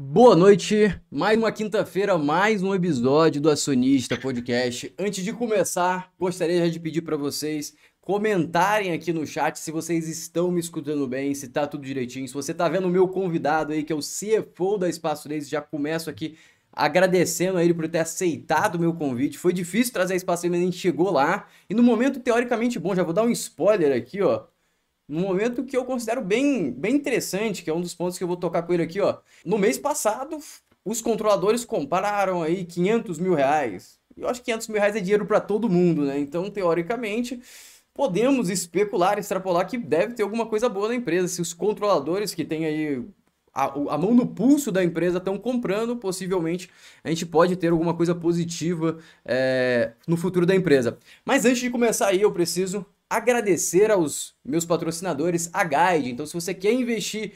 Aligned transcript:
Boa 0.00 0.36
noite, 0.36 0.96
mais 1.10 1.36
uma 1.36 1.50
quinta-feira, 1.50 2.16
mais 2.16 2.62
um 2.62 2.72
episódio 2.72 3.40
do 3.40 3.50
Acionista 3.50 4.16
Podcast. 4.16 4.94
Antes 4.96 5.24
de 5.24 5.32
começar, 5.32 6.12
gostaria 6.16 6.70
de 6.70 6.78
pedir 6.78 7.02
para 7.02 7.16
vocês 7.16 7.74
comentarem 8.00 8.92
aqui 8.92 9.12
no 9.12 9.26
chat 9.26 9.58
se 9.58 9.72
vocês 9.72 10.08
estão 10.08 10.52
me 10.52 10.60
escutando 10.60 11.04
bem, 11.08 11.34
se 11.34 11.48
tá 11.48 11.66
tudo 11.66 11.84
direitinho. 11.84 12.28
Se 12.28 12.32
você 12.32 12.54
tá 12.54 12.68
vendo 12.68 12.86
o 12.86 12.90
meu 12.90 13.08
convidado 13.08 13.72
aí, 13.72 13.82
que 13.82 13.92
é 13.92 13.96
o 13.96 13.98
CFO 13.98 14.78
da 14.78 14.88
Espaço 14.88 15.28
Laser, 15.28 15.50
já 15.50 15.60
começo 15.60 16.08
aqui 16.08 16.36
agradecendo 16.72 17.58
a 17.58 17.64
ele 17.64 17.74
por 17.74 17.88
ter 17.88 17.98
aceitado 17.98 18.76
o 18.76 18.80
meu 18.80 18.94
convite. 18.94 19.36
Foi 19.36 19.52
difícil 19.52 19.92
trazer 19.92 20.14
a 20.14 20.16
Espaço 20.16 20.44
Laser, 20.44 20.52
mas 20.52 20.60
a 20.60 20.64
gente 20.64 20.78
chegou 20.78 21.10
lá. 21.10 21.48
E 21.68 21.74
no 21.74 21.82
momento 21.82 22.20
teoricamente 22.20 22.78
bom, 22.78 22.94
já 22.94 23.02
vou 23.02 23.12
dar 23.12 23.24
um 23.24 23.30
spoiler 23.30 23.92
aqui, 23.96 24.22
ó 24.22 24.44
num 25.08 25.20
momento 25.22 25.64
que 25.64 25.76
eu 25.76 25.84
considero 25.84 26.20
bem, 26.20 26.70
bem 26.70 26.94
interessante, 26.94 27.62
que 27.62 27.70
é 27.70 27.74
um 27.74 27.80
dos 27.80 27.94
pontos 27.94 28.18
que 28.18 28.24
eu 28.24 28.28
vou 28.28 28.36
tocar 28.36 28.62
com 28.62 28.74
ele 28.74 28.82
aqui, 28.82 29.00
ó. 29.00 29.18
No 29.44 29.56
mês 29.56 29.78
passado, 29.78 30.38
os 30.84 31.00
controladores 31.00 31.64
compraram 31.64 32.42
aí 32.42 32.64
500 32.64 33.18
mil 33.18 33.34
reais. 33.34 33.98
Eu 34.16 34.28
acho 34.28 34.40
que 34.40 34.46
500 34.46 34.68
mil 34.68 34.78
reais 34.78 34.96
é 34.96 35.00
dinheiro 35.00 35.24
para 35.24 35.40
todo 35.40 35.68
mundo, 35.68 36.04
né? 36.04 36.18
Então, 36.18 36.50
teoricamente, 36.50 37.40
podemos 37.94 38.50
especular, 38.50 39.18
extrapolar 39.18 39.66
que 39.66 39.78
deve 39.78 40.14
ter 40.14 40.22
alguma 40.22 40.46
coisa 40.46 40.68
boa 40.68 40.88
na 40.88 40.94
empresa. 40.94 41.28
Se 41.28 41.40
os 41.40 41.54
controladores 41.54 42.34
que 42.34 42.44
têm 42.44 42.66
aí 42.66 43.02
a, 43.54 43.64
a 43.64 43.98
mão 43.98 44.14
no 44.14 44.26
pulso 44.26 44.70
da 44.70 44.84
empresa 44.84 45.18
estão 45.18 45.36
comprando, 45.38 45.96
possivelmente 45.96 46.70
a 47.02 47.08
gente 47.08 47.26
pode 47.26 47.56
ter 47.56 47.68
alguma 47.68 47.94
coisa 47.94 48.14
positiva 48.14 48.98
é, 49.24 49.92
no 50.06 50.16
futuro 50.16 50.46
da 50.46 50.54
empresa. 50.54 50.98
Mas 51.24 51.44
antes 51.44 51.58
de 51.58 51.70
começar 51.70 52.08
aí, 52.08 52.20
eu 52.22 52.30
preciso 52.30 52.86
agradecer 53.10 53.90
aos 53.90 54.34
meus 54.44 54.66
patrocinadores, 54.66 55.48
a 55.52 55.64
Guide. 55.64 56.10
Então, 56.10 56.26
se 56.26 56.34
você 56.34 56.52
quer 56.52 56.72
investir 56.72 57.32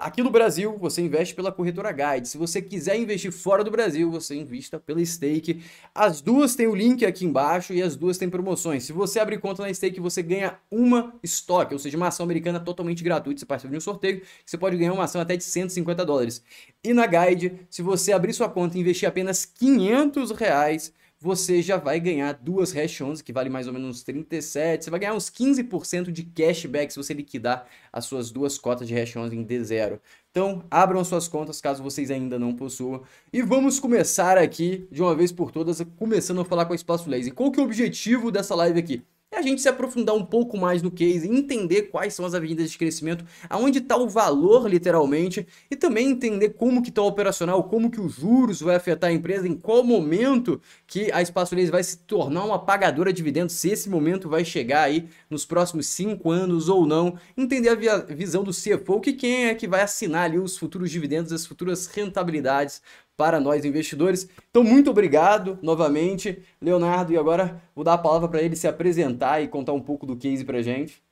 aqui 0.00 0.22
no 0.22 0.30
Brasil, 0.30 0.76
você 0.78 1.00
investe 1.00 1.34
pela 1.34 1.52
corretora 1.52 1.92
Guide. 1.92 2.28
Se 2.28 2.36
você 2.36 2.60
quiser 2.60 2.98
investir 2.98 3.30
fora 3.30 3.62
do 3.62 3.70
Brasil, 3.70 4.10
você 4.10 4.34
invista 4.34 4.80
pela 4.80 5.04
Stake. 5.04 5.62
As 5.94 6.20
duas 6.20 6.56
têm 6.56 6.66
o 6.66 6.74
link 6.74 7.06
aqui 7.06 7.24
embaixo 7.24 7.72
e 7.72 7.80
as 7.80 7.94
duas 7.94 8.18
têm 8.18 8.28
promoções. 8.28 8.84
Se 8.84 8.92
você 8.92 9.20
abrir 9.20 9.38
conta 9.38 9.62
na 9.62 9.72
Stake, 9.72 10.00
você 10.00 10.22
ganha 10.22 10.58
uma 10.70 11.14
estoque, 11.22 11.72
ou 11.72 11.78
seja, 11.78 11.96
uma 11.96 12.08
ação 12.08 12.24
americana 12.24 12.58
totalmente 12.58 13.04
gratuita. 13.04 13.38
Você 13.38 13.46
participa 13.46 13.70
de 13.70 13.78
um 13.78 13.80
sorteio, 13.80 14.22
você 14.44 14.58
pode 14.58 14.76
ganhar 14.76 14.92
uma 14.92 15.04
ação 15.04 15.20
até 15.20 15.36
de 15.36 15.44
150 15.44 16.04
dólares. 16.04 16.42
E 16.82 16.92
na 16.92 17.06
Guide, 17.06 17.60
se 17.70 17.80
você 17.80 18.12
abrir 18.12 18.32
sua 18.32 18.48
conta 18.48 18.76
e 18.76 18.80
investir 18.80 19.08
apenas 19.08 19.44
500 19.44 20.32
reais, 20.32 20.92
você 21.18 21.62
já 21.62 21.76
vai 21.76 21.98
ganhar 21.98 22.32
duas 22.34 22.72
Hash 22.72 23.00
11, 23.00 23.24
que 23.24 23.32
vale 23.32 23.48
mais 23.48 23.66
ou 23.66 23.72
menos 23.72 23.88
uns 23.88 24.02
37. 24.02 24.84
Você 24.84 24.90
vai 24.90 25.00
ganhar 25.00 25.14
uns 25.14 25.30
15% 25.30 26.10
de 26.10 26.24
cashback 26.24 26.92
se 26.92 26.98
você 26.98 27.14
liquidar 27.14 27.66
as 27.92 28.04
suas 28.04 28.30
duas 28.30 28.58
cotas 28.58 28.86
de 28.86 28.94
Hash 28.94 29.16
11 29.16 29.34
em 29.34 29.44
D0. 29.44 29.98
Então, 30.30 30.62
abram 30.70 31.02
suas 31.02 31.26
contas 31.26 31.60
caso 31.60 31.82
vocês 31.82 32.10
ainda 32.10 32.38
não 32.38 32.54
possuam. 32.54 33.02
E 33.32 33.40
vamos 33.40 33.80
começar 33.80 34.36
aqui, 34.36 34.86
de 34.92 35.00
uma 35.00 35.14
vez 35.14 35.32
por 35.32 35.50
todas, 35.50 35.80
começando 35.96 36.42
a 36.42 36.44
falar 36.44 36.66
com 36.66 36.72
a 36.72 36.76
Espaço 36.76 37.08
Laser. 37.08 37.32
Qual 37.32 37.50
que 37.50 37.58
é 37.58 37.62
o 37.62 37.66
objetivo 37.66 38.30
dessa 38.30 38.54
live 38.54 38.78
aqui? 38.78 39.02
É 39.32 39.38
a 39.38 39.42
gente 39.42 39.60
se 39.60 39.68
aprofundar 39.68 40.14
um 40.14 40.24
pouco 40.24 40.56
mais 40.56 40.82
no 40.82 40.90
case, 40.90 41.28
entender 41.28 41.82
quais 41.90 42.14
são 42.14 42.24
as 42.24 42.32
avenidas 42.32 42.70
de 42.70 42.78
crescimento, 42.78 43.24
aonde 43.50 43.78
está 43.78 43.96
o 43.96 44.08
valor 44.08 44.68
literalmente, 44.68 45.46
e 45.70 45.74
também 45.74 46.10
entender 46.10 46.50
como 46.50 46.80
que 46.80 46.90
está 46.90 47.02
o 47.02 47.06
operacional, 47.06 47.64
como 47.64 47.90
que 47.90 48.00
os 48.00 48.14
juros 48.14 48.60
vai 48.60 48.76
afetar 48.76 49.10
a 49.10 49.12
empresa, 49.12 49.48
em 49.48 49.54
qual 49.54 49.82
momento 49.82 50.60
que 50.86 51.10
a 51.12 51.20
Espaço 51.20 51.54
Laser 51.56 51.72
vai 51.72 51.82
se 51.82 51.98
tornar 51.98 52.44
uma 52.44 52.58
pagadora 52.58 53.12
de 53.12 53.16
dividendos, 53.16 53.56
se 53.56 53.70
esse 53.70 53.90
momento 53.90 54.28
vai 54.28 54.44
chegar 54.44 54.82
aí 54.82 55.08
nos 55.28 55.44
próximos 55.44 55.86
cinco 55.86 56.30
anos 56.30 56.68
ou 56.68 56.86
não, 56.86 57.18
entender 57.36 57.70
a 57.70 57.96
visão 58.14 58.44
do 58.44 58.52
CFO, 58.52 59.00
que 59.00 59.12
quem 59.12 59.46
é 59.46 59.54
que 59.54 59.66
vai 59.66 59.82
assinar 59.82 60.26
ali 60.26 60.38
os 60.38 60.56
futuros 60.56 60.90
dividendos, 60.90 61.32
as 61.32 61.44
futuras 61.44 61.86
rentabilidades 61.86 62.80
para 63.16 63.40
nós 63.40 63.64
investidores. 63.64 64.28
Então, 64.50 64.62
muito 64.62 64.90
obrigado 64.90 65.58
novamente, 65.62 66.42
Leonardo. 66.60 67.12
E 67.12 67.16
agora 67.16 67.60
vou 67.74 67.84
dar 67.84 67.94
a 67.94 67.98
palavra 67.98 68.28
para 68.28 68.42
ele 68.42 68.54
se 68.54 68.68
apresentar 68.68 69.42
e 69.42 69.48
contar 69.48 69.72
um 69.72 69.80
pouco 69.80 70.04
do 70.04 70.16
case 70.16 70.44
para 70.44 70.58
a 70.58 70.62
gente. 70.62 71.02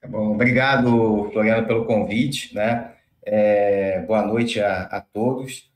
Tá 0.00 0.08
bom, 0.08 0.34
obrigado, 0.34 1.30
Floriano, 1.32 1.66
pelo 1.66 1.86
convite. 1.86 2.54
Né? 2.54 2.92
É, 3.24 4.00
boa 4.02 4.22
noite 4.22 4.60
a, 4.60 4.82
a 4.82 5.00
todos. 5.00 5.72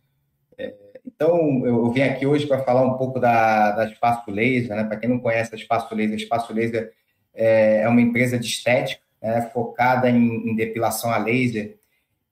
É, 0.59 0.75
então, 1.07 1.65
eu 1.65 1.91
vim 1.91 2.03
aqui 2.03 2.27
hoje 2.27 2.47
para 2.47 2.63
falar 2.63 2.83
um 2.83 2.99
pouco 2.99 3.19
da, 3.19 3.73
da 3.73 3.87
Espaço 3.87 4.31
Laser. 4.31 4.77
Né? 4.77 4.85
Para 4.85 4.99
quem 4.99 5.09
não 5.09 5.19
conhece 5.19 5.55
a 5.55 5.59
Espaço 5.59 5.95
Laser, 5.95 6.15
a 6.15 6.23
Espaço 6.23 6.53
Laser 6.53 6.93
é, 7.35 7.83
é 7.83 7.89
uma 7.89 8.01
empresa 8.01 8.39
de 8.39 8.47
estética 8.47 9.03
né? 9.23 9.41
focada 9.53 10.11
em, 10.11 10.51
em 10.51 10.55
depilação 10.55 11.11
a 11.11 11.19
laser 11.19 11.80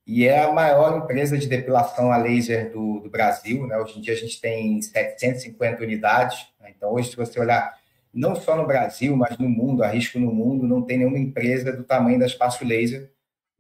e 0.09 0.27
é 0.27 0.43
a 0.43 0.51
maior 0.51 0.97
empresa 0.97 1.37
de 1.37 1.47
depilação 1.47 2.11
a 2.11 2.17
laser 2.17 2.73
do, 2.73 2.99
do 3.01 3.11
Brasil. 3.11 3.67
Né? 3.67 3.77
Hoje 3.77 3.99
em 3.99 4.01
dia 4.01 4.15
a 4.15 4.17
gente 4.17 4.41
tem 4.41 4.81
750 4.81 5.85
unidades. 5.85 6.47
Né? 6.59 6.73
Então, 6.75 6.95
hoje, 6.95 7.11
se 7.11 7.17
você 7.17 7.39
olhar 7.39 7.77
não 8.13 8.35
só 8.35 8.57
no 8.57 8.67
Brasil, 8.67 9.15
mas 9.15 9.37
no 9.37 9.51
mundo, 9.51 9.85
arrisco 9.85 10.19
no 10.19 10.33
mundo, 10.33 10.67
não 10.67 10.81
tem 10.81 10.97
nenhuma 10.97 11.19
empresa 11.19 11.77
do 11.77 11.85
tamanho 11.85 12.19
da 12.19 12.25
Espaço 12.25 12.65
Laser. 12.65 13.11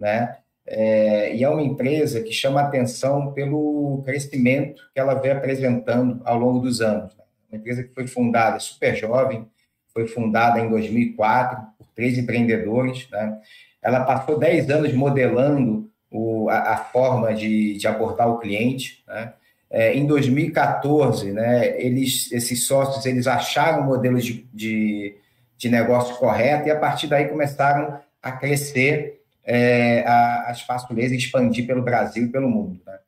Né? 0.00 0.38
É, 0.66 1.36
e 1.36 1.44
é 1.44 1.48
uma 1.50 1.60
empresa 1.60 2.22
que 2.22 2.32
chama 2.32 2.62
atenção 2.62 3.30
pelo 3.34 4.00
crescimento 4.06 4.82
que 4.94 4.98
ela 4.98 5.12
vem 5.12 5.32
apresentando 5.32 6.22
ao 6.24 6.38
longo 6.38 6.60
dos 6.60 6.80
anos. 6.80 7.14
Né? 7.14 7.24
Uma 7.52 7.58
empresa 7.58 7.82
que 7.82 7.92
foi 7.92 8.06
fundada 8.06 8.58
super 8.58 8.96
jovem, 8.96 9.46
foi 9.92 10.08
fundada 10.08 10.60
em 10.60 10.70
2004 10.70 11.58
por 11.76 11.86
três 11.94 12.16
empreendedores. 12.16 13.06
Né? 13.10 13.38
Ela 13.82 14.02
passou 14.02 14.38
10 14.38 14.70
anos 14.70 14.94
modelando 14.94 15.88
o, 16.10 16.48
a, 16.48 16.74
a, 16.74 16.76
forma 16.76 17.34
de, 17.34 17.74
de 17.74 17.86
abordar 17.86 18.28
o 18.28 18.38
cliente. 18.38 19.02
Né? 19.06 19.32
É, 19.70 19.94
em 19.94 20.06
2014, 20.06 21.32
né, 21.32 21.80
eles, 21.80 22.32
esses 22.32 22.66
sócios 22.66 23.04
eles 23.04 23.26
acharam 23.26 23.82
o 23.82 23.86
modelo 23.86 24.18
de, 24.18 24.46
de, 24.52 25.16
de 25.56 25.68
negócio 25.68 26.16
correto 26.16 26.68
e 26.68 26.70
a 26.70 26.78
partir 26.78 27.06
daí 27.06 27.28
começaram 27.28 28.00
a 28.22 28.32
crescer 28.32 29.20
é, 29.44 30.04
a, 30.06 30.48
a 30.48 30.52
Espaço 30.52 30.86
expandir 30.98 31.66
pelo 31.66 31.82
Brasil 31.82 32.24
e 32.24 32.28
pelo 32.28 32.48
mundo. 32.48 32.80
Né? 32.86 32.98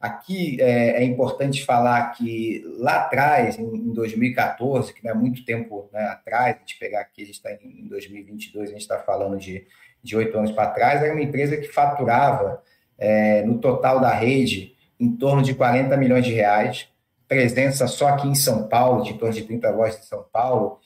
Aqui 0.00 0.56
é, 0.60 1.02
é, 1.02 1.04
importante 1.04 1.62
falar 1.62 2.12
que 2.12 2.64
lá 2.78 3.02
atrás, 3.02 3.58
em, 3.58 3.64
em 3.64 3.92
2014, 3.92 4.94
que 4.94 5.04
não 5.04 5.10
é 5.10 5.14
muito 5.14 5.44
tempo 5.44 5.90
né, 5.92 6.04
atrás, 6.04 6.56
a 6.56 6.58
gente 6.60 6.78
pegar 6.78 7.02
aqui, 7.02 7.22
a 7.22 7.26
gente 7.26 7.34
está 7.34 7.52
em 7.52 7.86
2022, 7.86 8.70
a 8.70 8.72
gente 8.72 8.80
está 8.80 8.98
falando 8.98 9.38
de 9.38 9.66
de 10.02 10.16
oito 10.16 10.36
anos 10.36 10.52
para 10.52 10.70
trás, 10.70 11.02
era 11.02 11.12
uma 11.12 11.22
empresa 11.22 11.56
que 11.56 11.68
faturava 11.68 12.62
é, 12.98 13.42
no 13.42 13.58
total 13.58 14.00
da 14.00 14.12
rede 14.12 14.74
em 14.98 15.10
torno 15.16 15.42
de 15.42 15.54
40 15.54 15.96
milhões 15.96 16.24
de 16.24 16.32
reais, 16.32 16.88
presença 17.26 17.86
só 17.86 18.08
aqui 18.08 18.28
em 18.28 18.34
São 18.34 18.68
Paulo, 18.68 19.02
de 19.02 19.14
torno 19.14 19.34
de 19.34 19.42
30 19.42 19.70
lojas 19.70 19.98
em 20.00 20.02
São 20.02 20.24
Paulo. 20.30 20.78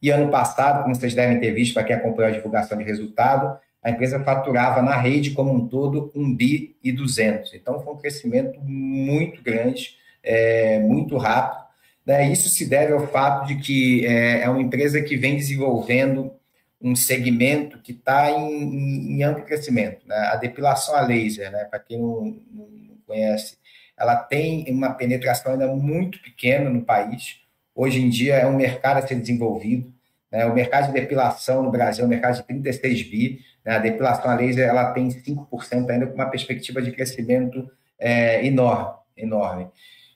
E 0.00 0.10
ano 0.10 0.30
passado, 0.30 0.82
como 0.82 0.94
vocês 0.94 1.14
devem 1.14 1.38
ter 1.38 1.52
visto, 1.52 1.74
para 1.74 1.84
quem 1.84 1.96
acompanhou 1.96 2.30
a 2.32 2.34
divulgação 2.34 2.78
de 2.78 2.84
resultado, 2.84 3.58
a 3.82 3.90
empresa 3.90 4.20
faturava 4.20 4.80
na 4.80 4.96
rede 4.96 5.32
como 5.32 5.52
um 5.52 5.66
todo 5.66 6.10
1 6.14 6.34
bi 6.34 6.76
e 6.82 6.92
200. 6.92 7.52
Então, 7.54 7.80
foi 7.80 7.92
um 7.92 7.98
crescimento 7.98 8.58
muito 8.60 9.42
grande, 9.42 9.96
é, 10.22 10.78
muito 10.80 11.16
rápido. 11.16 11.64
Né? 12.06 12.30
Isso 12.30 12.48
se 12.48 12.64
deve 12.66 12.92
ao 12.92 13.06
fato 13.08 13.46
de 13.46 13.56
que 13.56 14.06
é, 14.06 14.42
é 14.42 14.48
uma 14.48 14.62
empresa 14.62 15.02
que 15.02 15.16
vem 15.16 15.36
desenvolvendo 15.36 16.32
um 16.80 16.94
segmento 16.94 17.78
que 17.80 17.92
está 17.92 18.30
em, 18.30 19.16
em, 19.16 19.22
amplo 19.22 19.44
crescimento. 19.44 20.06
Né? 20.06 20.16
A 20.16 20.36
depilação 20.36 20.94
a 20.94 21.00
laser, 21.00 21.50
né? 21.50 21.64
para 21.64 21.78
quem 21.78 21.98
não, 21.98 22.36
não, 22.50 22.68
conhece, 23.06 23.56
ela 23.96 24.16
tem 24.16 24.64
uma 24.68 24.94
penetração 24.94 25.52
ainda 25.52 25.66
muito 25.68 26.20
pequena 26.22 26.70
no 26.70 26.82
país. 26.82 27.40
Hoje 27.74 28.00
em 28.00 28.08
dia 28.08 28.36
é 28.36 28.46
um 28.46 28.56
mercado 28.56 28.98
a 28.98 29.06
ser 29.06 29.16
desenvolvido. 29.16 29.92
Né? 30.30 30.44
O 30.46 30.54
mercado 30.54 30.86
de 30.86 31.00
depilação 31.00 31.62
no 31.62 31.70
Brasil 31.70 32.04
é 32.04 32.06
um 32.06 32.10
mercado 32.10 32.36
de 32.36 32.44
36 32.44 33.02
bi. 33.02 33.40
Né? 33.64 33.74
A 33.74 33.78
depilação 33.78 34.30
a 34.30 34.34
laser 34.34 34.68
ela 34.68 34.92
tem 34.92 35.08
5% 35.08 35.90
ainda 35.90 36.06
com 36.06 36.14
uma 36.14 36.30
perspectiva 36.30 36.80
de 36.80 36.92
crescimento 36.92 37.68
é, 37.98 38.44
enorme, 38.46 38.94
enorme. 39.16 39.68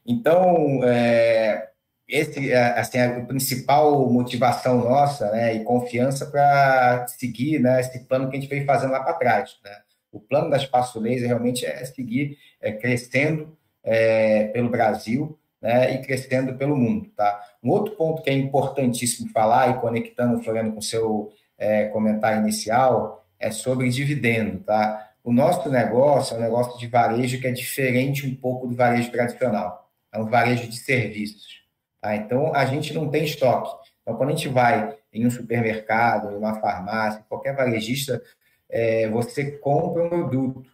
Então, 0.07 0.81
é, 0.85 1.71
esse 2.13 2.53
é, 2.53 2.79
assim, 2.79 2.99
a 2.99 3.21
principal 3.25 4.07
motivação 4.11 4.85
nossa 4.85 5.31
né, 5.31 5.55
e 5.55 5.65
confiança 5.65 6.27
para 6.27 7.07
seguir 7.09 7.59
né, 7.59 7.81
esse 7.81 8.01
plano 8.01 8.29
que 8.29 8.37
a 8.37 8.41
gente 8.41 8.51
veio 8.51 8.67
fazendo 8.67 8.91
lá 8.91 9.01
para 9.03 9.15
trás. 9.15 9.57
Né? 9.65 9.71
O 10.13 10.21
plano 10.21 10.51
da 10.51 10.59
Espaço 10.59 11.01
Laser 11.01 11.27
realmente 11.27 11.65
é 11.65 11.83
seguir 11.87 12.37
é, 12.61 12.71
crescendo 12.71 13.57
é, 13.83 14.49
pelo 14.49 14.69
Brasil 14.69 15.39
né, 15.61 15.95
e 15.95 16.03
crescendo 16.03 16.55
pelo 16.55 16.77
mundo. 16.77 17.09
Tá? 17.17 17.43
Um 17.65 17.71
outro 17.71 17.97
ponto 17.97 18.21
que 18.21 18.29
é 18.29 18.35
importantíssimo 18.35 19.31
falar, 19.31 19.71
e 19.71 19.81
conectando, 19.81 20.43
Floriano, 20.43 20.73
com 20.73 20.81
o 20.81 20.83
seu 20.83 21.33
é, 21.57 21.87
comentário 21.87 22.43
inicial, 22.43 23.27
é 23.41 23.51
sobre 23.51 23.89
dividendo. 23.89 24.59
Tá? 24.59 25.13
O 25.25 25.33
nosso 25.33 25.71
negócio 25.71 26.35
é 26.35 26.39
um 26.39 26.43
negócio 26.43 26.79
de 26.79 26.87
varejo 26.89 27.41
que 27.41 27.47
é 27.47 27.53
diferente 27.53 28.27
um 28.27 28.35
pouco 28.35 28.67
do 28.67 28.77
varejo 28.77 29.11
tradicional. 29.11 29.91
É 30.13 30.19
um 30.19 30.27
varejo 30.27 30.69
de 30.69 30.77
serviços. 30.77 31.62
Tá? 32.03 32.17
Então, 32.17 32.53
a 32.55 32.67
gente 32.67 32.93
não 32.93 33.09
tem 33.09 33.25
estoque. 33.25 33.71
Então, 34.03 34.17
quando 34.17 34.31
a 34.31 34.33
gente 34.33 34.49
vai 34.49 34.95
em 35.13 35.25
um 35.25 35.31
supermercado, 35.31 36.33
em 36.33 36.37
uma 36.37 36.61
farmácia, 36.61 37.25
qualquer 37.29 37.55
varejista, 37.55 38.21
é, 38.69 39.09
você 39.09 39.53
compra 39.53 40.05
um 40.05 40.09
produto. 40.09 40.67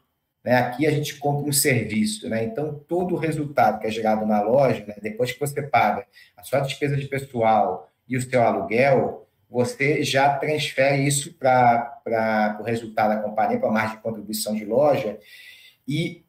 né? 0.42 0.56
Aqui 0.56 0.86
a 0.86 0.90
gente 0.90 1.16
compra 1.16 1.48
um 1.48 1.52
serviço, 1.52 2.28
né? 2.28 2.44
Então 2.44 2.80
todo 2.88 3.14
o 3.16 3.18
resultado 3.18 3.80
que 3.80 3.86
é 3.88 3.90
gerado 3.90 4.24
na 4.24 4.40
loja, 4.40 4.84
né? 4.86 4.94
depois 5.02 5.32
que 5.32 5.40
você 5.40 5.60
paga 5.60 6.06
a 6.36 6.42
sua 6.44 6.60
despesa 6.60 6.96
de 6.96 7.08
pessoal 7.08 7.90
e 8.08 8.16
o 8.16 8.22
seu 8.22 8.42
aluguel, 8.42 9.26
você 9.50 10.04
já 10.04 10.36
transfere 10.38 11.04
isso 11.06 11.34
para 11.34 12.56
o 12.60 12.62
resultado 12.62 13.14
da 13.14 13.22
companhia, 13.22 13.58
para 13.58 13.68
a 13.68 13.72
margem 13.72 13.96
de 13.96 14.02
contribuição 14.02 14.54
de 14.54 14.64
loja, 14.64 15.18
e 15.86 16.24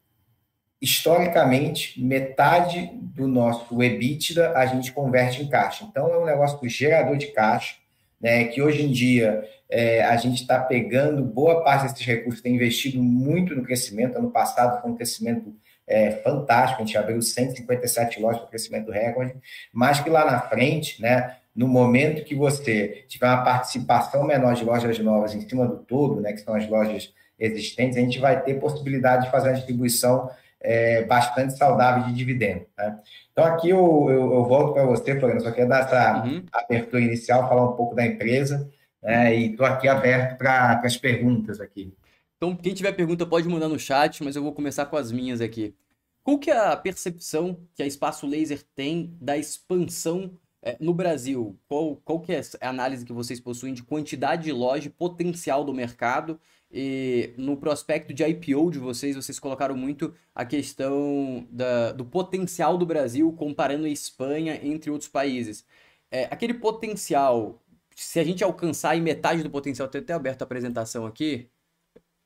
historicamente, 0.80 2.02
metade 2.02 2.90
do 2.94 3.28
nosso 3.28 3.82
EBITDA 3.82 4.52
a 4.56 4.64
gente 4.66 4.92
converte 4.92 5.42
em 5.42 5.48
caixa. 5.48 5.84
Então, 5.84 6.08
é 6.08 6.18
um 6.18 6.24
negócio 6.24 6.58
do 6.58 6.68
gerador 6.68 7.16
de 7.16 7.26
caixa, 7.28 7.74
né, 8.20 8.44
que 8.44 8.62
hoje 8.62 8.82
em 8.82 8.90
dia 8.90 9.44
é, 9.68 10.02
a 10.02 10.16
gente 10.16 10.42
está 10.42 10.58
pegando 10.58 11.22
boa 11.22 11.62
parte 11.62 11.82
desses 11.82 12.04
recursos, 12.04 12.42
tem 12.42 12.54
investido 12.54 13.02
muito 13.02 13.54
no 13.54 13.62
crescimento. 13.62 14.16
Ano 14.16 14.30
passado 14.30 14.80
foi 14.80 14.90
um 14.90 14.96
crescimento 14.96 15.54
é, 15.86 16.12
fantástico, 16.22 16.82
a 16.82 16.84
gente 16.84 16.96
abriu 16.96 17.20
157 17.20 18.20
lojas 18.20 18.40
para 18.40 18.50
crescimento 18.50 18.90
recorde, 18.90 19.34
mas 19.72 20.00
que 20.00 20.08
lá 20.08 20.24
na 20.24 20.40
frente, 20.40 21.00
né, 21.02 21.36
no 21.54 21.66
momento 21.66 22.24
que 22.24 22.34
você 22.34 23.04
tiver 23.08 23.26
uma 23.26 23.42
participação 23.42 24.24
menor 24.24 24.54
de 24.54 24.64
lojas 24.64 24.98
novas 24.98 25.34
em 25.34 25.46
cima 25.46 25.66
do 25.66 25.78
todo, 25.78 26.20
né, 26.20 26.32
que 26.32 26.40
são 26.40 26.54
as 26.54 26.68
lojas 26.68 27.12
existentes, 27.38 27.96
a 27.96 28.00
gente 28.00 28.18
vai 28.18 28.42
ter 28.42 28.60
possibilidade 28.60 29.24
de 29.24 29.30
fazer 29.30 29.48
uma 29.48 29.54
distribuição 29.54 30.30
é, 30.60 31.04
bastante 31.04 31.56
saudável 31.56 32.04
de 32.04 32.12
dividendo. 32.12 32.66
Né? 32.76 32.98
Então, 33.32 33.44
aqui 33.44 33.70
eu, 33.70 34.06
eu, 34.10 34.32
eu 34.34 34.44
volto 34.44 34.74
para 34.74 34.84
você, 34.84 35.18
Floriano, 35.18 35.40
só 35.40 35.50
quero 35.50 35.68
dar 35.68 35.86
essa 35.86 36.24
uhum. 36.24 36.44
abertura 36.52 37.02
inicial, 37.02 37.48
falar 37.48 37.70
um 37.70 37.76
pouco 37.76 37.94
da 37.94 38.04
empresa, 38.04 38.70
né? 39.02 39.34
e 39.34 39.50
estou 39.50 39.66
aqui 39.66 39.88
aberto 39.88 40.36
para 40.36 40.80
as 40.84 40.96
perguntas 40.96 41.60
aqui. 41.60 41.94
Então, 42.36 42.56
quem 42.56 42.74
tiver 42.74 42.92
pergunta 42.92 43.26
pode 43.26 43.48
mandar 43.48 43.68
no 43.68 43.78
chat, 43.78 44.22
mas 44.22 44.36
eu 44.36 44.42
vou 44.42 44.52
começar 44.52 44.86
com 44.86 44.96
as 44.96 45.12
minhas 45.12 45.40
aqui. 45.40 45.74
Qual 46.22 46.38
que 46.38 46.50
é 46.50 46.56
a 46.56 46.76
percepção 46.76 47.58
que 47.74 47.82
a 47.82 47.86
Espaço 47.86 48.26
Laser 48.26 48.62
tem 48.74 49.16
da 49.20 49.36
expansão 49.36 50.38
é, 50.62 50.76
no 50.78 50.92
Brasil? 50.94 51.58
Qual, 51.66 51.96
qual 51.96 52.20
que 52.20 52.32
é 52.32 52.40
a 52.60 52.68
análise 52.68 53.04
que 53.04 53.12
vocês 53.12 53.40
possuem 53.40 53.74
de 53.74 53.82
quantidade 53.82 54.44
de 54.44 54.52
loja 54.52 54.90
potencial 54.90 55.64
do 55.64 55.74
mercado 55.74 56.38
e 56.72 57.34
no 57.36 57.56
prospecto 57.56 58.14
de 58.14 58.24
IPO 58.24 58.70
de 58.70 58.78
vocês, 58.78 59.16
vocês 59.16 59.38
colocaram 59.40 59.76
muito 59.76 60.14
a 60.34 60.44
questão 60.44 61.46
da, 61.50 61.92
do 61.92 62.04
potencial 62.04 62.78
do 62.78 62.86
Brasil 62.86 63.32
comparando 63.32 63.86
a 63.86 63.88
Espanha 63.88 64.58
entre 64.62 64.90
outros 64.90 65.10
países. 65.10 65.64
É, 66.10 66.24
aquele 66.30 66.54
potencial, 66.54 67.60
se 67.96 68.20
a 68.20 68.24
gente 68.24 68.44
alcançar 68.44 68.96
em 68.96 69.00
metade 69.00 69.42
do 69.42 69.50
potencial, 69.50 69.88
tem 69.88 70.00
até 70.00 70.12
aberto 70.12 70.42
a 70.42 70.44
apresentação 70.44 71.06
aqui, 71.06 71.50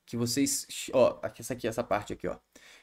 que 0.06 0.16
vocês. 0.16 0.66
Ó, 0.92 1.18
essa 1.38 1.54
aqui, 1.54 1.66
essa 1.66 1.82
parte 1.82 2.12
aqui, 2.12 2.28
ó. 2.28 2.36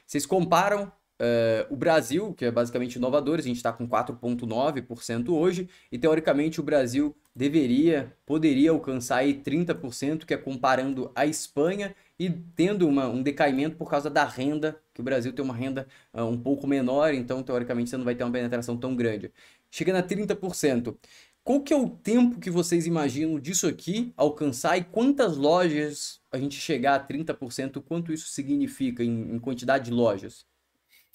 Vocês 0.06 0.26
comparam 0.26 0.92
Uh, 1.20 1.72
o 1.72 1.76
Brasil, 1.76 2.34
que 2.34 2.46
é 2.46 2.50
basicamente 2.50 2.96
inovadores, 2.96 3.44
a 3.44 3.48
gente 3.48 3.58
está 3.58 3.72
com 3.72 3.86
4,9% 3.86 5.28
hoje, 5.28 5.68
e 5.92 5.96
teoricamente 5.96 6.58
o 6.58 6.64
Brasil 6.64 7.14
deveria, 7.34 8.14
poderia 8.26 8.70
alcançar 8.70 9.18
aí 9.18 9.34
30%, 9.34 10.24
que 10.24 10.34
é 10.34 10.36
comparando 10.36 11.10
a 11.14 11.26
Espanha 11.26 11.94
e 12.18 12.30
tendo 12.30 12.86
uma, 12.86 13.08
um 13.08 13.22
decaimento 13.22 13.76
por 13.76 13.90
causa 13.90 14.10
da 14.10 14.24
renda, 14.24 14.80
que 14.92 15.00
o 15.00 15.04
Brasil 15.04 15.32
tem 15.32 15.44
uma 15.44 15.54
renda 15.54 15.86
uh, 16.12 16.24
um 16.24 16.38
pouco 16.38 16.66
menor, 16.66 17.14
então 17.14 17.42
teoricamente 17.42 17.90
você 17.90 17.96
não 17.96 18.04
vai 18.04 18.14
ter 18.14 18.24
uma 18.24 18.32
penetração 18.32 18.76
tão 18.76 18.94
grande. 18.94 19.32
Chegando 19.70 19.96
a 19.96 20.02
30%. 20.02 20.96
Qual 21.44 21.60
que 21.60 21.72
é 21.72 21.76
o 21.76 21.88
tempo 21.88 22.38
que 22.38 22.50
vocês 22.50 22.86
imaginam 22.86 23.40
disso 23.40 23.66
aqui 23.66 24.12
alcançar 24.16 24.76
e 24.78 24.84
quantas 24.84 25.36
lojas 25.36 26.20
a 26.30 26.38
gente 26.38 26.54
chegar 26.54 26.94
a 26.94 27.04
30%, 27.04 27.82
quanto 27.82 28.12
isso 28.12 28.28
significa 28.28 29.02
em, 29.02 29.34
em 29.34 29.38
quantidade 29.40 29.86
de 29.86 29.90
lojas? 29.90 30.46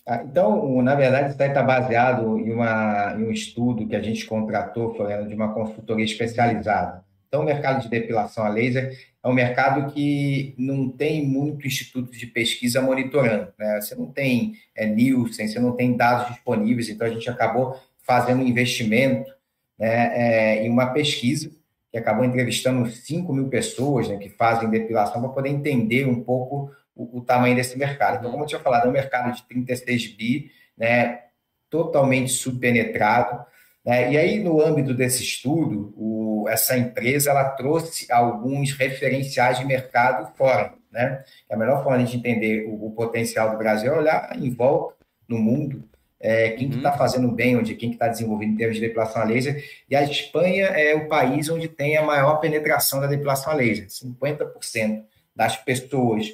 Ah, 0.08 0.24
então, 0.24 0.82
na 0.82 0.96
verdade, 0.96 1.32
isso 1.32 1.44
está 1.44 1.62
baseado 1.62 2.40
em, 2.40 2.54
uma, 2.54 3.14
em 3.20 3.26
um 3.26 3.32
estudo 3.32 3.86
que 3.86 3.96
a 3.96 4.02
gente 4.02 4.26
contratou, 4.26 4.96
Floriano, 4.96 5.28
de 5.28 5.36
uma 5.36 5.54
consultoria 5.54 6.06
especializada. 6.06 7.04
Então, 7.28 7.42
o 7.42 7.46
mercado 7.46 7.82
de 7.82 7.90
depilação 7.90 8.46
a 8.46 8.48
laser 8.48 8.98
é 9.22 9.28
um 9.28 9.34
mercado 9.34 9.92
que 9.92 10.56
não 10.58 10.88
tem 10.88 11.26
muito 11.26 11.68
instituto 11.68 12.10
de 12.14 12.26
pesquisa 12.26 12.82
monitorando. 12.82 13.52
Né? 13.60 13.82
Você 13.82 13.96
não 13.96 14.06
tem 14.06 14.54
é, 14.74 14.88
Nielsen, 14.88 15.46
você 15.46 15.60
não 15.60 15.74
tem 15.74 15.98
dados 15.98 16.34
disponíveis, 16.34 16.88
então 16.88 17.06
a 17.06 17.10
gente 17.10 17.30
acabou 17.30 17.78
fazendo 18.02 18.42
um 18.42 18.48
investimento 18.48 19.30
né, 19.78 20.14
é, 20.16 20.66
em 20.66 20.70
uma 20.70 20.86
pesquisa 20.94 21.52
que 21.92 21.98
acabou 21.98 22.24
entrevistando 22.24 22.90
5 22.90 23.34
mil 23.34 23.50
pessoas 23.50 24.08
né, 24.08 24.16
que 24.16 24.30
fazem 24.30 24.70
depilação 24.70 25.20
para 25.20 25.32
poder 25.32 25.50
entender 25.50 26.08
um 26.08 26.24
pouco 26.24 26.72
o, 26.98 27.20
o, 27.20 27.22
tamanho 27.22 27.56
desse 27.56 27.78
mercado. 27.78 28.18
Então, 28.18 28.32
como 28.32 28.44
eu 28.44 28.48
tinha 28.48 28.60
falado, 28.60 28.86
é 28.86 28.90
um 28.90 28.94
mercado 28.94 29.34
de 29.34 29.44
36 29.44 30.08
bi, 30.08 30.52
né, 30.78 31.22
totalmente 31.70 32.32
subpenetrado. 32.32 33.46
Né, 33.86 34.12
e 34.12 34.18
aí, 34.18 34.40
no 34.40 34.62
âmbito 34.62 34.94
desse 34.94 35.24
estudo, 35.24 35.94
o, 35.96 36.46
essa 36.50 36.78
empresa 36.78 37.30
ela 37.30 37.50
trouxe 37.52 38.12
alguns 38.12 38.72
referenciais 38.74 39.60
de 39.60 39.66
mercado 39.66 40.36
fora. 40.36 40.74
Né? 40.92 41.24
A 41.50 41.56
melhor 41.56 41.84
forma 41.84 42.04
de 42.04 42.18
entender 42.18 42.66
o, 42.68 42.88
o 42.88 42.92
potencial 42.92 43.52
do 43.52 43.58
Brasil 43.58 43.94
é 43.94 43.98
olhar 43.98 44.36
em 44.36 44.50
volta 44.50 44.96
no 45.28 45.38
mundo, 45.38 45.88
é, 46.20 46.52
quem 46.52 46.70
está 46.70 46.92
uhum. 46.92 46.98
fazendo 46.98 47.32
bem, 47.32 47.58
onde 47.58 47.76
quem 47.76 47.92
está 47.92 48.08
desenvolvendo 48.08 48.54
em 48.54 48.58
termos 48.58 48.76
de 48.76 48.82
depilação 48.82 49.22
a 49.22 49.26
laser. 49.26 49.64
E 49.90 49.96
a 49.96 50.04
Espanha 50.04 50.66
é 50.66 50.96
o 50.96 51.08
país 51.08 51.50
onde 51.50 51.68
tem 51.68 51.96
a 51.96 52.02
maior 52.02 52.40
penetração 52.40 53.00
da 53.00 53.08
depilação 53.08 53.54
a 53.54 53.56
laser. 53.56 53.88
50% 53.88 55.04
das 55.36 55.56
pessoas 55.58 56.28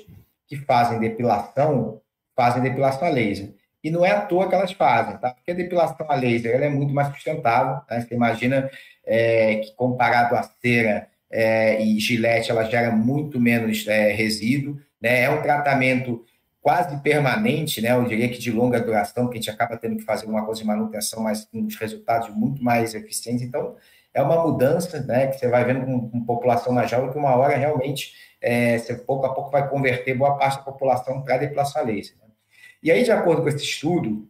que 0.57 0.65
fazem 0.65 0.99
depilação 0.99 2.01
fazem 2.35 2.61
depilação 2.61 3.07
a 3.07 3.11
laser. 3.11 3.53
E 3.83 3.91
não 3.91 4.05
é 4.05 4.11
à 4.11 4.21
toa 4.21 4.47
que 4.47 4.55
elas 4.55 4.71
fazem, 4.71 5.17
tá? 5.17 5.31
Porque 5.31 5.51
a 5.51 5.55
depilação 5.55 6.05
a 6.09 6.15
laser 6.15 6.55
ela 6.55 6.65
é 6.65 6.69
muito 6.69 6.93
mais 6.93 7.09
sustentável. 7.09 7.81
Né? 7.89 8.01
Você 8.01 8.15
imagina 8.15 8.69
é, 9.05 9.57
que 9.57 9.75
comparado 9.75 10.35
à 10.35 10.43
cera 10.43 11.07
é, 11.29 11.83
e 11.83 11.99
gilete, 11.99 12.49
ela 12.49 12.63
gera 12.63 12.91
muito 12.91 13.39
menos 13.39 13.85
é, 13.87 14.11
resíduo. 14.11 14.79
Né? 15.01 15.23
É 15.23 15.29
um 15.29 15.41
tratamento 15.41 16.23
quase 16.61 16.95
permanente, 17.01 17.81
né? 17.81 17.91
Eu 17.91 18.05
diria 18.05 18.29
que 18.29 18.39
de 18.39 18.49
longa 18.49 18.79
duração, 18.79 19.27
que 19.27 19.33
a 19.37 19.41
gente 19.41 19.49
acaba 19.49 19.75
tendo 19.75 19.97
que 19.97 20.03
fazer 20.03 20.27
uma 20.27 20.45
coisa 20.45 20.61
de 20.61 20.67
manutenção, 20.67 21.21
mas 21.21 21.43
com 21.43 21.65
os 21.65 21.75
resultados 21.75 22.29
muito 22.29 22.63
mais 22.63 22.95
eficientes. 22.95 23.43
Então, 23.43 23.75
é 24.13 24.21
uma 24.21 24.41
mudança, 24.41 25.01
né? 25.01 25.27
Que 25.27 25.37
você 25.37 25.49
vai 25.49 25.65
vendo 25.65 25.85
com, 25.85 26.09
com 26.09 26.23
população 26.23 26.71
mais 26.71 26.89
jovem 26.89 27.11
que 27.11 27.17
uma 27.17 27.35
hora 27.35 27.57
realmente 27.57 28.13
é, 28.43 28.77
você 28.77 28.95
pouco 28.95 29.25
a 29.25 29.33
pouco 29.33 29.49
vai 29.49 29.67
converter 29.69 30.13
boa 30.13 30.37
parte 30.37 30.57
da 30.57 30.63
população 30.63 31.21
para 31.21 31.35
a 31.35 31.37
depilação 31.37 31.85
laser. 31.85 32.15
Né? 32.21 32.27
E 32.83 32.91
aí, 32.91 33.03
de 33.03 33.11
acordo 33.11 33.41
com 33.41 33.47
esse 33.47 33.63
estudo, 33.63 34.27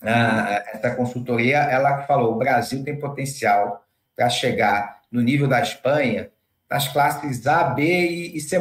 a, 0.00 0.64
essa 0.72 0.94
consultoria, 0.94 1.58
ela 1.58 2.02
falou, 2.04 2.32
o 2.32 2.38
Brasil 2.38 2.82
tem 2.82 2.98
potencial 2.98 3.84
para 4.16 4.30
chegar 4.30 5.02
no 5.10 5.20
nível 5.20 5.46
da 5.46 5.60
Espanha 5.60 6.30
nas 6.68 6.88
classes 6.88 7.46
A, 7.46 7.64
B 7.64 7.82
e, 7.82 8.36
e 8.36 8.40
C+, 8.40 8.58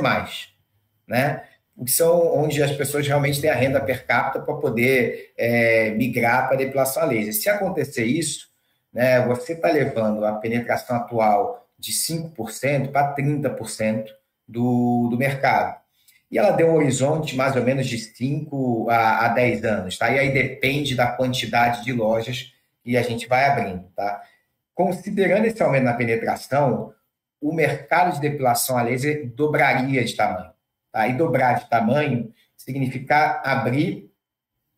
né? 1.07 1.43
que 1.85 1.91
são 1.91 2.37
onde 2.37 2.61
as 2.61 2.71
pessoas 2.73 3.07
realmente 3.07 3.41
têm 3.41 3.49
a 3.49 3.55
renda 3.55 3.79
per 3.79 4.05
capita 4.05 4.41
para 4.41 4.53
poder 4.55 5.31
é, 5.37 5.91
migrar 5.91 6.45
para 6.45 6.55
a 6.55 6.57
depilação 6.57 7.01
a 7.01 7.05
laser. 7.05 7.33
Se 7.33 7.49
acontecer 7.49 8.03
isso, 8.03 8.49
né, 8.93 9.25
você 9.25 9.53
está 9.53 9.71
levando 9.71 10.23
a 10.25 10.33
penetração 10.33 10.97
atual 10.97 11.65
de 11.79 11.91
5% 11.93 12.91
para 12.91 13.15
30%, 13.15 14.05
do, 14.51 15.07
do 15.09 15.17
mercado. 15.17 15.79
E 16.29 16.37
ela 16.37 16.51
deu 16.51 16.67
um 16.67 16.75
horizonte 16.75 17.35
mais 17.35 17.55
ou 17.55 17.63
menos 17.63 17.87
de 17.87 17.97
5 17.97 18.89
a, 18.89 19.25
a 19.25 19.27
10 19.29 19.65
anos, 19.65 19.97
tá? 19.97 20.09
E 20.11 20.19
aí 20.19 20.31
depende 20.31 20.95
da 20.95 21.07
quantidade 21.07 21.83
de 21.83 21.91
lojas 21.91 22.53
que 22.83 22.95
a 22.95 23.01
gente 23.01 23.27
vai 23.27 23.45
abrindo, 23.45 23.85
tá? 23.95 24.21
Considerando 24.73 25.45
esse 25.45 25.61
aumento 25.61 25.83
na 25.83 25.93
penetração, 25.93 26.93
o 27.41 27.53
mercado 27.53 28.13
de 28.13 28.21
depilação 28.21 28.77
a 28.77 28.81
laser 28.81 29.29
dobraria 29.35 30.03
de 30.03 30.15
tamanho, 30.15 30.51
tá? 30.91 31.07
E 31.07 31.13
dobrar 31.13 31.59
de 31.59 31.69
tamanho 31.69 32.31
significa 32.55 33.41
abrir 33.43 34.09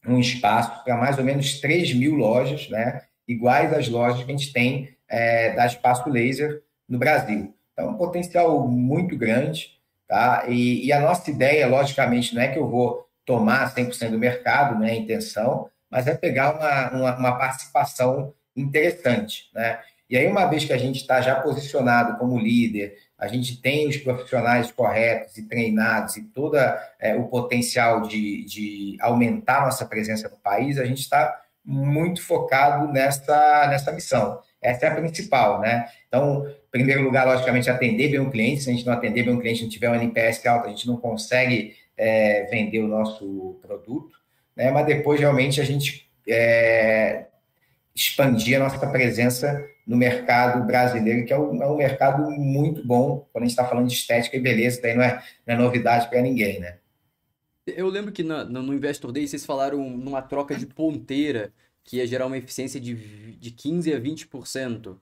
um 0.07 0.19
espaço 0.19 0.83
para 0.83 0.97
mais 0.97 1.17
ou 1.17 1.23
menos 1.23 1.59
3 1.61 1.93
mil 1.93 2.15
lojas, 2.15 2.69
né? 2.69 3.01
Iguais 3.27 3.71
às 3.73 3.87
lojas 3.87 4.23
que 4.23 4.31
a 4.31 4.35
gente 4.35 4.51
tem 4.51 4.97
é, 5.07 5.53
da 5.53 5.65
Espaço 5.65 6.09
Laser 6.09 6.61
no 6.89 6.97
Brasil. 6.97 7.53
Então, 7.73 7.91
um 7.91 7.97
potencial 7.97 8.67
muito 8.67 9.17
grande, 9.17 9.71
tá? 10.07 10.45
E, 10.47 10.85
e, 10.85 10.93
a 10.93 10.99
nossa 10.99 11.29
ideia, 11.29 11.67
logicamente, 11.67 12.33
não 12.35 12.41
é 12.41 12.47
que 12.47 12.59
eu 12.59 12.69
vou 12.69 13.07
tomar 13.25 13.73
100% 13.73 14.11
do 14.11 14.19
mercado, 14.19 14.75
não 14.75 14.85
é 14.85 14.91
a 14.91 14.95
intenção, 14.95 15.69
mas 15.89 16.07
é 16.07 16.15
pegar 16.15 16.55
uma, 16.55 16.91
uma, 16.91 17.17
uma 17.17 17.37
participação 17.37 18.33
interessante, 18.55 19.49
né? 19.53 19.79
E 20.09 20.17
aí, 20.17 20.27
uma 20.27 20.45
vez 20.45 20.63
que 20.63 20.73
a 20.73 20.77
gente 20.77 20.97
está 20.97 21.21
já 21.21 21.39
posicionado 21.39 22.19
como 22.19 22.37
líder, 22.37 22.95
a 23.17 23.27
gente 23.27 23.59
tem 23.59 23.87
os 23.87 23.97
profissionais 23.97 24.71
corretos 24.71 25.37
e 25.37 25.47
treinados 25.47 26.17
e 26.17 26.23
todo 26.25 26.55
é, 26.57 27.15
o 27.15 27.27
potencial 27.29 28.01
de, 28.01 28.45
de 28.45 28.97
aumentar 28.99 29.61
nossa 29.61 29.85
presença 29.85 30.29
no 30.29 30.37
país, 30.37 30.77
a 30.77 30.85
gente 30.85 30.99
está 30.99 31.41
muito 31.65 32.21
focado 32.21 32.91
nessa, 32.91 33.67
nessa 33.67 33.91
missão. 33.91 34.39
Essa 34.61 34.85
é 34.85 34.89
a 34.89 34.95
principal, 34.95 35.59
né? 35.61 35.87
Então, 36.07 36.45
primeiro 36.73 37.03
lugar, 37.03 37.27
logicamente, 37.27 37.69
atender 37.69 38.09
bem 38.09 38.19
o 38.19 38.31
cliente. 38.31 38.63
Se 38.63 38.69
a 38.69 38.73
gente 38.73 38.85
não 38.85 38.93
atender 38.93 39.23
bem 39.23 39.35
o 39.35 39.39
cliente, 39.39 39.61
não 39.61 39.69
tiver 39.69 39.89
um 39.91 39.95
NPS 39.95 40.43
alto, 40.47 40.65
a 40.65 40.69
gente 40.71 40.87
não 40.87 40.97
consegue 40.97 41.75
é, 41.95 42.45
vender 42.45 42.79
o 42.79 42.87
nosso 42.87 43.59
produto, 43.61 44.17
né? 44.55 44.71
mas 44.71 44.87
depois 44.87 45.19
realmente 45.19 45.61
a 45.61 45.63
gente 45.63 46.09
é, 46.27 47.27
expandir 47.95 48.59
a 48.59 48.63
nossa 48.63 48.87
presença 48.87 49.63
no 49.85 49.95
mercado 49.95 50.65
brasileiro, 50.65 51.25
que 51.25 51.31
é 51.31 51.37
um, 51.37 51.61
é 51.61 51.67
um 51.67 51.77
mercado 51.77 52.27
muito 52.31 52.85
bom 52.85 53.27
quando 53.31 53.43
a 53.43 53.45
gente 53.45 53.51
está 53.51 53.65
falando 53.65 53.87
de 53.87 53.93
estética 53.93 54.35
e 54.35 54.39
beleza, 54.39 54.81
daí 54.81 54.95
não 54.95 55.03
é, 55.03 55.23
não 55.45 55.53
é 55.53 55.57
novidade 55.57 56.09
para 56.09 56.21
ninguém, 56.21 56.59
né? 56.59 56.77
Eu 57.67 57.87
lembro 57.87 58.11
que 58.11 58.23
no 58.23 58.73
Investor 58.73 59.11
Day 59.11 59.27
vocês 59.27 59.45
falaram 59.45 59.89
numa 59.89 60.21
troca 60.23 60.55
de 60.55 60.65
ponteira 60.65 61.53
que 61.83 61.97
ia 61.97 62.07
gerar 62.07 62.25
uma 62.25 62.37
eficiência 62.37 62.79
de, 62.79 62.95
de 63.35 63.51
15% 63.51 63.95
a 63.95 64.01
20%. 64.01 64.97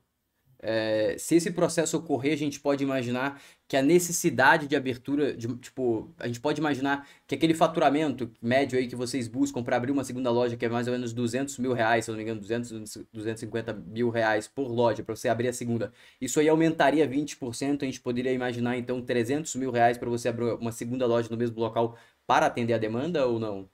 É, 0.63 1.15
se 1.17 1.35
esse 1.35 1.51
processo 1.51 1.97
ocorrer, 1.97 2.33
a 2.33 2.37
gente 2.37 2.59
pode 2.59 2.83
imaginar 2.83 3.41
que 3.67 3.75
a 3.75 3.81
necessidade 3.81 4.67
de 4.67 4.75
abertura, 4.75 5.33
de, 5.33 5.47
tipo, 5.57 6.13
a 6.19 6.27
gente 6.27 6.39
pode 6.39 6.59
imaginar 6.59 7.07
que 7.25 7.33
aquele 7.33 7.53
faturamento 7.53 8.31
médio 8.41 8.77
aí 8.77 8.87
que 8.87 8.95
vocês 8.95 9.27
buscam 9.27 9.63
para 9.63 9.77
abrir 9.77 9.91
uma 9.91 10.03
segunda 10.03 10.29
loja, 10.29 10.55
que 10.55 10.65
é 10.65 10.69
mais 10.69 10.87
ou 10.87 10.93
menos 10.93 11.13
200 11.13 11.57
mil 11.57 11.73
reais, 11.73 12.05
se 12.05 12.11
eu 12.11 12.13
não 12.13 12.17
me 12.17 12.23
engano, 12.23 12.41
200, 12.41 13.07
250 13.11 13.73
mil 13.73 14.09
reais 14.09 14.47
por 14.47 14.67
loja, 14.67 15.03
para 15.03 15.15
você 15.15 15.29
abrir 15.29 15.47
a 15.47 15.53
segunda, 15.53 15.91
isso 16.19 16.39
aí 16.39 16.49
aumentaria 16.49 17.07
20%, 17.07 17.83
a 17.83 17.85
gente 17.85 18.01
poderia 18.01 18.31
imaginar 18.33 18.77
então 18.77 19.01
300 19.01 19.55
mil 19.55 19.71
reais 19.71 19.97
para 19.97 20.09
você 20.09 20.29
abrir 20.29 20.53
uma 20.55 20.71
segunda 20.71 21.05
loja 21.07 21.29
no 21.29 21.37
mesmo 21.37 21.59
local 21.59 21.97
para 22.27 22.45
atender 22.45 22.73
a 22.73 22.77
demanda 22.77 23.25
ou 23.25 23.39
não? 23.39 23.69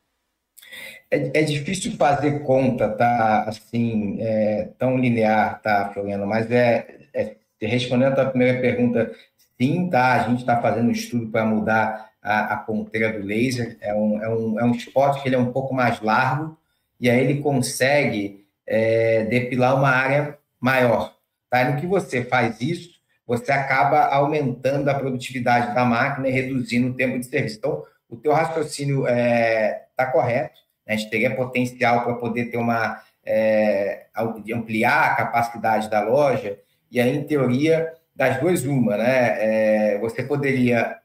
É, 1.10 1.40
é 1.40 1.44
difícil 1.44 1.94
fazer 1.94 2.40
conta, 2.44 2.90
tá? 2.90 3.44
Assim, 3.44 4.18
é, 4.22 4.70
tão 4.78 4.98
linear, 4.98 5.62
tá, 5.62 5.92
Floriano? 5.94 6.26
Mas 6.26 6.52
é, 6.52 6.86
é 7.14 7.36
respondendo 7.62 8.20
a 8.20 8.26
primeira 8.26 8.60
pergunta, 8.60 9.12
sim, 9.60 9.90
tá? 9.90 10.14
A 10.14 10.30
gente 10.30 10.40
está 10.40 10.62
fazendo 10.62 10.90
um 10.90 10.92
estudo 10.92 11.28
para 11.28 11.46
mudar 11.46 12.12
a, 12.22 12.54
a, 12.54 12.58
ponteira 12.58 13.18
do 13.18 13.26
laser. 13.26 13.78
É 13.82 13.94
um, 13.94 14.22
é, 14.22 14.30
um, 14.30 14.60
é 14.60 14.64
um 14.66 14.72
spot 14.72 15.22
que 15.22 15.30
ele 15.30 15.36
é 15.36 15.40
um 15.40 15.52
pouco 15.52 15.74
mais 15.74 16.02
largo 16.02 16.58
e 17.00 17.10
aí 17.10 17.20
ele 17.20 17.42
consegue 17.42 18.46
é, 18.66 19.24
depilar 19.26 19.76
uma 19.76 19.90
área 19.90 20.38
maior. 20.60 21.16
Tá? 21.50 21.62
E 21.62 21.72
no 21.72 21.80
que 21.80 21.88
você 21.88 22.24
faz 22.24 22.60
isso, 22.60 22.98
você 23.26 23.52
acaba 23.52 24.06
aumentando 24.06 24.90
a 24.90 24.96
produtividade 24.96 25.74
da 25.74 25.86
máquina 25.86 26.28
e 26.28 26.32
reduzindo 26.32 26.90
o 26.90 26.94
tempo 26.94 27.20
de 27.20 27.26
serviço. 27.26 27.58
Então, 27.58 27.84
o 28.10 28.16
teu 28.16 28.34
raciocínio 28.34 29.08
é, 29.08 29.87
tá 30.06 30.12
correto, 30.12 30.60
né? 30.86 30.94
a 30.94 30.98
gente 30.98 31.10
teria 31.10 31.36
potencial 31.36 32.04
para 32.04 32.14
poder 32.14 32.46
ter 32.46 32.58
uma 32.58 33.02
é, 33.26 34.06
ampliar 34.54 35.12
a 35.12 35.16
capacidade 35.16 35.90
da 35.90 36.02
loja, 36.02 36.58
e 36.90 37.00
aí, 37.02 37.16
em 37.16 37.24
teoria, 37.24 37.92
das 38.16 38.40
duas, 38.40 38.64
uma, 38.64 38.98
né? 38.98 39.94
É, 39.94 39.98
você 40.00 40.24
poderia 40.24 40.98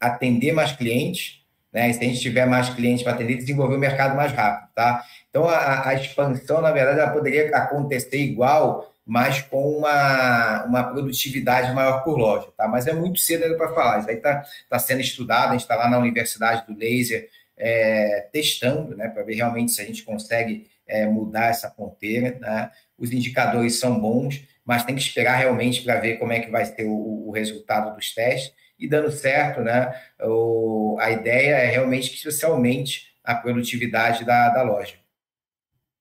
atender 0.00 0.52
mais 0.52 0.72
clientes, 0.72 1.42
né? 1.72 1.90
E 1.90 1.94
se 1.94 2.00
a 2.00 2.08
gente 2.08 2.20
tiver 2.20 2.46
mais 2.46 2.70
clientes 2.70 3.04
para 3.04 3.12
atender, 3.12 3.36
desenvolver 3.36 3.76
o 3.76 3.78
mercado 3.78 4.16
mais 4.16 4.32
rápido, 4.32 4.70
tá? 4.74 5.04
Então, 5.28 5.48
a, 5.48 5.88
a 5.88 5.94
expansão, 5.94 6.60
na 6.60 6.72
verdade, 6.72 6.98
ela 6.98 7.10
poderia 7.10 7.54
acontecer 7.56 8.18
igual 8.18 8.88
mas 9.04 9.42
com 9.42 9.78
uma, 9.78 10.64
uma 10.64 10.84
produtividade 10.84 11.74
maior 11.74 12.04
por 12.04 12.16
loja, 12.16 12.48
tá? 12.56 12.68
Mas 12.68 12.86
é 12.86 12.92
muito 12.92 13.18
cedo 13.18 13.42
ainda 13.44 13.56
para 13.56 13.74
falar. 13.74 13.98
Isso 13.98 14.08
aí 14.08 14.16
está 14.16 14.44
tá 14.70 14.78
sendo 14.78 15.00
estudado, 15.00 15.48
a 15.48 15.52
gente 15.52 15.62
está 15.62 15.74
lá 15.74 15.90
na 15.90 15.98
Universidade 15.98 16.64
do 16.66 16.78
Laser 16.78 17.28
é, 17.62 18.28
testando, 18.32 18.96
né, 18.96 19.08
para 19.08 19.22
ver 19.22 19.36
realmente 19.36 19.70
se 19.70 19.80
a 19.80 19.84
gente 19.84 20.02
consegue 20.02 20.66
é, 20.84 21.06
mudar 21.06 21.46
essa 21.46 21.70
ponteira. 21.70 22.36
Né? 22.40 22.70
Os 22.98 23.12
indicadores 23.12 23.78
são 23.78 24.00
bons, 24.00 24.44
mas 24.64 24.84
tem 24.84 24.96
que 24.96 25.00
esperar 25.00 25.36
realmente 25.36 25.82
para 25.82 26.00
ver 26.00 26.18
como 26.18 26.32
é 26.32 26.40
que 26.40 26.50
vai 26.50 26.64
ser 26.64 26.84
o, 26.84 27.28
o 27.28 27.30
resultado 27.30 27.94
dos 27.94 28.12
testes. 28.12 28.52
E 28.76 28.88
dando 28.88 29.12
certo, 29.12 29.60
né, 29.60 29.94
o, 30.20 30.96
a 30.98 31.12
ideia 31.12 31.54
é 31.54 31.70
realmente 31.70 32.10
que 32.10 32.28
isso 32.28 32.46
aumente 32.46 33.12
a 33.22 33.36
produtividade 33.36 34.24
da, 34.24 34.48
da 34.48 34.62
loja. 34.62 34.96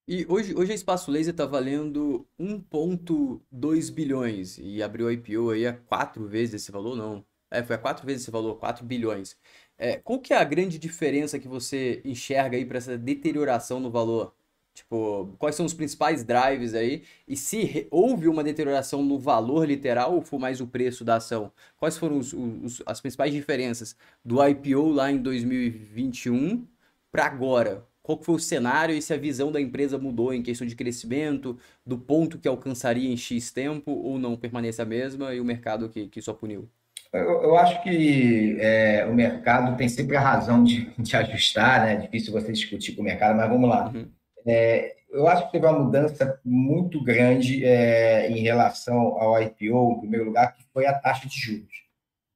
E 0.07 0.25
hoje, 0.27 0.55
hoje 0.55 0.71
a 0.71 0.75
Espaço 0.75 1.11
Laser 1.11 1.31
está 1.31 1.45
valendo 1.45 2.27
1,2 2.39 3.93
bilhões 3.93 4.57
e 4.57 4.81
abriu 4.81 5.07
a 5.07 5.13
IPO 5.13 5.51
aí 5.51 5.67
a 5.67 5.73
quatro 5.73 6.27
vezes 6.27 6.55
esse 6.55 6.71
valor, 6.71 6.95
não. 6.95 7.23
É, 7.51 7.61
foi 7.61 7.75
a 7.75 7.79
quatro 7.79 8.05
vezes 8.05 8.23
esse 8.23 8.31
valor, 8.31 8.55
4 8.57 8.85
bilhões. 8.85 9.37
É, 9.81 9.97
qual 9.97 10.19
que 10.19 10.31
é 10.31 10.37
a 10.37 10.43
grande 10.43 10.77
diferença 10.77 11.39
que 11.39 11.47
você 11.47 12.01
enxerga 12.05 12.55
aí 12.55 12.63
para 12.63 12.77
essa 12.77 12.95
deterioração 12.97 13.79
no 13.79 13.89
valor? 13.89 14.35
Tipo, 14.75 15.35
quais 15.39 15.55
são 15.55 15.65
os 15.65 15.73
principais 15.73 16.23
drives 16.23 16.75
aí? 16.75 17.03
E 17.27 17.35
se 17.35 17.87
houve 17.89 18.27
uma 18.27 18.43
deterioração 18.43 19.01
no 19.03 19.17
valor 19.17 19.65
literal 19.67 20.13
ou 20.13 20.21
foi 20.21 20.37
mais 20.39 20.61
o 20.61 20.67
preço 20.67 21.03
da 21.03 21.15
ação? 21.15 21.51
Quais 21.77 21.97
foram 21.97 22.19
os, 22.19 22.31
os, 22.31 22.83
as 22.85 23.01
principais 23.01 23.33
diferenças 23.33 23.95
do 24.23 24.37
IPO 24.45 24.91
lá 24.91 25.11
em 25.11 25.17
2021 25.21 26.67
para 27.11 27.25
agora? 27.25 27.87
qual 28.03 28.21
foi 28.21 28.35
o 28.35 28.39
cenário 28.39 28.95
e 28.95 29.01
se 29.01 29.13
a 29.13 29.17
visão 29.17 29.51
da 29.51 29.61
empresa 29.61 29.97
mudou 29.97 30.33
em 30.33 30.41
questão 30.43 30.65
de 30.67 30.75
crescimento, 30.75 31.57
do 31.85 31.97
ponto 31.97 32.39
que 32.39 32.47
alcançaria 32.47 33.09
em 33.09 33.15
X 33.17 33.51
tempo 33.51 33.91
ou 33.91 34.19
não 34.19 34.35
permanece 34.37 34.81
a 34.81 34.85
mesma 34.85 35.33
e 35.35 35.39
o 35.39 35.45
mercado 35.45 35.89
que, 35.89 36.07
que 36.07 36.21
só 36.21 36.33
puniu? 36.33 36.69
Eu, 37.13 37.43
eu 37.43 37.57
acho 37.57 37.81
que 37.83 38.57
é, 38.59 39.05
o 39.05 39.13
mercado 39.13 39.75
tem 39.75 39.89
sempre 39.89 40.15
a 40.15 40.21
razão 40.21 40.63
de, 40.63 40.89
de 40.97 41.15
ajustar, 41.15 41.85
né? 41.85 41.93
É 41.93 41.97
difícil 41.97 42.31
você 42.31 42.51
discutir 42.51 42.93
com 42.93 43.01
o 43.01 43.05
mercado, 43.05 43.35
mas 43.35 43.49
vamos 43.49 43.69
lá. 43.69 43.89
Uhum. 43.89 44.09
É, 44.45 44.95
eu 45.09 45.27
acho 45.27 45.45
que 45.45 45.51
teve 45.51 45.65
uma 45.65 45.77
mudança 45.79 46.39
muito 46.43 47.03
grande 47.03 47.65
é, 47.65 48.29
em 48.29 48.39
relação 48.39 49.17
ao 49.19 49.41
IPO, 49.41 49.95
em 49.97 49.99
primeiro 49.99 50.25
lugar, 50.25 50.55
que 50.55 50.63
foi 50.73 50.85
a 50.85 50.93
taxa 50.93 51.27
de 51.27 51.37
juros. 51.37 51.83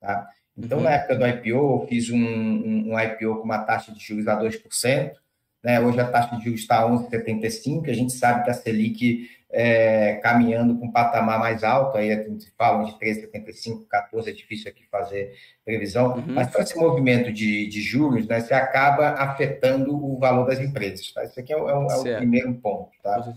Tá? 0.01 0.29
Então, 0.57 0.79
uhum. 0.79 0.83
na 0.83 0.91
época 0.91 1.15
do 1.15 1.27
IPO, 1.27 1.47
eu 1.47 1.85
fiz 1.87 2.09
um, 2.09 2.17
um, 2.17 2.93
um 2.93 2.99
IPO 2.99 3.37
com 3.37 3.43
uma 3.43 3.59
taxa 3.59 3.93
de 3.93 3.99
juros 3.99 4.27
a 4.27 4.37
2%, 4.37 5.13
né? 5.63 5.79
Hoje 5.79 5.99
a 5.99 6.07
taxa 6.07 6.35
de 6.35 6.43
juros 6.43 6.61
está 6.61 6.81
a 6.81 6.89
11,75, 6.89 7.89
a 7.89 7.93
gente 7.93 8.13
sabe 8.13 8.43
que 8.43 8.51
a 8.51 8.53
Selic 8.53 9.27
é, 9.57 10.15
caminhando 10.15 10.77
com 10.77 10.87
um 10.87 10.91
patamar 10.91 11.39
mais 11.39 11.63
alto, 11.63 11.97
aí 11.97 12.11
a 12.11 12.21
gente 12.21 12.51
fala 12.57 12.83
de 12.83 12.91
13,75, 12.99 13.87
14, 13.87 14.29
é 14.29 14.33
difícil 14.33 14.69
aqui 14.69 14.83
fazer 14.91 15.33
previsão, 15.63 16.15
uhum. 16.17 16.25
mas 16.27 16.53
com 16.53 16.61
esse 16.61 16.77
movimento 16.77 17.31
de, 17.31 17.65
de 17.67 17.81
juros, 17.81 18.27
né, 18.27 18.41
você 18.41 18.53
acaba 18.53 19.11
afetando 19.11 19.95
o 19.95 20.19
valor 20.19 20.45
das 20.45 20.59
empresas. 20.59 21.09
Tá? 21.13 21.23
Isso 21.23 21.39
aqui 21.39 21.53
é, 21.53 21.55
é, 21.55 21.59
é 21.59 21.73
o 21.73 22.17
primeiro 22.17 22.53
ponto. 22.55 22.91
Tá? 23.01 23.33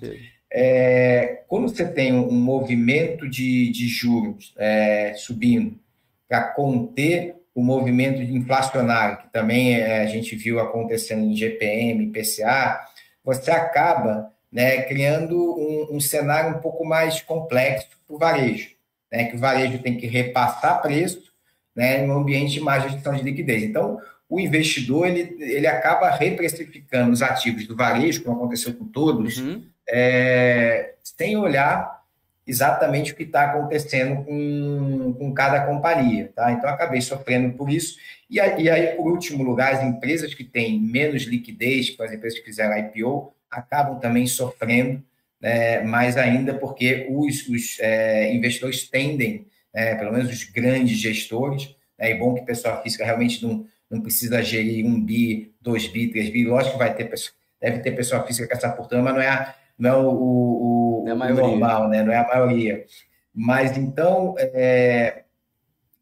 É, 0.51 1.45
quando 1.47 1.69
você 1.69 1.87
tem 1.87 2.13
um 2.13 2.33
movimento 2.33 3.29
de, 3.29 3.71
de 3.71 3.87
juros 3.87 4.53
é, 4.59 5.15
subindo 5.15 5.79
para 6.29 6.43
conter 6.49 7.37
o 7.55 7.63
movimento 7.63 8.21
inflacionário, 8.21 9.19
que 9.19 9.33
também 9.33 9.77
é, 9.77 10.01
a 10.01 10.07
gente 10.07 10.35
viu 10.35 10.59
acontecendo 10.59 11.25
em 11.25 11.37
GPM, 11.37 12.11
PCA, 12.11 12.81
você 13.23 13.53
acaba 13.53 14.33
né, 14.51 14.83
criando 14.83 15.37
um, 15.37 15.97
um, 15.97 16.01
cenário 16.01 16.57
um 16.57 16.61
pouco 16.61 16.85
mais 16.85 17.21
complexo 17.21 17.89
para 18.07 18.17
o 18.17 18.19
varejo, 18.19 18.71
né, 19.13 19.25
que 19.25 19.37
o 19.37 19.39
varejo 19.39 19.79
tem 19.79 19.97
que 19.97 20.07
repassar 20.07 20.81
preço 20.81 21.33
né, 21.77 22.05
em 22.05 22.11
um 22.11 22.19
ambiente 22.19 22.55
de 22.55 22.61
má 22.61 22.79
gestão 22.79 23.15
de 23.15 23.23
liquidez. 23.23 23.63
Então, 23.63 24.01
o 24.29 24.41
investidor 24.41 25.07
ele, 25.07 25.37
ele 25.41 25.67
acaba 25.67 26.11
reprecificando 26.11 27.13
os 27.13 27.23
ativos 27.23 27.67
do 27.67 27.77
varejo, 27.77 28.23
como 28.23 28.37
aconteceu 28.37 28.75
com 28.75 28.85
todos, 28.85 29.39
uhum. 29.39 29.65
é, 29.89 30.95
sem 31.03 31.37
olhar 31.37 31.99
exatamente 32.47 33.13
o 33.13 33.15
que 33.15 33.25
está 33.25 33.45
acontecendo 33.45 34.25
com, 34.25 35.15
com 35.19 35.35
cada 35.35 35.67
companhia. 35.67 36.33
Tá? 36.35 36.51
Então, 36.51 36.69
acabei 36.69 37.01
sofrendo 37.01 37.55
por 37.55 37.71
isso. 37.71 37.99
E 38.29 38.41
aí, 38.41 38.63
e 38.65 38.71
aí, 38.71 38.97
por 38.97 39.11
último 39.11 39.45
lugar, 39.45 39.75
as 39.75 39.83
empresas 39.83 40.35
que 40.35 40.45
têm 40.45 40.81
menos 40.81 41.25
liquidez, 41.25 41.91
que 41.91 42.03
as 42.03 42.13
empresas 42.13 42.39
que 42.39 42.47
fizeram 42.47 42.77
IPO, 42.79 43.33
acabam 43.51 43.99
também 43.99 44.27
sofrendo 44.27 45.03
né, 45.41 45.83
mais 45.83 46.17
ainda, 46.17 46.55
porque 46.55 47.07
os, 47.11 47.49
os 47.49 47.79
é, 47.81 48.33
investidores 48.35 48.89
tendem, 48.89 49.47
né, 49.75 49.95
pelo 49.95 50.13
menos 50.13 50.31
os 50.31 50.45
grandes 50.45 50.99
gestores, 50.99 51.75
é 51.97 52.15
bom 52.15 52.35
que 52.35 52.43
pessoa 52.43 52.81
física 52.83 53.05
realmente 53.05 53.45
não, 53.45 53.67
não 53.91 54.01
precisa 54.01 54.43
gerir 54.43 54.85
um 54.85 55.03
bi, 55.03 55.55
dois 55.61 55.87
bi, 55.87 56.11
três 56.11 56.31
bi, 56.31 56.45
lógico 56.45 56.73
que 56.73 56.79
vai 56.79 56.95
ter, 56.95 57.11
deve 57.61 57.79
ter 57.81 57.93
pessoa 57.93 58.25
física 58.27 58.55
essa 58.55 58.73
fortuna, 58.73 59.03
mas 59.03 59.15
não 59.15 59.23
é 59.23 59.29
a, 59.29 59.55
não 59.79 59.91
é 59.91 59.97
o, 59.97 60.09
o, 60.11 61.05
é 61.09 61.15
o 61.15 61.35
normal, 61.35 61.89
né? 61.89 62.03
não 62.03 62.13
é 62.13 62.17
a 62.17 62.27
maioria. 62.27 62.85
Mas 63.35 63.77
então, 63.77 64.35
é, 64.39 65.23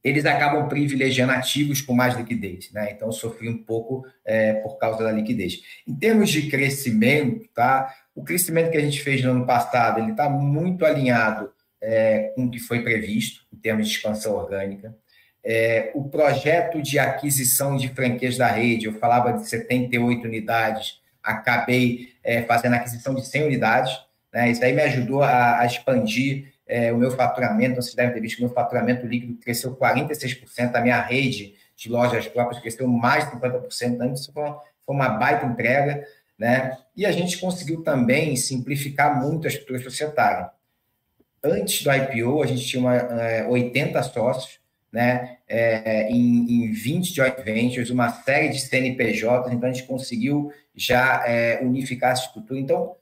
eles 0.06 0.24
acabam 0.24 0.68
privilegiando 0.68 1.32
ativos 1.32 1.80
com 1.80 1.92
mais 1.92 2.14
liquidez, 2.16 2.70
né? 2.70 2.92
Então, 2.92 3.10
sofri 3.10 3.48
um 3.48 3.58
pouco 3.58 4.06
é, 4.24 4.54
por 4.54 4.78
causa 4.78 5.02
da 5.02 5.10
liquidez. 5.10 5.62
Em 5.84 5.96
termos 5.96 6.30
de 6.30 6.48
crescimento, 6.48 7.48
tá? 7.52 7.92
O 8.14 8.22
crescimento 8.22 8.70
que 8.70 8.76
a 8.76 8.80
gente 8.80 9.02
fez 9.02 9.20
no 9.24 9.32
ano 9.32 9.44
passado, 9.44 9.98
ele 9.98 10.12
está 10.12 10.28
muito 10.28 10.86
alinhado 10.86 11.50
é, 11.82 12.32
com 12.36 12.44
o 12.44 12.50
que 12.50 12.60
foi 12.60 12.84
previsto 12.84 13.44
em 13.52 13.56
termos 13.56 13.88
de 13.88 13.94
expansão 13.94 14.36
orgânica. 14.36 14.94
É, 15.44 15.90
o 15.92 16.08
projeto 16.08 16.80
de 16.80 17.00
aquisição 17.00 17.76
de 17.76 17.88
franquias 17.88 18.36
da 18.36 18.46
rede, 18.46 18.86
eu 18.86 18.94
falava 18.94 19.32
de 19.32 19.48
78 19.48 20.24
unidades, 20.24 21.00
acabei 21.20 22.10
é, 22.22 22.42
fazendo 22.42 22.74
aquisição 22.74 23.12
de 23.12 23.26
100 23.26 23.42
unidades. 23.42 23.98
Né? 24.32 24.52
Isso 24.52 24.64
aí 24.64 24.72
me 24.72 24.82
ajudou 24.82 25.24
a, 25.24 25.58
a 25.58 25.66
expandir 25.66 26.52
é, 26.66 26.92
o 26.92 26.98
meu 26.98 27.10
faturamento. 27.10 27.76
Vocês 27.76 27.94
devem 27.94 28.12
ter 28.12 28.20
visto 28.20 28.36
que 28.36 28.42
o 28.42 28.46
meu 28.46 28.54
faturamento 28.54 29.06
líquido 29.06 29.34
cresceu 29.34 29.76
46%, 29.76 30.74
a 30.74 30.80
minha 30.80 31.00
rede 31.00 31.54
de 31.76 31.88
lojas 31.88 32.26
próprias 32.26 32.60
cresceu 32.60 32.88
mais 32.88 33.24
de 33.24 33.36
50%. 33.36 34.00
Antes 34.00 34.26
foi 34.26 34.42
uma, 34.42 34.60
foi 34.84 34.94
uma 34.94 35.08
baita 35.10 35.46
entrega, 35.46 36.06
né? 36.38 36.76
E 36.96 37.04
a 37.06 37.12
gente 37.12 37.38
conseguiu 37.38 37.82
também 37.82 38.34
simplificar 38.36 39.20
muito 39.20 39.46
a 39.46 39.48
estrutura 39.48 39.78
societária. 39.78 40.50
Antes 41.44 41.84
do 41.84 41.92
IPO, 41.92 42.42
a 42.42 42.46
gente 42.46 42.66
tinha 42.66 42.80
uma, 42.80 42.96
é, 42.96 43.46
80 43.46 44.02
sócios, 44.04 44.58
né? 44.90 45.36
É, 45.46 46.08
em, 46.10 46.64
em 46.64 46.72
20 46.72 47.14
joint 47.14 47.40
ventures, 47.42 47.90
uma 47.90 48.10
série 48.10 48.48
de 48.48 48.58
CNPJs, 48.60 49.52
então 49.52 49.68
a 49.68 49.72
gente 49.72 49.86
conseguiu 49.86 50.50
já 50.74 51.22
é, 51.26 51.60
unificar 51.62 52.12
essa 52.12 52.24
estrutura. 52.24 52.58
Então, 52.58 52.96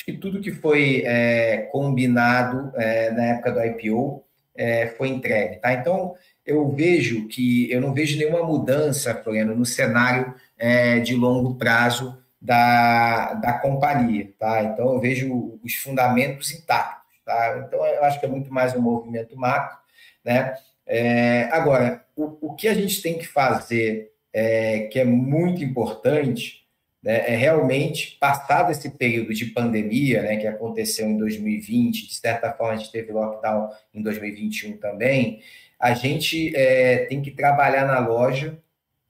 acho 0.00 0.04
que 0.06 0.12
tudo 0.14 0.40
que 0.40 0.50
foi 0.50 1.02
é, 1.04 1.68
combinado 1.70 2.72
é, 2.74 3.10
na 3.10 3.24
época 3.26 3.52
do 3.52 3.62
IPO 3.62 4.24
é, 4.56 4.86
foi 4.88 5.08
entregue. 5.08 5.56
Tá? 5.56 5.74
Então, 5.74 6.14
eu 6.44 6.70
vejo 6.70 7.28
que 7.28 7.70
eu 7.70 7.82
não 7.82 7.92
vejo 7.92 8.18
nenhuma 8.18 8.42
mudança, 8.42 9.14
Floriano, 9.14 9.54
no 9.54 9.66
cenário 9.66 10.34
é, 10.58 11.00
de 11.00 11.14
longo 11.14 11.54
prazo 11.56 12.18
da, 12.40 13.34
da 13.34 13.52
companhia. 13.52 14.30
Tá? 14.38 14.62
Então, 14.62 14.94
eu 14.94 15.00
vejo 15.00 15.60
os 15.62 15.74
fundamentos 15.74 16.50
intactos. 16.50 17.20
Tá? 17.24 17.62
Então, 17.66 17.84
eu 17.84 18.04
acho 18.04 18.18
que 18.18 18.24
é 18.24 18.28
muito 18.28 18.52
mais 18.52 18.74
um 18.74 18.80
movimento 18.80 19.36
macro. 19.36 19.76
Né? 20.24 20.54
É, 20.86 21.44
agora, 21.52 22.02
o, 22.16 22.48
o 22.48 22.54
que 22.54 22.68
a 22.68 22.74
gente 22.74 23.02
tem 23.02 23.18
que 23.18 23.26
fazer, 23.26 24.12
é, 24.32 24.88
que 24.90 24.98
é 24.98 25.04
muito 25.04 25.62
importante, 25.62 26.59
né, 27.02 27.32
é 27.32 27.36
realmente, 27.36 28.16
passado 28.20 28.70
esse 28.70 28.90
período 28.90 29.32
de 29.32 29.46
pandemia, 29.46 30.22
né, 30.22 30.36
que 30.36 30.46
aconteceu 30.46 31.08
em 31.08 31.16
2020, 31.16 32.06
de 32.06 32.14
certa 32.14 32.52
forma 32.52 32.74
a 32.74 32.76
gente 32.76 32.92
teve 32.92 33.12
lockdown 33.12 33.70
em 33.94 34.02
2021 34.02 34.76
também, 34.76 35.40
a 35.78 35.94
gente 35.94 36.54
é, 36.54 37.06
tem 37.06 37.22
que 37.22 37.30
trabalhar 37.30 37.86
na 37.86 37.98
loja 37.98 38.58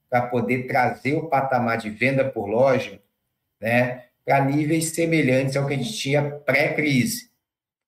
para 0.08 0.22
poder 0.22 0.66
trazer 0.66 1.14
o 1.14 1.28
patamar 1.28 1.78
de 1.78 1.90
venda 1.90 2.24
por 2.24 2.46
loja 2.46 3.00
né, 3.60 4.04
para 4.24 4.44
níveis 4.44 4.90
semelhantes 4.90 5.56
ao 5.56 5.66
que 5.66 5.74
a 5.74 5.76
gente 5.76 5.92
tinha 5.92 6.22
pré-crise. 6.22 7.30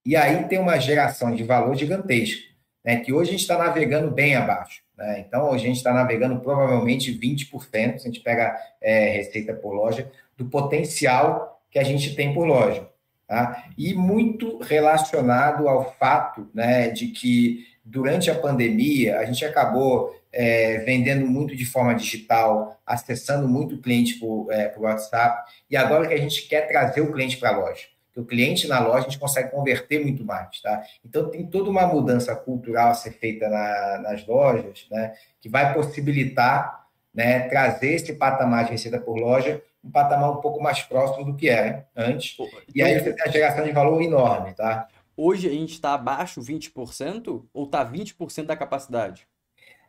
E 0.04 0.16
aí 0.16 0.44
tem 0.49 0.59
uma 0.59 0.78
geração 0.78 1.35
de 1.35 1.44
valor 1.44 1.76
gigantesca, 1.76 2.42
né, 2.85 2.97
que 2.97 3.12
hoje 3.12 3.30
a 3.30 3.32
gente 3.32 3.42
está 3.42 3.56
navegando 3.56 4.11
bem 4.11 4.35
abaixo. 4.35 4.82
Né? 5.02 5.25
Então, 5.26 5.52
a 5.52 5.59
gente 5.59 5.78
está 5.78 5.92
navegando 5.92 6.38
provavelmente 6.38 7.12
20%, 7.12 7.50
se 7.71 7.75
a 7.75 7.99
gente 7.99 8.21
pega 8.21 8.56
é, 8.80 9.11
receita 9.11 9.52
por 9.52 9.75
loja, 9.75 10.09
do 10.37 10.44
potencial 10.44 11.61
que 11.68 11.78
a 11.78 11.82
gente 11.82 12.14
tem 12.14 12.32
por 12.32 12.47
loja. 12.47 12.88
Tá? 13.26 13.64
E 13.76 13.94
muito 13.94 14.59
relacionado 14.59 15.68
ao 15.68 15.92
fato 15.99 16.49
né, 16.54 16.88
de 16.88 17.09
que, 17.09 17.66
durante 17.85 18.30
a 18.30 18.35
pandemia, 18.35 19.18
a 19.18 19.25
gente 19.25 19.44
acabou 19.44 20.14
é, 20.30 20.78
vendendo 20.78 21.26
muito 21.26 21.56
de 21.56 21.66
forma 21.66 21.94
digital, 21.94 22.80
acessando 22.87 23.49
muito 23.49 23.78
cliente 23.78 24.14
por, 24.14 24.52
é, 24.52 24.68
por 24.68 24.85
WhatsApp, 24.85 25.50
e 25.68 25.76
agora 25.76 26.06
que 26.06 26.14
a 26.14 26.18
gente 26.18 26.47
quer 26.47 26.68
trazer 26.68 27.00
o 27.00 27.12
cliente 27.12 27.38
para 27.38 27.50
a 27.50 27.59
loja 27.59 27.92
que 28.12 28.21
o 28.21 28.25
cliente 28.25 28.69
na 28.69 28.78
loja 28.81 28.99
a 28.99 29.02
gente 29.02 29.19
consegue 29.19 29.50
converter 29.50 30.02
muito 30.02 30.25
mais, 30.25 30.61
tá? 30.61 30.83
Então 31.04 31.31
tem 31.31 31.47
toda 31.47 31.71
uma 31.71 31.87
mudança 31.87 32.35
cultural 32.37 32.90
a 32.90 32.95
ser 32.95 33.12
feita 33.12 33.49
na, 33.49 33.99
nas 34.02 34.26
lojas, 34.26 34.87
né? 34.90 35.14
Que 35.40 35.49
vai 35.49 35.73
possibilitar, 35.73 36.87
né? 37.14 37.49
Trazer 37.49 37.95
esse 37.95 38.12
patamar 38.12 38.66
de 38.66 38.73
receita 38.73 39.00
por 39.00 39.16
loja 39.16 39.62
um 39.85 39.90
patamar 39.90 40.31
um 40.31 40.40
pouco 40.40 40.62
mais 40.62 40.81
próximo 40.83 41.25
do 41.25 41.35
que 41.35 41.49
era 41.49 41.88
antes. 41.97 42.37
e 42.75 42.83
aí 42.83 43.00
você 43.00 43.12
tem 43.12 43.25
a 43.25 43.31
geração 43.31 43.64
de 43.64 43.73
valor 43.73 44.00
enorme, 44.00 44.54
tá? 44.54 44.87
Hoje 45.16 45.49
a 45.49 45.50
gente 45.50 45.73
está 45.73 45.95
abaixo 45.95 46.40
20% 46.40 47.42
ou 47.52 47.64
está 47.64 47.85
20% 47.85 48.45
da 48.45 48.57
capacidade? 48.57 49.26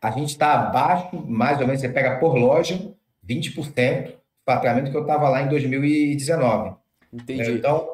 A 0.01 0.11
gente 0.11 0.29
está 0.29 0.53
abaixo, 0.53 1.15
mais 1.15 1.59
ou 1.61 1.65
menos, 1.67 1.79
você 1.79 1.87
pega 1.87 2.19
por 2.19 2.35
loja, 2.35 2.91
20% 3.25 4.07
do 4.07 4.13
faturamento 4.45 4.91
que 4.91 4.97
eu 4.97 5.01
estava 5.01 5.29
lá 5.29 5.41
em 5.41 5.47
2019. 5.47 6.75
Entendi. 7.13 7.51
Então, 7.51 7.92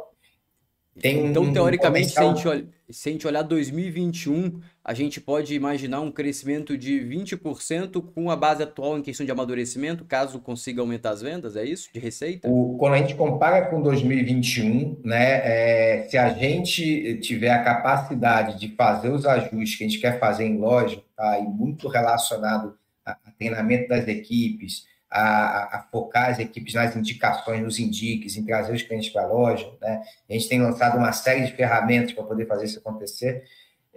tem 1.00 1.28
então, 1.28 1.44
um 1.44 1.54
teoricamente, 1.54 2.14
potencial... 2.14 2.38
se, 2.38 2.48
a 2.48 2.56
gente, 2.56 2.70
se 2.90 3.10
a 3.10 3.12
gente 3.12 3.28
olhar 3.28 3.42
2021, 3.42 4.60
a 4.84 4.94
gente 4.94 5.22
pode 5.22 5.54
imaginar 5.54 6.02
um 6.02 6.12
crescimento 6.12 6.78
de 6.78 7.00
20% 7.00 8.04
com 8.14 8.30
a 8.30 8.36
base 8.36 8.64
atual 8.64 8.98
em 8.98 9.02
questão 9.02 9.26
de 9.26 9.32
amadurecimento, 9.32 10.04
caso 10.04 10.40
consiga 10.40 10.82
aumentar 10.82 11.12
as 11.12 11.22
vendas, 11.22 11.56
é 11.56 11.64
isso? 11.64 11.90
De 11.94 12.00
receita? 12.00 12.50
O, 12.50 12.76
quando 12.78 12.96
a 12.96 12.98
gente 12.98 13.16
compara 13.16 13.68
com 13.68 13.82
2021, 13.82 15.02
né, 15.06 15.42
é, 15.44 16.08
se 16.10 16.18
a 16.18 16.30
gente 16.30 17.20
tiver 17.22 17.52
a 17.52 17.64
capacidade 17.64 18.60
de 18.60 18.76
fazer 18.76 19.10
os 19.10 19.26
ajustes 19.26 19.76
que 19.76 19.84
a 19.84 19.88
gente 19.88 20.00
quer 20.00 20.20
fazer 20.20 20.46
em 20.46 20.58
loja, 20.58 21.02
tá, 21.16 21.40
e 21.40 21.44
muito 21.44 21.88
relacionado 21.88 22.76
a, 23.06 23.12
a 23.12 23.32
treinamento 23.38 23.88
das 23.88 24.08
equipes, 24.08 24.89
a, 25.10 25.78
a, 25.78 25.88
focar 25.92 26.30
as 26.30 26.40
equipes 26.40 26.74
nas 26.74 26.96
indicações, 26.96 27.62
nos 27.62 27.80
indiques, 27.80 28.38
em 28.38 28.46
trazer 28.46 28.74
os 28.74 28.84
clientes 28.84 29.10
para 29.10 29.24
a 29.24 29.28
loja. 29.28 29.70
Né? 29.82 30.02
A 30.30 30.34
gente 30.34 30.48
tem 30.48 30.62
lançado 30.62 30.98
uma 30.98 31.12
série 31.12 31.46
de 31.46 31.54
ferramentas 31.54 32.14
para 32.14 32.24
poder 32.24 32.46
fazer 32.46 32.66
isso 32.66 32.80
acontecer. 32.80 33.44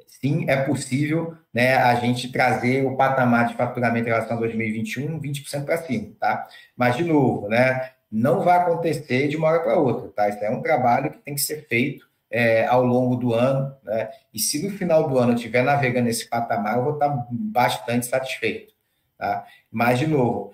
Sim, 0.07 0.45
é 0.49 0.57
possível 0.57 1.37
né, 1.53 1.75
a 1.75 1.95
gente 1.97 2.31
trazer 2.31 2.87
o 2.87 2.97
patamar 2.97 3.49
de 3.49 3.55
faturamento 3.55 4.07
em 4.07 4.11
relação 4.13 4.37
a 4.37 4.41
2021 4.41 5.21
20% 5.21 5.65
para 5.65 5.79
cima. 5.79 6.13
Tá? 6.19 6.47
Mas, 6.77 6.97
de 6.97 7.05
novo, 7.05 7.49
né, 7.49 7.91
não 8.11 8.41
vai 8.41 8.59
acontecer 8.59 9.29
de 9.29 9.37
uma 9.37 9.49
hora 9.49 9.61
para 9.61 9.77
outra. 9.77 10.09
Tá? 10.09 10.29
Isso 10.29 10.43
é 10.43 10.51
um 10.51 10.63
trabalho 10.63 11.11
que 11.11 11.19
tem 11.19 11.35
que 11.35 11.41
ser 11.41 11.67
feito 11.67 12.07
é, 12.31 12.65
ao 12.67 12.85
longo 12.85 13.17
do 13.17 13.35
ano. 13.35 13.75
Né? 13.83 14.09
E 14.33 14.39
se 14.39 14.63
no 14.63 14.71
final 14.71 15.09
do 15.09 15.19
ano 15.19 15.33
eu 15.33 15.37
estiver 15.37 15.63
navegando 15.63 16.07
nesse 16.07 16.29
patamar, 16.29 16.77
eu 16.77 16.85
vou 16.85 16.95
estar 16.95 17.27
bastante 17.31 18.07
satisfeito. 18.07 18.73
Tá? 19.19 19.45
Mas, 19.71 19.99
de 19.99 20.07
novo, 20.07 20.53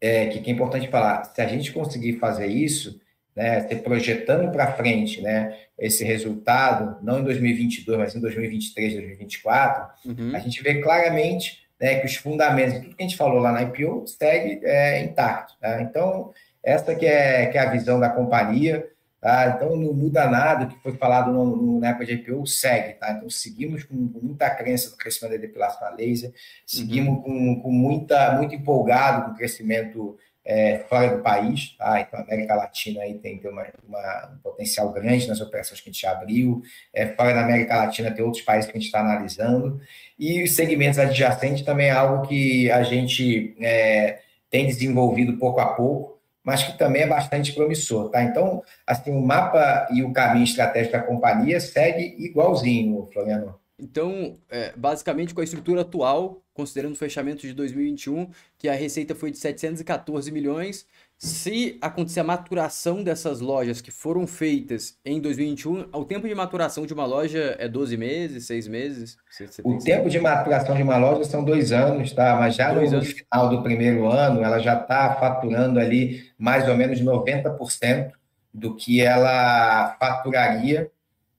é, 0.00 0.26
que, 0.26 0.40
que 0.40 0.50
é 0.50 0.54
importante 0.54 0.88
falar, 0.88 1.24
se 1.24 1.40
a 1.40 1.46
gente 1.46 1.72
conseguir 1.72 2.18
fazer 2.18 2.46
isso, 2.46 3.00
né, 3.36 3.66
se 3.66 3.76
projetando 3.76 4.50
para 4.50 4.72
frente, 4.72 5.20
né, 5.20 5.56
esse 5.78 6.04
resultado, 6.04 6.98
não 7.02 7.20
em 7.20 7.24
2022, 7.24 7.98
mas 7.98 8.14
em 8.14 8.20
2023, 8.20 8.94
2024, 8.94 9.86
uhum. 10.06 10.34
a 10.34 10.38
gente 10.38 10.62
vê 10.62 10.80
claramente 10.80 11.60
né, 11.80 12.00
que 12.00 12.06
os 12.06 12.16
fundamentos, 12.16 12.80
tudo 12.80 12.94
que 12.94 13.02
a 13.02 13.06
gente 13.06 13.16
falou 13.16 13.38
lá 13.38 13.52
na 13.52 13.62
IPO, 13.62 14.04
segue 14.06 14.60
é, 14.64 15.02
intacto. 15.02 15.54
Né? 15.60 15.86
Então, 15.88 16.32
essa 16.62 16.94
que 16.94 17.06
é, 17.06 17.46
que 17.46 17.56
é 17.56 17.60
a 17.60 17.70
visão 17.70 17.98
da 17.98 18.10
companhia, 18.10 18.86
Tá? 19.20 19.52
Então, 19.54 19.76
não 19.76 19.92
muda 19.92 20.30
nada, 20.30 20.64
o 20.64 20.68
que 20.68 20.82
foi 20.82 20.96
falado 20.96 21.30
no, 21.30 21.54
no, 21.54 21.80
na 21.80 21.88
época 21.88 22.06
de 22.06 22.14
IPO 22.14 22.46
segue. 22.46 22.94
Tá? 22.94 23.12
Então, 23.12 23.28
seguimos 23.28 23.84
com, 23.84 24.08
com 24.08 24.20
muita 24.20 24.48
crença 24.48 24.88
no 24.88 24.96
crescimento 24.96 25.32
da 25.32 25.38
depilação 25.38 25.86
a 25.86 25.90
laser, 25.90 26.32
seguimos 26.66 27.16
uhum. 27.16 27.22
com, 27.22 27.62
com 27.62 27.70
muita, 27.70 28.32
muito 28.32 28.54
empolgado 28.54 29.26
com 29.26 29.32
o 29.32 29.36
crescimento 29.36 30.16
é, 30.42 30.78
fora 30.88 31.14
do 31.14 31.22
país. 31.22 31.76
Tá? 31.76 32.00
Então, 32.00 32.18
a 32.18 32.22
América 32.22 32.54
Latina 32.54 33.02
aí 33.02 33.18
tem, 33.18 33.38
tem 33.38 33.50
uma, 33.50 33.66
uma, 33.86 34.32
um 34.32 34.38
potencial 34.38 34.90
grande 34.90 35.28
nas 35.28 35.42
operações 35.42 35.82
que 35.82 35.90
a 35.90 35.92
gente 35.92 36.06
abriu. 36.06 36.62
É, 36.94 37.08
fora 37.08 37.34
da 37.34 37.44
América 37.44 37.76
Latina, 37.76 38.10
tem 38.10 38.24
outros 38.24 38.42
países 38.42 38.70
que 38.70 38.76
a 38.76 38.80
gente 38.80 38.86
está 38.86 39.00
analisando. 39.00 39.78
E 40.18 40.42
os 40.42 40.52
segmentos 40.52 40.98
adjacentes 40.98 41.62
também 41.62 41.88
é 41.88 41.92
algo 41.92 42.26
que 42.26 42.70
a 42.70 42.82
gente 42.82 43.54
é, 43.60 44.20
tem 44.48 44.66
desenvolvido 44.66 45.36
pouco 45.36 45.60
a 45.60 45.74
pouco 45.74 46.19
mas 46.44 46.62
que 46.62 46.78
também 46.78 47.02
é 47.02 47.06
bastante 47.06 47.52
promissor, 47.52 48.10
tá? 48.10 48.22
Então, 48.22 48.62
assim, 48.86 49.10
o 49.10 49.20
mapa 49.20 49.88
e 49.92 50.02
o 50.02 50.12
caminho 50.12 50.44
estratégico 50.44 50.92
da 50.92 51.02
companhia 51.02 51.60
segue 51.60 52.16
igualzinho, 52.18 53.08
Floriano. 53.12 53.58
Então, 53.78 54.38
é, 54.48 54.72
basicamente, 54.76 55.34
com 55.34 55.40
a 55.40 55.44
estrutura 55.44 55.80
atual, 55.80 56.42
considerando 56.52 56.92
o 56.92 56.98
fechamento 56.98 57.40
de 57.42 57.54
2021, 57.54 58.30
que 58.58 58.68
a 58.68 58.74
receita 58.74 59.14
foi 59.14 59.30
de 59.30 59.38
714 59.38 60.30
milhões, 60.30 60.86
se 61.22 61.76
acontecer 61.82 62.20
a 62.20 62.24
maturação 62.24 63.04
dessas 63.04 63.40
lojas 63.40 63.82
que 63.82 63.90
foram 63.90 64.26
feitas 64.26 64.96
em 65.04 65.20
2021, 65.20 65.90
o 65.92 66.02
tempo 66.02 66.26
de 66.26 66.34
maturação 66.34 66.86
de 66.86 66.94
uma 66.94 67.04
loja 67.04 67.56
é 67.58 67.68
12 67.68 67.94
meses, 67.98 68.46
6 68.46 68.68
meses? 68.68 69.18
Você, 69.30 69.46
você 69.46 69.60
o 69.62 69.78
tempo 69.78 70.08
de 70.08 70.18
maturação 70.18 70.74
de 70.74 70.82
uma 70.82 70.96
loja 70.96 71.24
são 71.24 71.44
dois 71.44 71.72
anos, 71.72 72.12
tá? 72.12 72.36
Mas 72.40 72.54
já 72.54 72.72
dois 72.72 72.92
no 72.92 72.98
anos. 72.98 73.10
final 73.10 73.50
do 73.50 73.62
primeiro 73.62 74.08
ano, 74.10 74.42
ela 74.42 74.58
já 74.60 74.80
está 74.80 75.14
faturando 75.16 75.78
ali 75.78 76.32
mais 76.38 76.66
ou 76.66 76.74
menos 76.74 77.02
90% 77.02 78.12
do 78.54 78.74
que 78.74 79.02
ela 79.02 79.98
faturaria 80.00 80.90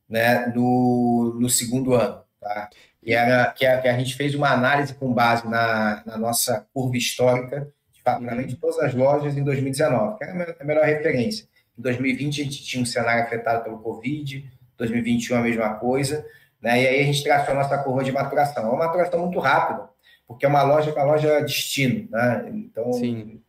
né, 0.07 0.45
no, 0.55 1.35
no 1.41 1.49
segundo 1.49 1.95
ano, 1.95 2.21
tá? 2.39 2.69
E 3.01 3.15
era 3.15 3.51
que 3.51 3.65
a, 3.65 3.81
que 3.81 3.87
a 3.87 3.97
gente 3.97 4.15
fez 4.15 4.35
uma 4.35 4.51
análise 4.51 4.93
com 4.93 5.11
base 5.11 5.47
na, 5.47 6.03
na 6.05 6.19
nossa 6.19 6.67
curva 6.71 6.95
histórica 6.97 7.67
faturamento 8.03 8.49
de 8.49 8.55
todas 8.55 8.79
as 8.79 8.93
lojas 8.93 9.37
em 9.37 9.43
2019, 9.43 10.17
que 10.17 10.23
era 10.23 10.55
a 10.59 10.63
melhor 10.63 10.85
referência. 10.85 11.45
Em 11.77 11.81
2020 11.81 12.41
a 12.41 12.43
gente 12.43 12.63
tinha 12.63 12.81
um 12.81 12.85
cenário 12.85 13.23
afetado 13.23 13.63
pelo 13.63 13.79
Covid, 13.79 14.49
2021 14.77 15.37
a 15.37 15.41
mesma 15.41 15.73
coisa, 15.75 16.25
né? 16.61 16.81
E 16.81 16.87
aí 16.87 17.01
a 17.01 17.03
gente 17.03 17.23
traçou 17.23 17.53
a 17.53 17.57
nossa 17.57 17.77
curva 17.77 18.03
de 18.03 18.11
maturação. 18.11 18.63
É 18.63 18.67
uma 18.67 18.85
maturação 18.85 19.19
muito 19.19 19.39
rápida, 19.39 19.89
porque 20.27 20.45
é 20.45 20.49
uma 20.49 20.63
loja 20.63 20.91
com 20.91 20.99
a 20.99 21.03
loja 21.03 21.41
destino, 21.41 22.07
né? 22.09 22.49
Então 22.53 22.91
Sim. 22.93 23.41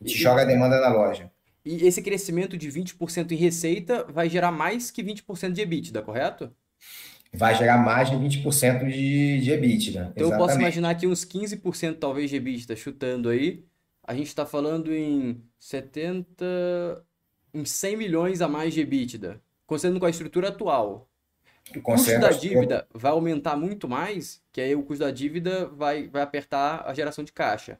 a 0.00 0.06
gente 0.06 0.16
e, 0.16 0.20
joga 0.20 0.42
a 0.42 0.44
demanda 0.44 0.80
na 0.80 0.88
loja. 0.88 1.30
E 1.64 1.86
esse 1.86 2.02
crescimento 2.02 2.56
de 2.56 2.68
20% 2.68 3.30
em 3.32 3.36
receita 3.36 4.04
vai 4.08 4.28
gerar 4.28 4.50
mais 4.50 4.90
que 4.90 5.02
20% 5.02 5.52
de 5.52 5.60
EBITDA, 5.60 6.02
correto? 6.02 6.50
vai 7.32 7.54
gerar 7.54 7.78
mais 7.78 8.10
de 8.10 8.16
20% 8.16 8.88
de, 8.88 9.40
de 9.40 9.50
EBITDA. 9.50 10.12
Então 10.14 10.32
eu 10.32 10.38
posso 10.38 10.58
imaginar 10.58 10.94
que 10.94 11.06
uns 11.06 11.24
15% 11.24 11.96
talvez 11.98 12.30
de 12.30 12.36
EBITDA, 12.36 12.76
chutando 12.76 13.28
aí, 13.28 13.64
a 14.08 14.14
gente 14.14 14.28
está 14.28 14.46
falando 14.46 14.90
em 14.94 15.44
70, 15.60 16.42
em 17.52 17.62
100 17.62 17.94
milhões 17.94 18.40
a 18.40 18.48
mais 18.48 18.72
de 18.72 18.80
EBITDA, 18.80 19.38
considerando 19.66 20.00
com 20.00 20.06
a 20.06 20.10
estrutura 20.10 20.48
atual. 20.48 21.06
O 21.76 21.82
custo 21.82 22.18
da 22.18 22.30
dívida 22.30 22.88
vai 22.94 23.12
aumentar 23.12 23.54
muito 23.54 23.86
mais, 23.86 24.42
que 24.50 24.62
aí 24.62 24.74
o 24.74 24.82
custo 24.82 25.04
da 25.04 25.10
dívida 25.10 25.66
vai, 25.66 26.08
vai 26.08 26.22
apertar 26.22 26.84
a 26.86 26.94
geração 26.94 27.22
de 27.22 27.30
caixa. 27.34 27.78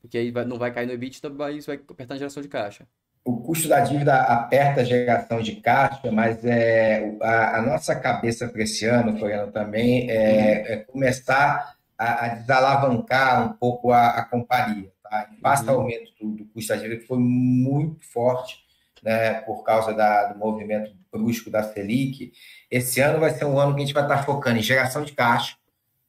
Porque 0.00 0.18
aí 0.18 0.32
vai, 0.32 0.44
não 0.44 0.58
vai 0.58 0.72
cair 0.72 0.86
no 0.86 0.92
EBITDA, 0.92 1.30
mas 1.30 1.64
vai 1.64 1.76
apertar 1.76 2.14
a 2.14 2.18
geração 2.18 2.42
de 2.42 2.48
caixa. 2.48 2.84
O 3.24 3.36
custo 3.36 3.68
da 3.68 3.78
dívida 3.78 4.16
aperta 4.22 4.80
a 4.80 4.84
geração 4.84 5.40
de 5.40 5.54
caixa, 5.60 6.10
mas 6.10 6.44
é, 6.44 7.16
a, 7.22 7.58
a 7.58 7.62
nossa 7.62 7.94
cabeça 7.94 8.48
para 8.48 8.64
esse 8.64 8.84
ano, 8.84 9.16
Floriano, 9.16 9.52
também 9.52 10.10
é, 10.10 10.72
é 10.72 10.76
começar 10.78 11.76
a, 11.96 12.26
a, 12.26 12.28
desalavancar 12.30 13.44
um 13.48 13.52
pouco 13.52 13.92
a, 13.92 14.08
a 14.08 14.24
companhia. 14.24 14.95
Tá? 15.08 15.28
Face 15.40 15.64
uhum. 15.64 15.70
aumento 15.70 16.12
do, 16.20 16.30
do, 16.30 16.44
custo 16.46 16.72
da 16.72 16.76
dívida, 16.80 17.00
que 17.00 17.06
foi 17.06 17.18
muito 17.18 18.04
forte 18.04 18.58
né, 19.02 19.34
por 19.42 19.62
causa 19.62 19.92
da, 19.92 20.32
do 20.32 20.38
movimento 20.38 20.92
brusco 21.12 21.50
da 21.50 21.62
Selic, 21.62 22.32
esse 22.70 23.00
ano 23.00 23.20
vai 23.20 23.30
ser 23.30 23.44
um 23.44 23.58
ano 23.58 23.74
que 23.74 23.82
a 23.82 23.84
gente 23.84 23.94
vai 23.94 24.02
estar 24.02 24.24
focando 24.24 24.58
em 24.58 24.62
geração 24.62 25.02
de 25.02 25.12
caixa, 25.12 25.56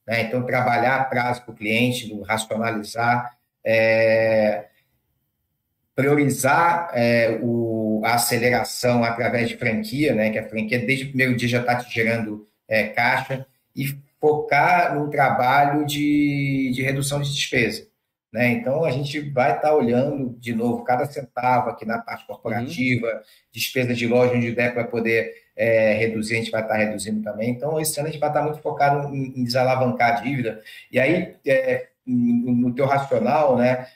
né? 0.05 0.23
então 0.23 0.45
trabalhar 0.45 1.10
prazo 1.10 1.43
para 1.43 1.51
o 1.51 1.55
cliente, 1.55 2.12
racionalizar, 2.23 3.38
é, 3.63 4.65
priorizar 5.95 6.89
é, 6.93 7.39
o, 7.41 8.01
a 8.03 8.15
aceleração 8.15 9.03
através 9.03 9.49
de 9.49 9.57
franquia, 9.57 10.13
né? 10.13 10.29
que 10.29 10.39
a 10.39 10.47
franquia 10.47 10.79
desde 10.79 11.05
o 11.05 11.10
primeiro 11.10 11.36
dia 11.36 11.49
já 11.49 11.62
está 11.62 11.75
te 11.75 11.93
gerando 11.93 12.47
é, 12.67 12.88
caixa, 12.88 13.45
e 13.75 13.86
focar 14.19 14.95
no 14.95 15.10
trabalho 15.10 15.86
de, 15.86 16.71
de 16.73 16.81
redução 16.81 17.21
de 17.21 17.33
despesa. 17.33 17.88
Né? 18.32 18.50
Então, 18.50 18.84
a 18.84 18.92
gente 18.92 19.20
vai 19.30 19.56
estar 19.56 19.70
tá 19.70 19.76
olhando 19.76 20.36
de 20.38 20.54
novo 20.54 20.84
cada 20.84 21.06
centavo 21.06 21.70
aqui 21.70 21.86
na 21.86 22.00
parte 22.00 22.26
corporativa, 22.28 23.08
uhum. 23.08 23.20
despesas 23.52 23.98
de 23.98 24.06
loja 24.06 24.34
onde 24.34 24.52
der 24.52 24.74
para 24.74 24.84
poder 24.84 25.34
é, 25.56 25.94
reduzir, 25.94 26.36
a 26.36 26.38
gente 26.38 26.52
vai 26.52 26.62
estar 26.62 26.74
tá 26.74 26.80
reduzindo 26.80 27.24
também. 27.24 27.50
Então, 27.50 27.80
esse 27.80 27.98
ano 28.00 28.10
a 28.10 28.12
gente 28.12 28.20
vai 28.20 28.30
estar 28.30 28.42
tá 28.42 28.46
muito 28.46 28.62
focado 28.62 29.13
em, 29.16 29.40
em 29.40 29.44
desalavancar 29.44 30.18
a 30.18 30.22
dívida. 30.22 30.62
E 30.92 31.00
aí, 31.00 31.36
é, 31.46 31.88
no 32.06 32.74
teu 32.74 32.86
racional, 32.86 33.58
né, 33.58 33.88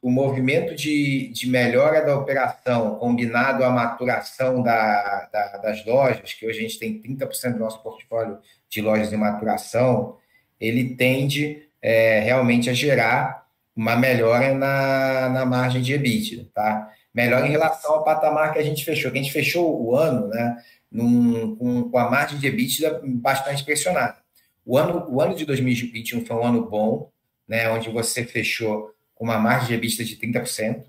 o 0.00 0.10
movimento 0.10 0.74
de, 0.74 1.28
de 1.28 1.48
melhora 1.48 2.04
da 2.04 2.16
operação 2.16 2.96
combinado 2.96 3.64
à 3.64 3.70
maturação 3.70 4.62
da, 4.62 5.28
da, 5.32 5.56
das 5.58 5.84
lojas, 5.84 6.32
que 6.32 6.46
hoje 6.46 6.58
a 6.58 6.62
gente 6.62 6.78
tem 6.78 7.00
30% 7.00 7.54
do 7.54 7.58
nosso 7.58 7.82
portfólio 7.82 8.38
de 8.68 8.80
lojas 8.80 9.12
em 9.12 9.16
maturação, 9.16 10.16
ele 10.60 10.94
tende 10.94 11.62
é, 11.82 12.20
realmente 12.20 12.70
a 12.70 12.72
gerar 12.72 13.45
uma 13.76 13.94
melhora 13.94 14.54
na, 14.54 15.28
na 15.28 15.44
margem 15.44 15.82
de 15.82 15.92
EBITDA, 15.92 16.48
tá? 16.54 16.90
Melhora 17.14 17.46
em 17.46 17.50
relação 17.50 17.92
ao 17.92 18.04
patamar 18.04 18.52
que 18.52 18.58
a 18.58 18.62
gente 18.62 18.84
fechou, 18.84 19.10
que 19.10 19.18
a 19.18 19.22
gente 19.22 19.32
fechou 19.32 19.82
o 19.82 19.94
ano, 19.94 20.28
né, 20.28 20.56
num, 20.90 21.54
com, 21.56 21.90
com 21.90 21.98
a 21.98 22.10
margem 22.10 22.38
de 22.38 22.46
EBITDA 22.46 23.02
bastante 23.04 23.62
pressionada. 23.64 24.16
O 24.64 24.78
ano, 24.78 25.06
o 25.10 25.20
ano 25.20 25.34
de 25.34 25.44
2021 25.44 26.24
foi 26.24 26.36
um 26.36 26.44
ano 26.44 26.68
bom, 26.68 27.10
né, 27.46 27.68
onde 27.70 27.90
você 27.90 28.24
fechou 28.24 28.90
com 29.14 29.24
uma 29.24 29.38
margem 29.38 29.68
de 29.68 29.74
EBITDA 29.74 30.04
de 30.04 30.16
30%, 30.16 30.84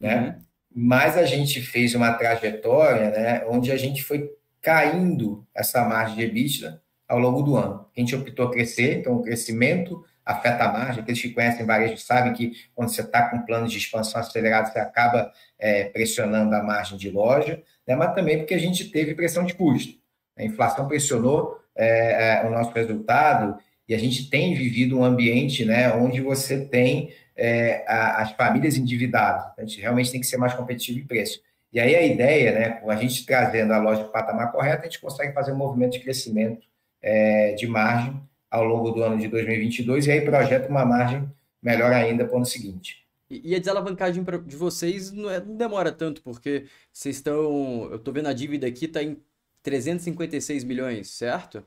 né? 0.00 0.16
Uhum. 0.16 0.44
Mas 0.76 1.16
a 1.16 1.24
gente 1.24 1.60
fez 1.60 1.94
uma 1.94 2.12
trajetória, 2.14 3.10
né, 3.10 3.44
onde 3.46 3.70
a 3.70 3.76
gente 3.76 4.02
foi 4.02 4.28
caindo 4.60 5.46
essa 5.54 5.84
margem 5.84 6.16
de 6.16 6.22
EBITDA 6.22 6.82
ao 7.06 7.18
longo 7.18 7.42
do 7.42 7.56
ano. 7.56 7.86
A 7.94 8.00
gente 8.00 8.16
optou 8.16 8.48
a 8.48 8.50
crescer, 8.50 8.98
então 8.98 9.14
o 9.14 9.22
crescimento 9.22 10.04
afeta 10.24 10.64
a 10.64 10.72
margem. 10.72 11.02
Aqueles 11.02 11.20
que 11.20 11.30
conhecem 11.30 11.66
varejo 11.66 11.96
sabem 11.98 12.32
que 12.32 12.52
quando 12.74 12.88
você 12.88 13.02
está 13.02 13.28
com 13.28 13.40
planos 13.40 13.70
de 13.70 13.78
expansão 13.78 14.20
acelerado, 14.20 14.72
você 14.72 14.78
acaba 14.78 15.30
é, 15.58 15.84
pressionando 15.84 16.54
a 16.54 16.62
margem 16.62 16.96
de 16.96 17.10
loja, 17.10 17.62
né? 17.86 17.94
mas 17.94 18.14
também 18.14 18.38
porque 18.38 18.54
a 18.54 18.58
gente 18.58 18.86
teve 18.90 19.14
pressão 19.14 19.44
de 19.44 19.54
custo. 19.54 19.94
A 20.36 20.42
inflação 20.42 20.88
pressionou 20.88 21.58
é, 21.76 22.42
é, 22.42 22.46
o 22.46 22.50
nosso 22.50 22.72
resultado 22.72 23.58
e 23.88 23.94
a 23.94 23.98
gente 23.98 24.30
tem 24.30 24.54
vivido 24.54 24.98
um 24.98 25.04
ambiente 25.04 25.64
né, 25.64 25.92
onde 25.92 26.20
você 26.20 26.64
tem 26.64 27.12
é, 27.36 27.84
a, 27.86 28.22
as 28.22 28.32
famílias 28.32 28.76
endividadas. 28.76 29.44
A 29.58 29.60
gente 29.60 29.80
realmente 29.80 30.10
tem 30.10 30.20
que 30.20 30.26
ser 30.26 30.36
mais 30.36 30.54
competitivo 30.54 30.98
em 30.98 31.06
preço. 31.06 31.40
E 31.72 31.80
aí 31.80 31.94
a 31.94 32.02
ideia, 32.02 32.52
né, 32.52 32.70
com 32.70 32.90
a 32.90 32.96
gente 32.96 33.26
trazendo 33.26 33.72
a 33.72 33.78
loja 33.78 34.00
para 34.02 34.08
o 34.08 34.12
patamar 34.12 34.52
correto, 34.52 34.82
a 34.82 34.84
gente 34.84 35.00
consegue 35.00 35.32
fazer 35.32 35.52
um 35.52 35.56
movimento 35.56 35.92
de 35.92 36.00
crescimento 36.00 36.66
é, 37.02 37.52
de 37.52 37.66
margem 37.66 38.20
ao 38.54 38.64
longo 38.64 38.92
do 38.92 39.02
ano 39.02 39.18
de 39.18 39.26
2022 39.26 40.06
e 40.06 40.12
aí 40.12 40.20
projeta 40.20 40.68
uma 40.68 40.84
margem 40.84 41.28
melhor 41.60 41.92
ainda 41.92 42.24
para 42.24 42.34
o 42.34 42.36
ano 42.36 42.46
seguinte. 42.46 43.04
E 43.28 43.54
a 43.54 43.58
desalavancagem 43.58 44.24
de 44.46 44.56
vocês 44.56 45.10
não, 45.10 45.28
é, 45.28 45.40
não 45.40 45.56
demora 45.56 45.90
tanto, 45.90 46.22
porque 46.22 46.66
vocês 46.92 47.16
estão. 47.16 47.88
Eu 47.90 47.96
estou 47.96 48.14
vendo 48.14 48.28
a 48.28 48.32
dívida 48.32 48.66
aqui, 48.66 48.84
está 48.84 49.02
em 49.02 49.16
356 49.62 50.62
milhões, 50.62 51.10
certo? 51.10 51.64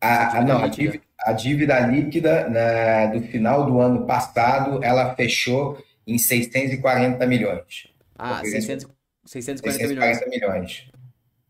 A, 0.00 0.38
a, 0.38 0.44
não, 0.44 0.62
a 0.62 0.68
dívida, 0.68 1.02
a 1.18 1.32
dívida 1.32 1.80
líquida 1.80 2.48
né, 2.48 3.08
do 3.08 3.22
final 3.22 3.66
do 3.66 3.80
ano 3.80 4.06
passado, 4.06 4.84
ela 4.84 5.14
fechou 5.14 5.82
em 6.06 6.18
640 6.18 7.26
milhões. 7.26 7.88
Ah, 8.16 8.42
600, 8.44 8.86
640, 9.24 9.78
640 9.78 10.28
milhões. 10.28 10.50
milhões. 10.52 10.92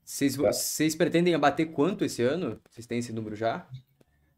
Vocês, 0.05 0.37
vocês 0.37 0.95
pretendem 0.95 1.35
abater 1.35 1.67
quanto 1.67 2.05
esse 2.05 2.23
ano? 2.23 2.61
Vocês 2.71 2.87
têm 2.87 2.99
esse 2.99 3.13
número 3.13 3.35
já? 3.35 3.67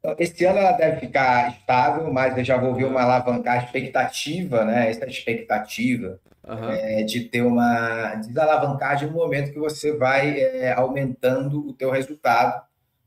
Então, 0.05 0.15
esse 0.19 0.45
ano 0.45 0.59
ela 0.59 0.73
deve 0.73 1.01
ficar 1.01 1.51
estável, 1.51 2.13
mas 2.13 2.37
eu 2.37 2.45
já 2.45 2.59
vou 2.59 2.75
ver 2.75 2.85
uma 2.85 3.01
alavancagem 3.01 3.65
expectativa, 3.65 4.63
né? 4.63 4.91
Essa 4.91 5.07
expectativa 5.07 6.21
uhum. 6.47 6.71
é, 6.71 7.03
de 7.05 7.21
ter 7.21 7.41
uma 7.41 8.17
desalavancagem 8.17 9.09
no 9.09 9.15
momento 9.15 9.51
que 9.51 9.59
você 9.59 9.97
vai 9.97 10.39
é, 10.39 10.75
aumentando 10.75 11.67
o 11.67 11.73
teu 11.73 11.91
resultado, 11.91 12.63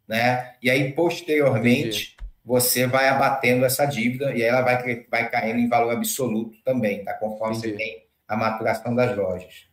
né? 0.08 0.56
E 0.60 0.72
aí, 0.72 0.92
posteriormente, 0.94 2.16
Entendi. 2.16 2.32
você 2.44 2.88
vai 2.88 3.08
abatendo 3.10 3.64
essa 3.64 3.86
dívida 3.86 4.32
e 4.32 4.42
aí 4.42 4.50
ela 4.50 4.64
vai, 4.64 5.06
vai 5.08 5.30
caindo 5.30 5.60
em 5.60 5.70
valor 5.70 5.92
absoluto 5.92 6.58
também, 6.66 7.06
tá? 7.06 7.14
Conforme 7.14 7.58
Entendi. 7.58 7.74
você 7.74 7.78
tem 7.78 8.08
a 8.28 8.36
maturação 8.36 8.96
das 8.96 9.16
lojas. 9.16 9.68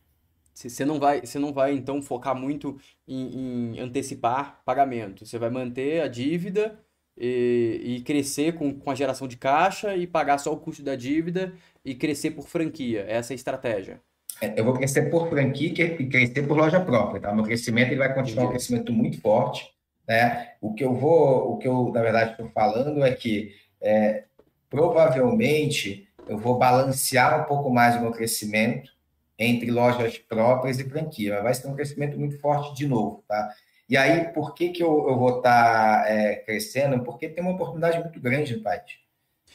Você 0.53 0.85
não 0.85 0.99
vai, 0.99 1.21
você 1.21 1.39
não 1.39 1.51
vai 1.51 1.73
então 1.73 2.03
focar 2.03 2.35
muito 2.35 2.79
em, 3.07 3.73
em 3.77 3.79
antecipar 3.79 4.61
pagamento. 4.63 5.25
Você 5.25 5.39
vai 5.39 5.49
manter 5.49 6.01
a 6.01 6.07
dívida 6.07 6.84
e, 7.17 7.81
e, 7.97 8.01
crescer 8.01 8.53
com, 8.55 8.73
com 8.73 8.91
a 8.91 8.95
geração 8.95 9.27
de 9.27 9.37
caixa 9.37 9.95
e 9.95 10.05
pagar 10.05 10.37
só 10.37 10.51
o 10.51 10.57
custo 10.57 10.83
da 10.83 10.95
dívida 10.95 11.53
e 11.83 11.95
crescer 11.95 12.31
por 12.31 12.47
franquia. 12.47 13.05
Essa 13.07 13.33
é 13.33 13.35
a 13.35 13.35
estratégia. 13.35 14.01
É, 14.41 14.59
eu 14.59 14.65
vou 14.65 14.73
crescer 14.73 15.09
por 15.09 15.29
franquia 15.29 15.67
e 15.69 16.07
crescer 16.07 16.43
por 16.43 16.57
loja 16.57 16.79
própria. 16.79 17.21
Tá? 17.21 17.33
Meu 17.33 17.45
crescimento 17.45 17.89
ele 17.89 17.99
vai 17.99 18.13
continuar 18.13 18.47
um 18.47 18.49
crescimento 18.49 18.91
muito 18.91 19.21
forte. 19.21 19.69
Né? 20.07 20.49
O 20.61 20.73
que 20.73 20.83
eu 20.83 20.93
vou, 20.93 21.53
o 21.53 21.57
que 21.57 21.67
eu 21.67 21.91
na 21.93 22.01
verdade 22.01 22.31
estou 22.31 22.49
falando 22.49 23.03
é 23.03 23.13
que 23.13 23.53
é, 23.81 24.25
provavelmente 24.69 26.07
eu 26.27 26.37
vou 26.37 26.57
balancear 26.57 27.41
um 27.41 27.45
pouco 27.45 27.69
mais 27.69 27.95
o 27.95 28.01
meu 28.01 28.11
crescimento 28.11 28.91
entre 29.37 29.71
lojas 29.71 30.17
próprias 30.17 30.79
e 30.79 30.89
franquia. 30.89 31.35
Mas 31.35 31.43
vai 31.43 31.53
ser 31.53 31.67
um 31.67 31.75
crescimento 31.75 32.19
muito 32.19 32.39
forte 32.39 32.75
de 32.75 32.87
novo, 32.87 33.23
tá? 33.27 33.53
E 33.87 33.95
aí, 33.95 34.29
por 34.33 34.55
que, 34.55 34.69
que 34.69 34.81
eu, 34.81 35.07
eu 35.07 35.17
vou 35.17 35.37
estar 35.37 36.03
tá, 36.03 36.09
é, 36.09 36.37
crescendo? 36.37 37.03
Porque 37.03 37.29
tem 37.29 37.43
uma 37.43 37.53
oportunidade 37.53 37.99
muito 37.99 38.19
grande 38.19 38.55
no 38.55 38.63
país. 38.63 38.99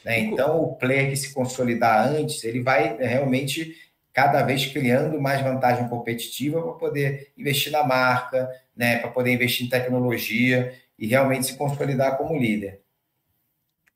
Né? 0.04 0.20
Então, 0.20 0.60
o 0.60 0.76
player 0.76 1.10
que 1.10 1.16
se 1.16 1.34
consolidar 1.34 2.06
antes, 2.06 2.44
ele 2.44 2.62
vai 2.62 2.96
é, 2.98 3.06
realmente 3.06 3.76
cada 4.12 4.42
vez 4.42 4.66
criando 4.66 5.20
mais 5.20 5.40
vantagem 5.40 5.88
competitiva 5.88 6.62
para 6.62 6.72
poder 6.72 7.32
investir 7.36 7.72
na 7.72 7.82
marca, 7.82 8.48
né? 8.76 8.98
para 8.98 9.10
poder 9.10 9.32
investir 9.32 9.66
em 9.66 9.70
tecnologia 9.70 10.74
e 10.98 11.06
realmente 11.06 11.46
se 11.46 11.56
consolidar 11.56 12.16
como 12.16 12.38
líder. 12.38 12.80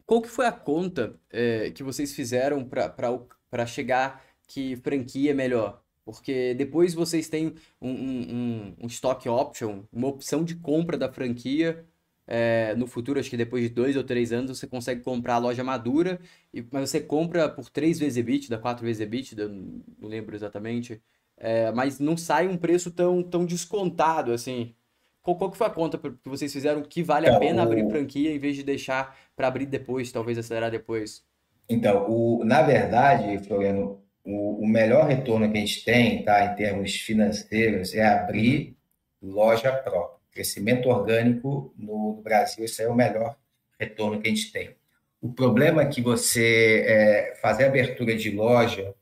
Qual 0.07 0.20
que 0.20 0.29
foi 0.29 0.47
a 0.47 0.53
conta 0.53 1.14
é, 1.31 1.70
que 1.70 1.83
vocês 1.83 2.12
fizeram 2.14 2.64
para 2.64 3.66
chegar 3.66 4.23
que 4.47 4.77
franquia 4.77 5.31
é 5.31 5.35
melhor? 5.35 5.84
Porque 6.05 6.55
depois 6.55 6.93
vocês 6.93 7.29
têm 7.29 7.55
um, 7.81 7.90
um, 7.90 8.75
um, 8.83 8.87
stock 8.87 9.27
option, 9.29 9.85
uma 9.93 10.09
opção 10.09 10.45
de 10.45 10.55
compra 10.57 10.99
da 10.99 11.11
franquia. 11.11 11.85
É, 12.27 12.75
no 12.77 12.87
futuro, 12.87 13.19
acho 13.19 13.31
que 13.31 13.37
depois 13.37 13.62
de 13.62 13.69
dois 13.71 13.97
ou 13.97 14.05
três 14.05 14.33
anos, 14.33 14.59
você 14.59 14.67
consegue 14.67 15.03
comprar 15.03 15.35
a 15.37 15.38
loja 15.38 15.64
madura, 15.64 16.21
e, 16.53 16.64
mas 16.71 16.90
você 16.90 17.01
compra 17.01 17.49
por 17.49 17.69
três 17.71 17.99
vezes 17.99 18.17
EBITDA, 18.19 18.59
quatro 18.59 18.85
vezes 18.85 19.01
EBITDA, 19.01 19.49
não 19.49 20.09
lembro 20.09 20.35
exatamente. 20.35 21.03
É, 21.37 21.73
mas 21.73 21.99
não 21.99 22.17
sai 22.17 22.47
um 22.49 22.57
preço 22.57 22.90
tão, 22.90 23.23
tão 23.23 23.45
descontado 23.45 24.33
assim. 24.33 24.75
Qual, 25.23 25.37
qual 25.37 25.51
que 25.51 25.57
foi 25.57 25.67
a 25.67 25.71
conta 25.71 25.99
que 25.99 26.29
vocês 26.29 26.53
fizeram 26.53 26.83
que 26.83 27.03
vale 27.03 27.27
a 27.27 27.31
então, 27.31 27.40
pena 27.40 27.62
abrir 27.62 27.88
franquia 27.88 28.31
em 28.31 28.38
vez 28.38 28.57
de 28.57 28.62
deixar 28.62 29.17
para 29.35 29.49
abrir 29.49 29.64
depois, 29.64 30.12
talvez 30.12 30.37
acelerar 30.37 30.71
depois? 30.71 31.25
Então, 31.69 32.07
o, 32.11 32.45
na 32.45 32.61
verdade, 32.61 33.38
Floriano, 33.38 34.04
o, 34.25 34.63
o 34.63 34.67
melhor 34.67 35.07
retorno 35.07 35.51
que 35.51 35.59
a 35.59 35.61
gente 35.61 35.85
tem, 35.85 36.25
tá, 36.25 36.45
em 36.47 36.55
termos 36.57 36.95
financeiros, 36.97 37.95
é 37.95 38.05
abrir 38.05 38.77
loja 39.23 39.71
própria. 39.73 40.19
Crescimento 40.33 40.89
orgânico 40.89 41.73
no, 41.79 42.21
Brasil, 42.23 42.65
isso 42.65 42.83
é 42.83 42.89
o 42.89 42.95
melhor 42.95 43.37
retorno 43.79 44.21
que 44.21 44.27
a 44.27 44.31
gente 44.31 44.51
tem. 44.51 44.75
O 45.21 45.33
problema 45.33 45.83
é 45.83 45.87
que 45.87 46.01
você 46.01 46.85
é, 46.87 47.35
fazer 47.41 47.67
abertura 47.67 48.17
de 48.17 48.31
loja 48.31 48.95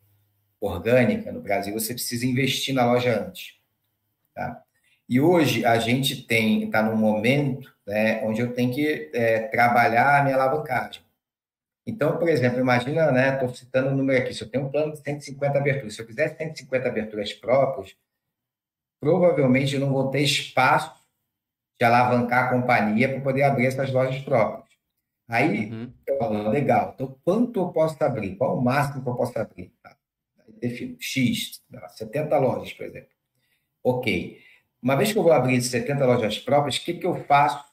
orgânica 0.61 1.33
no 1.33 1.41
Brasil, 1.41 1.73
você 1.73 1.95
precisa 1.95 2.27
investir 2.27 2.75
na 2.75 2.85
loja 2.85 3.27
antes. 3.27 3.55
Tá? 4.35 4.63
E 5.09 5.21
hoje 5.21 5.65
a 5.65 5.79
gente 5.79 6.23
tem 6.23 6.65
está 6.65 6.83
num 6.83 6.97
momento 6.97 7.73
né, 7.87 8.23
onde 8.25 8.41
eu 8.41 8.53
tenho 8.53 8.73
que 8.73 9.11
é, 9.13 9.41
trabalhar 9.49 10.21
a 10.21 10.23
minha 10.23 10.37
alavancagem. 10.37 11.03
Então, 11.87 12.16
por 12.16 12.29
exemplo, 12.29 12.61
imagina, 12.61 13.11
né, 13.11 13.35
estou 13.35 13.53
citando 13.55 13.88
o 13.88 13.92
um 13.92 13.97
número 13.97 14.23
aqui, 14.23 14.33
se 14.33 14.42
eu 14.42 14.49
tenho 14.49 14.66
um 14.66 14.71
plano 14.71 14.92
de 14.92 15.03
150 15.03 15.59
aberturas, 15.59 15.95
se 15.95 16.01
eu 16.01 16.07
fizer 16.07 16.29
150 16.37 16.88
aberturas 16.88 17.33
próprias, 17.33 17.97
provavelmente 19.01 19.75
eu 19.75 19.81
não 19.81 19.92
vou 19.92 20.11
ter 20.11 20.21
espaço 20.21 20.95
de 21.79 21.85
alavancar 21.85 22.45
a 22.45 22.51
companhia 22.51 23.09
para 23.09 23.21
poder 23.21 23.42
abrir 23.42 23.66
essas 23.66 23.90
lojas 23.90 24.23
próprias. 24.23 24.68
Aí, 25.29 25.71
uhum. 25.71 25.92
eu 26.07 26.18
falo, 26.18 26.51
legal, 26.51 26.92
então 26.95 27.18
quanto 27.25 27.59
eu 27.59 27.68
posso 27.71 28.03
abrir? 28.05 28.37
Qual 28.37 28.57
o 28.57 28.62
máximo 28.62 29.03
que 29.03 29.09
eu 29.09 29.16
posso 29.16 29.37
abrir? 29.38 29.75
Tá? 29.83 29.97
Defino 30.61 30.97
X, 31.01 31.62
70 31.97 32.38
lojas, 32.38 32.73
por 32.73 32.87
exemplo. 32.87 33.09
Ok. 33.83 34.40
Uma 34.81 34.95
vez 34.95 35.12
que 35.12 35.18
eu 35.18 35.23
vou 35.23 35.33
abrir 35.33 35.61
70 35.61 36.05
lojas 36.05 36.38
próprias, 36.38 36.77
o 36.77 36.85
que, 36.85 36.95
que 36.95 37.07
eu 37.07 37.14
faço 37.25 37.64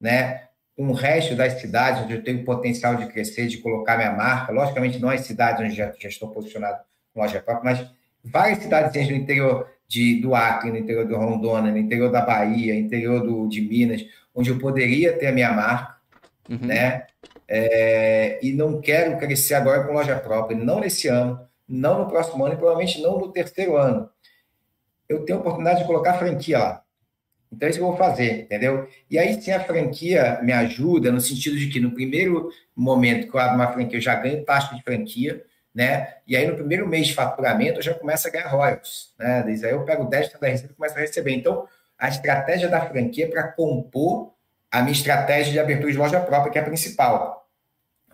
né, 0.00 0.49
com 0.80 0.88
o 0.88 0.94
resto 0.94 1.36
das 1.36 1.60
cidades 1.60 2.04
onde 2.04 2.14
eu 2.14 2.24
tenho 2.24 2.42
potencial 2.42 2.94
de 2.94 3.04
crescer, 3.04 3.46
de 3.46 3.58
colocar 3.58 3.98
minha 3.98 4.12
marca? 4.12 4.50
Logicamente, 4.50 4.98
não 4.98 5.10
as 5.10 5.20
cidades 5.20 5.62
onde 5.62 5.74
já, 5.74 5.92
já 6.00 6.08
estou 6.08 6.30
posicionado 6.30 6.78
com 7.12 7.20
loja 7.20 7.38
própria, 7.38 7.70
mas 7.70 7.90
várias 8.24 8.60
cidades 8.60 9.10
no 9.10 9.14
interior 9.14 9.68
de, 9.86 10.22
do 10.22 10.34
Acre, 10.34 10.70
no 10.70 10.78
interior 10.78 11.06
do 11.06 11.18
Rondônia, 11.18 11.70
no 11.70 11.76
interior 11.76 12.10
da 12.10 12.22
Bahia, 12.22 12.74
interior 12.74 13.20
do, 13.20 13.46
de 13.46 13.60
Minas, 13.60 14.06
onde 14.34 14.48
eu 14.48 14.58
poderia 14.58 15.12
ter 15.12 15.26
a 15.26 15.32
minha 15.32 15.52
marca, 15.52 15.96
uhum. 16.48 16.60
né? 16.62 17.04
É, 17.46 18.38
e 18.42 18.50
não 18.54 18.80
quero 18.80 19.18
crescer 19.18 19.56
agora 19.56 19.84
com 19.84 19.92
loja 19.92 20.18
própria, 20.18 20.56
não 20.56 20.80
nesse 20.80 21.08
ano, 21.08 21.46
não 21.68 21.98
no 21.98 22.08
próximo 22.08 22.42
ano 22.42 22.54
e 22.54 22.56
provavelmente 22.56 23.02
não 23.02 23.18
no 23.18 23.30
terceiro 23.30 23.76
ano. 23.76 24.08
Eu 25.06 25.26
tenho 25.26 25.40
a 25.40 25.40
oportunidade 25.42 25.80
de 25.80 25.86
colocar 25.86 26.14
franquia 26.14 26.58
lá. 26.58 26.82
Então, 27.52 27.66
é 27.66 27.70
isso 27.70 27.78
que 27.80 27.84
eu 27.84 27.88
vou 27.88 27.96
fazer, 27.96 28.42
entendeu? 28.42 28.88
E 29.10 29.18
aí, 29.18 29.40
sim, 29.40 29.50
a 29.50 29.58
franquia 29.60 30.38
me 30.42 30.52
ajuda 30.52 31.10
no 31.10 31.20
sentido 31.20 31.56
de 31.56 31.68
que 31.68 31.80
no 31.80 31.90
primeiro 31.90 32.50
momento 32.76 33.28
que 33.28 33.36
eu 33.36 33.40
abro 33.40 33.56
uma 33.56 33.72
franquia, 33.72 33.98
eu 33.98 34.02
já 34.02 34.14
ganho 34.14 34.44
taxa 34.44 34.74
de 34.74 34.82
franquia, 34.82 35.44
né? 35.74 36.14
E 36.26 36.36
aí, 36.36 36.46
no 36.46 36.54
primeiro 36.54 36.86
mês 36.86 37.08
de 37.08 37.14
faturamento, 37.14 37.78
eu 37.78 37.82
já 37.82 37.92
começo 37.94 38.28
a 38.28 38.30
ganhar 38.30 38.48
royalties, 38.48 39.12
né? 39.18 39.42
Desde 39.42 39.66
aí 39.66 39.72
eu 39.72 39.84
pego 39.84 40.04
10% 40.04 40.40
da 40.40 40.46
receita 40.46 40.72
e 40.72 40.76
começo 40.76 40.96
a 40.96 41.00
receber. 41.00 41.32
Então, 41.32 41.66
a 41.98 42.08
estratégia 42.08 42.68
da 42.68 42.80
franquia 42.80 43.26
é 43.26 43.28
para 43.28 43.42
compor 43.44 44.32
a 44.70 44.80
minha 44.80 44.92
estratégia 44.92 45.52
de 45.52 45.58
abertura 45.58 45.90
de 45.90 45.98
loja 45.98 46.20
própria, 46.20 46.52
que 46.52 46.58
é 46.58 46.62
a 46.62 46.64
principal, 46.64 47.48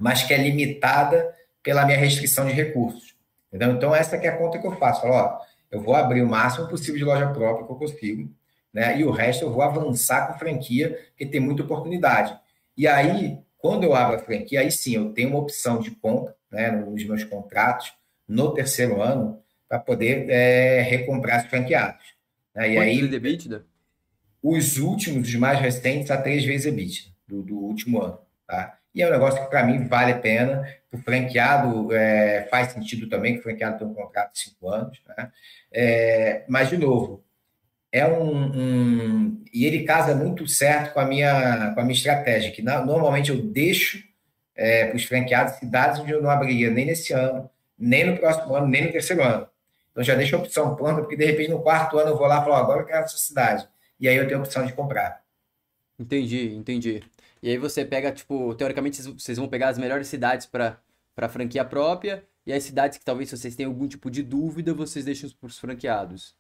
mas 0.01 0.23
que 0.23 0.33
é 0.33 0.39
limitada 0.39 1.35
pela 1.63 1.85
minha 1.85 1.99
restrição 1.99 2.47
de 2.47 2.53
recursos. 2.53 3.15
Entendeu? 3.49 3.77
Então, 3.77 3.95
essa 3.95 4.17
que 4.19 4.27
é 4.27 4.31
a 4.31 4.37
conta 4.37 4.59
que 4.59 4.67
eu 4.67 4.77
faço. 4.77 5.03
Falo, 5.03 5.15
ó, 5.15 5.39
eu 5.71 5.81
vou 5.81 5.95
abrir 5.95 6.23
o 6.23 6.27
máximo 6.27 6.69
possível 6.69 6.97
de 6.97 7.05
loja 7.05 7.27
própria 7.29 7.67
que 7.67 7.73
eu 7.73 7.77
consigo, 7.77 8.31
né? 8.77 9.01
E 9.01 9.05
o 9.05 9.11
resto 9.11 9.43
eu 9.43 9.51
vou 9.51 9.63
avançar 9.63 10.27
com 10.27 10.39
franquia, 10.39 10.91
porque 11.09 11.25
tem 11.25 11.41
muita 11.41 11.63
oportunidade. 11.63 12.39
E 12.77 12.87
aí, 12.87 13.39
quando 13.57 13.85
eu 13.85 13.95
abro 13.95 14.17
a 14.17 14.19
franquia, 14.19 14.61
aí 14.61 14.71
sim, 14.71 14.97
eu 14.97 15.15
tenho 15.15 15.31
uma 15.31 15.39
opção 15.39 15.81
de 15.81 15.93
compra, 15.93 16.37
né, 16.53 16.71
nos 16.71 17.03
meus 17.07 17.25
contratos, 17.25 17.95
no 18.29 18.53
terceiro 18.53 19.01
ano, 19.01 19.43
para 19.67 19.79
poder 19.79 20.29
é, 20.29 20.83
recomprar 20.83 21.43
os 21.43 21.49
franqueados. 21.49 22.05
Né? 22.55 22.75
E 22.75 22.79
aí, 22.79 23.09
de 23.09 23.17
EBITDA? 23.17 23.65
Os 24.43 24.77
últimos, 24.77 25.27
os 25.27 25.35
mais 25.37 25.59
recentes, 25.59 26.11
a 26.11 26.21
três 26.21 26.45
vezes 26.45 26.67
EBITDA 26.67 27.15
do, 27.27 27.43
do 27.43 27.59
último 27.59 28.03
ano. 28.03 28.19
Tá? 28.47 28.77
E 28.95 29.01
é 29.01 29.09
um 29.09 29.11
negócio 29.11 29.43
que, 29.43 29.49
para 29.49 29.65
mim, 29.65 29.89
vale 29.89 30.13
a 30.13 30.19
pena. 30.19 30.69
O 30.93 30.99
franqueado 30.99 31.95
é, 31.95 32.47
faz 32.51 32.73
sentido 32.73 33.09
também, 33.09 33.33
que 33.33 33.41
o 33.41 33.43
franqueado 33.43 33.79
tem 33.79 33.87
um 33.87 33.95
contrato 33.95 34.35
de 34.35 34.41
cinco 34.41 34.69
anos. 34.69 35.01
Né? 35.09 35.33
É, 35.73 36.45
mas, 36.47 36.69
de 36.69 36.77
novo, 36.77 37.25
é 37.99 38.07
um, 38.07 38.47
um, 38.55 39.45
E 39.53 39.65
ele 39.65 39.85
casa 39.85 40.15
muito 40.15 40.47
certo 40.47 40.93
com 40.93 41.01
a 41.01 41.05
minha, 41.07 41.73
com 41.75 41.81
a 41.81 41.83
minha 41.83 41.97
estratégia, 41.97 42.51
que 42.51 42.63
normalmente 42.63 43.31
eu 43.31 43.41
deixo 43.43 44.03
é, 44.55 44.87
para 44.87 44.97
os 44.97 45.05
franqueados 45.05 45.55
cidades 45.55 46.01
onde 46.01 46.13
eu 46.13 46.23
não 46.23 46.31
abriria 46.31 46.71
nem 46.71 46.87
nesse 46.87 47.13
ano, 47.13 47.51
nem 47.79 48.07
no 48.07 48.19
próximo 48.19 48.55
ano, 48.55 48.67
nem 48.67 48.87
no 48.87 48.93
terceiro 48.93 49.23
ano. 49.23 49.49
Então 49.91 50.05
já 50.05 50.15
deixo 50.15 50.37
a 50.37 50.39
opção 50.39 50.77
pronta, 50.77 51.01
porque 51.01 51.17
de 51.17 51.25
repente 51.25 51.51
no 51.51 51.63
quarto 51.63 51.99
ano 51.99 52.11
eu 52.11 52.19
vou 52.19 52.27
lá 52.27 52.41
e 52.41 52.45
falo, 52.45 52.55
agora 52.55 52.81
eu 52.83 52.87
quero 52.87 53.05
essa 53.05 53.17
cidade. 53.17 53.67
E 53.99 54.09
aí 54.09 54.17
eu 54.17 54.27
tenho 54.27 54.41
a 54.41 54.43
opção 54.43 54.67
de 54.67 54.73
comprar. 54.75 55.23
Entendi, 55.99 56.55
entendi. 56.55 57.03
E 57.43 57.51
aí 57.51 57.57
você 57.57 57.85
pega, 57.85 58.13
tipo, 58.13 58.55
teoricamente 58.55 59.03
vocês 59.03 59.39
vão 59.39 59.49
pegar 59.49 59.69
as 59.69 59.79
melhores 59.79 60.09
cidades 60.09 60.47
para 60.47 60.79
para 61.15 61.31
franquia 61.31 61.65
própria 61.65 62.23
e 62.45 62.53
as 62.53 62.63
cidades 62.63 62.99
que 62.99 63.05
talvez 63.05 63.31
vocês 63.31 63.57
tenham 63.57 63.73
algum 63.73 63.89
tipo 63.89 64.11
de 64.11 64.23
dúvida, 64.23 64.75
vocês 64.75 65.05
deixam 65.05 65.31
para 65.31 65.47
os 65.47 65.59
franqueados. 65.59 66.36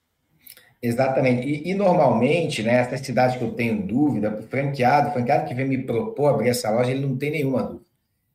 Exatamente. 0.83 1.47
E, 1.47 1.71
e, 1.71 1.75
normalmente, 1.75 2.63
né, 2.63 2.75
essas 2.77 3.01
cidades 3.01 3.37
que 3.37 3.43
eu 3.43 3.53
tenho 3.53 3.83
dúvida, 3.87 4.39
o 4.39 4.43
franqueado, 4.43 5.09
o 5.09 5.13
franqueado 5.13 5.47
que 5.47 5.55
vem 5.55 5.67
me 5.67 5.79
propor 5.83 6.29
abrir 6.29 6.51
essa 6.51 6.71
loja, 6.71 6.91
ele 6.91 7.07
não 7.07 7.17
tem 7.17 7.31
nenhuma 7.31 7.63
dúvida. 7.63 7.87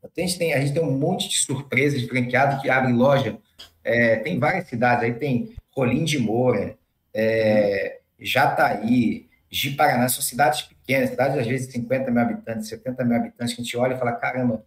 A 0.04 0.22
gente 0.22 0.38
tem, 0.38 0.54
a 0.54 0.60
gente 0.60 0.74
tem 0.74 0.84
um 0.84 0.98
monte 0.98 1.30
de 1.30 1.38
surpresas 1.38 2.02
de 2.02 2.08
franqueado 2.08 2.62
que 2.62 2.70
abre 2.70 2.92
loja. 2.92 3.38
É, 3.84 4.18
tem 4.18 4.40
várias 4.40 4.68
cidades 4.68 5.04
aí, 5.04 5.14
tem 5.14 5.54
Rolim 5.76 6.04
de 6.04 6.18
Moura, 6.18 6.76
é, 7.14 8.00
Jataí, 8.20 9.28
Ji-Paraná, 9.50 10.10
são 10.10 10.22
cidades 10.22 10.64
pequenas, 10.64 11.10
cidades 11.10 11.38
às 11.38 11.48
vezes 11.48 11.68
de 11.68 11.74
50 11.74 12.10
mil 12.10 12.22
habitantes, 12.22 12.70
70 12.70 13.04
mil 13.04 13.18
habitantes, 13.18 13.54
que 13.54 13.62
a 13.62 13.64
gente 13.64 13.78
olha 13.78 13.94
e 13.94 13.98
fala, 13.98 14.14
caramba, 14.14 14.66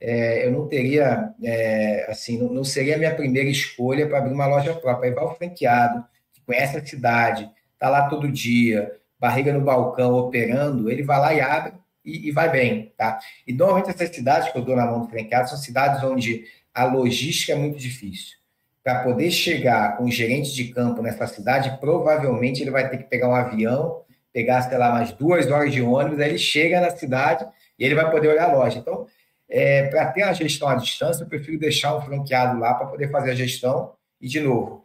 é, 0.00 0.46
eu 0.46 0.50
não 0.50 0.66
teria, 0.66 1.32
é, 1.42 2.10
assim, 2.10 2.38
não, 2.38 2.52
não, 2.52 2.64
seria 2.64 2.96
a 2.96 2.98
minha 2.98 3.14
primeira 3.14 3.48
escolha 3.48 4.08
para 4.08 4.18
abrir 4.18 4.32
uma 4.32 4.46
loja 4.46 4.74
própria. 4.74 5.10
Aí 5.10 5.14
vai 5.14 5.24
o 5.24 5.34
franqueado, 5.34 6.02
que 6.02 6.08
conhece 6.46 6.76
a 6.76 6.84
cidade, 6.84 7.50
está 7.74 7.88
lá 7.88 8.08
todo 8.08 8.30
dia, 8.30 8.96
barriga 9.18 9.52
no 9.52 9.60
balcão 9.60 10.14
operando, 10.14 10.90
ele 10.90 11.02
vai 11.02 11.20
lá 11.20 11.34
e 11.34 11.40
abre 11.40 11.72
e, 12.04 12.28
e 12.28 12.30
vai 12.32 12.50
bem, 12.50 12.92
tá? 12.96 13.18
E 13.46 13.52
normalmente 13.52 13.90
essas 13.90 14.14
cidades 14.14 14.50
que 14.50 14.58
eu 14.58 14.62
dou 14.62 14.76
na 14.76 14.86
mão 14.86 15.00
do 15.00 15.08
franqueado 15.08 15.48
são 15.48 15.58
cidades 15.58 16.02
onde 16.02 16.44
a 16.74 16.84
logística 16.84 17.52
é 17.52 17.56
muito 17.56 17.78
difícil. 17.78 18.36
Para 18.82 19.04
poder 19.04 19.30
chegar 19.30 19.96
com 19.96 20.04
o 20.04 20.10
gerente 20.10 20.52
de 20.52 20.68
campo 20.68 21.02
nessa 21.02 21.26
cidade, 21.26 21.78
provavelmente 21.78 22.60
ele 22.60 22.70
vai 22.70 22.88
ter 22.88 22.98
que 22.98 23.04
pegar 23.04 23.28
um 23.28 23.34
avião, 23.34 24.02
pegar, 24.32 24.62
sei 24.62 24.76
lá, 24.76 24.90
mais 24.90 25.12
duas 25.12 25.48
horas 25.50 25.72
de 25.72 25.80
ônibus, 25.80 26.18
aí 26.18 26.30
ele 26.30 26.38
chega 26.38 26.80
na 26.80 26.90
cidade 26.90 27.46
e 27.78 27.84
ele 27.84 27.94
vai 27.94 28.10
poder 28.10 28.28
olhar 28.28 28.50
a 28.50 28.52
loja. 28.52 28.78
Então, 28.78 29.06
é, 29.48 29.86
para 29.88 30.06
ter 30.06 30.22
a 30.22 30.32
gestão 30.32 30.68
à 30.68 30.74
distância, 30.74 31.22
eu 31.22 31.28
prefiro 31.28 31.58
deixar 31.58 31.96
um 31.96 32.00
franqueado 32.00 32.58
lá 32.58 32.74
para 32.74 32.86
poder 32.86 33.10
fazer 33.10 33.32
a 33.32 33.34
gestão 33.34 33.92
e, 34.20 34.26
de 34.26 34.40
novo, 34.40 34.81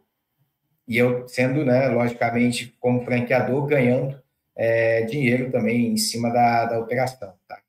e 0.87 0.97
eu 0.97 1.27
sendo, 1.27 1.65
né, 1.65 1.89
logicamente, 1.89 2.75
como 2.79 3.03
franqueador, 3.03 3.65
ganhando 3.65 4.19
é, 4.55 5.01
dinheiro 5.01 5.51
também 5.51 5.87
em 5.87 5.97
cima 5.97 6.31
da, 6.31 6.65
da 6.65 6.79
operação. 6.79 7.33
Tá? 7.47 7.59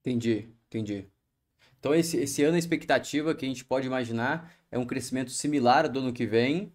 Entendi, 0.00 0.48
entendi. 0.68 1.06
Então, 1.78 1.94
esse, 1.94 2.16
esse 2.18 2.42
ano 2.42 2.56
a 2.56 2.58
expectativa 2.58 3.34
que 3.34 3.44
a 3.44 3.48
gente 3.48 3.64
pode 3.64 3.86
imaginar 3.86 4.52
é 4.70 4.78
um 4.78 4.86
crescimento 4.86 5.30
similar 5.30 5.88
do 5.88 5.98
ano 6.00 6.12
que 6.12 6.26
vem. 6.26 6.72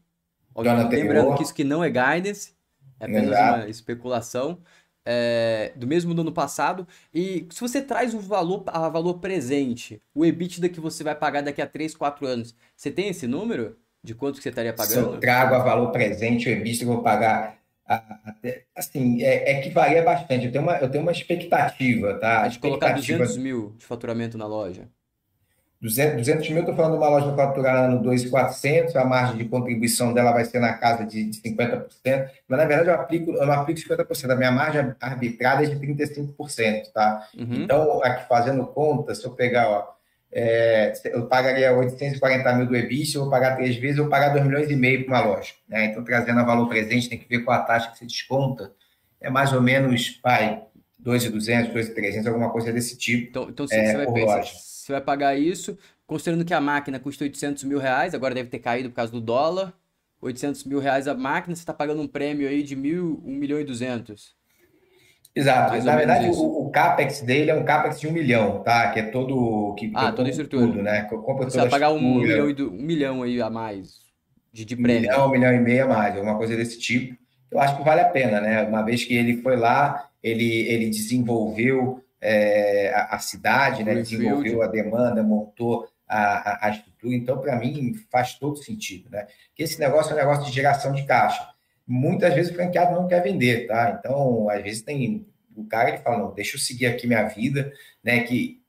lembrando 0.90 1.36
que 1.36 1.44
isso 1.44 1.54
que 1.54 1.64
não 1.64 1.84
é 1.84 1.90
guidance, 1.90 2.54
é 3.00 3.06
apenas 3.06 3.30
Exato. 3.30 3.60
uma 3.60 3.70
especulação. 3.70 4.60
É, 5.06 5.74
do 5.76 5.86
mesmo 5.86 6.14
do 6.14 6.22
ano 6.22 6.32
passado. 6.32 6.88
E 7.14 7.46
se 7.52 7.60
você 7.60 7.82
traz 7.82 8.14
o 8.14 8.22
valor, 8.22 8.64
a 8.68 8.88
valor 8.88 9.16
presente, 9.16 10.02
o 10.16 10.24
EBITDA 10.24 10.70
que 10.70 10.80
você 10.80 11.04
vai 11.04 11.14
pagar 11.14 11.42
daqui 11.42 11.62
a 11.62 11.68
3, 11.68 11.94
4 11.94 12.26
anos, 12.26 12.56
você 12.74 12.90
tem 12.90 13.10
esse 13.10 13.28
número 13.28 13.76
de 14.04 14.14
quanto 14.14 14.38
que 14.38 14.44
você 14.44 14.50
estaria 14.50 14.74
pagando? 14.74 14.94
Se 14.94 14.98
eu 15.00 15.20
trago 15.20 15.56
a 15.56 15.60
valor 15.60 15.92
presente, 15.92 16.50
o 16.50 16.52
EBITDA 16.52 16.84
eu 16.84 16.88
vou 16.88 17.02
pagar 17.02 17.58
assim, 18.76 19.22
é, 19.22 19.52
é, 19.52 19.62
que 19.62 19.70
varia 19.70 20.02
bastante. 20.02 20.46
Eu 20.46 20.52
tenho 20.52 20.64
uma, 20.64 20.78
eu 20.78 20.90
tenho 20.90 21.04
uma 21.04 21.12
expectativa, 21.12 22.16
tá? 22.16 22.48
De 22.48 22.60
colocar 22.60 22.94
200 22.94 23.38
mil 23.38 23.76
de 23.78 23.86
faturamento 23.86 24.38
na 24.38 24.48
loja. 24.48 24.88
200, 25.82 26.16
200 26.16 26.50
mil, 26.50 26.60
estou 26.60 26.74
falando 26.76 26.94
de 26.94 26.98
uma 27.00 27.10
loja 27.10 27.36
faturando 27.36 28.02
2,400, 28.04 28.96
a 28.96 29.04
margem 29.04 29.36
de 29.36 29.46
contribuição 29.46 30.14
dela 30.14 30.32
vai 30.32 30.46
ser 30.46 30.60
na 30.60 30.74
casa 30.76 31.06
de, 31.06 31.26
de 31.26 31.42
50%, 31.42 31.90
mas 32.48 32.58
na 32.58 32.66
verdade 32.66 32.88
eu 32.88 32.96
aplico, 32.96 33.32
eu 33.32 33.46
não 33.46 33.54
aplico 33.54 33.82
50%, 33.82 34.32
a 34.32 34.36
minha 34.38 34.52
margem 34.52 34.96
arbitrada 35.02 35.62
é 35.62 35.66
de 35.66 35.76
35%, 35.76 36.84
tá? 36.94 37.28
Uhum. 37.38 37.56
Então, 37.56 38.02
aqui 38.02 38.26
fazendo 38.30 38.66
conta, 38.66 39.14
se 39.14 39.26
eu 39.26 39.32
pegar, 39.32 39.70
ó, 39.70 39.94
é, 40.36 40.94
eu 41.06 41.28
pagaria 41.28 41.72
840 41.72 42.56
mil 42.56 42.66
do 42.66 42.76
EBIT, 42.76 43.16
eu 43.16 43.22
vou 43.22 43.30
pagar 43.30 43.56
três 43.56 43.76
vezes, 43.76 43.98
eu 43.98 44.06
vou 44.06 44.12
pagar 44.12 44.30
2 44.30 44.44
milhões 44.46 44.70
e 44.70 44.76
meio 44.76 45.06
para 45.06 45.14
uma 45.14 45.26
loja. 45.26 45.54
Né? 45.70 45.86
Então, 45.86 46.04
trazendo 46.04 46.40
a 46.40 46.44
valor 46.44 46.68
presente, 46.68 47.08
tem 47.08 47.20
que 47.20 47.30
ver 47.30 47.44
qual 47.44 47.56
a 47.56 47.62
taxa 47.62 47.92
que 47.92 48.00
você 48.00 48.06
desconta. 48.06 48.72
É 49.22 49.30
mais 49.30 49.54
ou 49.54 49.62
menos, 49.62 50.10
pai, 50.10 50.64
2,200, 51.00 51.72
2,300, 51.72 52.28
alguma 52.28 52.50
coisa 52.50 52.74
desse 52.74 52.98
tipo. 52.98 53.30
Então, 53.30 53.50
então 53.50 53.66
é, 53.72 53.86
você, 53.86 53.98
vai 53.98 54.14
pensar, 54.14 54.44
você 54.44 54.92
vai 54.92 55.02
pagar 55.02 55.36
isso, 55.38 55.78
considerando 56.08 56.44
que 56.44 56.54
a 56.54 56.60
máquina 56.60 57.00
custa 57.00 57.24
800 57.24 57.64
mil 57.66 57.78
reais, 57.78 58.16
agora 58.16 58.34
deve 58.34 58.50
ter 58.50 58.60
caído 58.60 58.90
por 58.90 58.96
causa 58.96 59.12
do 59.12 59.22
dólar, 59.22 59.72
800 60.20 60.64
mil 60.64 60.80
reais 60.80 61.08
a 61.08 61.14
máquina, 61.14 61.56
você 61.56 61.62
está 61.62 61.74
pagando 61.74 62.02
um 62.02 62.08
prêmio 62.08 62.48
aí 62.48 62.64
de 62.64 62.76
mil, 62.76 63.22
1 63.24 63.32
milhão 63.32 63.60
e 63.62 63.64
200. 63.64 64.36
Exato. 65.36 65.84
Na 65.84 65.96
verdade, 65.96 66.28
o, 66.30 66.68
o, 66.68 66.70
CAPEX 66.70 67.22
dele 67.22 67.50
é 67.50 67.56
um 67.56 67.64
CAPEX 67.64 68.00
de 68.00 68.08
um 68.08 68.12
milhão, 68.12 68.62
tá? 68.62 68.92
Que 68.92 69.00
é 69.00 69.04
todo. 69.04 69.74
Que, 69.76 69.92
ah, 69.96 70.12
toda 70.12 70.28
a 70.28 70.32
estrutura. 70.32 70.68
Tudo, 70.68 70.84
né? 70.84 71.04
Compra 71.04 71.50
Você 71.50 71.58
vai 71.58 71.70
pagar 71.70 71.92
um 71.92 72.20
milhão, 72.20 72.50
e 72.50 72.54
do, 72.54 72.72
um 72.72 72.82
milhão 72.82 73.24
aí 73.24 73.42
a 73.42 73.50
mais 73.50 74.00
de, 74.52 74.64
de 74.64 74.76
prêmio. 74.76 75.10
Um 75.10 75.12
milhão, 75.12 75.28
um 75.28 75.32
milhão 75.32 75.54
e 75.54 75.60
meio 75.60 75.86
a 75.86 75.88
mais, 75.88 76.16
alguma 76.16 76.38
coisa 76.38 76.56
desse 76.56 76.80
tipo. 76.80 77.18
Eu 77.50 77.60
acho 77.60 77.76
que 77.78 77.84
vale 77.84 78.02
a 78.02 78.10
pena, 78.10 78.40
né? 78.40 78.62
Uma 78.62 78.84
vez 78.84 79.04
que 79.04 79.16
ele 79.16 79.42
foi 79.42 79.56
lá, 79.56 80.08
ele, 80.22 80.68
ele 80.68 80.90
desenvolveu 80.90 82.04
é, 82.22 82.94
a, 82.94 83.16
a, 83.16 83.20
cidade, 83.20 83.84
né? 83.84 83.96
desenvolveu 83.96 84.62
a 84.62 84.68
demanda, 84.68 85.24
montou 85.24 85.88
a, 86.08 86.18
a, 86.18 86.68
a 86.68 86.70
estrutura. 86.70 87.16
Então, 87.16 87.40
para 87.40 87.56
mim, 87.56 87.94
faz 88.12 88.36
todo 88.36 88.64
sentido, 88.64 89.10
né? 89.10 89.26
Porque 89.50 89.64
esse 89.64 89.80
negócio 89.80 90.12
é 90.12 90.14
um 90.14 90.18
negócio 90.18 90.46
de 90.46 90.52
geração 90.52 90.94
de 90.94 91.04
caixa 91.06 91.53
muitas 91.88 92.34
vezes 92.34 92.52
o 92.52 92.56
franqueado 92.56 92.96
não 92.96 93.08
quer 93.08 93.22
vender, 93.22 93.68
tá? 93.68 93.98
Então, 94.00 94.50
às 94.50 94.62
vezes 94.64 94.82
tem 94.82 95.26
o 95.56 95.66
cara 95.66 95.92
que 95.92 96.04
fala, 96.04 96.18
não, 96.20 96.34
deixa 96.34 96.56
eu 96.56 96.60
seguir 96.60 96.88
aqui 96.88 97.06
minha 97.08 97.24
vida, 97.24 97.72
né? 98.04 98.22
Que 98.22 98.62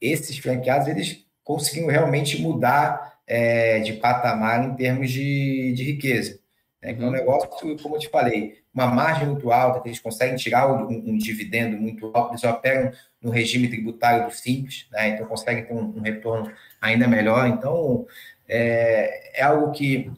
esses 0.00 0.38
franqueados, 0.38 0.86
eles 0.88 1.26
conseguiram 1.42 1.88
realmente 1.88 2.40
mudar 2.40 3.20
é, 3.26 3.80
de 3.80 3.94
patamar 3.94 4.64
em 4.64 4.74
termos 4.74 5.10
de, 5.10 5.72
de 5.74 5.82
riqueza. 5.84 6.38
Né? 6.82 6.92
Então, 6.92 7.06
é 7.06 7.08
um 7.08 7.12
negócio, 7.12 7.48
como 7.78 7.96
eu 7.96 7.98
te 7.98 8.08
falei, 8.08 8.58
uma 8.72 8.86
margem 8.86 9.26
muito 9.26 9.50
alta, 9.50 9.80
que 9.80 9.88
eles 9.88 9.98
conseguem 9.98 10.36
tirar 10.36 10.72
um, 10.72 10.88
um 10.88 11.18
dividendo 11.18 11.76
muito 11.76 12.10
alto, 12.14 12.32
eles 12.32 12.44
operam 12.44 12.92
no 13.20 13.30
regime 13.30 13.68
tributário 13.68 14.26
do 14.26 14.32
Simples, 14.32 14.86
né? 14.92 15.08
então 15.08 15.26
conseguem 15.26 15.64
ter 15.64 15.72
um, 15.72 15.98
um 15.98 16.00
retorno 16.00 16.52
ainda 16.80 17.08
melhor. 17.08 17.48
Então, 17.48 18.06
é, 18.48 19.40
é 19.40 19.42
algo 19.42 19.72
que 19.72 20.10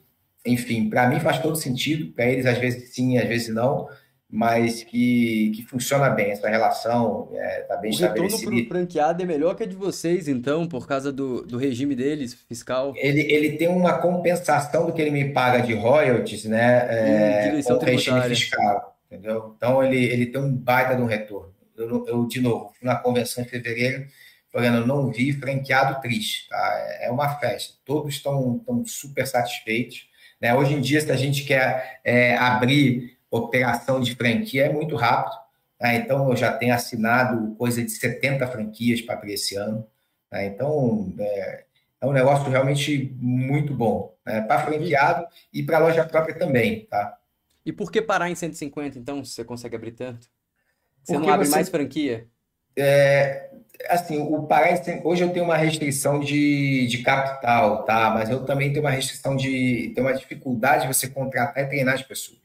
enfim, 0.46 0.88
para 0.88 1.08
mim 1.08 1.20
faz 1.20 1.38
todo 1.38 1.56
sentido, 1.56 2.12
para 2.12 2.26
eles 2.26 2.46
às 2.46 2.58
vezes 2.58 2.94
sim, 2.94 3.18
às 3.18 3.28
vezes 3.28 3.48
não, 3.48 3.88
mas 4.32 4.84
que, 4.84 5.50
que 5.56 5.62
funciona 5.64 6.08
bem 6.08 6.30
essa 6.30 6.48
relação, 6.48 7.28
está 7.32 7.42
é, 7.42 7.60
tá 7.62 7.76
bem 7.76 7.90
o 7.90 7.94
estabelecida. 7.94 8.24
O 8.26 8.54
retorno 8.54 8.68
para 8.68 8.76
o 8.76 8.78
franqueado 8.80 9.22
é 9.22 9.26
melhor 9.26 9.54
que 9.56 9.64
a 9.64 9.66
de 9.66 9.74
vocês, 9.74 10.28
então, 10.28 10.68
por 10.68 10.86
causa 10.86 11.12
do, 11.12 11.42
do 11.42 11.58
regime 11.58 11.96
deles, 11.96 12.34
fiscal? 12.48 12.92
Ele, 12.96 13.20
ele 13.22 13.56
tem 13.56 13.68
uma 13.68 13.98
compensação 13.98 14.86
do 14.86 14.92
que 14.92 15.02
ele 15.02 15.10
me 15.10 15.32
paga 15.32 15.60
de 15.60 15.74
royalties, 15.74 16.44
né, 16.44 16.86
é, 16.88 17.62
com 17.62 17.72
o 17.72 17.78
regime 17.78 18.22
fiscal, 18.22 18.96
entendeu? 19.10 19.54
Então, 19.56 19.82
ele, 19.82 20.04
ele 20.04 20.26
tem 20.26 20.40
um 20.40 20.54
baita 20.54 20.94
de 20.94 21.02
um 21.02 21.06
retorno. 21.06 21.52
Eu, 21.76 22.06
eu 22.06 22.26
de 22.26 22.40
novo, 22.40 22.72
na 22.82 22.94
convenção 22.94 23.42
em 23.42 23.46
fevereiro, 23.46 24.06
falando, 24.52 24.86
não 24.86 25.10
vi 25.10 25.32
franqueado 25.32 26.00
triste, 26.00 26.48
tá? 26.48 26.72
É, 27.00 27.06
é 27.06 27.10
uma 27.10 27.36
festa, 27.36 27.74
todos 27.84 28.14
estão 28.14 28.62
super 28.86 29.26
satisfeitos, 29.26 30.08
né? 30.40 30.54
Hoje 30.54 30.74
em 30.74 30.80
dia, 30.80 31.00
se 31.00 31.10
a 31.10 31.16
gente 31.16 31.44
quer 31.44 32.00
é, 32.02 32.36
abrir 32.36 33.18
operação 33.30 34.00
de 34.00 34.14
franquia, 34.14 34.66
é 34.66 34.72
muito 34.72 34.96
rápido. 34.96 35.36
Né? 35.80 35.96
Então, 35.96 36.28
eu 36.30 36.36
já 36.36 36.52
tenho 36.52 36.74
assinado 36.74 37.54
coisa 37.56 37.82
de 37.82 37.90
70 37.90 38.46
franquias 38.48 39.00
para 39.00 39.14
abrir 39.14 39.34
esse 39.34 39.56
ano. 39.56 39.86
Né? 40.30 40.46
Então, 40.46 41.12
é, 41.18 41.64
é, 42.00 42.06
um 42.06 42.12
negócio 42.12 42.50
realmente 42.50 43.14
muito 43.18 43.74
bom. 43.74 44.14
Né? 44.24 44.40
Para 44.42 44.64
franqueado 44.64 45.26
e 45.52 45.62
para 45.62 45.78
loja 45.78 46.04
própria 46.04 46.34
também. 46.34 46.86
Tá? 46.86 47.18
E 47.64 47.72
por 47.72 47.92
que 47.92 48.00
parar 48.00 48.30
em 48.30 48.34
150, 48.34 48.98
então, 48.98 49.24
se 49.24 49.32
você 49.32 49.44
consegue 49.44 49.76
abrir 49.76 49.92
tanto? 49.92 50.28
Você 51.02 51.12
Porque 51.14 51.26
não 51.26 51.34
abre 51.34 51.46
você... 51.46 51.52
mais 51.52 51.68
franquia? 51.68 52.26
É, 52.76 53.49
assim, 53.88 54.18
o 54.18 54.42
Pará, 54.42 54.68
hoje 55.04 55.22
eu 55.22 55.30
tenho 55.30 55.44
uma 55.44 55.56
restrição 55.56 56.20
de, 56.20 56.86
de 56.86 56.98
capital, 56.98 57.84
tá? 57.84 58.10
Mas 58.10 58.30
eu 58.30 58.44
também 58.44 58.72
tenho 58.72 58.84
uma 58.84 58.90
restrição 58.90 59.36
de, 59.36 59.92
tenho 59.94 60.06
uma 60.06 60.16
dificuldade 60.16 60.82
de 60.82 60.94
você 60.94 61.08
contratar 61.08 61.64
e 61.64 61.68
treinar 61.68 61.94
as 61.94 62.02
pessoas. 62.02 62.38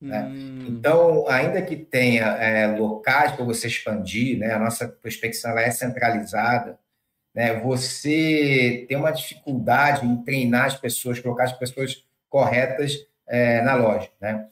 Né? 0.00 0.24
Hum. 0.24 0.66
Então, 0.68 1.26
ainda 1.28 1.62
que 1.62 1.76
tenha 1.76 2.26
é, 2.36 2.66
locais 2.66 3.32
para 3.32 3.44
você 3.44 3.66
expandir, 3.66 4.38
né? 4.38 4.52
A 4.52 4.58
nossa 4.58 4.86
prospecção 4.86 5.58
é 5.58 5.70
centralizada, 5.70 6.78
né? 7.34 7.58
Você 7.60 8.84
tem 8.88 8.96
uma 8.96 9.10
dificuldade 9.10 10.06
em 10.06 10.16
treinar 10.22 10.66
as 10.66 10.76
pessoas, 10.76 11.18
colocar 11.18 11.44
as 11.44 11.52
pessoas 11.52 12.04
corretas 12.28 13.06
é, 13.26 13.62
na 13.62 13.74
loja, 13.74 14.10
né? 14.20 14.46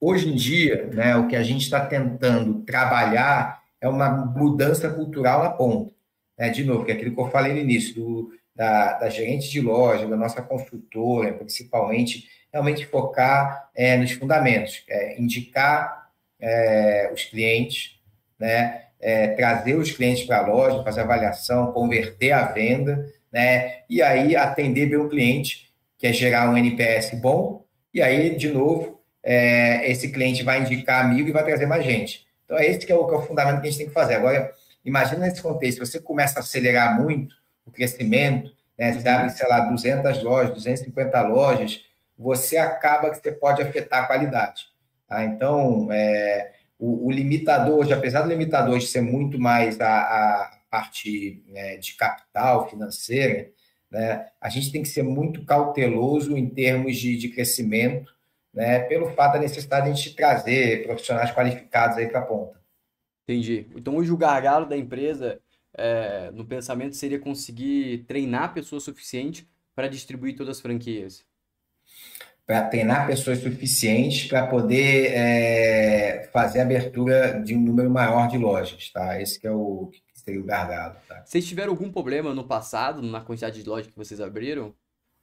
Hoje 0.00 0.30
em 0.30 0.34
dia, 0.34 0.86
né, 0.94 1.14
o 1.16 1.28
que 1.28 1.36
a 1.36 1.42
gente 1.42 1.62
está 1.62 1.84
tentando 1.84 2.62
trabalhar 2.62 3.59
é 3.80 3.88
uma 3.88 4.10
mudança 4.10 4.90
cultural 4.90 5.42
na 5.42 5.50
ponta. 5.50 5.92
Né? 6.38 6.50
De 6.50 6.64
novo, 6.64 6.84
que 6.84 6.92
é 6.92 6.94
aquilo 6.94 7.14
que 7.14 7.20
eu 7.20 7.30
falei 7.30 7.52
no 7.52 7.58
início, 7.58 7.94
do, 7.94 8.32
da, 8.54 8.94
da 8.98 9.08
gerente 9.08 9.50
de 9.50 9.60
loja, 9.60 10.06
da 10.06 10.16
nossa 10.16 10.42
construtora, 10.42 11.32
principalmente, 11.32 12.28
realmente 12.52 12.86
focar 12.86 13.70
é, 13.74 13.96
nos 13.96 14.12
fundamentos, 14.12 14.84
é, 14.88 15.20
indicar 15.20 16.10
é, 16.40 17.10
os 17.12 17.24
clientes, 17.24 17.98
né? 18.38 18.86
É, 19.02 19.28
trazer 19.28 19.76
os 19.76 19.90
clientes 19.90 20.24
para 20.24 20.38
a 20.38 20.46
loja, 20.46 20.84
fazer 20.84 21.00
avaliação, 21.00 21.72
converter 21.72 22.32
a 22.32 22.44
venda, 22.44 23.10
né? 23.32 23.78
e 23.88 24.02
aí 24.02 24.36
atender 24.36 24.90
bem 24.90 24.98
o 24.98 25.08
cliente, 25.08 25.72
que 25.96 26.06
é 26.06 26.12
gerar 26.12 26.50
um 26.50 26.56
NPS 26.56 27.18
bom, 27.18 27.64
e 27.94 28.02
aí, 28.02 28.36
de 28.36 28.50
novo, 28.50 29.00
é, 29.22 29.90
esse 29.90 30.10
cliente 30.10 30.42
vai 30.42 30.60
indicar 30.60 31.04
amigo 31.04 31.30
e 31.30 31.32
vai 31.32 31.44
trazer 31.44 31.64
mais 31.64 31.82
gente. 31.82 32.26
Então, 32.50 32.58
é 32.58 32.66
esse 32.66 32.84
que 32.84 32.90
é 32.90 32.96
o, 32.96 33.06
que 33.06 33.14
é 33.14 33.16
o 33.16 33.22
fundamento 33.22 33.60
que 33.60 33.68
a 33.68 33.70
gente 33.70 33.78
tem 33.78 33.86
que 33.86 33.94
fazer. 33.94 34.14
Agora, 34.14 34.52
imagina 34.84 35.20
nesse 35.24 35.40
contexto, 35.40 35.78
você 35.78 36.00
começa 36.00 36.40
a 36.40 36.42
acelerar 36.42 37.00
muito 37.00 37.36
o 37.64 37.70
crescimento, 37.70 38.50
né? 38.76 38.92
você 38.92 39.08
abre, 39.08 39.30
sei 39.30 39.48
lá, 39.48 39.60
200 39.60 40.20
lojas, 40.24 40.54
250 40.54 41.22
lojas, 41.28 41.84
você 42.18 42.56
acaba 42.56 43.08
que 43.08 43.18
você 43.22 43.30
pode 43.30 43.62
afetar 43.62 44.02
a 44.02 44.06
qualidade. 44.08 44.64
Tá? 45.06 45.24
Então, 45.24 45.92
é, 45.92 46.50
o, 46.76 47.06
o, 47.06 47.10
limitador 47.12 47.78
hoje, 47.78 47.92
apesar 47.92 48.22
do 48.22 48.28
limitador 48.28 48.80
de 48.80 48.86
ser 48.88 49.00
muito 49.00 49.38
mais 49.38 49.80
a, 49.80 50.00
a 50.00 50.58
parte 50.68 51.44
né, 51.46 51.76
de 51.76 51.94
capital 51.94 52.68
financeira, 52.68 53.48
né, 53.88 54.26
a 54.40 54.48
gente 54.48 54.72
tem 54.72 54.82
que 54.82 54.88
ser 54.88 55.04
muito 55.04 55.44
cauteloso 55.44 56.36
em 56.36 56.48
termos 56.48 56.96
de, 56.96 57.16
de 57.16 57.28
crescimento, 57.28 58.12
né, 58.52 58.80
pelo 58.80 59.10
fato 59.10 59.34
da 59.34 59.38
necessidade 59.38 59.86
de 59.86 59.92
a 59.92 59.94
gente 59.94 60.14
trazer 60.14 60.82
profissionais 60.84 61.32
qualificados 61.32 61.96
aí 61.96 62.08
para 62.08 62.20
a 62.20 62.26
ponta. 62.26 62.60
Entendi. 63.24 63.68
Então 63.76 63.96
hoje 63.96 64.10
o 64.10 64.16
gargalo 64.16 64.66
da 64.66 64.76
empresa 64.76 65.40
é, 65.76 66.30
no 66.32 66.44
pensamento 66.44 66.96
seria 66.96 67.18
conseguir 67.18 68.04
treinar 68.08 68.52
pessoas 68.52 68.82
suficientes 68.82 69.46
para 69.74 69.88
distribuir 69.88 70.36
todas 70.36 70.56
as 70.56 70.62
franquias. 70.62 71.24
Para 72.44 72.66
treinar 72.66 73.06
pessoas 73.06 73.38
suficientes 73.38 74.26
para 74.26 74.46
poder 74.48 75.12
é, 75.12 76.28
fazer 76.32 76.60
a 76.60 76.62
abertura 76.62 77.40
de 77.40 77.54
um 77.54 77.60
número 77.60 77.88
maior 77.88 78.26
de 78.28 78.36
lojas, 78.36 78.90
tá? 78.90 79.20
Esse 79.20 79.38
que 79.38 79.46
é 79.46 79.52
o 79.52 79.88
que 79.92 80.20
seria 80.20 80.40
o 80.40 80.44
gargalo. 80.44 80.96
Tá? 81.06 81.22
Vocês 81.24 81.46
tiveram 81.46 81.70
algum 81.70 81.90
problema 81.92 82.34
no 82.34 82.44
passado, 82.44 83.00
na 83.00 83.20
quantidade 83.20 83.62
de 83.62 83.68
lojas 83.68 83.86
que 83.86 83.96
vocês 83.96 84.20
abriram? 84.20 84.74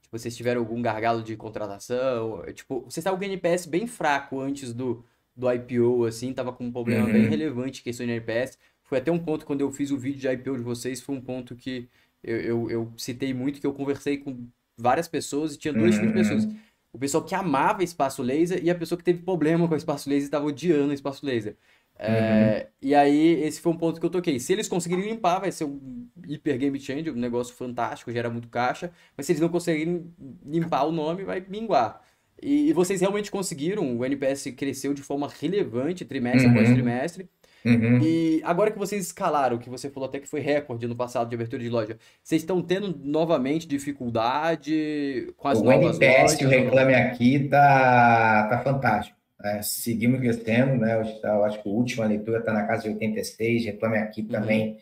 Tipo, 0.07 0.17
vocês 0.17 0.37
tiveram 0.37 0.61
algum 0.61 0.81
gargalo 0.81 1.21
de 1.21 1.35
contratação? 1.35 2.41
Tipo, 2.53 2.81
vocês 2.81 2.99
estavam 2.99 3.19
com 3.19 3.25
o 3.25 3.27
NPS 3.27 3.65
bem 3.65 3.85
fraco 3.85 4.39
antes 4.39 4.73
do, 4.73 5.03
do 5.35 5.51
IPO, 5.51 6.05
assim, 6.05 6.33
tava 6.33 6.53
com 6.53 6.65
um 6.65 6.71
problema 6.71 7.05
uhum. 7.05 7.11
bem 7.11 7.27
relevante 7.27 7.83
questão 7.83 8.05
de 8.05 8.13
NPS. 8.13 8.57
Foi 8.83 8.99
até 8.99 9.11
um 9.11 9.19
ponto, 9.19 9.45
quando 9.45 9.59
eu 9.59 9.69
fiz 9.69 9.91
o 9.91 9.97
vídeo 9.97 10.19
de 10.19 10.27
IPO 10.29 10.57
de 10.57 10.63
vocês, 10.63 11.01
foi 11.01 11.13
um 11.13 11.19
ponto 11.19 11.57
que 11.57 11.89
eu, 12.23 12.37
eu, 12.37 12.71
eu 12.71 12.93
citei 12.95 13.33
muito, 13.33 13.59
que 13.59 13.67
eu 13.67 13.73
conversei 13.73 14.17
com 14.17 14.47
várias 14.77 15.09
pessoas 15.09 15.55
e 15.55 15.57
tinha 15.57 15.73
dois 15.73 15.97
uhum. 15.97 16.07
tipos 16.07 16.07
de 16.07 16.35
pessoas. 16.35 16.55
O 16.93 16.97
pessoal 16.97 17.23
que 17.23 17.35
amava 17.35 17.83
espaço 17.83 18.23
laser 18.23 18.63
e 18.63 18.69
a 18.69 18.75
pessoa 18.75 18.97
que 18.97 19.03
teve 19.03 19.21
problema 19.21 19.67
com 19.67 19.73
o 19.73 19.77
espaço 19.77 20.09
laser 20.09 20.23
e 20.23 20.25
estava 20.25 20.45
odiando 20.45 20.91
o 20.91 20.93
espaço 20.93 21.25
laser. 21.25 21.57
É, 21.99 22.67
uhum. 22.67 22.71
E 22.89 22.95
aí, 22.95 23.41
esse 23.43 23.59
foi 23.59 23.71
um 23.71 23.77
ponto 23.77 23.99
que 23.99 24.05
eu 24.05 24.09
toquei. 24.09 24.39
Se 24.39 24.53
eles 24.53 24.67
conseguirem 24.67 25.09
limpar, 25.09 25.39
vai 25.39 25.51
ser 25.51 25.65
um 25.65 26.07
hiper 26.27 26.57
game 26.57 26.79
changer, 26.79 27.13
um 27.13 27.19
negócio 27.19 27.55
fantástico, 27.55 28.11
gera 28.11 28.29
muito 28.29 28.47
caixa. 28.47 28.91
Mas 29.15 29.25
se 29.25 29.31
eles 29.31 29.41
não 29.41 29.49
conseguirem 29.49 30.13
limpar 30.45 30.83
o 30.83 30.91
nome, 30.91 31.23
vai 31.23 31.43
minguar. 31.47 32.01
E, 32.41 32.69
e 32.69 32.73
vocês 32.73 33.01
realmente 33.01 33.31
conseguiram, 33.31 33.97
o 33.97 34.05
NPS 34.05 34.51
cresceu 34.55 34.93
de 34.93 35.01
forma 35.01 35.27
relevante, 35.39 36.05
trimestre 36.05 36.45
uhum. 36.45 36.51
após 36.51 36.69
trimestre. 36.69 37.29
Uhum. 37.65 37.99
E 38.01 38.41
agora 38.43 38.71
que 38.71 38.77
vocês 38.77 39.03
escalaram, 39.03 39.57
que 39.57 39.69
você 39.69 39.89
falou 39.89 40.07
até 40.07 40.19
que 40.19 40.27
foi 40.27 40.39
recorde 40.39 40.87
no 40.87 40.95
passado 40.95 41.27
de 41.27 41.35
abertura 41.35 41.61
de 41.61 41.69
loja, 41.69 41.97
vocês 42.23 42.43
estão 42.43 42.61
tendo 42.61 42.97
novamente 43.03 43.67
dificuldade 43.67 45.33
com 45.35 45.47
as 45.47 45.59
o 45.59 45.63
novas 45.63 45.99
NPS, 45.99 46.33
lojas? 46.33 46.41
O 46.41 46.47
Reclame 46.47 46.93
Aqui 46.93 47.47
tá, 47.49 48.47
tá 48.49 48.59
fantástico. 48.59 49.17
É, 49.43 49.61
seguimos 49.61 50.19
crescendo, 50.19 50.77
né? 50.77 50.95
Eu, 51.23 51.43
acho 51.43 51.61
que 51.61 51.69
a 51.69 51.71
última 51.71 52.05
leitura 52.05 52.39
está 52.39 52.51
na 52.51 52.65
casa 52.65 52.83
de 52.83 52.89
86, 52.89 53.65
Reclame 53.65 53.97
Aqui 53.97 54.21
uhum. 54.21 54.27
também 54.27 54.77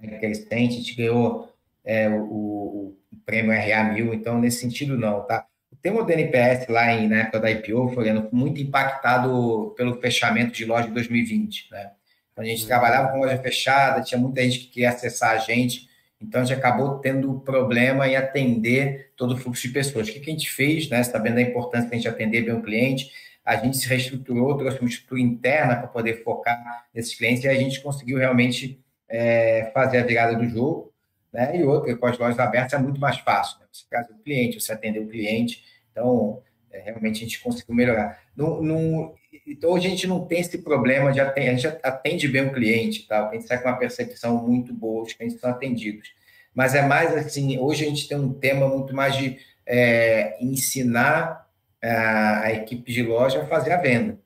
crescente, 0.00 0.74
a 0.74 0.78
gente 0.78 0.94
ganhou 0.94 1.48
é, 1.84 2.08
o, 2.08 2.22
o, 2.22 2.98
o, 3.12 3.16
prêmio 3.24 3.52
RA1000, 3.52 4.14
então 4.14 4.40
nesse 4.40 4.60
sentido 4.60 4.96
não, 4.98 5.22
tá? 5.22 5.46
O 5.70 5.76
tema 5.76 6.02
do 6.02 6.10
NPS 6.10 6.66
lá 6.68 6.92
em, 6.92 7.08
na 7.08 7.20
época 7.20 7.40
da 7.40 7.50
IPO, 7.50 7.90
Floriano, 7.90 8.28
muito 8.32 8.60
impactado 8.60 9.74
pelo 9.76 10.00
fechamento 10.00 10.52
de 10.52 10.64
loja 10.64 10.88
de 10.88 10.94
2020, 10.94 11.68
né? 11.70 11.90
Então, 12.32 12.44
a 12.44 12.46
gente 12.46 12.62
uhum. 12.62 12.68
trabalhava 12.68 13.12
com 13.12 13.18
loja 13.18 13.38
fechada, 13.38 14.02
tinha 14.02 14.18
muita 14.18 14.42
gente 14.42 14.60
que 14.60 14.66
queria 14.66 14.90
acessar 14.90 15.30
a 15.30 15.38
gente, 15.38 15.88
então 16.20 16.40
a 16.40 16.44
gente 16.44 16.58
acabou 16.58 16.98
tendo 16.98 17.40
problema 17.40 18.08
em 18.08 18.16
atender 18.16 19.12
todo 19.16 19.34
o 19.34 19.36
fluxo 19.36 19.62
de 19.62 19.74
pessoas. 19.74 20.08
O 20.08 20.12
que, 20.12 20.20
que 20.20 20.30
a 20.30 20.32
gente 20.32 20.50
fez, 20.50 20.88
né? 20.88 21.02
Sabendo 21.02 21.36
da 21.36 21.42
importância 21.42 21.88
de 21.88 21.94
a 21.94 21.98
gente 21.98 22.08
atender 22.08 22.42
bem 22.42 22.54
o 22.54 22.62
cliente, 22.62 23.10
a 23.44 23.56
gente 23.56 23.76
se 23.76 23.86
reestruturou, 23.86 24.56
trouxe 24.56 24.80
uma 24.80 24.88
estrutura 24.88 25.20
interna 25.20 25.76
para 25.76 25.88
poder 25.88 26.22
focar 26.22 26.86
nesses 26.94 27.14
clientes 27.14 27.44
e 27.44 27.48
a 27.48 27.54
gente 27.54 27.80
conseguiu 27.82 28.18
realmente 28.18 28.80
é, 29.08 29.70
fazer 29.74 29.98
a 29.98 30.02
virada 30.04 30.34
do 30.34 30.48
jogo. 30.48 30.92
Né? 31.32 31.58
E 31.58 31.64
outra, 31.64 31.94
com 31.96 32.06
as 32.06 32.16
lojas 32.16 32.38
abertas 32.38 32.72
é 32.72 32.78
muito 32.78 33.00
mais 33.00 33.18
fácil. 33.18 33.58
Né? 33.60 33.66
Você 33.70 33.84
traz 33.90 34.08
o 34.08 34.14
cliente, 34.22 34.60
você 34.60 34.72
atender 34.72 35.00
o 35.00 35.08
cliente. 35.08 35.62
Então, 35.92 36.40
é, 36.72 36.80
realmente 36.80 37.16
a 37.16 37.20
gente 37.20 37.42
conseguiu 37.42 37.74
melhorar. 37.74 38.18
No, 38.34 38.62
no, 38.62 39.14
então, 39.46 39.72
hoje 39.72 39.88
a 39.88 39.90
gente 39.90 40.06
não 40.06 40.24
tem 40.24 40.40
esse 40.40 40.58
problema 40.58 41.12
de 41.12 41.20
atender, 41.20 41.50
a 41.50 41.54
gente 41.54 41.78
atende 41.82 42.28
bem 42.28 42.46
o 42.46 42.52
cliente, 42.52 43.06
tá? 43.06 43.28
a 43.28 43.32
gente 43.34 43.46
sai 43.46 43.60
com 43.60 43.68
uma 43.68 43.76
percepção 43.76 44.42
muito 44.46 44.72
boa, 44.72 45.02
os 45.02 45.12
clientes 45.12 45.38
são 45.38 45.50
atendidos. 45.50 46.12
Mas 46.54 46.74
é 46.74 46.82
mais 46.82 47.14
assim, 47.14 47.58
hoje 47.58 47.84
a 47.84 47.88
gente 47.88 48.08
tem 48.08 48.16
um 48.16 48.32
tema 48.32 48.68
muito 48.68 48.94
mais 48.94 49.16
de 49.16 49.38
é, 49.66 50.36
ensinar 50.40 51.43
a, 51.84 52.40
a, 52.44 52.52
equipe 52.52 52.92
de 52.92 53.02
loja 53.02 53.42
a 53.42 53.46
fazer 53.46 53.72
a 53.72 53.76
venda, 53.76 54.18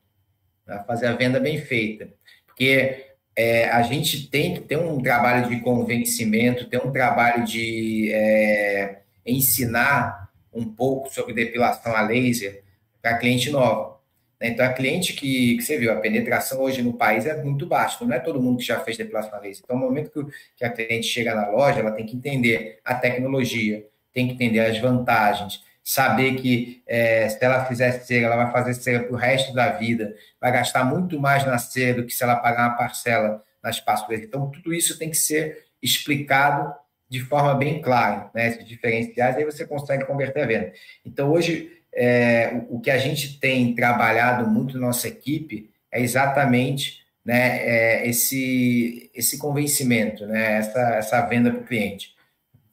a 0.67 0.81
fazer 0.85 1.07
a 1.07 1.15
venda 1.15 1.41
bem 1.41 1.59
feita. 1.61 2.09
Porque 2.47 3.07
é, 3.37 3.69
a 3.69 3.83
gente 3.83 4.29
tem 4.29 4.55
que 4.55 4.61
ter 4.61 4.79
um 4.79 5.01
trabalho 5.01 5.49
de 5.49 5.61
convencimento, 5.61 6.69
ter 6.69 6.85
um 6.85 6.91
trabalho 6.91 7.45
de 7.45 8.13
é, 8.13 9.01
ensinar 9.25 10.29
um 10.53 10.65
pouco 10.65 11.13
sobre 11.13 11.35
depilação 11.35 11.95
a 11.95 12.03
laser 12.03 12.63
para 13.01 13.19
cliente 13.19 13.51
nova. 13.51 13.99
Né? 14.41 14.49
Então, 14.49 14.65
a 14.65 14.73
cliente 14.73 15.13
que, 15.13 15.57
que, 15.57 15.63
você 15.63 15.79
viu, 15.79 15.93
a 15.93 15.97
penetração 15.97 16.61
hoje 16.61 16.83
no 16.83 16.93
país 16.93 17.27
é 17.27 17.43
muito 17.43 17.67
baixa, 17.67 18.05
não 18.05 18.13
é 18.13 18.19
todo 18.19 18.41
mundo 18.41 18.59
que 18.59 18.65
já 18.65 18.81
fez 18.81 18.97
depilação 18.97 19.35
a 19.35 19.41
laser. 19.41 19.63
Então, 19.65 19.79
no 19.79 19.85
momento 19.85 20.11
que, 20.11 20.33
que 20.57 20.65
a 20.65 20.71
cliente 20.71 21.07
chega 21.07 21.35
na 21.35 21.49
loja, 21.49 21.81
ela 21.81 21.93
tem 21.93 22.07
que 22.07 22.17
entender 22.17 22.79
a 22.85 22.95
tecnologia, 22.95 23.87
tem 24.13 24.27
que 24.27 24.35
entender 24.35 24.61
as 24.61 24.79
vantagens, 24.79 25.63
saber 25.89 26.35
que 26.35 26.83
é, 26.87 27.27
se 27.31 27.43
ela 27.43 27.65
fizer 27.65 27.93
cera, 27.93 28.27
ela 28.27 28.37
vai 28.37 28.53
fazer 28.53 28.75
cera 28.75 29.05
para 29.05 29.15
o 29.15 29.17
resto 29.17 29.55
da 29.55 29.71
vida, 29.71 30.15
vai 30.39 30.53
gastar 30.53 30.85
muito 30.85 31.19
mais 31.19 31.47
na 31.47 31.57
cera 31.57 32.03
do 32.03 32.07
que 32.07 32.13
se 32.13 32.23
ela 32.23 32.37
pagar 32.37 32.69
uma 32.69 32.77
parcela 32.77 33.43
na 33.63 33.71
espaço 33.71 34.07
verde. 34.07 34.27
Então, 34.27 34.51
tudo 34.51 34.75
isso 34.75 34.99
tem 34.99 35.09
que 35.09 35.17
ser 35.17 35.65
explicado 35.83 36.75
de 37.09 37.21
forma 37.21 37.55
bem 37.55 37.81
clara, 37.81 38.31
né? 38.35 38.49
Esses 38.49 38.69
diferenciais, 38.69 39.39
aí 39.39 39.47
você 39.47 39.67
consegue 39.67 40.05
converter 40.05 40.43
a 40.43 40.47
venda. 40.47 40.73
Então, 41.07 41.31
hoje, 41.31 41.73
é, 41.95 42.61
o 42.69 42.79
que 42.81 42.91
a 42.91 42.99
gente 42.99 43.41
tem 43.41 43.75
trabalhado 43.75 44.47
muito 44.47 44.79
na 44.79 44.89
nossa 44.89 45.09
equipe 45.09 45.71
é 45.91 46.03
exatamente 46.03 46.99
né, 47.25 47.67
é, 47.67 48.07
esse, 48.07 49.11
esse 49.15 49.39
convencimento, 49.39 50.27
né, 50.27 50.59
essa, 50.59 50.81
essa 50.97 51.21
venda 51.23 51.51
para 51.51 51.61
o 51.61 51.65
cliente. 51.65 52.15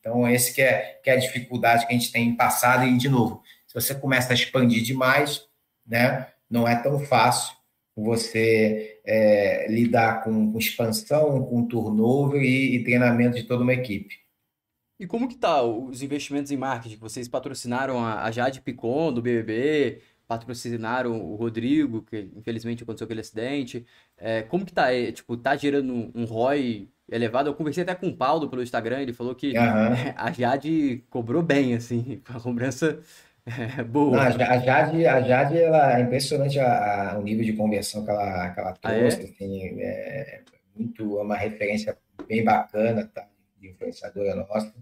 Então, 0.05 0.29
esse 0.29 0.53
que 0.53 0.61
é, 0.61 0.99
que 1.03 1.09
é 1.09 1.13
a 1.13 1.19
dificuldade 1.19 1.87
que 1.87 1.91
a 1.91 1.97
gente 1.97 2.11
tem 2.11 2.35
passado, 2.35 2.85
e, 2.85 2.95
de 2.95 3.09
novo, 3.09 3.41
se 3.65 3.73
você 3.73 3.95
começa 3.95 4.31
a 4.31 4.35
expandir 4.35 4.83
demais, 4.83 5.41
né, 5.83 6.27
não 6.47 6.67
é 6.67 6.75
tão 6.75 6.99
fácil 6.99 7.55
você 7.95 8.99
é, 9.03 9.65
lidar 9.67 10.23
com, 10.23 10.51
com, 10.51 10.59
expansão, 10.59 11.43
com 11.45 11.65
turnover 11.65 12.39
e, 12.39 12.75
e 12.75 12.83
treinamento 12.83 13.35
de 13.35 13.45
toda 13.45 13.63
uma 13.63 13.73
equipe. 13.73 14.19
E 14.99 15.07
como 15.07 15.27
que 15.27 15.37
tá 15.37 15.63
os 15.63 16.03
investimentos 16.03 16.51
em 16.51 16.57
marketing? 16.57 16.97
Vocês 16.97 17.27
patrocinaram 17.27 18.05
a, 18.05 18.29
Jade 18.29 18.61
Picon, 18.61 19.11
do 19.11 19.23
BBB, 19.23 20.01
patrocinaram 20.27 21.19
o 21.19 21.35
Rodrigo, 21.35 22.03
que 22.03 22.29
infelizmente 22.35 22.83
aconteceu 22.83 23.05
aquele 23.05 23.21
acidente. 23.21 23.85
É, 24.17 24.43
como 24.43 24.65
que 24.65 24.73
tá? 24.73 24.93
É, 24.93 25.11
tipo, 25.11 25.35
tá 25.35 25.55
gerando 25.55 26.11
um 26.13 26.25
ROI 26.25 26.89
elevado? 27.09 27.49
Eu 27.49 27.53
conversei 27.53 27.83
até 27.83 27.95
com 27.95 28.07
o 28.07 28.15
Paulo 28.15 28.49
pelo 28.49 28.63
Instagram, 28.63 29.01
ele 29.01 29.13
falou 29.13 29.35
que 29.35 29.57
uhum. 29.57 30.13
a 30.15 30.31
Jade 30.31 31.03
cobrou 31.09 31.41
bem, 31.41 31.73
assim, 31.73 32.21
a 32.27 32.39
cobrança 32.39 32.99
é 33.77 33.83
boa. 33.83 34.17
Não, 34.17 34.19
a 34.19 34.57
Jade, 34.57 35.05
a 35.05 35.21
Jade 35.21 35.57
ela, 35.57 35.97
é 35.97 36.01
impressionante 36.01 36.59
a, 36.59 37.11
a, 37.11 37.17
o 37.19 37.21
nível 37.21 37.45
de 37.45 37.53
conversão 37.53 38.03
que 38.03 38.09
ela, 38.09 38.49
que 38.49 38.59
ela 38.59 38.73
trouxe, 38.73 39.17
ah, 39.17 39.21
é? 39.21 39.23
assim, 39.23 39.81
é 39.81 40.41
muito, 40.75 41.19
é 41.19 41.21
uma 41.21 41.35
referência 41.35 41.97
bem 42.27 42.43
bacana, 42.43 43.09
tá? 43.13 43.27
de 43.59 43.69
influenciadora 43.69 44.35
nossa. 44.35 44.73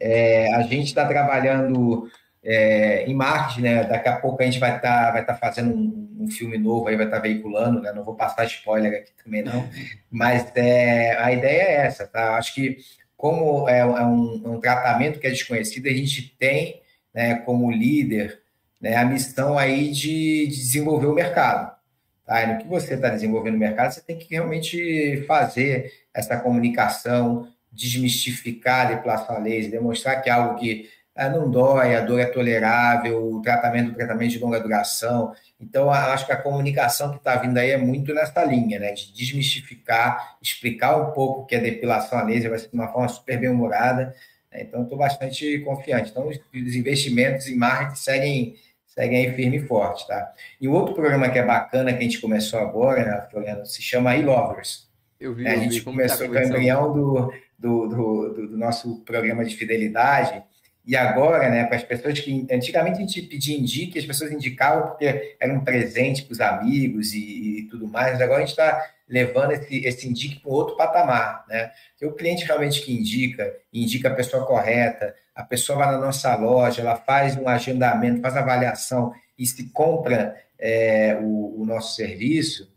É, 0.00 0.54
a 0.54 0.62
gente 0.62 0.86
está 0.86 1.06
trabalhando 1.06 2.08
é, 2.48 3.04
em 3.04 3.14
marketing, 3.14 3.60
né? 3.60 3.84
Daqui 3.84 4.08
a 4.08 4.16
pouco 4.16 4.42
a 4.42 4.44
gente 4.46 4.58
vai 4.58 4.76
estar 4.76 5.06
tá, 5.06 5.10
vai 5.10 5.24
tá 5.24 5.34
fazendo 5.34 5.74
um, 5.74 6.16
um, 6.20 6.30
filme 6.30 6.56
novo 6.56 6.88
aí, 6.88 6.96
vai 6.96 7.04
estar 7.04 7.18
tá 7.18 7.22
veiculando, 7.22 7.82
né? 7.82 7.92
Não 7.92 8.02
vou 8.02 8.14
passar 8.14 8.46
spoiler 8.46 9.02
aqui 9.02 9.12
também, 9.22 9.42
não. 9.42 9.68
Mas 10.10 10.50
é, 10.54 11.14
a 11.18 11.30
ideia 11.30 11.62
é 11.62 11.74
essa, 11.86 12.06
tá? 12.06 12.36
Acho 12.36 12.54
que 12.54 12.78
como 13.18 13.68
é, 13.68 13.80
é 13.80 13.84
um, 13.84 14.42
é 14.46 14.48
um, 14.48 14.60
tratamento 14.60 15.20
que 15.20 15.26
é 15.26 15.30
desconhecido, 15.30 15.88
a 15.88 15.92
gente 15.92 16.34
tem, 16.38 16.80
né, 17.12 17.34
como 17.40 17.70
líder, 17.70 18.40
né, 18.80 18.96
a 18.96 19.04
missão 19.04 19.58
aí 19.58 19.90
de, 19.90 20.46
de 20.46 20.56
desenvolver 20.56 21.06
o 21.06 21.14
mercado. 21.14 21.76
Tá? 22.24 22.42
E 22.42 22.46
no 22.46 22.58
que 22.58 22.66
você 22.66 22.94
está 22.94 23.10
desenvolvendo 23.10 23.56
o 23.56 23.58
mercado, 23.58 23.92
você 23.92 24.00
tem 24.00 24.16
que 24.16 24.30
realmente 24.30 25.24
fazer 25.26 25.92
essa 26.14 26.38
comunicação, 26.38 27.48
desmistificar 27.70 28.86
a 28.86 28.94
depilação 28.94 29.42
laser, 29.42 29.70
demonstrar 29.70 30.22
que 30.22 30.30
é 30.30 30.32
algo 30.32 30.58
que 30.58 30.88
ah, 31.18 31.28
não 31.28 31.50
dói, 31.50 31.96
a 31.96 32.00
dor 32.00 32.20
é 32.20 32.26
tolerável, 32.26 33.32
o 33.32 33.42
tratamento, 33.42 33.90
o 33.90 33.94
tratamento 33.94 34.30
de 34.30 34.38
longa 34.38 34.60
duração. 34.60 35.34
Então, 35.60 35.90
acho 35.90 36.24
que 36.24 36.30
a 36.30 36.40
comunicação 36.40 37.10
que 37.10 37.16
está 37.16 37.34
vindo 37.34 37.58
aí 37.58 37.72
é 37.72 37.76
muito 37.76 38.14
nessa 38.14 38.44
linha, 38.44 38.78
né? 38.78 38.92
De 38.92 39.12
desmistificar, 39.12 40.36
explicar 40.40 40.96
um 40.96 41.10
pouco 41.10 41.44
que 41.44 41.56
a 41.56 41.60
depilação 41.60 42.20
a 42.20 42.22
laser 42.22 42.50
vai 42.50 42.58
ser 42.60 42.68
de 42.68 42.74
uma 42.74 42.86
forma 42.86 43.08
super 43.08 43.36
bem-humorada. 43.36 44.14
Né? 44.52 44.62
Então, 44.62 44.84
estou 44.84 44.96
bastante 44.96 45.58
confiante. 45.60 46.12
Então, 46.12 46.28
os 46.28 46.76
investimentos 46.76 47.48
em 47.48 47.56
marketing 47.56 47.96
seguem, 47.96 48.54
seguem 48.86 49.26
aí 49.26 49.34
firme 49.34 49.56
e 49.56 49.66
forte, 49.66 50.06
tá? 50.06 50.32
E 50.60 50.68
o 50.68 50.72
outro 50.72 50.94
programa 50.94 51.28
que 51.30 51.38
é 51.40 51.44
bacana, 51.44 51.92
que 51.92 51.98
a 51.98 52.02
gente 52.02 52.20
começou 52.20 52.60
agora, 52.60 53.04
né, 53.04 53.26
Floriano, 53.28 53.66
se 53.66 53.82
chama 53.82 54.16
e-Lovers. 54.16 54.86
Eu 55.18 55.34
vi, 55.34 55.48
é, 55.48 55.50
a 55.50 55.56
gente 55.56 55.82
começou 55.82 56.28
com 56.28 56.34
o 56.34 56.38
embrião 56.38 56.92
do 56.92 57.32
do, 57.58 57.88
do, 57.88 58.46
do, 58.46 58.56
nosso 58.56 59.00
programa 59.00 59.44
de 59.44 59.56
fidelidade. 59.56 60.42
E 60.88 60.96
agora, 60.96 61.50
né, 61.50 61.64
para 61.64 61.76
as 61.76 61.82
pessoas 61.82 62.18
que 62.18 62.46
antigamente 62.50 62.96
a 62.96 63.00
gente 63.00 63.20
pedia 63.20 63.54
indique, 63.54 63.98
as 63.98 64.06
pessoas 64.06 64.32
indicavam 64.32 64.88
porque 64.88 65.36
era 65.38 65.52
um 65.52 65.60
presente 65.60 66.22
para 66.22 66.32
os 66.32 66.40
amigos 66.40 67.12
e, 67.12 67.58
e, 67.58 67.62
tudo 67.68 67.86
mais, 67.86 68.18
agora 68.22 68.38
a 68.38 68.40
gente 68.40 68.52
está 68.52 68.90
levando 69.06 69.52
esse, 69.52 69.84
esse 69.84 70.08
indique 70.08 70.40
para 70.40 70.50
outro 70.50 70.78
patamar, 70.78 71.44
né? 71.46 71.70
O 72.02 72.12
cliente 72.12 72.46
realmente 72.46 72.80
que 72.80 72.90
indica, 72.90 73.54
indica 73.70 74.08
a 74.08 74.14
pessoa 74.14 74.46
correta, 74.46 75.14
a 75.34 75.42
pessoa 75.42 75.78
vai 75.78 75.92
na 75.92 75.98
nossa 75.98 76.34
loja, 76.36 76.80
ela 76.80 76.96
faz 76.96 77.36
um 77.36 77.46
agendamento, 77.46 78.22
faz 78.22 78.34
avaliação 78.34 79.12
e 79.38 79.44
se 79.44 79.68
compra 79.68 80.36
é, 80.58 81.18
o, 81.20 81.60
o 81.60 81.66
nosso 81.66 81.96
serviço, 81.96 82.74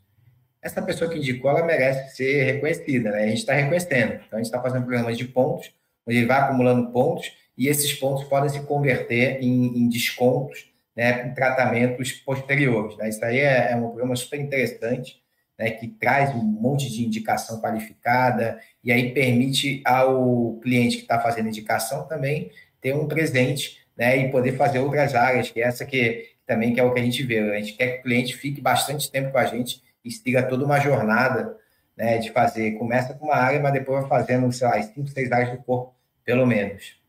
essa 0.62 0.82
pessoa 0.82 1.10
que 1.10 1.18
indicou, 1.18 1.50
ela 1.50 1.66
merece 1.66 2.14
ser 2.18 2.44
reconhecida, 2.44 3.10
né? 3.12 3.24
A 3.24 3.28
gente 3.28 3.38
está 3.38 3.54
reconhecendo. 3.54 4.16
Então, 4.16 4.34
a 4.34 4.36
gente 4.38 4.48
está 4.48 4.62
fazendo 4.62 4.84
programas 4.84 5.18
de 5.18 5.24
pontos, 5.24 5.74
onde 6.06 6.18
ele 6.18 6.28
vai 6.28 6.42
acumulando 6.42 6.92
pontos, 6.92 7.32
e 7.62 7.68
esses 7.68 7.94
pontos 7.94 8.24
podem 8.24 8.50
se 8.50 8.60
converter 8.62 9.38
em, 9.40 9.84
em 9.84 9.88
descontos, 9.88 10.74
né, 10.96 11.28
em 11.28 11.34
tratamentos 11.36 12.12
posteriores. 12.12 12.98
Né? 12.98 13.10
Isso 13.10 13.24
aí 13.24 13.38
é, 13.38 13.72
é, 13.72 13.76
um 13.76 13.90
programa 13.90 14.16
super 14.16 14.40
interessante, 14.40 15.22
né, 15.60 15.70
que 15.70 15.88
traz 15.88 16.34
um 16.34 16.42
monte 16.42 16.90
de 16.90 17.06
indicação 17.06 17.62
qualificada, 17.62 18.60
e 18.84 18.92
aí 18.92 19.14
permite 19.14 19.80
ao 19.86 20.60
cliente 20.64 20.98
que 20.98 21.04
está 21.04 21.20
fazendo 21.20 21.50
indicação 21.50 22.08
também 22.08 22.50
ter 22.82 22.96
um 22.96 23.08
presente, 23.08 23.78
né, 23.96 24.18
e 24.18 24.32
poder 24.32 24.58
fazer 24.58 24.80
outras 24.80 25.14
áreas, 25.14 25.52
que 25.52 25.62
é 25.62 25.68
essa 25.68 25.86
que 25.86 26.32
também 26.48 26.74
que 26.74 26.80
é 26.80 26.84
o 26.84 26.92
que 26.92 27.00
a 27.00 27.04
gente 27.04 27.22
vê. 27.22 27.38
A 27.42 27.60
gente 27.60 27.74
quer 27.74 27.92
que 27.92 28.00
o 28.00 28.02
cliente 28.02 28.36
fique 28.36 28.60
bastante 28.60 29.12
tempo 29.12 29.32
com 29.32 29.38
a 29.38 29.46
gente, 29.46 29.84
instiga 30.04 30.42
toda 30.42 30.66
uma 30.66 30.80
jornada 30.80 31.56
né, 31.96 32.18
de 32.18 32.32
fazer. 32.32 32.72
Começa 32.72 33.14
com 33.14 33.26
uma 33.26 33.36
área, 33.36 33.60
mas 33.60 33.72
depois 33.72 34.00
vai 34.00 34.10
fazendo, 34.10 34.52
sei 34.52 34.68
lá, 34.68 34.82
cinco, 34.82 35.08
seis 35.10 35.32
áreas 35.32 35.52
do 35.52 35.64
corpo, 35.64 35.94
pelo 36.26 36.48
menos. 36.48 37.00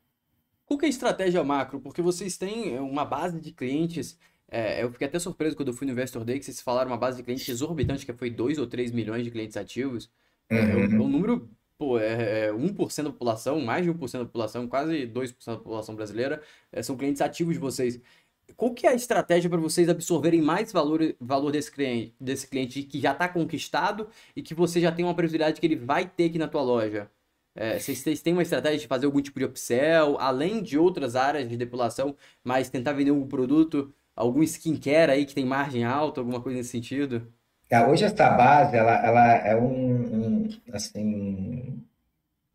Qual 0.73 0.79
que 0.79 0.87
é 0.87 0.89
a 0.89 0.91
estratégia 0.91 1.45
macro? 1.45 1.79
Porque 1.81 2.01
vocês 2.01 2.39
têm 2.39 2.79
uma 2.79 3.05
base 3.05 3.39
de 3.39 3.53
clientes. 3.53 4.19
É, 4.49 4.83
eu 4.83 4.91
fiquei 4.91 5.07
até 5.07 5.19
surpreso 5.19 5.55
quando 5.55 5.69
eu 5.69 5.75
fui 5.75 5.87
no 5.87 5.93
Investor 5.93 6.25
Day 6.25 6.39
que 6.39 6.47
vocês 6.47 6.63
falaram 6.63 6.91
uma 6.91 6.97
base 6.97 7.19
de 7.19 7.23
clientes 7.23 7.47
exorbitante, 7.47 8.07
que 8.07 8.13
foi 8.15 8.31
2 8.31 8.57
ou 8.57 8.67
3 8.67 8.91
milhões 8.91 9.23
de 9.23 9.31
clientes 9.31 9.55
ativos. 9.59 10.11
É, 10.49 10.57
é 10.57 10.75
uhum. 10.75 10.83
É, 10.85 10.87
um 10.99 11.09
número, 11.09 11.51
pô, 11.77 11.99
é, 11.99 12.47
é 12.47 12.53
1% 12.55 13.03
da 13.03 13.11
população, 13.11 13.61
mais 13.61 13.85
de 13.85 13.91
1% 13.91 14.13
da 14.21 14.25
população, 14.25 14.67
quase 14.67 15.07
2% 15.07 15.45
da 15.45 15.57
população 15.59 15.95
brasileira, 15.95 16.41
é, 16.73 16.83
são 16.83 16.97
clientes 16.97 17.21
ativos 17.21 17.53
de 17.53 17.61
vocês 17.61 18.01
qual 18.57 18.73
que 18.75 18.87
é 18.87 18.91
a 18.91 18.95
estratégia 18.95 19.49
para 19.49 19.61
vocês 19.61 19.89
absorverem 19.89 20.43
mais 20.43 20.73
valor, 20.73 21.01
valor 21.21 21.53
desse 21.53 21.71
cliente, 21.71 22.15
desse 22.21 22.47
cliente 22.47 22.83
que 22.83 23.01
já 23.01 23.13
está 23.13 23.29
conquistado 23.29 24.09
e 24.35 24.43
que 24.43 24.55
você 24.55 24.81
já 24.81 24.91
tem 24.93 25.05
uma 25.05 25.15
previsibilidade 25.15 25.61
que 25.61 25.67
ele 25.67 25.77
vai 25.77 26.09
ter 26.09 26.27
aqui 26.27 26.39
na 26.39 26.49
tua 26.49 26.63
loja? 26.63 27.11
É, 27.55 27.79
vocês 27.79 28.23
têm 28.23 28.33
uma 28.33 28.43
estratégia 28.43 28.79
de 28.79 28.87
fazer 28.87 29.07
algum 29.07 29.21
tipo 29.21 29.39
de 29.39 29.45
upsell, 29.45 30.19
além 30.19 30.63
de 30.63 30.79
outras 30.79 31.15
áreas 31.17 31.49
de 31.49 31.57
depilação, 31.57 32.17
mas 32.43 32.71
tentar 32.71 32.93
vender 32.93 33.11
um 33.11 33.27
produto, 33.27 33.93
algum 34.17 34.43
skincare 34.43 35.13
aí 35.13 35.27
que 35.27 35.35
tem 35.35 35.45
margem 35.45 35.85
alta, 35.85 36.21
alguma 36.21 36.41
coisa 36.41 36.59
nesse 36.59 36.71
sentido? 36.71 37.31
Tá, 37.69 37.87
hoje 37.89 38.05
essa 38.05 38.31
base, 38.31 38.77
ela, 38.77 38.95
ela 39.05 39.33
é 39.35 39.57
um, 39.57 40.45
um 40.45 40.49
assim, 40.73 41.83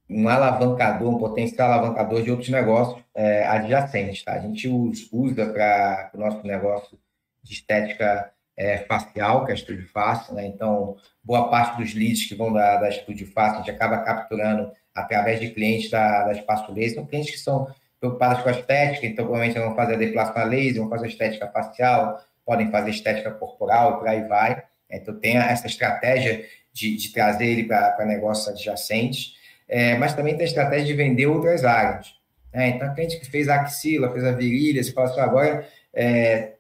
um 0.10 0.30
alavancador, 0.30 1.10
um 1.10 1.18
potencial 1.18 1.72
alavancador 1.72 2.22
de 2.22 2.32
outros 2.32 2.50
negócios 2.50 3.04
é, 3.14 3.46
adjacentes. 3.48 4.24
Tá? 4.24 4.34
A 4.34 4.40
gente 4.40 4.68
usa 4.68 5.46
para 5.48 6.12
o 6.14 6.18
nosso 6.20 6.46
negócio 6.46 7.00
de 7.44 7.54
estética 7.54 8.32
é, 8.58 8.80
facial, 8.80 9.46
que 9.46 9.52
é 9.52 9.56
a 9.56 9.88
Face, 9.94 10.34
né? 10.34 10.46
Então, 10.48 10.98
boa 11.24 11.50
parte 11.50 11.78
dos 11.80 11.94
leads 11.94 12.26
que 12.28 12.34
vão 12.34 12.52
da, 12.52 12.78
da 12.78 12.90
Estúdio 12.90 13.28
Face, 13.28 13.56
a 13.56 13.60
gente 13.60 13.72
acaba 13.72 14.00
capturando 14.00 14.72
através 14.96 15.40
de 15.40 15.52
clientes 15.52 15.92
da, 15.92 16.24
da 16.24 16.32
Espaço 16.34 16.74
Laser, 16.74 16.96
são 16.96 17.06
clientes 17.06 17.30
que 17.30 17.38
são 17.38 17.68
preocupados 18.00 18.42
com 18.42 18.50
a 18.50 18.52
estética, 18.52 19.06
então 19.06 19.26
provavelmente 19.26 19.60
vão 19.60 19.76
fazer 19.76 19.94
a 19.94 19.98
depilação 19.98 20.46
laser, 20.46 20.82
vão 20.82 20.90
fazer 20.90 21.08
estética 21.08 21.48
facial, 21.48 22.22
podem 22.46 22.72
fazer 22.72 22.90
estética 22.90 23.32
corporal, 23.32 24.00
por 24.00 24.08
aí 24.08 24.24
vai. 24.28 24.64
Então, 24.90 25.20
tem 25.20 25.38
essa 25.38 25.68
estratégia 25.68 26.46
de, 26.74 26.96
de 26.96 27.12
trazer 27.12 27.46
ele 27.46 27.64
para 27.64 28.06
negócios 28.06 28.48
adjacentes, 28.48 29.36
é, 29.68 29.98
mas 29.98 30.14
também 30.14 30.36
tem 30.36 30.44
a 30.44 30.48
estratégia 30.48 30.86
de 30.86 30.94
vender 30.94 31.28
outras 31.28 31.66
áreas. 31.66 32.16
Né? 32.54 32.70
Então, 32.70 32.88
a 32.88 32.94
cliente 32.94 33.20
que 33.20 33.30
fez 33.30 33.50
a 33.50 33.62
axila, 33.62 34.12
fez 34.12 34.24
a 34.24 34.32
virilha, 34.32 34.82
você 34.82 34.92
fala 34.94 35.10
assim, 35.10 35.20
agora 35.20 35.68
é, 35.94 36.54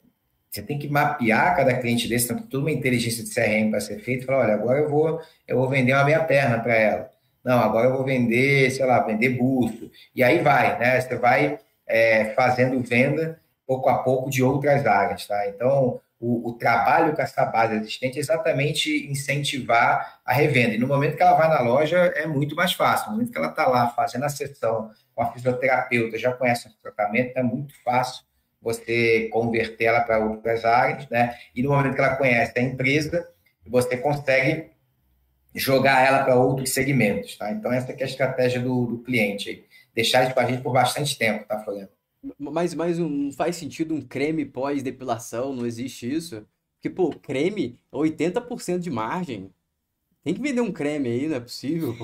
você 0.49 0.61
tem 0.61 0.79
que 0.79 0.87
mapear 0.87 1.55
cada 1.55 1.73
cliente 1.75 2.07
desse, 2.07 2.27
tem 2.27 2.37
toda 2.43 2.63
uma 2.63 2.71
inteligência 2.71 3.23
de 3.23 3.33
CRM 3.33 3.69
para 3.69 3.79
ser 3.79 3.99
feita, 3.99 4.25
falar, 4.25 4.45
olha, 4.45 4.53
agora 4.53 4.79
eu 4.79 4.89
vou, 4.89 5.21
eu 5.47 5.57
vou 5.57 5.69
vender 5.69 5.93
uma 5.93 6.03
meia 6.03 6.23
perna 6.23 6.59
para 6.59 6.75
ela. 6.75 7.11
Não, 7.43 7.59
agora 7.59 7.87
eu 7.87 7.93
vou 7.93 8.03
vender, 8.03 8.71
sei 8.71 8.85
lá, 8.85 8.99
vender 9.01 9.29
busto. 9.29 9.89
E 10.15 10.23
aí 10.23 10.39
vai, 10.39 10.77
né? 10.79 10.99
Você 10.99 11.15
vai 11.15 11.59
é, 11.85 12.33
fazendo 12.33 12.81
venda 12.81 13.39
pouco 13.65 13.89
a 13.89 13.99
pouco 13.99 14.29
de 14.29 14.43
outras 14.43 14.85
áreas, 14.85 15.25
tá? 15.25 15.47
Então, 15.47 15.99
o, 16.19 16.49
o, 16.49 16.53
trabalho 16.53 17.15
com 17.15 17.21
essa 17.21 17.45
base 17.45 17.75
existente 17.75 18.17
é 18.17 18.21
exatamente 18.21 19.09
incentivar 19.09 20.19
a 20.25 20.33
revenda. 20.33 20.73
E 20.73 20.77
no 20.77 20.87
momento 20.87 21.15
que 21.15 21.21
ela 21.21 21.35
vai 21.35 21.47
na 21.47 21.61
loja, 21.61 21.97
é 22.15 22.25
muito 22.25 22.55
mais 22.55 22.73
fácil. 22.73 23.07
No 23.07 23.13
momento 23.13 23.31
que 23.31 23.37
ela 23.37 23.49
está 23.49 23.67
lá 23.67 23.89
fazendo 23.89 24.23
a 24.23 24.29
sessão 24.29 24.89
com 25.13 25.21
a 25.21 25.31
fisioterapeuta, 25.31 26.17
já 26.17 26.33
conhece 26.33 26.67
o 26.67 26.71
tratamento, 26.81 27.37
é 27.37 27.43
muito 27.43 27.73
fácil 27.83 28.26
você 28.61 29.29
converter 29.31 29.85
ela 29.85 30.01
para 30.01 30.19
outras 30.19 30.65
áreas, 30.65 31.07
né? 31.09 31.37
E 31.55 31.61
no 31.63 31.69
momento 31.69 31.95
que 31.95 32.01
ela 32.01 32.15
conhece 32.15 32.57
a 32.57 32.61
empresa, 32.61 33.27
você 33.65 33.97
consegue 33.97 34.71
jogar 35.53 36.05
ela 36.05 36.23
para 36.23 36.35
outros 36.35 36.69
segmentos, 36.71 37.35
tá? 37.35 37.51
Então, 37.51 37.71
essa 37.71 37.91
é 37.91 38.03
a 38.03 38.05
estratégia 38.05 38.59
do, 38.59 38.85
do 38.85 38.97
cliente, 38.99 39.49
aí. 39.49 39.63
deixar 39.93 40.23
isso 40.23 40.33
com 40.33 40.39
a 40.39 40.45
gente 40.45 40.61
por 40.61 40.73
bastante 40.73 41.17
tempo, 41.17 41.45
tá, 41.45 41.59
Floriano? 41.59 41.89
Mas, 42.37 42.73
mas 42.73 42.99
não 42.99 43.31
faz 43.31 43.55
sentido 43.55 43.93
um 43.93 44.01
creme 44.01 44.45
pós-depilação, 44.45 45.53
não 45.53 45.65
existe 45.65 46.11
isso? 46.11 46.45
Porque, 46.75 46.89
pô, 46.89 47.09
creme, 47.11 47.79
80% 47.91 48.79
de 48.79 48.89
margem. 48.89 49.51
Tem 50.27 50.33
que 50.33 50.41
vender 50.41 50.59
um 50.59 50.73
creme 50.73 51.07
aí, 51.07 51.25
não 51.25 51.37
é 51.37 51.39
possível? 51.39 51.95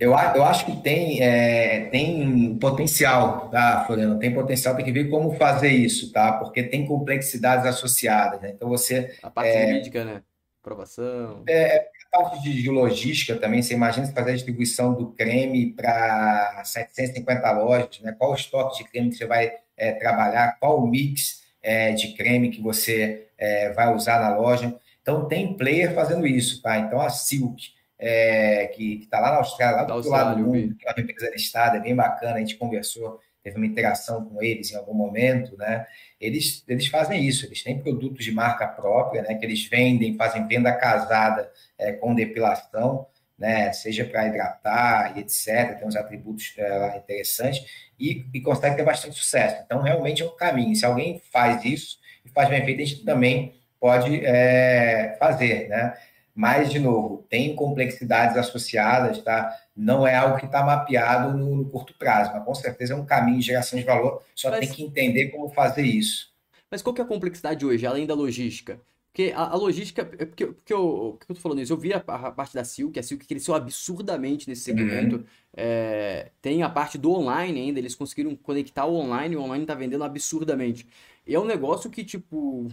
Eu, 0.00 0.10
eu 0.10 0.44
acho 0.44 0.66
que 0.66 0.82
tem, 0.82 1.22
é, 1.22 1.84
tem 1.90 2.58
potencial, 2.58 3.48
tá, 3.50 3.84
Floriano? 3.86 4.18
Tem 4.18 4.34
potencial, 4.34 4.74
tem 4.74 4.84
que 4.84 4.90
ver 4.90 5.08
como 5.08 5.32
fazer 5.36 5.68
isso, 5.68 6.12
tá? 6.12 6.32
Porque 6.32 6.64
tem 6.64 6.84
complexidades 6.84 7.64
associadas, 7.64 8.40
né? 8.40 8.50
Então 8.52 8.68
você. 8.68 9.16
A 9.22 9.30
parte 9.30 9.50
é, 9.50 9.68
jurídica, 9.68 10.04
né? 10.04 10.22
Aprovação. 10.60 11.44
É, 11.48 11.88
a 12.12 12.18
parte 12.18 12.42
de 12.42 12.68
logística 12.68 13.36
também, 13.36 13.62
você 13.62 13.74
imagina 13.74 14.08
fazer 14.08 14.30
a 14.32 14.34
distribuição 14.34 14.92
do 14.92 15.12
creme 15.12 15.72
para 15.72 16.64
750 16.64 17.52
lojas, 17.52 18.00
né? 18.00 18.12
Qual 18.18 18.32
o 18.32 18.34
estoque 18.34 18.78
de 18.78 18.90
creme 18.90 19.10
que 19.10 19.18
você 19.18 19.26
vai 19.26 19.52
é, 19.76 19.92
trabalhar, 19.92 20.56
qual 20.58 20.82
o 20.82 20.86
mix 20.88 21.44
é, 21.62 21.92
de 21.92 22.12
creme 22.14 22.50
que 22.50 22.60
você 22.60 23.28
é, 23.38 23.70
vai 23.70 23.94
usar 23.94 24.20
na 24.20 24.36
loja. 24.36 24.74
Então, 25.06 25.28
tem 25.28 25.56
player 25.56 25.94
fazendo 25.94 26.26
isso, 26.26 26.60
tá? 26.60 26.76
Então, 26.78 27.00
a 27.00 27.08
Silk, 27.08 27.70
é, 27.96 28.66
que 28.74 29.02
está 29.04 29.20
lá 29.20 29.30
na 29.30 29.36
Austrália, 29.36 29.76
lá 29.76 29.84
do 29.84 29.94
outro 29.94 30.10
lado 30.10 30.36
do 30.36 30.48
mundo, 30.48 30.74
que 30.74 30.84
é 30.84 30.90
uma 30.90 31.00
empresa 31.00 31.30
listada, 31.30 31.76
é 31.76 31.80
bem 31.80 31.94
bacana, 31.94 32.34
a 32.34 32.38
gente 32.40 32.56
conversou, 32.56 33.20
teve 33.40 33.56
uma 33.56 33.66
interação 33.66 34.24
com 34.24 34.42
eles 34.42 34.72
em 34.72 34.76
algum 34.76 34.92
momento, 34.92 35.56
né? 35.56 35.86
Eles, 36.20 36.64
eles 36.66 36.88
fazem 36.88 37.24
isso, 37.24 37.46
eles 37.46 37.62
têm 37.62 37.80
produtos 37.80 38.24
de 38.24 38.32
marca 38.32 38.66
própria, 38.66 39.22
né? 39.22 39.36
Que 39.36 39.46
eles 39.46 39.64
vendem, 39.68 40.16
fazem 40.16 40.44
venda 40.48 40.72
casada 40.72 41.52
é, 41.78 41.92
com 41.92 42.12
depilação, 42.12 43.06
né? 43.38 43.72
Seja 43.72 44.04
para 44.04 44.26
hidratar 44.26 45.16
e 45.16 45.20
etc. 45.20 45.78
Tem 45.78 45.86
uns 45.86 45.94
atributos 45.94 46.52
é, 46.58 46.96
interessantes 46.96 47.64
e, 47.96 48.26
e 48.34 48.40
consegue 48.40 48.74
ter 48.74 48.82
bastante 48.82 49.14
sucesso. 49.14 49.62
Então, 49.64 49.80
realmente 49.82 50.24
é 50.24 50.26
um 50.26 50.34
caminho. 50.34 50.74
Se 50.74 50.84
alguém 50.84 51.22
faz 51.30 51.64
isso 51.64 52.00
e 52.24 52.28
faz 52.28 52.48
bem 52.48 52.64
feito, 52.64 52.82
a 52.82 52.84
gente 52.84 53.04
também 53.04 53.54
pode 53.80 54.24
é, 54.24 55.16
fazer, 55.18 55.68
né? 55.68 55.94
Mas, 56.34 56.70
de 56.70 56.78
novo, 56.78 57.24
tem 57.30 57.56
complexidades 57.56 58.36
associadas, 58.36 59.22
tá? 59.22 59.50
Não 59.74 60.06
é 60.06 60.14
algo 60.14 60.36
que 60.38 60.44
está 60.44 60.62
mapeado 60.62 61.36
no, 61.36 61.56
no, 61.56 61.64
curto 61.64 61.94
prazo, 61.98 62.30
mas 62.34 62.44
com 62.44 62.54
certeza 62.54 62.92
é 62.92 62.96
um 62.96 63.06
caminho 63.06 63.38
de 63.38 63.46
geração 63.46 63.78
de 63.78 63.84
valor, 63.86 64.22
só 64.34 64.50
mas, 64.50 64.60
tem 64.60 64.68
que 64.68 64.82
entender 64.82 65.30
como 65.30 65.48
fazer 65.48 65.82
isso. 65.82 66.30
Mas 66.70 66.82
qual 66.82 66.92
que 66.92 67.00
é 67.00 67.04
a 67.04 67.08
complexidade 67.08 67.64
hoje, 67.64 67.86
além 67.86 68.06
da 68.06 68.14
logística? 68.14 68.78
Porque 69.16 69.32
a, 69.34 69.52
a 69.52 69.56
logística, 69.56 70.02
é 70.02 70.26
porque, 70.26 70.46
porque 70.46 70.74
eu, 70.74 71.18
que 71.18 71.32
eu 71.32 71.34
tô 71.34 71.40
falando 71.40 71.62
isso, 71.62 71.72
eu 71.72 71.78
vi 71.78 71.94
a, 71.94 72.04
a, 72.06 72.30
parte 72.30 72.52
da 72.52 72.64
Silk, 72.64 72.98
a 72.98 73.02
Silk 73.02 73.26
cresceu 73.26 73.54
absurdamente 73.54 74.46
nesse 74.46 74.60
segmento. 74.60 75.16
Uhum. 75.16 75.24
É, 75.56 76.32
tem 76.42 76.62
a 76.62 76.68
parte 76.68 76.98
do 76.98 77.12
online 77.12 77.58
ainda, 77.58 77.78
eles 77.78 77.94
conseguiram 77.94 78.36
conectar 78.36 78.84
o 78.84 78.94
online, 78.94 79.34
o 79.34 79.40
online 79.40 79.64
tá 79.64 79.74
vendendo 79.74 80.04
absurdamente. 80.04 80.86
E 81.26 81.34
é 81.34 81.40
um 81.40 81.46
negócio 81.46 81.88
que, 81.88 82.04
tipo, 82.04 82.68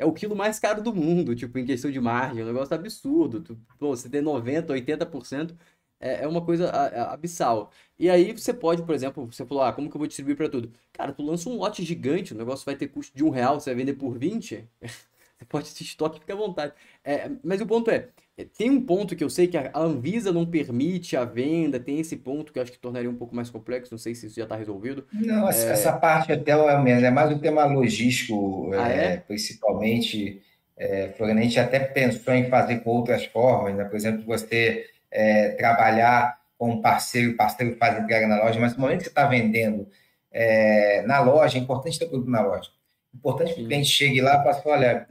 é 0.00 0.04
o 0.06 0.12
quilo 0.12 0.34
mais 0.34 0.58
caro 0.58 0.82
do 0.82 0.94
mundo, 0.94 1.36
tipo, 1.36 1.58
em 1.58 1.66
questão 1.66 1.90
de 1.90 2.00
margem. 2.00 2.40
É 2.40 2.44
um 2.44 2.46
negócio 2.46 2.74
absurdo. 2.74 3.40
Tu, 3.42 3.56
pô, 3.78 3.94
você 3.94 4.08
tem 4.08 4.22
90%, 4.22 4.66
80%, 4.68 5.54
é, 6.00 6.24
é 6.24 6.28
uma 6.28 6.42
coisa 6.44 6.70
abissal. 7.12 7.70
E 7.98 8.08
aí 8.08 8.32
você 8.32 8.54
pode, 8.54 8.82
por 8.82 8.94
exemplo, 8.94 9.26
você 9.26 9.44
falou, 9.44 9.62
ah, 9.62 9.72
como 9.72 9.90
que 9.90 9.96
eu 9.96 9.98
vou 9.98 10.06
distribuir 10.08 10.36
para 10.36 10.48
tudo? 10.48 10.72
Cara, 10.92 11.12
tu 11.12 11.22
lança 11.22 11.50
um 11.50 11.56
lote 11.56 11.84
gigante, 11.84 12.32
o 12.32 12.38
negócio 12.38 12.64
vai 12.64 12.74
ter 12.76 12.88
custo 12.88 13.14
de 13.16 13.22
um 13.22 13.28
real, 13.30 13.60
você 13.60 13.70
vai 13.70 13.76
vender 13.84 13.94
por 13.94 14.18
20, 14.18 14.66
você 14.80 15.44
pode 15.48 15.74
ter 15.74 15.84
estoque, 15.84 16.20
fica 16.20 16.32
à 16.32 16.36
vontade. 16.36 16.72
É, 17.04 17.30
mas 17.44 17.60
o 17.60 17.66
ponto 17.66 17.90
é, 17.90 17.96
é, 17.96 18.08
tem 18.44 18.70
um 18.70 18.80
ponto 18.80 19.16
que 19.16 19.24
eu 19.24 19.30
sei 19.30 19.46
que 19.46 19.56
a 19.56 19.70
Anvisa 19.74 20.32
não 20.32 20.46
permite 20.46 21.16
a 21.16 21.24
venda, 21.24 21.80
tem 21.80 21.98
esse 22.00 22.16
ponto 22.16 22.52
que 22.52 22.58
eu 22.58 22.62
acho 22.62 22.72
que 22.72 22.78
tornaria 22.78 23.10
um 23.10 23.16
pouco 23.16 23.34
mais 23.34 23.50
complexo, 23.50 23.92
não 23.92 23.98
sei 23.98 24.14
se 24.14 24.26
isso 24.26 24.36
já 24.36 24.44
está 24.44 24.56
resolvido. 24.56 25.06
Não, 25.12 25.48
é... 25.48 25.50
essa 25.50 25.92
parte 25.92 26.32
até 26.32 26.52
é, 26.52 27.02
é 27.02 27.10
mais 27.10 27.30
um 27.30 27.38
tema 27.38 27.64
logístico, 27.64 28.72
ah, 28.74 28.90
é, 28.90 29.04
é? 29.04 29.16
principalmente. 29.18 30.42
É, 30.76 31.12
a 31.18 31.40
gente 31.42 31.60
até 31.60 31.78
pensou 31.78 32.32
em 32.32 32.48
fazer 32.48 32.78
com 32.80 32.90
outras 32.90 33.26
formas, 33.26 33.74
né? 33.76 33.84
por 33.84 33.96
exemplo, 33.96 34.24
você 34.24 34.86
é, 35.10 35.50
trabalhar 35.50 36.38
com 36.56 36.70
um 36.70 36.80
parceiro, 36.80 37.32
o 37.32 37.36
parceiro 37.36 37.76
faz 37.76 38.02
entrega 38.02 38.26
na 38.26 38.42
loja, 38.42 38.58
mas 38.58 38.74
no 38.74 38.80
momento 38.80 38.98
que 38.98 39.04
você 39.04 39.10
está 39.10 39.26
vendendo 39.26 39.86
é, 40.32 41.02
na 41.02 41.20
loja, 41.20 41.58
é 41.58 41.60
importante 41.60 41.98
ter 41.98 42.06
produto 42.06 42.30
na 42.30 42.40
loja. 42.40 42.70
É 43.12 43.16
importante 43.16 43.54
que 43.54 43.62
o 43.62 43.66
cliente 43.66 43.88
chegue 43.88 44.20
lá 44.20 44.40
e 44.40 44.42
fale, 44.42 44.48
assim, 44.50 44.68
olha, 44.68 45.06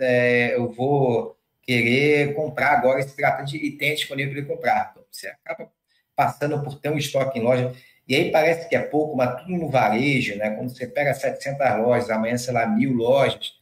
eu 0.56 0.72
vou 0.72 1.39
querer 1.70 2.34
comprar 2.34 2.72
agora 2.72 3.00
esse 3.00 3.16
tratante 3.16 3.56
e 3.56 3.72
tem 3.72 3.94
disponível 3.94 4.44
para 4.44 4.56
comprar. 4.56 4.90
Então, 4.92 5.04
você 5.12 5.28
acaba 5.28 5.70
passando 6.16 6.60
por 6.64 6.80
ter 6.80 6.90
um 6.90 6.98
estoque 6.98 7.38
em 7.38 7.44
loja. 7.44 7.72
E 8.08 8.16
aí 8.16 8.32
parece 8.32 8.68
que 8.68 8.76
é 8.76 8.82
pouco, 8.82 9.16
mas 9.16 9.40
tudo 9.40 9.52
no 9.52 9.70
varejo, 9.70 10.36
né? 10.36 10.50
Quando 10.50 10.76
você 10.76 10.88
pega 10.88 11.14
700 11.14 11.60
lojas, 11.78 12.10
amanhã, 12.10 12.36
sei 12.40 12.56
lá, 12.56 12.66
mil 12.66 12.94
lojas, 12.94 13.54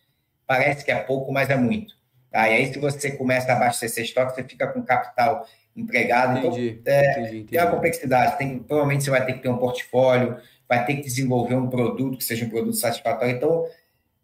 parece 0.46 0.86
que 0.86 0.92
é 0.92 0.96
pouco, 0.96 1.34
mas 1.34 1.50
é 1.50 1.58
muito. 1.58 1.96
Tá? 2.32 2.48
E 2.48 2.54
aí, 2.54 2.72
se 2.72 2.80
você 2.80 3.12
começa 3.12 3.52
a 3.52 3.58
abastecer 3.58 4.06
estoque, 4.06 4.36
você 4.36 4.44
fica 4.46 4.68
com 4.68 4.82
capital 4.82 5.46
empregado. 5.76 6.38
Então, 6.38 6.52
entendi, 6.52 6.80
então, 6.80 6.94
é, 6.94 7.12
entendi, 7.12 7.28
entendi. 7.28 7.44
tem 7.50 7.60
uma 7.60 7.72
complexidade. 7.72 8.38
Tem, 8.38 8.60
provavelmente 8.60 9.04
você 9.04 9.10
vai 9.10 9.26
ter 9.26 9.34
que 9.34 9.40
ter 9.40 9.50
um 9.50 9.58
portfólio, 9.58 10.38
vai 10.66 10.86
ter 10.86 10.96
que 10.96 11.02
desenvolver 11.02 11.56
um 11.56 11.70
produto 11.70 12.18
que 12.18 12.24
seja 12.24 12.46
um 12.46 12.50
produto 12.50 12.78
satisfatório. 12.78 13.36
Então, 13.36 13.68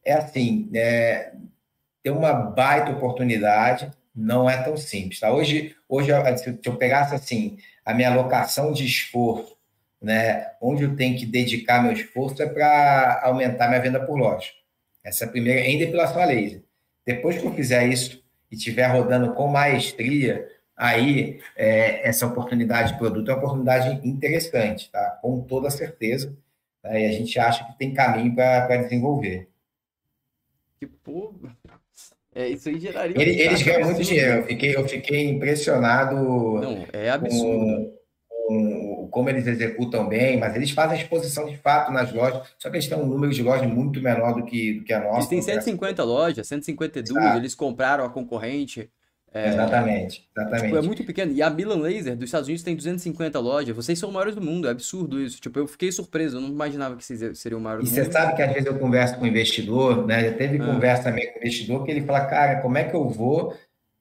é 0.05 0.13
assim, 0.13 0.69
é, 0.73 1.33
tem 2.03 2.11
uma 2.11 2.33
baita 2.33 2.91
oportunidade, 2.91 3.89
não 4.13 4.49
é 4.49 4.61
tão 4.61 4.75
simples. 4.75 5.19
Tá? 5.19 5.31
Hoje, 5.31 5.75
hoje, 5.87 6.11
se 6.37 6.59
eu 6.65 6.75
pegasse 6.75 7.15
assim, 7.15 7.57
a 7.83 7.93
minha 7.93 8.11
alocação 8.11 8.73
de 8.73 8.85
esforço, 8.85 9.57
né, 10.01 10.51
onde 10.61 10.83
eu 10.83 10.95
tenho 10.97 11.17
que 11.17 11.25
dedicar 11.25 11.81
meu 11.81 11.93
esforço 11.93 12.43
é 12.43 12.45
para 12.45 13.21
aumentar 13.23 13.69
minha 13.69 13.81
venda 13.81 14.05
por 14.05 14.17
loja. 14.17 14.49
Essa 15.01 15.23
é 15.23 15.27
a 15.27 15.31
primeira, 15.31 15.61
em 15.61 15.79
depilação 15.79 16.21
a 16.21 16.25
laser. 16.25 16.61
Depois 17.05 17.37
que 17.37 17.45
eu 17.45 17.53
fizer 17.53 17.87
isso 17.87 18.21
e 18.51 18.55
estiver 18.55 18.85
rodando 18.87 19.33
com 19.33 19.47
maestria, 19.47 20.47
aí 20.75 21.41
é, 21.55 22.07
essa 22.07 22.27
oportunidade 22.27 22.91
de 22.91 22.97
produto 22.97 23.29
é 23.29 23.33
uma 23.33 23.39
oportunidade 23.43 24.07
interessante, 24.07 24.91
tá? 24.91 25.19
com 25.21 25.41
toda 25.41 25.69
certeza. 25.69 26.35
Tá? 26.81 26.99
E 26.99 27.05
a 27.05 27.11
gente 27.11 27.39
acha 27.39 27.65
que 27.65 27.77
tem 27.77 27.93
caminho 27.93 28.35
para 28.35 28.77
desenvolver. 28.77 29.49
Que 30.79 30.87
pô, 30.87 31.33
é, 32.35 32.49
isso 32.49 32.69
aí 32.69 32.79
geraria. 32.79 33.15
Ele, 33.19 33.41
eles 33.41 33.61
ganham 33.61 33.85
muito 33.85 34.03
dinheiro. 34.03 34.37
Eu 34.39 34.43
fiquei, 34.45 34.75
eu 34.75 34.87
fiquei 34.87 35.29
impressionado. 35.29 36.15
Não, 36.15 36.85
é 36.91 37.09
absurdo. 37.09 37.43
Com, 37.47 37.93
com, 38.47 39.07
como 39.11 39.29
eles 39.29 39.45
executam 39.45 40.07
bem, 40.07 40.39
mas 40.39 40.55
eles 40.55 40.71
fazem 40.71 40.99
exposição 40.99 41.45
de 41.45 41.55
fato 41.57 41.91
nas 41.91 42.11
lojas, 42.11 42.41
só 42.57 42.69
que 42.69 42.77
eles 42.77 42.87
têm 42.87 42.97
um 42.97 43.05
número 43.05 43.31
de 43.31 43.43
lojas 43.43 43.69
muito 43.69 44.01
menor 44.01 44.33
do 44.33 44.43
que, 44.43 44.79
do 44.79 44.83
que 44.83 44.91
a 44.91 44.99
nossa. 44.99 45.17
Eles 45.17 45.27
têm 45.27 45.41
150 45.41 46.01
né? 46.01 46.11
lojas, 46.11 46.47
152, 46.47 47.23
Exato. 47.23 47.37
eles 47.37 47.55
compraram 47.55 48.03
a 48.03 48.09
concorrente. 48.09 48.89
É, 49.33 49.49
exatamente, 49.49 50.29
exatamente. 50.37 50.65
Tipo, 50.65 50.77
é 50.77 50.81
muito 50.83 51.03
pequeno. 51.03 51.31
E 51.31 51.41
a 51.41 51.49
Milan 51.49 51.77
Laser 51.77 52.15
dos 52.15 52.25
Estados 52.25 52.47
Unidos 52.47 52.63
tem 52.63 52.75
250 52.75 53.39
lojas. 53.39 53.75
Vocês 53.75 53.97
são 53.97 54.11
maiores 54.11 54.35
do 54.35 54.41
mundo, 54.41 54.67
é 54.67 54.71
absurdo 54.71 55.19
isso. 55.19 55.41
Tipo, 55.41 55.57
eu 55.57 55.67
fiquei 55.67 55.91
surpreso, 55.91 56.37
eu 56.37 56.41
não 56.41 56.49
imaginava 56.49 56.95
que 56.95 57.03
vocês 57.03 57.39
seriam 57.39 57.59
o 57.59 57.63
maior 57.63 57.79
do 57.79 57.85
e 57.85 57.89
mundo. 57.89 57.97
E 57.97 58.03
você 58.03 58.11
sabe 58.11 58.35
que 58.35 58.43
às 58.43 58.53
vezes 58.53 58.67
eu 58.67 58.77
converso 58.77 59.17
com 59.17 59.23
um 59.23 59.27
investidor, 59.27 60.05
né? 60.05 60.29
Já 60.29 60.37
teve 60.37 60.61
ah. 60.61 60.65
conversa 60.65 61.03
também 61.05 61.27
com 61.33 61.39
o 61.39 61.41
investidor 61.41 61.83
que 61.83 61.89
ele 61.89 62.05
fala, 62.05 62.25
cara, 62.27 62.61
como 62.61 62.77
é 62.77 62.83
que 62.83 62.95
eu 62.95 63.09
vou 63.09 63.57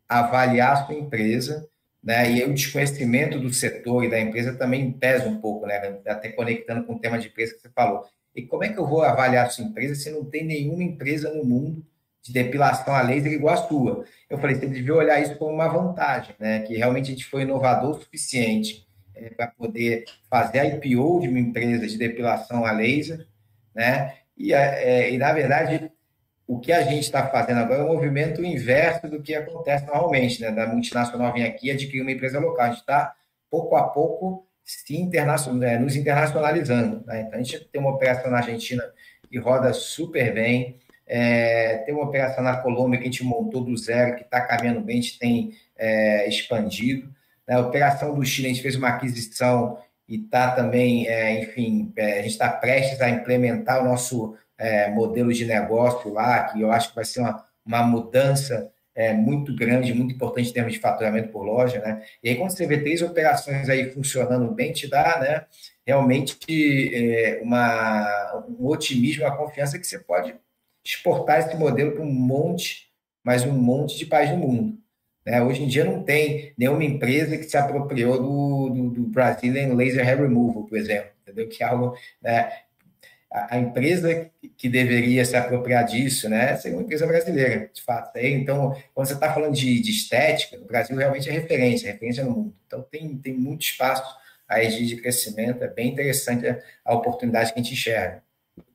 avaliar 0.07 0.73
a 0.75 0.85
sua 0.85 0.95
empresa? 0.95 1.67
Né? 2.05 2.33
E 2.33 2.45
o 2.45 2.53
desconhecimento 2.53 3.39
do 3.39 3.51
setor 3.51 4.05
e 4.05 4.11
da 4.11 4.21
empresa 4.21 4.53
também 4.53 4.93
pesa 4.93 5.29
um 5.29 5.39
pouco, 5.39 5.67
né? 5.67 5.99
Até 6.07 6.29
conectando 6.29 6.85
com 6.85 6.97
o 6.97 6.99
tema 6.99 7.19
de 7.19 7.29
empresa 7.29 7.55
que 7.55 7.63
você 7.63 7.71
falou. 7.71 8.05
E 8.37 8.43
como 8.43 8.65
é 8.65 8.69
que 8.69 8.79
eu 8.79 8.87
vou 8.87 9.03
avaliar 9.03 9.47
a 9.47 9.49
sua 9.49 9.65
empresa 9.65 9.95
se 9.95 10.11
não 10.11 10.27
tem 10.27 10.45
nenhuma 10.45 10.83
empresa 10.83 11.33
no 11.33 11.43
mundo 11.43 11.83
de 12.23 12.33
depilação 12.33 12.95
a 12.95 13.03
laser 13.03 13.33
igual 13.33 13.55
a 13.55 13.69
sua. 13.69 14.05
Eu 14.31 14.39
falei, 14.39 14.57
você 14.57 14.67
devia 14.67 14.95
olhar 14.95 15.21
isso 15.21 15.37
como 15.37 15.53
uma 15.53 15.69
vantagem, 15.69 16.35
né? 16.39 16.61
Que 16.61 16.77
realmente 16.77 17.07
a 17.07 17.15
gente 17.15 17.25
foi 17.25 17.43
inovador 17.43 17.91
o 17.91 18.01
suficiente 18.01 18.87
é, 19.15 19.31
para 19.31 19.49
poder 19.49 20.05
fazer 20.31 20.61
a 20.61 20.65
IPO 20.67 21.21
de 21.21 21.29
uma 21.29 21.41
empresa 21.41 21.87
de 21.87 21.99
depilação 21.99 22.65
a 22.65 22.73
laser, 22.73 23.27
né? 23.75 24.15
E, 24.37 24.55
é, 24.55 25.11
e 25.11 25.19
na 25.19 25.33
verdade, 25.33 25.91
o 26.47 26.61
que 26.61 26.73
a 26.73 26.83
gente 26.83 27.01
está 27.01 27.27
fazendo 27.27 27.59
agora 27.59 27.83
é 27.83 27.85
um 27.85 27.93
movimento 27.93 28.45
inverso 28.45 29.09
do 29.09 29.21
que 29.21 29.35
acontece 29.35 29.87
normalmente, 29.87 30.41
né? 30.41 30.51
Da 30.51 30.67
multinacional 30.67 31.33
vir 31.33 31.45
aqui 31.45 31.67
e 31.67 31.71
adquirir 31.73 32.03
uma 32.03 32.13
empresa 32.13 32.39
local. 32.39 32.67
A 32.67 32.69
gente 32.69 32.81
está, 32.81 33.15
pouco 33.51 33.75
a 33.75 33.89
pouco, 33.89 34.47
se 34.65 34.97
internacional, 34.97 35.69
é, 35.69 35.79
nos 35.79 35.97
internacionalizando. 35.97 37.05
Né? 37.07 37.23
Então, 37.23 37.39
a 37.39 37.43
gente 37.43 37.65
tem 37.65 37.81
uma 37.81 37.91
operação 37.91 38.31
na 38.31 38.39
Argentina 38.39 38.83
que 39.29 39.39
roda 39.39 39.73
super 39.73 40.33
bem, 40.33 40.79
é, 41.07 41.79
tem 41.79 41.95
uma 41.95 42.05
operação 42.05 42.43
na 42.43 42.57
Colômbia 42.57 42.99
que 42.99 43.09
a 43.09 43.11
gente 43.11 43.25
montou 43.25 43.63
do 43.63 43.77
zero, 43.77 44.17
que 44.17 44.23
está 44.23 44.41
caminhando 44.41 44.81
bem, 44.81 44.99
a 44.99 45.03
gente 45.03 45.19
tem 45.19 45.53
é, 45.77 46.29
expandido. 46.29 47.13
Né? 47.47 47.57
A 47.57 47.61
operação 47.61 48.15
do 48.15 48.25
Chile, 48.25 48.49
a 48.49 48.51
gente 48.51 48.63
fez 48.63 48.77
uma 48.77 48.89
aquisição 48.89 49.79
e 50.09 50.17
está 50.17 50.51
também, 50.53 51.07
é, 51.09 51.43
enfim, 51.43 51.93
é, 51.97 52.21
a 52.21 52.23
gente 52.23 52.33
está 52.33 52.49
prestes 52.49 53.01
a 53.01 53.09
implementar 53.09 53.83
o 53.83 53.85
nosso 53.85 54.37
é, 54.59 54.91
modelo 54.91 55.33
de 55.33 55.45
negócio 55.45 56.13
lá, 56.13 56.45
que 56.45 56.61
eu 56.61 56.71
acho 56.71 56.91
que 56.91 56.95
vai 56.95 57.05
ser 57.05 57.21
uma, 57.21 57.45
uma 57.65 57.83
mudança 57.83 58.71
é, 58.95 59.13
muito 59.13 59.55
grande, 59.57 59.95
muito 59.95 60.15
importante 60.15 60.51
em 60.51 60.53
termos 60.53 60.75
de 60.75 60.79
faturamento 60.79 61.29
por 61.29 61.43
loja, 61.43 61.81
né? 61.81 62.03
E 62.23 62.29
aí, 62.29 62.37
quando 62.37 62.51
você 62.51 62.67
vê 62.67 62.79
três 62.79 63.01
operações 63.01 63.69
aí 63.69 63.91
funcionando 63.91 64.53
bem, 64.53 64.73
te 64.73 64.87
dá, 64.87 65.19
né, 65.19 65.47
realmente 65.87 67.41
uma, 67.43 68.45
um 68.49 68.67
otimismo, 68.67 69.25
uma 69.25 69.37
confiança 69.37 69.79
que 69.79 69.87
você 69.87 69.99
pode 69.99 70.35
exportar 70.85 71.41
esse 71.41 71.57
modelo 71.57 71.93
para 71.93 72.03
um 72.03 72.13
monte, 72.13 72.91
mas 73.23 73.45
um 73.45 73.53
monte 73.53 73.97
de 73.97 74.07
países 74.07 74.35
do 74.35 74.41
mundo. 74.41 74.79
Né? 75.25 75.41
Hoje 75.43 75.63
em 75.63 75.69
dia 75.69 75.85
não 75.85 76.03
tem 76.03 76.53
nenhuma 76.59 76.85
empresa 76.85 77.37
que 77.37 77.45
se 77.45 77.57
apropriou 77.57 78.19
do, 78.19 78.69
do, 78.71 78.91
do 78.91 79.03
Brazilian 79.03 79.75
Laser 79.75 80.07
Hair 80.07 80.23
Removal, 80.23 80.65
por 80.65 80.77
exemplo, 80.77 81.11
entendeu? 81.23 81.49
Que 81.49 81.63
é 81.63 81.67
algo, 81.67 81.97
né? 82.21 82.51
a, 83.33 83.57
a 83.57 83.59
empresa 83.59 84.31
que 84.57 84.69
deveria 84.69 85.25
se 85.25 85.35
apropriar 85.35 85.85
disso, 85.85 86.29
né, 86.29 86.57
seria 86.57 86.77
uma 86.77 86.85
empresa 86.85 87.07
brasileira, 87.07 87.71
de 87.73 87.83
fato. 87.83 88.17
Então, 88.19 88.77
quando 88.95 89.07
você 89.07 89.15
está 89.15 89.33
falando 89.33 89.55
de, 89.55 89.81
de, 89.81 89.91
estética, 89.91 90.59
o 90.59 90.67
Brasil 90.67 90.97
realmente 90.97 91.29
é 91.29 91.33
referência, 91.33 91.91
referência 91.91 92.25
no 92.25 92.31
mundo. 92.31 92.57
Então, 92.67 92.83
tem, 92.83 93.17
tem 93.17 93.33
muito 93.33 93.63
espaço 93.63 94.17
aí 94.47 94.69
de 94.69 94.97
crescimento, 94.97 95.65
é 95.65 95.69
bem 95.69 95.89
interessante 95.93 96.45
a 96.85 96.95
oportunidade 96.95 97.53
que 97.53 97.59
a 97.59 97.63
gente 97.63 97.73
enxerga. 97.73 98.23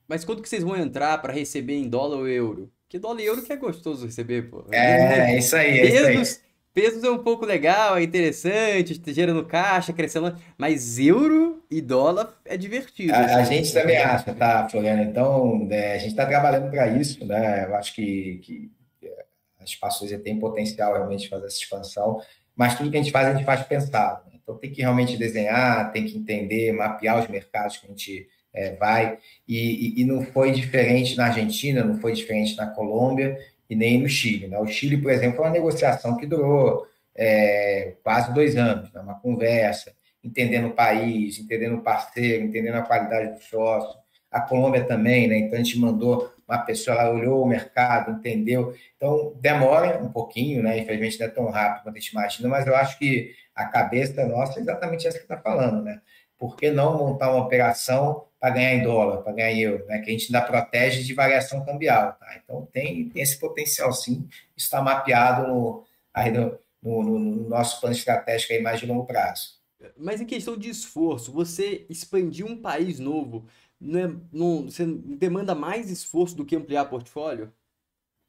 Mas 0.08 0.24
quanto 0.24 0.42
que 0.42 0.50
vocês 0.50 0.64
vão 0.64 0.76
entrar 0.76 1.18
para 1.22 1.34
receber 1.34 1.76
em 1.76 1.90
dólar 1.90 2.18
ou 2.18 2.28
euro? 2.28 2.72
Porque 2.84 2.98
dólar 2.98 3.22
e 3.22 3.26
euro 3.26 3.42
que 3.42 3.52
é 3.52 3.58
gostoso 3.58 4.06
receber, 4.06 4.44
pô. 4.44 4.66
É, 4.72 5.32
é 5.32 5.38
isso 5.38 5.56
aí, 5.56 5.80
é 5.80 5.82
pesos, 5.82 6.30
isso 6.30 6.40
aí. 6.42 6.48
Pesos 6.74 7.04
é 7.04 7.10
um 7.10 7.18
pouco 7.18 7.44
legal, 7.44 7.98
é 7.98 8.04
interessante, 8.04 9.02
gerando 9.08 9.44
caixa, 9.46 9.92
crescendo, 9.92 10.38
mas 10.58 11.00
euro 11.00 11.62
e 11.72 11.82
dólar 11.82 12.40
é 12.46 12.56
divertido. 12.56 13.14
A, 13.14 13.18
a 13.18 13.42
assim. 13.42 13.56
gente 13.56 13.74
também 13.74 13.98
acha, 13.98 14.34
tá, 14.34 14.70
Floriano? 14.70 15.02
Então, 15.02 15.68
é, 15.72 15.96
a 15.96 15.98
gente 15.98 16.12
está 16.12 16.26
trabalhando 16.26 16.70
para 16.70 16.88
isso, 16.88 17.26
né? 17.26 17.66
Eu 17.66 17.76
acho 17.76 17.94
que, 17.96 18.40
que 18.44 18.72
é, 19.02 19.26
a 19.60 19.64
Espaço 19.64 20.08
tem 20.20 20.40
potencial 20.40 20.94
realmente 20.94 21.24
de 21.24 21.30
fazer 21.30 21.48
essa 21.48 21.58
expansão, 21.58 22.22
mas 22.56 22.78
tudo 22.78 22.92
que 22.92 22.98
a 22.98 23.02
gente 23.02 23.12
faz, 23.12 23.28
a 23.28 23.34
gente 23.34 23.46
faz 23.46 23.64
pensado. 23.64 24.24
Né? 24.28 24.40
Então, 24.42 24.56
tem 24.56 24.72
que 24.72 24.82
realmente 24.82 25.18
desenhar, 25.18 25.92
tem 25.92 26.06
que 26.06 26.16
entender, 26.16 26.72
mapear 26.72 27.20
os 27.20 27.28
mercados 27.28 27.78
que 27.78 27.88
a 27.88 27.90
gente 27.90 28.30
é, 28.58 28.76
vai. 28.76 29.20
E, 29.48 30.00
e, 30.00 30.02
e, 30.02 30.06
não 30.06 30.24
foi 30.24 30.52
diferente 30.52 31.16
na 31.16 31.28
Argentina, 31.28 31.84
não 31.84 32.00
foi 32.00 32.14
diferente 32.14 32.58
na 32.58 32.66
Colômbia 32.66 33.38
e 33.70 33.76
nem 33.76 34.02
no 34.02 34.10
Chile. 34.10 34.48
Né? 34.48 34.58
O 34.58 34.66
Chile, 34.66 34.98
por 34.98 35.12
exemplo, 35.12 35.38
foi 35.38 35.46
uma 35.46 35.52
negociação 35.52 36.18
que 36.18 36.26
durou 36.26 36.88
é, 37.16 37.94
quase 38.04 38.34
dois 38.34 38.58
anos, 38.58 38.92
né? 38.92 39.00
uma 39.00 39.20
conversa, 39.20 39.94
entendendo 40.24 40.70
o 40.70 40.74
país, 40.74 41.38
entendendo 41.38 41.76
o 41.76 41.82
parceiro, 41.82 42.46
entendendo 42.46 42.76
a 42.76 42.82
qualidade 42.82 43.36
do 43.36 43.44
sócio. 43.44 43.96
A 44.32 44.42
Colômbia 44.42 44.84
também, 44.84 45.26
né? 45.28 45.38
Então 45.38 45.58
a 45.58 45.64
gente 45.64 45.80
mandou 45.80 46.30
uma 46.46 46.58
pessoa, 46.58 46.98
ela 46.98 47.12
olhou 47.12 47.42
o 47.42 47.48
mercado, 47.48 48.12
entendeu. 48.12 48.76
Então 48.98 49.34
demora 49.40 50.04
um 50.04 50.12
pouquinho, 50.12 50.62
né? 50.62 50.78
Infelizmente 50.78 51.18
não 51.20 51.28
é 51.28 51.30
tão 51.30 51.50
rápido 51.50 51.84
quanto 51.84 51.96
a 51.96 52.00
gente 52.00 52.12
imagina, 52.12 52.50
mas 52.50 52.68
eu 52.68 52.76
acho 52.76 53.00
que 53.00 53.34
a 53.56 53.66
cabeça 53.66 54.26
nossa 54.26 54.60
é 54.60 54.62
exatamente 54.62 55.08
essa 55.08 55.18
que 55.18 55.24
está 55.24 55.38
falando, 55.38 55.82
né? 55.82 56.02
Por 56.38 56.58
que 56.58 56.70
não 56.70 56.98
montar 56.98 57.32
uma 57.32 57.46
operação 57.46 58.27
para 58.40 58.52
ganhar 58.52 58.74
em 58.76 58.84
dólar, 58.84 59.24
para 59.24 59.34
ganhar 59.34 59.52
em 59.52 59.62
euro, 59.62 59.86
né? 59.86 60.00
que 60.00 60.10
a 60.10 60.14
gente 60.14 60.26
ainda 60.34 60.46
protege 60.46 61.04
de 61.04 61.14
variação 61.14 61.66
cambial. 61.66 62.14
Tá? 62.14 62.40
Então, 62.44 62.68
tem, 62.72 63.10
tem 63.10 63.22
esse 63.22 63.40
potencial, 63.40 63.92
sim, 63.92 64.28
está 64.56 64.82
mapeado 64.82 65.48
no, 65.48 65.84
aí 66.14 66.32
no, 66.32 66.58
no, 66.82 67.04
no, 67.04 67.50
nosso 67.50 67.80
plano 67.80 67.96
estratégico 67.96 68.54
aí 68.54 68.62
mais 68.62 68.80
de 68.80 68.86
longo 68.86 69.06
prazo. 69.06 69.58
Mas 69.96 70.22
em 70.22 70.26
questão 70.26 70.58
de 70.58 70.70
esforço, 70.70 71.32
você 71.32 71.86
expandir 71.90 72.46
um 72.46 72.60
país 72.60 73.00
novo, 73.00 73.46
não, 73.80 74.00
é, 74.00 74.16
não 74.32 74.64
você 74.64 74.86
demanda 74.86 75.54
mais 75.54 75.90
esforço 75.90 76.36
do 76.36 76.46
que 76.46 76.56
ampliar 76.56 76.86
portfólio? 76.86 77.52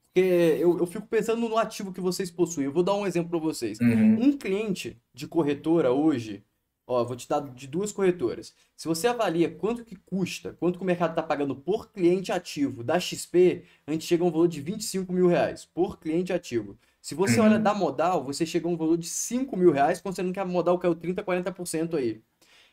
Porque 0.08 0.26
eu, 0.58 0.78
eu 0.78 0.86
fico 0.86 1.06
pensando 1.06 1.48
no 1.48 1.56
ativo 1.56 1.92
que 1.92 2.00
vocês 2.00 2.30
possuem. 2.30 2.66
Eu 2.66 2.72
vou 2.72 2.82
dar 2.82 2.94
um 2.94 3.06
exemplo 3.06 3.30
para 3.30 3.38
vocês. 3.38 3.78
Uhum. 3.78 4.22
Um 4.22 4.36
cliente 4.36 5.00
de 5.14 5.28
corretora 5.28 5.92
hoje, 5.92 6.44
Ó, 6.90 7.04
vou 7.04 7.14
te 7.14 7.28
dar 7.28 7.40
de 7.40 7.66
duas 7.66 7.92
corretoras. 7.92 8.54
Se 8.74 8.88
você 8.88 9.06
avalia 9.06 9.50
quanto 9.50 9.84
que 9.84 9.94
custa, 9.94 10.54
quanto 10.58 10.78
que 10.78 10.82
o 10.82 10.86
mercado 10.86 11.10
está 11.10 11.22
pagando 11.22 11.54
por 11.54 11.92
cliente 11.92 12.32
ativo 12.32 12.82
da 12.82 12.98
XP, 12.98 13.62
a 13.86 13.92
gente 13.92 14.06
chega 14.06 14.24
a 14.24 14.26
um 14.26 14.30
valor 14.30 14.48
de 14.48 14.62
25 14.62 15.12
mil 15.12 15.26
reais 15.26 15.66
por 15.66 15.98
cliente 16.00 16.32
ativo. 16.32 16.78
Se 17.02 17.14
você 17.14 17.38
uhum. 17.40 17.44
olha 17.44 17.58
da 17.58 17.74
modal, 17.74 18.24
você 18.24 18.46
chega 18.46 18.66
a 18.66 18.70
um 18.70 18.76
valor 18.76 18.96
de 18.96 19.06
5 19.06 19.54
mil 19.54 19.70
reais, 19.70 20.00
considerando 20.00 20.32
que 20.32 20.40
a 20.40 20.46
modal 20.46 20.78
caiu 20.78 20.96
30%, 20.96 21.22
40% 21.22 21.94
aí. 21.94 22.22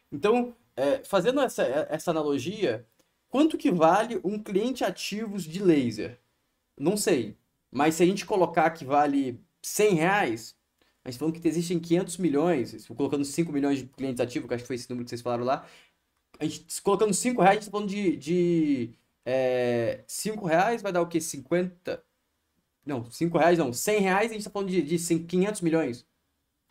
Então, 0.09 0.55
é, 0.77 1.03
fazendo 1.03 1.41
essa, 1.41 1.63
essa 1.89 2.11
analogia, 2.11 2.87
quanto 3.27 3.57
que 3.57 3.69
vale 3.69 4.21
um 4.23 4.41
cliente 4.41 4.85
ativos 4.85 5.43
de 5.43 5.61
laser? 5.61 6.21
Não 6.79 6.95
sei. 6.95 7.35
Mas 7.69 7.95
se 7.95 8.03
a 8.03 8.05
gente 8.05 8.25
colocar 8.25 8.69
que 8.69 8.85
vale 8.85 9.41
100 9.61 9.95
reais, 9.95 10.55
a 11.05 11.11
gente 11.11 11.19
falando 11.19 11.39
que 11.39 11.47
existem 11.47 11.79
500 11.79 12.17
milhões, 12.17 12.87
colocando 12.87 13.23
5 13.23 13.51
milhões 13.51 13.77
de 13.77 13.85
clientes 13.85 14.19
ativos, 14.19 14.47
que 14.47 14.55
acho 14.55 14.63
que 14.63 14.67
foi 14.67 14.75
esse 14.75 14.89
número 14.89 15.05
que 15.05 15.09
vocês 15.09 15.21
falaram 15.21 15.43
lá. 15.43 15.63
A 16.39 16.45
gente, 16.45 16.81
colocando 16.81 17.13
5 17.13 17.39
reais, 17.39 17.57
a 17.57 17.59
gente 17.59 17.65
tá 17.65 17.71
falando 17.71 17.89
de, 17.89 18.17
de 18.17 18.89
é, 19.23 20.03
5 20.07 20.45
reais 20.47 20.81
vai 20.81 20.91
dar 20.91 21.03
o 21.03 21.07
quê? 21.07 21.21
50? 21.21 22.03
Não, 22.83 23.05
5 23.05 23.37
reais 23.37 23.59
não. 23.59 23.71
100 23.71 23.99
reais 23.99 24.31
a 24.31 24.33
gente 24.33 24.43
tá 24.43 24.49
falando 24.49 24.69
de, 24.69 24.81
de 24.81 25.19
500 25.19 25.61
milhões. 25.61 26.05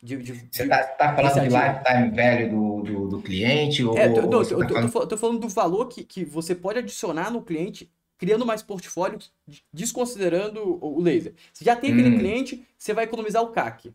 De, 0.03 0.17
de, 0.17 0.33
Você 0.51 0.67
tá, 0.67 0.83
tá 0.83 1.15
falando 1.15 1.33
de 1.33 1.55
lifetime 1.55 2.09
velho 2.11 2.49
do, 2.51 2.83
do, 2.83 3.07
do 3.07 3.21
cliente? 3.21 3.85
Ou, 3.85 3.97
é, 3.97 4.09
tô, 4.09 4.21
não, 4.23 4.43
eu, 4.43 4.59
tá 4.59 4.67
falando... 4.67 4.91
Tô, 4.91 5.07
tô, 5.07 5.17
falando 5.17 5.39
do 5.39 5.49
valor 5.49 5.87
que, 5.87 6.03
que 6.03 6.25
você 6.25 6.53
pode 6.53 6.79
adicionar 6.79 7.31
no 7.31 7.41
cliente 7.41 7.89
criando 8.17 8.45
mais 8.45 8.61
portfólios, 8.61 9.31
desconsiderando 9.73 10.77
o 10.83 11.01
laser. 11.01 11.33
Se 11.53 11.63
já 11.63 11.75
tem 11.75 11.91
aquele 11.93 12.15
hum. 12.15 12.19
cliente, 12.19 12.67
você 12.77 12.93
vai 12.93 13.05
economizar 13.05 13.41
o 13.41 13.51
CAC. 13.51 13.93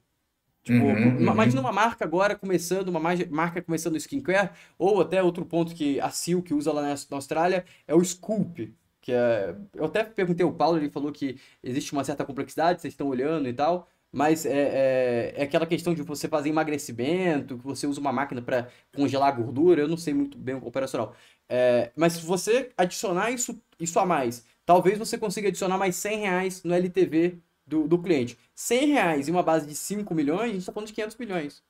Tipo, 0.62 0.84
uhum, 0.84 1.16
uhum. 1.16 1.20
imagina 1.22 1.60
uma 1.60 1.72
marca 1.72 2.04
agora 2.04 2.36
começando, 2.36 2.88
uma 2.88 3.00
marca 3.00 3.62
começando 3.62 3.96
skincare, 3.96 4.50
ou 4.78 5.00
até 5.00 5.22
outro 5.22 5.44
ponto 5.44 5.74
que 5.74 5.98
a 6.00 6.10
Silk 6.10 6.52
usa 6.52 6.72
lá 6.72 6.82
na, 6.82 6.94
Austrália 7.16 7.64
é 7.88 7.94
o 7.94 8.04
Scoop, 8.04 8.74
que 9.00 9.12
é... 9.12 9.56
Eu 9.74 9.86
até 9.86 10.04
perguntei 10.04 10.44
ao 10.44 10.52
Paulo, 10.52 10.76
ele 10.76 10.90
falou 10.90 11.10
que 11.12 11.38
existe 11.62 11.92
uma 11.92 12.04
certa 12.04 12.24
complexidade, 12.24 12.80
vocês 12.80 12.92
estão 12.92 13.08
olhando 13.08 13.48
e 13.48 13.52
tal, 13.54 13.88
mas 14.12 14.44
é, 14.44 14.50
é, 14.50 15.34
é, 15.36 15.42
aquela 15.44 15.66
questão 15.66 15.94
de 15.94 16.02
você 16.02 16.28
fazer 16.28 16.48
emagrecimento, 16.48 17.56
que 17.56 17.64
você 17.64 17.86
usa 17.86 18.00
uma 18.00 18.12
máquina 18.12 18.42
para 18.42 18.68
congelar 18.94 19.28
a 19.28 19.32
gordura, 19.32 19.82
eu 19.82 19.88
não 19.88 19.96
sei 19.96 20.12
muito 20.12 20.36
bem 20.36 20.56
o 20.56 20.66
operacional. 20.66 21.14
É, 21.48 21.90
mas 21.96 22.14
se 22.14 22.26
você 22.26 22.70
adicionar 22.76 23.30
isso, 23.30 23.60
isso 23.78 23.98
a 23.98 24.04
mais, 24.06 24.44
talvez 24.66 24.98
você 24.98 25.16
consiga 25.16 25.48
adicionar 25.48 25.78
mais 25.78 25.96
100 25.96 26.18
reais 26.18 26.62
no 26.64 26.74
LTV 26.74 27.38
do, 27.70 27.88
do 27.88 27.98
cliente. 28.02 28.36
100 28.54 28.86
reais 28.88 29.28
em 29.28 29.30
uma 29.30 29.42
base 29.42 29.66
de 29.66 29.74
5 29.74 30.12
milhões, 30.14 30.42
a 30.42 30.46
gente 30.48 30.58
está 30.58 30.72
falando 30.72 30.88
de 30.88 30.94
500 30.94 31.16
milhões. 31.16 31.62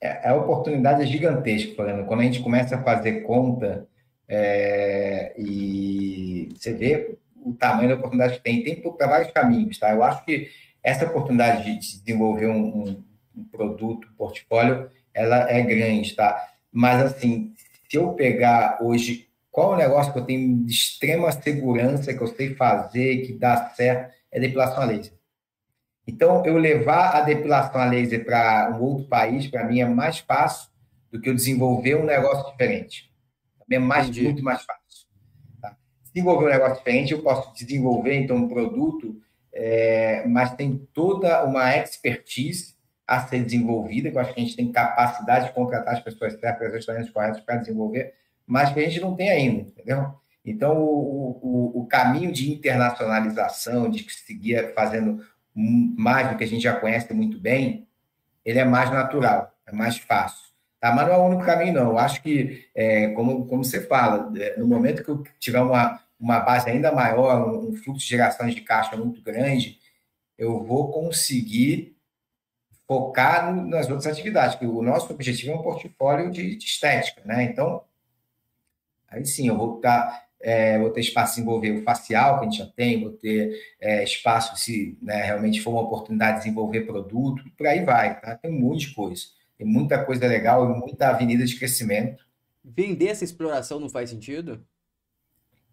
É, 0.00 0.28
a 0.28 0.36
oportunidade 0.36 1.02
é 1.02 1.06
gigantesca, 1.06 1.74
quando 2.04 2.20
a 2.20 2.24
gente 2.24 2.40
começa 2.40 2.76
a 2.76 2.82
fazer 2.82 3.22
conta 3.22 3.88
é, 4.28 5.34
e 5.36 6.48
você 6.54 6.72
vê 6.72 7.18
o 7.34 7.52
tamanho 7.52 7.88
da 7.88 7.96
oportunidade 7.96 8.36
que 8.36 8.42
tem, 8.42 8.62
tem 8.62 8.80
para 8.80 9.06
vários 9.08 9.32
caminhos, 9.32 9.78
tá? 9.78 9.92
Eu 9.92 10.04
acho 10.04 10.24
que 10.24 10.48
essa 10.82 11.06
oportunidade 11.06 11.64
de 11.64 11.78
desenvolver 11.78 12.46
um, 12.46 12.84
um, 12.84 13.04
um 13.36 13.44
produto, 13.44 14.06
um 14.08 14.16
portfólio, 14.16 14.88
ela 15.12 15.50
é 15.50 15.60
grande, 15.62 16.14
tá? 16.14 16.48
Mas, 16.70 17.02
assim, 17.02 17.52
se 17.90 17.96
eu 17.96 18.12
pegar 18.12 18.78
hoje 18.80 19.28
qual 19.50 19.72
é 19.72 19.74
o 19.74 19.78
negócio 19.78 20.12
que 20.12 20.18
eu 20.20 20.24
tenho 20.24 20.64
de 20.64 20.70
extrema 20.70 21.32
segurança, 21.32 22.14
que 22.14 22.22
eu 22.22 22.28
sei 22.28 22.54
fazer, 22.54 23.26
que 23.26 23.32
dá 23.32 23.70
certo, 23.70 24.14
é 24.30 24.40
depilação 24.40 24.82
a 24.82 24.86
laser. 24.86 25.12
Então, 26.06 26.44
eu 26.46 26.56
levar 26.56 27.16
a 27.16 27.20
depilação 27.20 27.80
a 27.80 27.84
laser 27.84 28.24
para 28.24 28.70
um 28.74 28.82
outro 28.82 29.06
país, 29.08 29.46
para 29.46 29.64
mim, 29.64 29.80
é 29.80 29.84
mais 29.84 30.18
fácil 30.18 30.70
do 31.10 31.20
que 31.20 31.28
eu 31.28 31.34
desenvolver 31.34 31.96
um 31.96 32.04
negócio 32.04 32.50
diferente. 32.50 33.12
É 33.70 33.78
mais, 33.78 34.08
muito 34.08 34.42
mais 34.42 34.62
fácil. 34.62 35.06
Tá? 35.60 35.76
Desenvolver 36.04 36.46
um 36.46 36.48
negócio 36.48 36.78
diferente, 36.78 37.12
eu 37.12 37.22
posso 37.22 37.52
desenvolver, 37.52 38.14
então, 38.14 38.36
um 38.36 38.48
produto, 38.48 39.20
é, 39.52 40.26
mas 40.26 40.54
tem 40.54 40.78
toda 40.94 41.44
uma 41.44 41.76
expertise 41.76 42.74
a 43.06 43.26
ser 43.26 43.44
desenvolvida, 43.44 44.10
que 44.10 44.16
eu 44.16 44.20
acho 44.20 44.34
que 44.34 44.40
a 44.40 44.44
gente 44.44 44.56
tem 44.56 44.72
capacidade 44.72 45.46
de 45.46 45.54
contratar 45.54 45.94
as 45.94 46.00
pessoas 46.00 46.38
certas, 46.40 46.74
as 46.74 46.86
talentos 46.86 47.10
corretos 47.10 47.40
para 47.40 47.56
desenvolver, 47.56 48.14
mas 48.46 48.72
que 48.72 48.80
a 48.80 48.82
gente 48.82 49.00
não 49.00 49.14
tem 49.14 49.30
ainda, 49.30 49.60
entendeu? 49.62 50.14
Então, 50.50 50.76
o, 50.78 51.38
o, 51.42 51.80
o 51.82 51.86
caminho 51.86 52.32
de 52.32 52.50
internacionalização, 52.50 53.90
de 53.90 54.04
seguir 54.10 54.72
fazendo 54.74 55.24
mais 55.54 56.30
do 56.30 56.36
que 56.36 56.44
a 56.44 56.46
gente 56.46 56.62
já 56.62 56.74
conhece 56.78 57.12
muito 57.12 57.38
bem, 57.38 57.86
ele 58.44 58.58
é 58.58 58.64
mais 58.64 58.90
natural, 58.90 59.52
é 59.66 59.72
mais 59.72 59.98
fácil. 59.98 60.48
Tá? 60.80 60.92
Mas 60.92 61.06
não 61.06 61.14
é 61.14 61.18
o 61.18 61.26
único 61.26 61.44
caminho, 61.44 61.74
não. 61.74 61.90
Eu 61.90 61.98
acho 61.98 62.22
que, 62.22 62.68
é, 62.74 63.08
como, 63.08 63.46
como 63.46 63.64
você 63.64 63.80
fala, 63.86 64.32
é, 64.38 64.56
no 64.56 64.66
momento 64.66 65.02
que 65.02 65.10
eu 65.10 65.22
tiver 65.38 65.60
uma, 65.60 66.00
uma 66.18 66.40
base 66.40 66.70
ainda 66.70 66.92
maior, 66.92 67.48
um, 67.48 67.74
fluxo 67.74 68.00
de 68.00 68.08
gerações 68.08 68.54
de 68.54 68.60
caixa 68.60 68.96
muito 68.96 69.20
grande, 69.20 69.78
eu 70.36 70.64
vou 70.64 70.92
conseguir 70.92 71.96
focar 72.86 73.52
no, 73.52 73.66
nas 73.66 73.88
outras 73.88 74.06
atividades, 74.06 74.54
porque 74.54 74.66
o 74.66 74.82
nosso 74.82 75.12
objetivo 75.12 75.52
é 75.52 75.56
um 75.56 75.62
portfólio 75.62 76.30
de, 76.30 76.56
de 76.56 76.64
estética, 76.64 77.20
né? 77.24 77.42
Então, 77.42 77.84
aí 79.08 79.24
sim, 79.26 79.48
eu 79.48 79.56
vou 79.56 79.76
estar, 79.76 80.27
é, 80.40 80.78
vou 80.78 80.90
ter 80.90 81.00
espaço 81.00 81.34
de 81.34 81.40
desenvolver 81.40 81.72
o 81.72 81.82
facial, 81.82 82.38
que 82.38 82.46
a 82.46 82.48
gente 82.48 82.58
já 82.58 82.66
tem, 82.66 83.02
vou 83.02 83.12
ter 83.12 83.52
é, 83.80 84.04
espaço 84.04 84.56
se 84.56 84.96
né, 85.02 85.22
realmente 85.22 85.60
for 85.60 85.70
uma 85.70 85.82
oportunidade 85.82 86.38
de 86.38 86.44
desenvolver 86.44 86.82
produto, 86.82 87.42
por 87.56 87.66
aí 87.66 87.84
vai, 87.84 88.20
tá? 88.20 88.36
Tem 88.36 88.50
um 88.50 88.60
monte 88.60 88.88
de 88.88 88.94
coisa. 88.94 89.22
Tem 89.56 89.66
muita 89.66 90.04
coisa 90.04 90.26
legal 90.26 90.64
e 90.64 90.78
muita 90.78 91.08
avenida 91.08 91.44
de 91.44 91.58
crescimento. 91.58 92.24
Vender 92.64 93.08
essa 93.08 93.24
exploração 93.24 93.80
não 93.80 93.88
faz 93.88 94.10
sentido? 94.10 94.64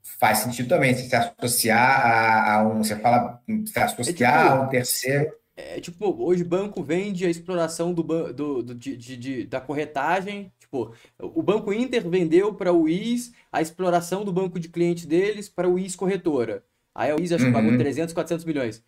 Faz 0.01 0.39
sentido 0.39 0.69
também, 0.69 0.93
se 0.95 1.09
se 1.09 1.15
associar 1.15 2.05
a, 2.05 2.53
a 2.55 2.63
um, 2.67 2.83
você 2.83 2.95
fala, 2.95 3.41
se 3.65 3.79
associar 3.79 4.39
é 4.39 4.43
tipo, 4.43 4.55
a 4.55 4.61
um 4.61 4.69
terceiro 4.69 5.31
é, 5.57 5.79
tipo, 5.79 6.13
hoje 6.21 6.43
banco 6.43 6.83
vende 6.83 7.25
a 7.25 7.29
exploração 7.29 7.93
do, 7.93 8.03
do, 8.03 8.61
do 8.61 8.75
de, 8.75 8.97
de, 8.97 9.45
da 9.45 9.61
corretagem. 9.61 10.51
Tipo, 10.59 10.93
o 11.17 11.41
Banco 11.41 11.71
Inter 11.71 12.07
vendeu 12.09 12.53
para 12.53 12.73
o 12.73 12.89
IS 12.89 13.33
a 13.49 13.61
exploração 13.61 14.25
do 14.25 14.33
banco 14.33 14.59
de 14.59 14.67
clientes 14.67 15.05
deles 15.05 15.47
para 15.47 15.69
o 15.69 15.79
IS 15.79 15.95
corretora. 15.95 16.65
Aí 16.93 17.13
o 17.13 17.21
IS 17.21 17.31
acho 17.31 17.45
que 17.45 17.51
pagou 17.51 17.71
uhum. 17.71 17.77
300, 17.77 18.13
400 18.13 18.43
milhões. 18.43 18.83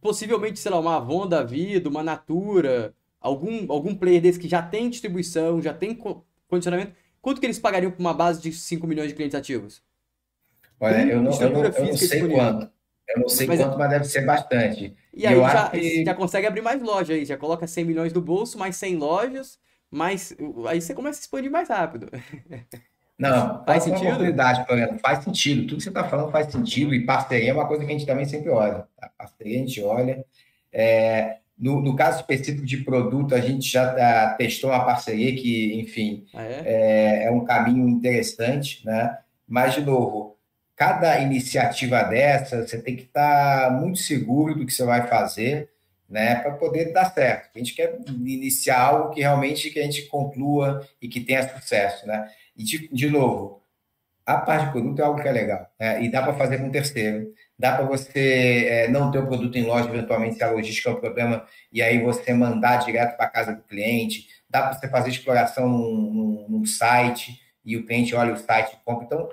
Possivelmente, 0.00 0.58
sei 0.58 0.70
lá, 0.70 0.78
uma 0.78 0.96
Avon 0.96 1.26
da 1.26 1.42
vida, 1.42 1.88
uma 1.88 2.02
Natura, 2.02 2.94
algum, 3.18 3.70
algum 3.72 3.94
player 3.94 4.20
desse 4.20 4.38
que 4.38 4.48
já 4.48 4.62
tem 4.62 4.90
distribuição, 4.90 5.60
já 5.62 5.72
tem 5.72 5.98
condicionamento. 6.48 6.92
Quanto 7.22 7.40
que 7.40 7.46
eles 7.46 7.58
pagariam 7.58 7.90
por 7.90 8.00
uma 8.00 8.14
base 8.14 8.42
de 8.42 8.52
5 8.52 8.86
milhões 8.86 9.08
de 9.08 9.14
clientes 9.14 9.34
ativos? 9.34 9.82
Olha, 10.78 11.02
eu 11.06 11.22
não, 11.22 11.32
eu 11.32 11.50
não, 11.50 11.64
eu 11.64 11.84
não 11.86 11.96
sei 11.96 12.28
quanto. 12.28 12.70
Eu 13.14 13.22
não 13.22 13.28
sei 13.28 13.46
mas, 13.46 13.60
é 13.60 13.64
quanto, 13.64 13.78
mas 13.78 13.90
deve 13.90 14.04
ser 14.04 14.24
bastante. 14.24 14.94
E 15.12 15.26
aí 15.26 15.36
já, 15.36 15.70
que... 15.70 16.04
já 16.04 16.14
consegue 16.14 16.46
abrir 16.46 16.62
mais 16.62 16.82
loja 16.82 17.14
aí, 17.14 17.24
já 17.24 17.36
coloca 17.36 17.66
100 17.66 17.84
milhões 17.84 18.12
do 18.12 18.20
bolso, 18.20 18.58
mais 18.58 18.76
100 18.76 18.96
lojas, 18.96 19.58
mais 19.90 20.36
aí 20.68 20.80
você 20.80 20.94
começa 20.94 21.18
a 21.18 21.22
expandir 21.22 21.50
mais 21.50 21.68
rápido. 21.68 22.08
Não, 23.18 23.62
faz 23.66 23.84
sentido? 23.84 24.06
oportunidade, 24.06 24.64
faz 25.02 25.24
sentido. 25.24 25.66
Tudo 25.66 25.76
que 25.76 25.82
você 25.82 25.90
está 25.90 26.04
falando 26.04 26.30
faz 26.30 26.50
sentido 26.50 26.94
e 26.94 27.04
parceria 27.04 27.50
é 27.50 27.52
uma 27.52 27.68
coisa 27.68 27.84
que 27.84 27.90
a 27.90 27.92
gente 27.92 28.06
também 28.06 28.24
sempre 28.24 28.48
olha. 28.48 28.86
Tá? 28.96 29.10
Parceria 29.18 29.56
a 29.56 29.58
gente 29.58 29.82
olha. 29.82 30.24
É, 30.72 31.36
no, 31.58 31.82
no, 31.82 31.94
caso 31.94 32.20
específico 32.20 32.64
de 32.64 32.78
produto, 32.78 33.34
a 33.34 33.40
gente 33.40 33.70
já 33.70 33.92
tá, 33.92 34.34
testou 34.38 34.70
uma 34.70 34.86
parceria 34.86 35.36
que, 35.36 35.78
enfim, 35.78 36.24
ah, 36.32 36.42
é? 36.42 36.62
É, 36.64 37.24
é 37.26 37.30
um 37.30 37.44
caminho 37.44 37.86
interessante, 37.86 38.80
né? 38.86 39.18
Mas, 39.46 39.74
de 39.74 39.82
novo, 39.82 40.38
cada 40.80 41.20
iniciativa 41.20 42.02
dessa, 42.04 42.66
você 42.66 42.80
tem 42.80 42.96
que 42.96 43.02
estar 43.02 43.70
muito 43.70 43.98
seguro 43.98 44.54
do 44.54 44.64
que 44.64 44.72
você 44.72 44.82
vai 44.82 45.06
fazer, 45.06 45.68
né, 46.08 46.36
para 46.36 46.52
poder 46.52 46.90
dar 46.90 47.12
certo. 47.12 47.50
A 47.54 47.58
gente 47.58 47.74
quer 47.74 47.98
iniciar 48.08 48.80
algo 48.80 49.10
que 49.10 49.20
realmente 49.20 49.68
que 49.68 49.78
a 49.78 49.82
gente 49.82 50.06
conclua 50.06 50.80
e 50.98 51.06
que 51.06 51.20
tenha 51.20 51.46
sucesso, 51.46 52.06
né? 52.06 52.30
E 52.56 52.64
de, 52.64 52.88
de 52.88 53.10
novo, 53.10 53.62
a 54.24 54.38
parte 54.38 54.64
de 54.64 54.72
produto 54.72 55.00
é 55.00 55.04
algo 55.04 55.20
que 55.20 55.28
é 55.28 55.32
legal, 55.32 55.70
né? 55.78 56.02
E 56.02 56.10
dá 56.10 56.22
para 56.22 56.32
fazer 56.32 56.56
com 56.56 56.70
terceiro. 56.70 57.30
Dá 57.58 57.76
para 57.76 57.84
você 57.84 58.64
é, 58.66 58.88
não 58.88 59.10
ter 59.10 59.18
o 59.18 59.26
produto 59.26 59.58
em 59.58 59.64
loja, 59.64 59.86
eventualmente, 59.86 60.36
se 60.36 60.44
a 60.44 60.50
logística 60.50 60.88
é 60.88 60.92
um 60.94 61.00
problema, 61.00 61.44
e 61.70 61.82
aí 61.82 62.02
você 62.02 62.32
mandar 62.32 62.78
direto 62.78 63.18
para 63.18 63.28
casa 63.28 63.52
do 63.52 63.62
cliente. 63.64 64.28
Dá 64.48 64.62
para 64.62 64.72
você 64.72 64.88
fazer 64.88 65.10
exploração 65.10 65.68
num, 65.68 66.10
num, 66.10 66.46
num, 66.48 66.64
site 66.64 67.38
e 67.62 67.76
o 67.76 67.84
cliente 67.84 68.14
olha 68.14 68.32
o 68.32 68.38
site 68.38 68.72
e 68.72 68.82
compra. 68.82 69.04
Então, 69.04 69.28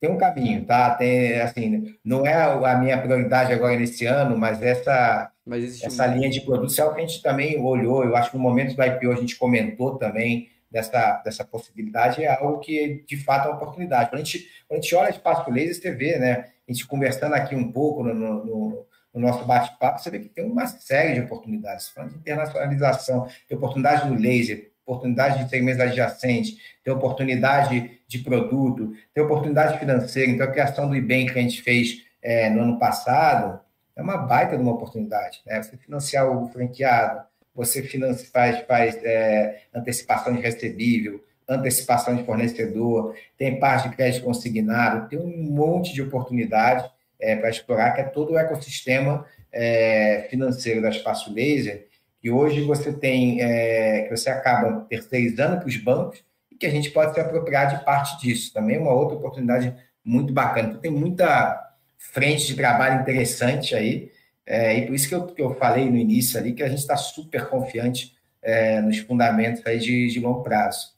tem 0.00 0.10
um 0.10 0.16
caminho, 0.16 0.64
tá? 0.64 0.94
Tem, 0.94 1.40
assim, 1.40 1.96
não 2.04 2.26
é 2.26 2.34
a 2.34 2.78
minha 2.78 3.00
prioridade 3.00 3.52
agora 3.52 3.76
nesse 3.76 4.06
ano, 4.06 4.36
mas 4.36 4.62
essa, 4.62 5.30
mas 5.44 5.82
essa 5.82 6.08
um... 6.08 6.14
linha 6.14 6.30
de 6.30 6.40
produtos 6.42 6.78
é 6.78 6.82
algo 6.82 6.94
que 6.94 7.02
a 7.02 7.06
gente 7.06 7.22
também 7.22 7.60
olhou. 7.60 8.04
Eu 8.04 8.16
acho 8.16 8.30
que 8.30 8.36
no 8.36 8.42
momento 8.42 8.76
do 8.76 8.82
IPO 8.82 9.10
a 9.10 9.16
gente 9.16 9.36
comentou 9.36 9.96
também 9.96 10.48
dessa, 10.70 11.20
dessa 11.24 11.44
possibilidade, 11.44 12.22
é 12.22 12.28
algo 12.28 12.60
que 12.60 13.04
de 13.06 13.16
fato 13.16 13.46
é 13.46 13.50
uma 13.50 13.56
oportunidade. 13.56 14.10
Quando 14.10 14.20
a 14.20 14.24
gente, 14.24 14.46
quando 14.68 14.78
a 14.78 14.82
gente 14.82 14.94
olha 14.94 15.10
Espaço 15.10 15.50
Laser, 15.50 15.74
você 15.74 15.90
vê, 15.90 16.18
né? 16.18 16.44
A 16.68 16.72
gente 16.72 16.86
conversando 16.86 17.34
aqui 17.34 17.56
um 17.56 17.72
pouco 17.72 18.04
no, 18.04 18.14
no, 18.14 18.86
no 19.14 19.20
nosso 19.20 19.44
bate-papo, 19.46 20.00
você 20.00 20.10
vê 20.10 20.20
que 20.20 20.28
tem 20.28 20.44
uma 20.44 20.66
série 20.66 21.14
de 21.14 21.20
oportunidades. 21.20 21.88
Falando 21.88 22.12
de 22.12 22.18
internacionalização, 22.18 23.26
tem 23.48 23.56
oportunidade 23.56 24.08
no 24.08 24.18
laser, 24.18 24.67
oportunidade 24.88 25.44
de 25.44 25.50
segmentos 25.50 25.80
adjacentes, 25.80 26.56
tem 26.82 26.92
oportunidade 26.92 28.00
de 28.08 28.18
produto, 28.20 28.92
tem 29.12 29.22
oportunidade 29.22 29.78
financeira. 29.78 30.30
Então, 30.30 30.46
a 30.46 30.50
criação 30.50 30.88
do 30.88 30.96
IBEM 30.96 31.26
que 31.26 31.38
a 31.38 31.42
gente 31.42 31.60
fez 31.60 32.04
é, 32.22 32.48
no 32.48 32.62
ano 32.62 32.78
passado 32.78 33.60
é 33.94 34.00
uma 34.00 34.16
baita 34.16 34.56
de 34.56 34.62
uma 34.62 34.72
oportunidade. 34.72 35.40
Né? 35.44 35.62
Você 35.62 35.76
financiar 35.76 36.26
o 36.30 36.48
franqueado, 36.48 37.22
você 37.54 37.82
financia, 37.82 38.28
faz, 38.32 38.60
faz 38.66 39.04
é, 39.04 39.62
antecipação 39.74 40.32
de 40.34 40.40
recebível, 40.40 41.22
antecipação 41.46 42.14
de 42.16 42.24
fornecedor, 42.24 43.14
tem 43.36 43.58
parte 43.58 43.88
de 43.88 43.96
crédito 43.96 44.24
consignado, 44.24 45.08
tem 45.08 45.18
um 45.18 45.50
monte 45.50 45.92
de 45.92 46.02
oportunidade 46.02 46.88
é, 47.20 47.36
para 47.36 47.50
explorar, 47.50 47.92
que 47.92 48.00
é 48.00 48.04
todo 48.04 48.32
o 48.32 48.38
ecossistema 48.38 49.26
é, 49.52 50.26
financeiro 50.30 50.80
da 50.80 50.90
Espaço 50.90 51.32
Laser, 51.32 51.87
que 52.20 52.30
hoje 52.30 52.62
você 52.62 52.92
tem, 52.92 53.40
é, 53.40 54.02
que 54.02 54.16
você 54.16 54.30
acaba 54.30 54.80
terceirizando 54.88 55.58
para 55.58 55.68
os 55.68 55.76
bancos, 55.76 56.24
que 56.58 56.66
a 56.66 56.70
gente 56.70 56.90
pode 56.90 57.14
se 57.14 57.20
apropriar 57.20 57.76
de 57.76 57.84
parte 57.84 58.20
disso. 58.20 58.52
Também 58.52 58.76
é 58.76 58.80
uma 58.80 58.92
outra 58.92 59.16
oportunidade 59.16 59.74
muito 60.04 60.32
bacana. 60.32 60.70
Então, 60.70 60.80
tem 60.80 60.90
muita 60.90 61.76
frente 61.96 62.46
de 62.46 62.54
trabalho 62.54 63.00
interessante 63.00 63.74
aí, 63.74 64.10
é, 64.44 64.78
e 64.78 64.86
por 64.86 64.94
isso 64.94 65.08
que 65.08 65.14
eu, 65.14 65.26
que 65.26 65.42
eu 65.42 65.54
falei 65.54 65.90
no 65.90 65.96
início 65.96 66.38
ali 66.38 66.54
que 66.54 66.62
a 66.62 66.68
gente 66.68 66.78
está 66.78 66.96
super 66.96 67.48
confiante 67.48 68.16
é, 68.40 68.80
nos 68.80 68.98
fundamentos 68.98 69.64
aí 69.66 69.78
de, 69.78 70.08
de 70.08 70.20
longo 70.20 70.42
prazo. 70.42 70.96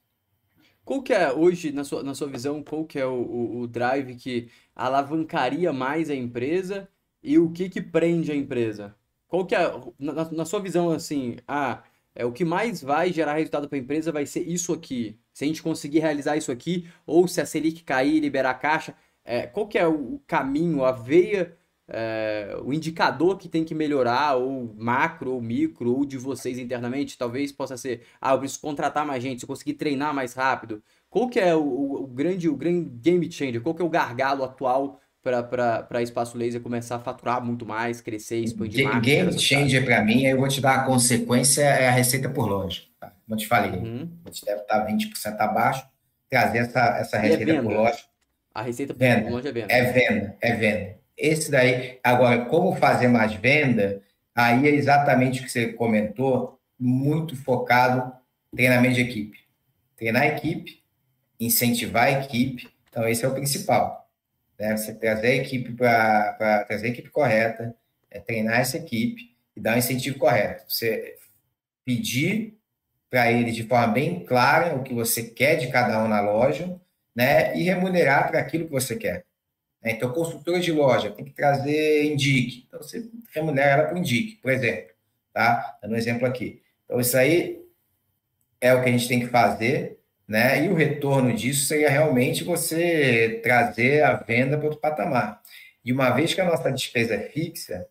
Qual 0.84 1.02
que 1.02 1.12
é, 1.12 1.32
hoje, 1.32 1.72
na 1.72 1.84
sua, 1.84 2.02
na 2.02 2.14
sua 2.14 2.28
visão, 2.28 2.62
qual 2.62 2.84
que 2.84 2.98
é 2.98 3.06
o, 3.06 3.14
o, 3.14 3.60
o 3.60 3.66
drive 3.66 4.14
que 4.14 4.48
alavancaria 4.74 5.72
mais 5.72 6.10
a 6.10 6.14
empresa 6.14 6.88
e 7.22 7.38
o 7.38 7.50
que 7.50 7.68
que 7.68 7.80
prende 7.80 8.30
a 8.30 8.36
empresa? 8.36 8.94
Qual 9.30 9.46
que 9.46 9.54
é, 9.54 9.60
na, 9.98 10.30
na 10.32 10.44
sua 10.44 10.60
visão, 10.60 10.90
assim, 10.90 11.36
ah, 11.46 11.84
é, 12.14 12.24
o 12.24 12.32
que 12.32 12.44
mais 12.44 12.82
vai 12.82 13.12
gerar 13.12 13.34
resultado 13.34 13.68
para 13.68 13.78
a 13.78 13.80
empresa 13.80 14.10
vai 14.10 14.26
ser 14.26 14.40
isso 14.40 14.72
aqui. 14.72 15.16
Se 15.32 15.44
a 15.44 15.46
gente 15.46 15.62
conseguir 15.62 16.00
realizar 16.00 16.36
isso 16.36 16.50
aqui, 16.50 16.88
ou 17.06 17.28
se 17.28 17.40
a 17.40 17.46
Selic 17.46 17.84
cair 17.84 18.16
e 18.16 18.20
liberar 18.20 18.50
a 18.50 18.54
caixa, 18.54 18.94
é, 19.24 19.46
qual 19.46 19.68
que 19.68 19.78
é 19.78 19.86
o 19.86 20.20
caminho, 20.26 20.84
a 20.84 20.90
veia, 20.90 21.56
é, 21.86 22.58
o 22.64 22.72
indicador 22.72 23.38
que 23.38 23.48
tem 23.48 23.64
que 23.64 23.74
melhorar, 23.74 24.34
ou 24.34 24.74
macro, 24.76 25.32
ou 25.32 25.40
micro, 25.40 25.94
ou 25.94 26.04
de 26.04 26.18
vocês 26.18 26.58
internamente? 26.58 27.16
Talvez 27.16 27.52
possa 27.52 27.76
ser, 27.76 28.02
ah, 28.20 28.32
eu 28.32 28.40
preciso 28.40 28.60
contratar 28.60 29.06
mais 29.06 29.22
gente, 29.22 29.38
se 29.38 29.44
eu 29.44 29.48
conseguir 29.48 29.74
treinar 29.74 30.12
mais 30.12 30.34
rápido. 30.34 30.82
Qual 31.08 31.28
que 31.28 31.38
é 31.38 31.54
o, 31.54 32.02
o, 32.02 32.06
grande, 32.08 32.48
o 32.48 32.56
grande 32.56 32.90
game 32.90 33.30
changer? 33.30 33.62
Qual 33.62 33.74
que 33.74 33.82
é 33.82 33.84
o 33.84 33.88
gargalo 33.88 34.42
atual 34.44 35.00
para 35.22 36.02
Espaço 36.02 36.38
Laser 36.38 36.60
começar 36.60 36.96
a 36.96 37.00
faturar 37.00 37.44
muito 37.44 37.66
mais, 37.66 38.00
crescer, 38.00 38.38
expandir 38.38 38.86
mais. 38.86 39.02
Game 39.02 39.38
changer 39.38 39.84
para 39.84 40.02
mim, 40.02 40.26
aí 40.26 40.32
eu 40.32 40.38
vou 40.38 40.48
te 40.48 40.60
dar 40.60 40.76
a 40.76 40.84
consequência, 40.84 41.62
é 41.62 41.88
a 41.88 41.92
receita 41.92 42.28
por 42.28 42.48
loja. 42.48 42.82
Tá? 42.98 43.08
Como 43.08 43.34
eu 43.34 43.36
te 43.36 43.46
falei, 43.46 43.72
uhum. 43.72 44.08
a 44.24 44.30
gente 44.30 44.44
deve 44.44 44.62
estar 44.62 44.86
20% 44.86 45.40
abaixo, 45.40 45.86
trazer 46.28 46.58
essa, 46.58 46.98
essa 46.98 47.16
é 47.18 47.20
receita 47.20 47.52
é 47.52 47.62
por 47.62 47.72
loja. 47.72 47.98
A 48.54 48.62
receita 48.62 48.94
por 48.94 49.00
venda. 49.00 49.30
loja 49.30 49.48
é 49.48 49.52
venda. 49.52 49.72
É 49.72 49.92
venda, 49.92 50.36
é 50.40 50.52
venda. 50.54 50.96
esse 51.16 51.50
daí. 51.50 51.98
Agora, 52.02 52.44
como 52.46 52.74
fazer 52.76 53.08
mais 53.08 53.34
venda? 53.34 54.02
Aí 54.34 54.66
é 54.66 54.70
exatamente 54.70 55.40
o 55.40 55.44
que 55.44 55.50
você 55.50 55.72
comentou, 55.72 56.58
muito 56.78 57.36
focado 57.36 58.12
treinamento 58.54 58.94
de 58.94 59.02
equipe. 59.02 59.38
Treinar 59.96 60.22
a 60.22 60.26
equipe, 60.28 60.82
incentivar 61.38 62.04
a 62.04 62.12
equipe. 62.22 62.68
Então, 62.88 63.06
esse 63.06 63.24
é 63.24 63.28
o 63.28 63.34
principal. 63.34 63.99
Né? 64.60 64.76
Você 64.76 64.94
trazer 64.94 65.28
a 65.28 65.36
equipe 65.36 65.72
para 65.72 66.64
trazer 66.68 66.88
a 66.88 66.90
equipe 66.90 67.08
correta, 67.08 67.74
é 68.10 68.20
treinar 68.20 68.60
essa 68.60 68.76
equipe 68.76 69.34
e 69.56 69.60
dar 69.60 69.72
o 69.72 69.74
um 69.76 69.78
incentivo 69.78 70.18
correto. 70.18 70.64
Você 70.68 71.16
pedir 71.84 72.58
para 73.08 73.32
ele 73.32 73.50
de 73.50 73.64
forma 73.64 73.88
bem 73.88 74.22
clara 74.22 74.76
o 74.76 74.82
que 74.82 74.92
você 74.92 75.22
quer 75.24 75.56
de 75.56 75.68
cada 75.68 76.04
um 76.04 76.08
na 76.08 76.20
loja, 76.20 76.78
né? 77.16 77.56
E 77.56 77.62
remunerar 77.62 78.28
para 78.28 78.38
aquilo 78.38 78.66
que 78.66 78.70
você 78.70 78.94
quer. 78.94 79.24
Né? 79.82 79.92
Então, 79.92 80.12
consultora 80.12 80.60
de 80.60 80.70
loja 80.70 81.10
tem 81.10 81.24
que 81.24 81.32
trazer 81.32 82.04
indique. 82.04 82.66
Então, 82.68 82.82
você 82.82 83.08
remunera 83.34 83.70
ela 83.70 83.88
para 83.88 83.98
indique, 83.98 84.36
por 84.36 84.52
exemplo. 84.52 84.90
Tá? 85.32 85.78
Dando 85.80 85.94
um 85.94 85.96
exemplo 85.96 86.26
aqui. 86.26 86.62
Então, 86.84 87.00
isso 87.00 87.16
aí 87.16 87.64
é 88.60 88.74
o 88.74 88.82
que 88.82 88.90
a 88.90 88.92
gente 88.92 89.08
tem 89.08 89.20
que 89.20 89.26
fazer, 89.26 89.98
né? 90.30 90.64
E 90.64 90.68
o 90.68 90.74
retorno 90.74 91.34
disso 91.34 91.66
seria 91.66 91.90
realmente 91.90 92.44
você 92.44 93.40
trazer 93.42 94.04
a 94.04 94.14
venda 94.14 94.56
para 94.56 94.66
outro 94.66 94.80
patamar. 94.80 95.42
E 95.84 95.92
uma 95.92 96.10
vez 96.10 96.32
que 96.32 96.40
a 96.40 96.44
nossa 96.44 96.70
despesa 96.70 97.14
é 97.14 97.18
fixa, 97.18 97.84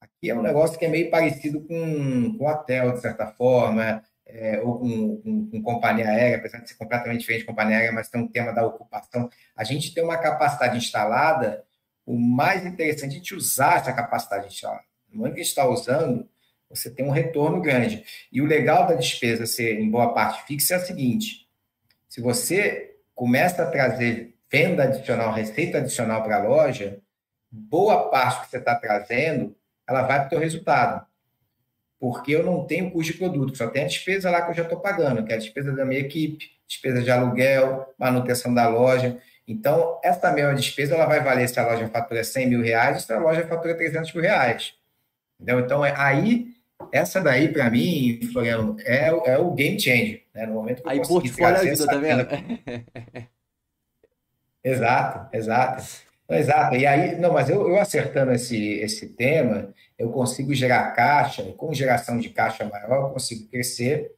aqui 0.00 0.30
é 0.30 0.34
um 0.34 0.40
negócio 0.40 0.78
que 0.78 0.84
é 0.84 0.88
meio 0.88 1.10
parecido 1.10 1.60
com, 1.62 2.38
com 2.38 2.46
hotel, 2.46 2.92
de 2.92 3.00
certa 3.00 3.26
forma, 3.26 4.04
é, 4.24 4.60
ou 4.60 4.78
com, 4.78 5.16
com, 5.16 5.50
com, 5.50 5.62
companhia 5.64 6.08
aérea, 6.08 6.36
apesar 6.36 6.60
de 6.60 6.68
ser 6.68 6.76
completamente 6.76 7.22
diferente 7.22 7.40
de 7.40 7.46
companhia 7.48 7.78
aérea, 7.78 7.92
mas 7.92 8.08
tem 8.08 8.20
um 8.20 8.28
tema 8.28 8.52
da 8.52 8.64
ocupação. 8.64 9.28
A 9.56 9.64
gente 9.64 9.92
tem 9.92 10.04
uma 10.04 10.16
capacidade 10.16 10.78
instalada, 10.78 11.64
o 12.06 12.16
mais 12.16 12.64
interessante 12.64 13.14
é 13.14 13.16
a 13.16 13.18
gente 13.18 13.34
usar 13.34 13.78
essa 13.78 13.92
capacidade 13.92 14.46
instalada. 14.46 14.84
No 15.10 15.18
momento 15.18 15.34
que 15.34 15.40
a 15.40 15.42
gente 15.42 15.50
está 15.50 15.68
usando, 15.68 16.28
você 16.68 16.88
tem 16.88 17.04
um 17.04 17.10
retorno 17.10 17.60
grande. 17.60 18.04
E 18.30 18.40
o 18.40 18.46
legal 18.46 18.86
da 18.86 18.94
despesa 18.94 19.44
ser 19.44 19.80
em 19.80 19.90
boa 19.90 20.14
parte 20.14 20.46
fixa 20.46 20.74
é 20.74 20.78
o 20.78 20.86
seguinte: 20.86 21.49
se 22.10 22.20
você 22.20 22.96
começa 23.14 23.62
a 23.62 23.70
trazer 23.70 24.36
venda 24.52 24.82
adicional, 24.82 25.32
receita 25.32 25.78
adicional 25.78 26.22
para 26.22 26.36
a 26.36 26.42
loja, 26.46 26.98
boa 27.50 28.10
parte 28.10 28.44
que 28.44 28.50
você 28.50 28.58
está 28.58 28.74
trazendo, 28.74 29.56
ela 29.88 30.02
vai 30.02 30.18
para 30.18 30.26
o 30.26 30.30
teu 30.30 30.38
resultado 30.38 31.06
porque 32.00 32.32
eu 32.32 32.42
não 32.42 32.64
tenho 32.64 32.90
custo 32.90 33.12
de 33.12 33.18
produto, 33.18 33.58
só 33.58 33.68
tem 33.68 33.84
a 33.84 33.86
despesa 33.86 34.30
lá 34.30 34.40
que 34.40 34.52
eu 34.52 34.54
já 34.54 34.62
estou 34.62 34.80
pagando, 34.80 35.22
que 35.22 35.32
é 35.32 35.36
a 35.36 35.38
despesa 35.38 35.70
da 35.70 35.84
minha 35.84 36.00
equipe, 36.00 36.50
despesa 36.66 37.02
de 37.02 37.10
aluguel, 37.10 37.92
manutenção 37.98 38.54
da 38.54 38.66
loja. 38.66 39.18
Então, 39.46 40.00
essa 40.02 40.32
mesma 40.32 40.54
despesa 40.54 40.94
ela 40.94 41.04
vai 41.04 41.22
valer 41.22 41.46
se 41.46 41.60
a 41.60 41.66
loja 41.66 41.86
fatura 41.88 42.24
100 42.24 42.48
mil 42.48 42.62
reais, 42.62 43.02
se 43.02 43.12
a 43.12 43.18
loja 43.18 43.46
fatura 43.46 43.76
300 43.76 44.14
mil 44.14 44.22
reais. 44.22 44.72
Entendeu? 45.38 45.60
Então, 45.60 45.84
é, 45.84 45.92
aí, 45.94 46.48
essa 46.92 47.20
daí, 47.20 47.52
para 47.52 47.70
mim, 47.70 48.20
Floriano, 48.32 48.76
é, 48.80 49.08
é 49.08 49.38
o 49.38 49.52
game 49.52 49.80
changer. 49.80 50.22
Né? 50.34 50.46
No 50.46 50.54
momento 50.54 50.82
que 50.82 50.88
eu 50.88 50.92
aí, 50.92 51.02
portfólio 51.06 51.58
ajuda, 51.58 51.86
tá 51.86 51.96
vendo? 51.98 52.26
exato, 54.64 55.36
exato. 55.36 56.10
Exato. 56.28 56.76
E 56.76 56.86
aí, 56.86 57.16
não, 57.16 57.32
mas 57.32 57.50
eu, 57.50 57.68
eu 57.68 57.78
acertando 57.78 58.32
esse, 58.32 58.74
esse 58.74 59.08
tema, 59.08 59.74
eu 59.98 60.10
consigo 60.10 60.54
gerar 60.54 60.92
caixa, 60.92 61.42
e 61.42 61.52
com 61.52 61.74
geração 61.74 62.18
de 62.18 62.30
caixa 62.30 62.64
maior, 62.64 63.08
eu 63.08 63.10
consigo 63.10 63.48
crescer, 63.48 64.12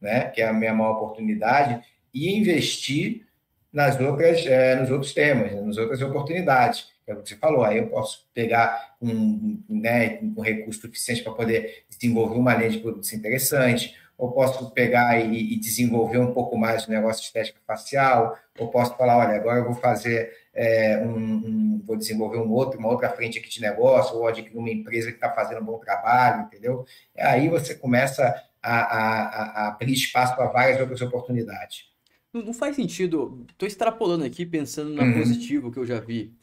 né, 0.00 0.28
que 0.28 0.40
é 0.40 0.46
a 0.46 0.52
minha 0.52 0.72
maior 0.72 0.92
oportunidade, 0.92 1.82
e 2.14 2.36
investir 2.36 3.26
nas 3.72 4.00
outras, 4.00 4.46
é, 4.46 4.76
nos 4.76 4.90
outros 4.90 5.12
temas, 5.12 5.52
nas 5.52 5.76
outras 5.76 6.00
oportunidades. 6.00 6.88
É 7.06 7.14
o 7.14 7.22
que 7.22 7.28
você 7.28 7.36
falou, 7.36 7.64
aí 7.64 7.78
eu 7.78 7.88
posso 7.88 8.26
pegar 8.34 8.96
um, 9.00 9.62
né, 9.68 10.18
um 10.20 10.40
recurso 10.40 10.80
suficiente 10.80 11.22
para 11.22 11.32
poder 11.32 11.84
desenvolver 11.88 12.36
uma 12.36 12.54
linha 12.54 12.70
de 12.70 12.78
produtos 12.78 13.12
interessante, 13.12 13.94
ou 14.18 14.32
posso 14.32 14.70
pegar 14.70 15.20
e, 15.20 15.54
e 15.54 15.56
desenvolver 15.60 16.18
um 16.18 16.32
pouco 16.32 16.56
mais 16.56 16.86
o 16.86 16.90
negócio 16.90 17.20
de 17.20 17.26
estética 17.26 17.60
facial, 17.66 18.36
ou 18.58 18.68
posso 18.70 18.96
falar, 18.96 19.18
olha, 19.18 19.36
agora 19.36 19.60
eu 19.60 19.64
vou 19.64 19.74
fazer 19.74 20.32
é, 20.54 20.98
um, 20.98 21.16
um, 21.16 21.82
vou 21.84 21.96
desenvolver 21.96 22.38
um 22.38 22.50
outro, 22.50 22.78
uma 22.78 22.88
outra 22.88 23.10
frente 23.10 23.38
aqui 23.38 23.48
de 23.48 23.60
negócio, 23.60 24.16
ou 24.16 24.26
adquirir 24.26 24.56
uma 24.56 24.70
empresa 24.70 25.10
que 25.10 25.16
está 25.16 25.30
fazendo 25.30 25.60
um 25.60 25.64
bom 25.64 25.78
trabalho, 25.78 26.46
entendeu? 26.46 26.84
Aí 27.16 27.48
você 27.48 27.74
começa 27.74 28.34
a, 28.62 28.76
a, 28.78 29.64
a 29.64 29.68
abrir 29.68 29.92
espaço 29.92 30.34
para 30.34 30.46
várias 30.46 30.80
outras 30.80 31.00
oportunidades. 31.02 31.84
Não, 32.32 32.42
não 32.42 32.52
faz 32.54 32.74
sentido, 32.74 33.46
estou 33.50 33.68
extrapolando 33.68 34.24
aqui, 34.24 34.44
pensando 34.44 34.94
na 34.94 35.04
uhum. 35.04 35.14
positivo 35.14 35.70
que 35.70 35.78
eu 35.78 35.86
já 35.86 36.00
vi. 36.00 36.34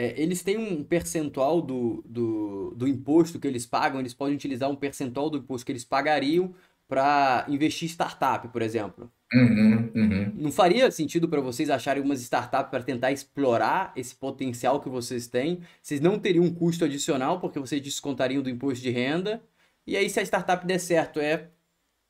É, 0.00 0.14
eles 0.16 0.44
têm 0.44 0.56
um 0.56 0.84
percentual 0.84 1.60
do, 1.60 2.04
do, 2.06 2.72
do 2.76 2.86
imposto 2.86 3.40
que 3.40 3.48
eles 3.48 3.66
pagam, 3.66 3.98
eles 3.98 4.14
podem 4.14 4.36
utilizar 4.36 4.70
um 4.70 4.76
percentual 4.76 5.28
do 5.28 5.38
imposto 5.38 5.66
que 5.66 5.72
eles 5.72 5.84
pagariam 5.84 6.54
para 6.86 7.44
investir 7.48 7.88
em 7.88 7.90
startup, 7.90 8.46
por 8.46 8.62
exemplo. 8.62 9.10
Uhum, 9.34 9.90
uhum. 9.92 10.32
Não 10.36 10.52
faria 10.52 10.88
sentido 10.92 11.28
para 11.28 11.40
vocês 11.40 11.68
acharem 11.68 12.00
umas 12.00 12.20
startups 12.20 12.70
para 12.70 12.84
tentar 12.84 13.10
explorar 13.10 13.92
esse 13.96 14.14
potencial 14.14 14.80
que 14.80 14.88
vocês 14.88 15.26
têm? 15.26 15.62
Vocês 15.82 16.00
não 16.00 16.16
teriam 16.16 16.44
um 16.44 16.54
custo 16.54 16.84
adicional 16.84 17.40
porque 17.40 17.58
vocês 17.58 17.82
descontariam 17.82 18.40
do 18.40 18.48
imposto 18.48 18.80
de 18.80 18.90
renda. 18.90 19.42
E 19.84 19.96
aí, 19.96 20.08
se 20.08 20.20
a 20.20 20.22
startup 20.22 20.64
der 20.64 20.78
certo, 20.78 21.18
é 21.18 21.48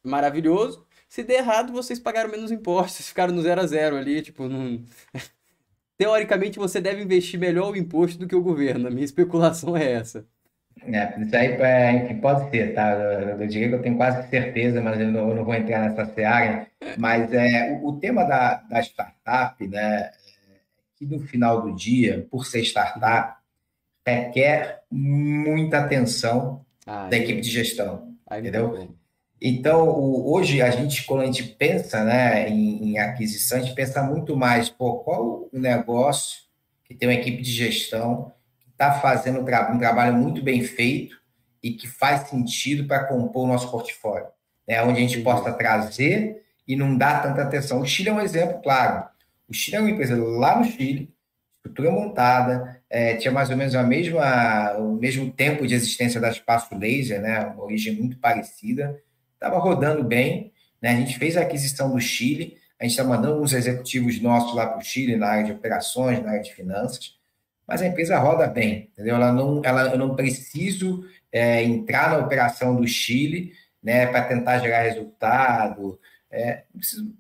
maravilhoso. 0.05 0.87
Se 1.09 1.23
der 1.25 1.39
errado, 1.39 1.73
vocês 1.73 1.99
pagaram 1.99 2.31
menos 2.31 2.51
impostos, 2.51 3.09
ficaram 3.09 3.35
no 3.35 3.41
zero 3.41 3.63
a 3.63 3.67
zero 3.67 3.97
ali, 3.97 4.21
tipo, 4.21 4.47
não... 4.47 4.85
Teoricamente, 5.99 6.59
você 6.59 6.81
deve 6.81 7.03
investir 7.03 7.39
melhor 7.41 7.73
o 7.73 7.77
imposto 7.77 8.19
do 8.19 8.29
que 8.29 8.37
o 8.37 8.43
governo. 8.43 8.87
A 8.87 8.91
minha 8.91 9.05
especulação 9.05 9.77
é 9.77 9.93
essa. 9.93 10.25
É, 10.83 11.21
isso 11.21 11.37
aí 11.37 11.47
é, 11.61 12.15
pode 12.15 12.49
ser, 12.51 12.73
tá? 12.73 12.93
Eu, 12.93 13.41
eu 13.41 13.47
diria 13.49 13.69
que 13.69 13.75
eu 13.75 13.83
tenho 13.83 13.97
quase 13.97 14.29
certeza, 14.31 14.81
mas 14.81 15.01
eu 15.01 15.09
não, 15.09 15.31
eu 15.31 15.35
não 15.35 15.45
vou 15.45 15.55
entrar 15.55 15.81
nessa 15.81 16.07
seara. 16.15 16.69
Mas 16.97 17.33
é, 17.33 17.73
o, 17.73 17.89
o 17.89 17.99
tema 17.99 18.23
da, 18.25 18.55
da 18.55 18.81
startup, 18.81 19.67
né, 19.67 20.03
é 20.03 20.13
que 20.97 21.05
no 21.05 21.19
final 21.19 21.63
do 21.63 21.75
dia, 21.75 22.27
por 22.31 22.47
ser 22.47 22.63
startup, 22.63 23.37
requer 24.07 24.83
muita 24.91 25.81
atenção 25.81 26.65
da 26.87 27.17
equipe 27.17 27.41
de 27.41 27.51
gestão, 27.51 28.15
entendeu? 28.33 28.97
Então, 29.41 29.89
hoje 30.27 30.61
a 30.61 30.71
gente, 30.71 31.05
quando 31.05 31.21
a 31.23 31.27
gente 31.27 31.45
pensa 31.45 32.03
né, 32.03 32.49
em, 32.49 32.91
em, 32.91 32.99
aquisição, 32.99 33.59
a 33.59 33.61
gente 33.61 33.75
pensa 33.75 34.03
muito 34.03 34.37
mais, 34.37 34.69
pô, 34.69 34.99
qual 34.99 35.49
o 35.53 35.59
negócio 35.59 36.41
que 36.85 36.95
tem 36.95 37.09
uma 37.09 37.15
equipe 37.15 37.41
de 37.41 37.51
gestão 37.53 38.33
está 38.73 38.93
fazendo 38.93 39.41
um, 39.41 39.45
tra 39.45 39.73
um, 39.73 39.79
trabalho 39.79 40.15
muito 40.15 40.43
bem 40.43 40.63
feito 40.63 41.17
e 41.63 41.73
que 41.73 41.87
faz 41.87 42.29
sentido 42.29 42.87
para 42.87 43.05
compor 43.05 43.45
o 43.45 43.49
nosso 43.49 43.71
portfólio, 43.71 44.29
né? 44.67 44.83
onde 44.83 44.99
a 44.99 45.03
gente 45.03 45.21
possa 45.21 45.53
trazer 45.53 46.43
e 46.67 46.75
não 46.75 46.97
dar 46.97 47.23
tanta 47.23 47.43
atenção. 47.43 47.81
O 47.81 47.87
Chile 47.87 48.09
é 48.09 48.13
um 48.13 48.21
exemplo 48.21 48.61
claro. 48.61 49.05
O 49.49 49.55
Chile 49.55 49.77
é 49.77 49.81
uma 49.81 49.91
empresa 49.91 50.17
lá 50.17 50.59
no 50.59 50.65
Chile, 50.65 51.13
estrutura 51.53 51.91
montada, 51.91 52.81
é, 52.91 53.17
tinha 53.17 53.33
mais 53.33 53.51
ou 53.51 53.57
menos 53.57 53.75
a 53.75 53.83
mesma, 53.83 54.77
o 54.79 54.95
mesmo 54.95 55.31
tempo 55.31 55.67
de 55.67 55.75
existência 55.75 56.21
da 56.21 56.31
Espaço 56.31 56.77
Laser, 56.77 57.21
né? 57.21 57.47
uma 57.47 57.65
origem 57.65 57.95
muito 57.95 58.19
parecida, 58.19 59.01
estava 59.39 59.59
rodando 59.59 60.03
bem. 60.03 60.53
Né? 60.83 60.91
A 60.91 60.97
gente 60.97 61.19
fez 61.19 61.37
a 61.37 61.43
aquisição 61.43 61.91
do 61.93 62.01
Chile, 62.01 62.59
a 62.79 62.85
gente 62.85 62.93
está 62.93 63.05
mandando 63.05 63.41
uns 63.41 63.53
executivos 63.53 64.21
nossos 64.21 64.55
lá 64.55 64.67
para 64.67 64.79
o 64.79 64.85
Chile, 64.85 65.17
na 65.17 65.29
área 65.29 65.45
de 65.45 65.53
operações, 65.53 66.23
na 66.23 66.31
área 66.31 66.43
de 66.43 66.55
finanças, 66.55 67.17
mas 67.67 67.83
a 67.83 67.87
empresa 67.87 68.19
roda 68.19 68.47
bem, 68.47 68.89
entendeu? 68.93 69.17
Ela 69.17 69.33
não, 69.33 69.61
ela, 69.65 69.91
eu 69.91 69.99
não 69.99 70.15
preciso 70.15 71.05
é, 71.31 71.63
entrar 71.63 72.11
na 72.11 72.19
operação 72.19 72.77
do 72.77 72.87
Chile, 72.87 73.53
né, 73.83 74.07
para 74.07 74.25
tentar 74.25 74.59
gerar 74.59 74.83
resultado. 74.83 75.99
É, 76.31 76.65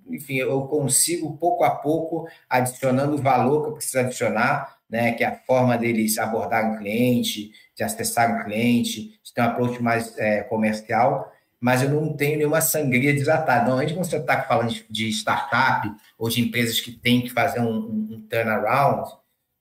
enfim, 0.07 0.37
eu 0.37 0.63
consigo 0.63 1.37
pouco 1.37 1.65
a 1.65 1.71
pouco 1.71 2.29
adicionando 2.49 3.15
o 3.15 3.23
valor 3.23 3.63
que 3.63 3.69
eu 3.69 3.75
preciso 3.75 4.01
adicionar, 4.01 4.79
né, 4.89 5.13
que 5.13 5.25
é 5.25 5.27
a 5.27 5.37
forma 5.37 5.77
deles 5.77 6.19
abordar 6.19 6.73
o 6.73 6.79
cliente, 6.79 7.53
de 7.77 7.83
acessar 7.83 8.41
o 8.41 8.45
cliente, 8.45 9.19
de 9.23 9.35
ter 9.35 9.43
um 9.43 9.45
approach 9.45 9.83
mais 9.83 10.17
é, 10.19 10.43
comercial, 10.43 11.33
mas 11.61 11.83
eu 11.83 11.91
não 11.91 12.17
tenho 12.17 12.39
nenhuma 12.39 12.61
sangria 12.61 13.13
desatada. 13.13 13.65
Normalmente, 13.65 13.95
quando 13.95 14.05
você 14.05 14.17
está 14.17 14.43
falando 14.43 14.75
de 14.89 15.09
startup 15.09 15.91
ou 16.17 16.29
de 16.29 16.41
empresas 16.41 16.81
que 16.81 16.93
têm 16.93 17.23
que 17.23 17.31
fazer 17.31 17.61
um, 17.61 17.77
um, 17.77 18.27
turnaround, 18.29 19.11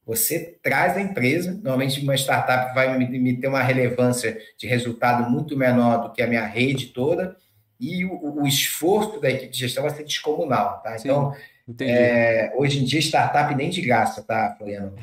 você 0.06 0.58
traz 0.62 0.96
a 0.96 1.02
empresa, 1.02 1.54
normalmente 1.54 2.00
uma 2.02 2.16
startup 2.16 2.74
vai 2.74 2.98
me, 2.98 3.20
me, 3.20 3.38
ter 3.38 3.48
uma 3.48 3.62
relevância 3.62 4.38
de 4.58 4.68
resultado 4.68 5.30
muito 5.30 5.58
menor 5.58 6.04
do 6.04 6.14
que 6.14 6.22
a 6.22 6.28
minha 6.28 6.46
rede 6.46 6.88
toda, 6.88 7.36
e 7.80 8.06
o, 8.06 8.42
o 8.42 8.48
esforço 8.48 9.20
da 9.20 9.30
equipe 9.30 9.52
de 9.52 9.60
gestão 9.60 9.84
vai 9.84 9.92
ser 9.94 10.04
descomunal, 10.04 10.82
tá? 10.82 10.96
Então, 10.98 11.36
é, 11.82 12.54
hoje 12.56 12.80
em 12.80 12.86
dia, 12.86 13.00
startup 13.00 13.54
nem 13.54 13.70
de 13.70 13.82
graça, 13.82 14.24
tá, 14.24 14.56
Floriano? 14.58 14.94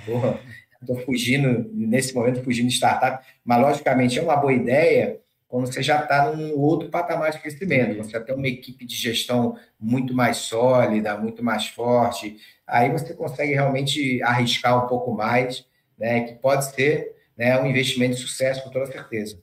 Estou 0.80 0.96
fugindo, 1.00 1.70
nesse 1.72 2.14
momento, 2.14 2.42
fugindo 2.42 2.68
de 2.68 2.74
startup, 2.74 3.24
mas, 3.44 3.60
logicamente, 3.60 4.18
é 4.18 4.22
uma 4.22 4.36
boa 4.36 4.52
ideia 4.52 5.18
quando 5.54 5.72
você 5.72 5.84
já 5.84 6.02
está 6.02 6.32
num 6.32 6.58
outro 6.58 6.88
patamar 6.88 7.30
de 7.30 7.38
crescimento, 7.38 7.98
você 7.98 8.10
já 8.10 8.20
tem 8.20 8.34
uma 8.34 8.48
equipe 8.48 8.84
de 8.84 8.96
gestão 8.96 9.56
muito 9.78 10.12
mais 10.12 10.38
sólida, 10.38 11.16
muito 11.16 11.44
mais 11.44 11.68
forte, 11.68 12.38
aí 12.66 12.90
você 12.90 13.14
consegue 13.14 13.52
realmente 13.52 14.20
arriscar 14.24 14.84
um 14.84 14.88
pouco 14.88 15.12
mais, 15.12 15.64
né, 15.96 16.22
que 16.22 16.34
pode 16.34 16.64
ser 16.74 17.14
né, 17.38 17.56
um 17.60 17.66
investimento 17.66 18.16
de 18.16 18.22
sucesso, 18.22 18.64
com 18.64 18.70
toda 18.70 18.86
certeza. 18.86 19.40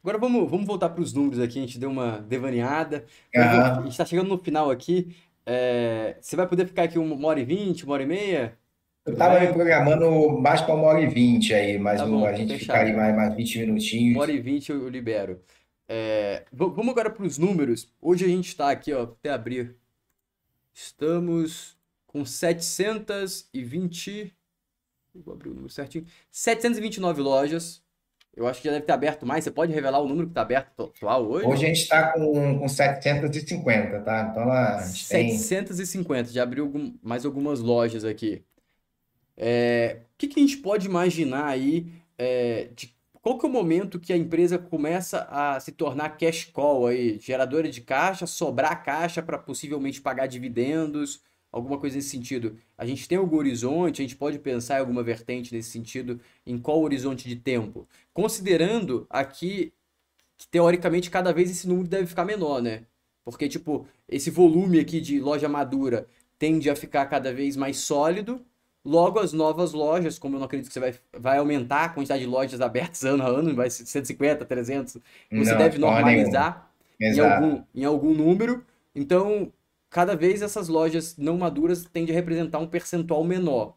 Agora 0.00 0.18
vamos, 0.18 0.48
vamos 0.48 0.68
voltar 0.68 0.90
para 0.90 1.02
os 1.02 1.12
números 1.12 1.40
aqui, 1.40 1.58
a 1.58 1.62
gente 1.62 1.80
deu 1.80 1.90
uma 1.90 2.20
devaneada. 2.20 3.04
Uhum. 3.34 3.42
A 3.42 3.74
gente 3.82 3.90
está 3.90 4.04
chegando 4.04 4.28
no 4.28 4.38
final 4.38 4.70
aqui. 4.70 5.16
É, 5.44 6.16
você 6.20 6.36
vai 6.36 6.46
poder 6.46 6.64
ficar 6.64 6.84
aqui 6.84 6.96
uma 6.96 7.26
hora 7.26 7.40
e 7.40 7.44
vinte, 7.44 7.84
uma 7.84 7.94
hora 7.94 8.04
e 8.04 8.06
meia? 8.06 8.56
Eu 9.10 9.14
estava 9.14 9.40
me 9.40 9.48
programando 9.48 10.38
mais 10.38 10.60
para 10.60 10.72
uma 10.74 10.86
hora 10.86 11.00
e 11.00 11.08
vinte 11.08 11.52
aí, 11.52 11.76
mas 11.78 12.00
tá 12.00 12.06
bom, 12.06 12.24
a 12.24 12.32
gente 12.32 12.56
ficaria 12.58 12.96
mais, 12.96 13.12
mais 13.14 13.34
20 13.34 13.58
minutinhos. 13.58 14.14
Uma 14.14 14.22
hora 14.22 14.30
e 14.30 14.40
vinte 14.40 14.70
eu, 14.70 14.88
libero. 14.88 15.42
É, 15.88 16.44
vamos 16.52 16.88
agora 16.88 17.10
para 17.10 17.24
os 17.24 17.36
números. 17.36 17.92
Hoje 18.00 18.24
a 18.24 18.28
gente 18.28 18.46
está 18.46 18.70
aqui, 18.70 18.92
ó, 18.92 19.02
até 19.02 19.30
abrir. 19.30 19.74
Estamos 20.72 21.76
com 22.06 22.24
720. 22.24 24.32
Vou 25.12 25.34
abrir 25.34 25.48
o 25.48 25.54
número 25.54 25.72
certinho. 25.72 26.06
729 26.30 27.20
lojas. 27.20 27.82
Eu 28.36 28.46
acho 28.46 28.62
que 28.62 28.68
já 28.68 28.74
deve 28.74 28.86
ter 28.86 28.92
aberto 28.92 29.26
mais. 29.26 29.42
Você 29.42 29.50
pode 29.50 29.72
revelar 29.72 29.98
o 29.98 30.06
número 30.06 30.28
que 30.28 30.30
está 30.30 30.42
aberto 30.42 30.84
atual 30.84 31.28
hoje? 31.28 31.46
Hoje 31.46 31.64
a 31.64 31.68
gente 31.68 31.80
está 31.80 32.12
com, 32.12 32.60
com 32.60 32.68
750, 32.68 34.02
tá? 34.02 34.28
Então 34.30 34.44
lá. 34.44 34.76
A 34.76 34.86
gente 34.86 35.38
750, 35.38 36.24
tem... 36.24 36.32
já 36.32 36.44
abriu 36.44 36.72
mais 37.02 37.26
algumas 37.26 37.58
lojas 37.58 38.04
aqui. 38.04 38.44
É, 39.42 40.02
o 40.02 40.18
que, 40.18 40.28
que, 40.28 40.38
a 40.38 40.42
gente 40.42 40.58
pode 40.58 40.86
imaginar 40.86 41.46
aí 41.46 41.90
é, 42.18 42.68
de 42.76 42.94
qual 43.22 43.38
que 43.38 43.46
é 43.46 43.48
o 43.48 43.52
momento 43.52 43.98
que 43.98 44.12
a 44.12 44.16
empresa 44.16 44.58
começa 44.58 45.26
a 45.30 45.58
se 45.58 45.72
tornar 45.72 46.18
cash 46.18 46.44
call 46.44 46.86
aí, 46.86 47.18
geradora 47.18 47.70
de 47.70 47.80
caixa, 47.80 48.26
sobrar 48.26 48.84
caixa 48.84 49.22
para 49.22 49.38
possivelmente 49.38 49.98
pagar 49.98 50.26
dividendos, 50.26 51.22
alguma 51.50 51.78
coisa 51.78 51.96
nesse 51.96 52.10
sentido? 52.10 52.58
A 52.76 52.84
gente 52.84 53.08
tem 53.08 53.16
algum 53.16 53.38
horizonte, 53.38 54.02
a 54.02 54.04
gente 54.04 54.14
pode 54.16 54.38
pensar 54.38 54.76
em 54.76 54.80
alguma 54.80 55.02
vertente 55.02 55.54
nesse 55.54 55.70
sentido, 55.70 56.20
em 56.46 56.58
qual 56.58 56.82
horizonte 56.82 57.26
de 57.26 57.36
tempo? 57.36 57.88
Considerando 58.12 59.06
aqui 59.08 59.72
que 60.36 60.48
teoricamente 60.48 61.10
cada 61.10 61.32
vez 61.32 61.50
esse 61.50 61.66
número 61.66 61.88
deve 61.88 62.06
ficar 62.06 62.26
menor, 62.26 62.60
né? 62.60 62.84
Porque 63.24 63.48
tipo, 63.48 63.86
esse 64.06 64.30
volume 64.30 64.78
aqui 64.80 65.00
de 65.00 65.18
loja 65.18 65.48
madura 65.48 66.06
tende 66.38 66.68
a 66.68 66.76
ficar 66.76 67.06
cada 67.06 67.32
vez 67.32 67.56
mais 67.56 67.78
sólido 67.78 68.44
Logo, 68.84 69.18
as 69.18 69.32
novas 69.32 69.72
lojas, 69.72 70.18
como 70.18 70.36
eu 70.36 70.38
não 70.38 70.46
acredito 70.46 70.68
que 70.68 70.72
você 70.72 70.80
vai, 70.80 70.94
vai 71.18 71.38
aumentar 71.38 71.84
a 71.84 71.88
quantidade 71.90 72.22
de 72.22 72.26
lojas 72.26 72.60
abertas 72.60 73.04
ano 73.04 73.22
a 73.22 73.26
ano, 73.26 73.54
vai 73.54 73.68
ser 73.68 73.84
150, 73.84 74.44
300, 74.44 74.94
você 74.94 75.50
não, 75.50 75.58
deve 75.58 75.78
normalizar 75.78 76.70
em 76.98 77.20
algum, 77.20 77.62
em 77.74 77.84
algum 77.84 78.14
número. 78.14 78.64
Então, 78.94 79.52
cada 79.90 80.16
vez 80.16 80.40
essas 80.40 80.68
lojas 80.68 81.16
não 81.18 81.36
maduras 81.36 81.84
tendem 81.84 82.14
a 82.14 82.18
representar 82.18 82.58
um 82.58 82.66
percentual 82.66 83.22
menor. 83.22 83.76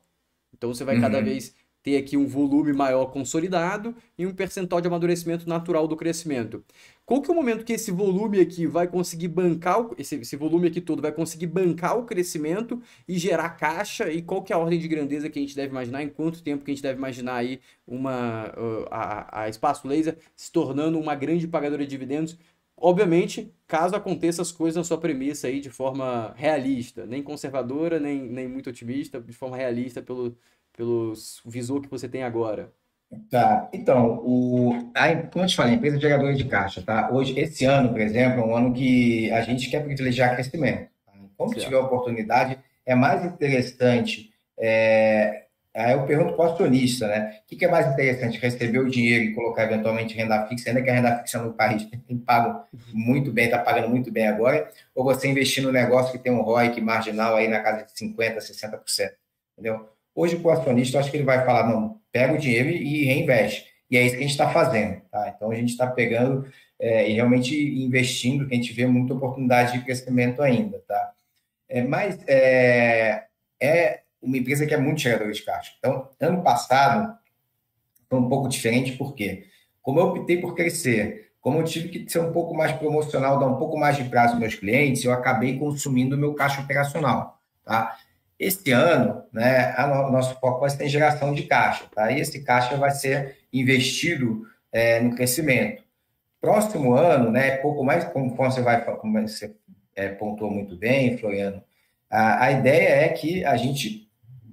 Então, 0.55 0.73
você 0.73 0.85
vai 0.85 0.95
uhum. 0.95 1.01
cada 1.01 1.21
vez 1.21 1.53
ter 1.83 1.97
aqui 1.97 2.15
um 2.15 2.25
volume 2.25 2.71
maior 2.71 3.07
consolidado 3.07 3.93
e 4.17 4.25
um 4.25 4.33
percentual 4.33 4.79
de 4.79 4.87
amadurecimento 4.87 5.47
natural 5.47 5.85
do 5.85 5.97
crescimento. 5.97 6.63
Qual 7.05 7.21
que 7.21 7.29
é 7.29 7.33
o 7.33 7.35
momento 7.35 7.65
que 7.65 7.73
esse 7.73 7.91
volume 7.91 8.39
aqui 8.39 8.65
vai 8.65 8.87
conseguir 8.87 9.27
bancar, 9.27 9.81
o, 9.81 9.95
esse, 9.97 10.15
esse 10.15 10.37
volume 10.37 10.69
aqui 10.69 10.79
todo 10.79 11.01
vai 11.01 11.11
conseguir 11.11 11.47
bancar 11.47 11.99
o 11.99 12.05
crescimento 12.05 12.81
e 13.05 13.19
gerar 13.19 13.49
caixa? 13.49 14.09
E 14.09 14.21
qual 14.21 14.41
que 14.41 14.53
é 14.53 14.55
a 14.55 14.59
ordem 14.59 14.79
de 14.79 14.87
grandeza 14.87 15.29
que 15.29 15.37
a 15.37 15.41
gente 15.41 15.55
deve 15.55 15.71
imaginar? 15.71 16.01
Em 16.01 16.09
quanto 16.09 16.41
tempo 16.41 16.63
que 16.63 16.71
a 16.71 16.73
gente 16.73 16.83
deve 16.83 16.97
imaginar 16.97 17.35
aí 17.35 17.59
uma, 17.85 18.45
uh, 18.57 18.87
a, 18.89 19.41
a 19.43 19.49
Espaço 19.49 19.85
Laser 19.85 20.17
se 20.35 20.49
tornando 20.51 20.97
uma 20.97 21.15
grande 21.15 21.45
pagadora 21.45 21.83
de 21.83 21.89
dividendos? 21.89 22.37
Obviamente, 22.77 23.53
caso 23.67 23.95
aconteça 23.95 24.41
as 24.41 24.51
coisas 24.51 24.77
na 24.77 24.83
sua 24.83 24.97
premissa 24.97 25.47
aí 25.47 25.59
de 25.59 25.69
forma 25.69 26.33
realista, 26.35 27.05
nem 27.05 27.21
conservadora, 27.21 27.99
nem, 27.99 28.21
nem 28.21 28.47
muito 28.47 28.69
otimista, 28.69 29.21
de 29.21 29.33
forma 29.33 29.55
realista 29.55 30.01
pelo, 30.01 30.35
pelo 30.75 31.13
visor 31.45 31.81
que 31.81 31.89
você 31.89 32.07
tem 32.09 32.23
agora. 32.23 32.71
Tá, 33.29 33.69
então, 33.71 34.21
o, 34.23 34.91
a, 34.95 35.15
como 35.27 35.45
eu 35.45 35.49
te 35.49 35.55
falei, 35.55 35.73
a 35.73 35.75
empresa 35.75 35.97
é 35.97 35.99
geradora 35.99 36.33
de 36.33 36.45
caixa, 36.45 36.81
tá? 36.81 37.11
Hoje, 37.11 37.39
esse 37.39 37.65
ano, 37.65 37.89
por 37.89 38.01
exemplo, 38.01 38.41
é 38.41 38.45
um 38.45 38.55
ano 38.55 38.73
que 38.73 39.31
a 39.31 39.41
gente 39.41 39.69
quer 39.69 39.83
privilegiar 39.83 40.33
crescimento. 40.33 40.89
Tá? 41.05 41.13
Quando 41.37 41.53
certo. 41.53 41.65
tiver 41.65 41.77
oportunidade, 41.77 42.57
é 42.85 42.95
mais 42.95 43.23
interessante. 43.23 44.33
É, 44.57 45.45
aí 45.75 45.93
eu 45.93 46.05
pergunto 46.05 46.33
para 46.35 46.45
o 46.45 46.53
acionista, 46.53 47.07
né? 47.07 47.39
O 47.43 47.47
que, 47.47 47.55
que, 47.55 47.65
é 47.65 47.69
mais 47.69 47.87
interessante? 47.87 48.39
Receber 48.39 48.79
o 48.79 48.89
dinheiro 48.89 49.25
e 49.25 49.33
colocar 49.33 49.63
eventualmente 49.63 50.15
renda 50.15 50.47
fixa, 50.47 50.69
ainda 50.69 50.81
que 50.81 50.89
a 50.89 50.93
renda 50.93 51.19
fixa 51.19 51.39
no 51.39 51.53
país 51.53 51.85
tem 52.07 52.17
pago 52.17 52.65
muito 52.93 53.31
bem, 53.31 53.45
está 53.45 53.59
pagando 53.59 53.89
muito 53.89 54.11
bem 54.11 54.27
agora, 54.27 54.69
ou 54.95 55.03
você 55.03 55.27
investir 55.27 55.63
no 55.63 55.71
negócio 55.71 56.11
que 56.11 56.19
tem 56.19 56.31
um 56.31 56.41
ROIC 56.41 56.81
marginal 56.81 57.35
aí 57.35 57.47
na 57.47 57.59
casa 57.59 57.85
de 57.85 57.91
50%, 57.93 58.37
60%, 58.37 59.11
entendeu? 59.57 59.92
Hoje, 60.15 60.35
para 60.37 60.47
o 60.47 60.51
acionista, 60.51 60.99
acho 60.99 61.09
que 61.09 61.17
ele 61.17 61.23
vai 61.23 61.43
falar, 61.45 61.67
não, 61.67 61.99
pega 62.11 62.33
o 62.33 62.37
dinheiro 62.37 62.69
e 62.69 63.05
reinveste. 63.05 63.65
E 63.89 63.97
é 63.97 64.03
isso 64.03 64.15
que 64.15 64.19
a 64.19 64.21
gente 64.21 64.31
está 64.31 64.49
fazendo. 64.49 65.01
Tá? 65.11 65.33
Então, 65.35 65.51
a 65.51 65.55
gente 65.55 65.69
está 65.69 65.87
pegando 65.87 66.47
é, 66.79 67.09
e 67.09 67.13
realmente 67.13 67.55
investindo, 67.55 68.47
que 68.47 68.53
a 68.53 68.57
gente 68.57 68.73
vê 68.73 68.85
muita 68.85 69.13
oportunidade 69.13 69.73
de 69.73 69.83
crescimento 69.83 70.41
ainda. 70.41 70.79
Tá? 70.87 71.13
É, 71.67 71.83
mas 71.83 72.19
é, 72.27 73.25
é 73.59 74.01
uma 74.21 74.37
empresa 74.37 74.65
que 74.65 74.73
é 74.73 74.77
muito 74.77 75.01
geradora 75.01 75.31
de 75.31 75.41
caixa. 75.41 75.73
Então, 75.79 76.09
ano 76.19 76.41
passado, 76.41 77.17
foi 78.09 78.19
um 78.19 78.29
pouco 78.29 78.47
diferente, 78.47 78.93
porque 78.93 79.45
como 79.81 79.99
eu 79.99 80.07
optei 80.07 80.37
por 80.39 80.55
crescer, 80.55 81.31
como 81.41 81.59
eu 81.59 81.63
tive 81.63 81.89
que 81.89 82.09
ser 82.09 82.19
um 82.19 82.31
pouco 82.31 82.55
mais 82.55 82.71
promocional, 82.71 83.37
dar 83.37 83.47
um 83.47 83.57
pouco 83.57 83.77
mais 83.77 83.97
de 83.97 84.05
prazo 84.05 84.33
aos 84.33 84.39
meus 84.39 84.55
clientes, 84.55 85.03
eu 85.03 85.11
acabei 85.11 85.59
consumindo 85.59 86.15
o 86.15 86.19
meu 86.19 86.33
caixa 86.33 86.61
operacional. 86.61 87.41
Tá? 87.65 87.97
Este 88.43 88.71
ano, 88.71 89.23
né, 89.31 89.73
o 89.77 90.11
nosso 90.11 90.39
foco 90.39 90.59
vai 90.59 90.69
ser 90.69 90.85
em 90.85 90.89
geração 90.89 91.33
de 91.33 91.43
caixa, 91.43 91.85
tá? 91.93 92.11
E 92.11 92.19
esse 92.19 92.43
caixa 92.43 92.75
vai 92.75 92.91
ser 92.91 93.37
investido 93.51 94.45
é, 94.71 94.99
no 94.99 95.15
crescimento. 95.15 95.83
Próximo 96.41 96.93
ano, 96.93 97.31
né, 97.31 97.57
pouco 97.57 97.83
mais, 97.83 98.03
como 98.05 98.35
você 98.35 98.61
vai, 98.61 98.83
como 98.83 99.21
você 99.21 99.55
é, 99.95 100.09
pontuou 100.09 100.51
muito 100.51 100.75
bem, 100.75 101.17
Floriano, 101.17 101.63
a, 102.09 102.45
a, 102.45 102.51
ideia 102.51 103.05
é 103.05 103.09
que 103.09 103.45
a 103.45 103.55
gente 103.55 104.09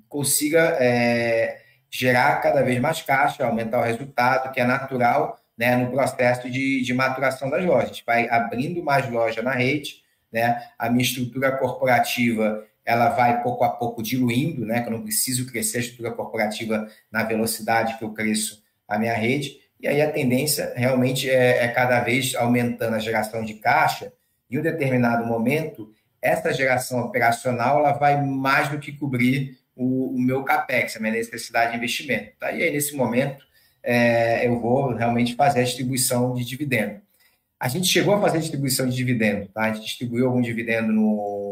consiga 0.09 0.77
é, 0.81 1.61
gerar 1.91 2.41
cada 2.41 2.63
vez 2.63 2.79
mais 2.81 3.03
caixa, 3.03 3.45
aumentar 3.45 3.81
o 3.81 3.85
resultado, 3.85 4.53
que 4.53 4.61
é 4.61 4.65
natural 4.65 5.37
né, 5.59 5.77
no 5.77 5.91
processo 5.91 6.49
de, 6.49 6.81
de 6.83 6.95
maturação 6.95 7.51
das 7.51 7.65
lojas. 7.65 8.03
Vai 8.07 8.29
abrindo 8.29 8.83
mais 8.83 9.11
loja 9.11 9.43
na 9.43 9.53
rede, 9.53 10.03
né, 10.33 10.63
a 10.79 10.89
minha 10.89 11.03
estrutura 11.03 11.53
corporativa 11.53 12.65
ela 12.91 13.11
vai 13.11 13.41
pouco 13.41 13.63
a 13.63 13.69
pouco 13.69 14.03
diluindo, 14.03 14.67
né? 14.67 14.81
Que 14.81 14.89
eu 14.89 14.93
não 14.93 15.03
preciso 15.03 15.47
crescer 15.47 15.79
a 15.79 15.81
estrutura 15.81 16.11
corporativa 16.11 16.89
na 17.11 17.23
velocidade 17.23 17.97
que 17.97 18.03
eu 18.03 18.13
cresço 18.13 18.65
a 18.89 18.99
minha 18.99 19.15
rede. 19.15 19.61
E 19.79 19.87
aí 19.87 20.03
a 20.03 20.11
tendência 20.11 20.73
realmente 20.75 21.31
é, 21.31 21.65
é 21.65 21.69
cada 21.69 22.01
vez 22.01 22.35
aumentando 22.35 22.97
a 22.97 22.99
geração 22.99 23.45
de 23.45 23.55
caixa. 23.55 24.13
Em 24.51 24.59
um 24.59 24.63
determinado 24.63 25.25
momento, 25.25 25.93
essa 26.21 26.53
geração 26.53 26.99
operacional 27.01 27.79
ela 27.79 27.93
vai 27.93 28.21
mais 28.21 28.69
do 28.69 28.81
que 28.81 28.91
cobrir 28.91 29.57
o, 29.77 30.17
o 30.17 30.21
meu 30.21 30.43
capex, 30.43 30.97
a 30.97 31.01
minha 31.01 31.13
necessidade 31.13 31.71
de 31.71 31.77
investimento. 31.77 32.33
Tá? 32.41 32.51
E 32.51 32.61
aí 32.61 32.73
nesse 32.73 32.97
momento 32.97 33.45
é, 33.85 34.49
eu 34.49 34.59
vou 34.59 34.95
realmente 34.95 35.37
fazer 35.37 35.61
a 35.61 35.65
distribuição 35.65 36.35
de 36.35 36.45
dividendo. 36.45 37.01
A 37.61 37.69
gente 37.69 37.87
chegou 37.87 38.15
a 38.15 38.21
fazer 38.21 38.41
distribuição 38.41 38.89
de 38.89 38.97
dividendo, 38.97 39.47
tá? 39.49 39.65
A 39.65 39.73
gente 39.73 39.85
distribuiu 39.85 40.27
algum 40.27 40.41
dividendo 40.41 40.91
no, 40.91 41.50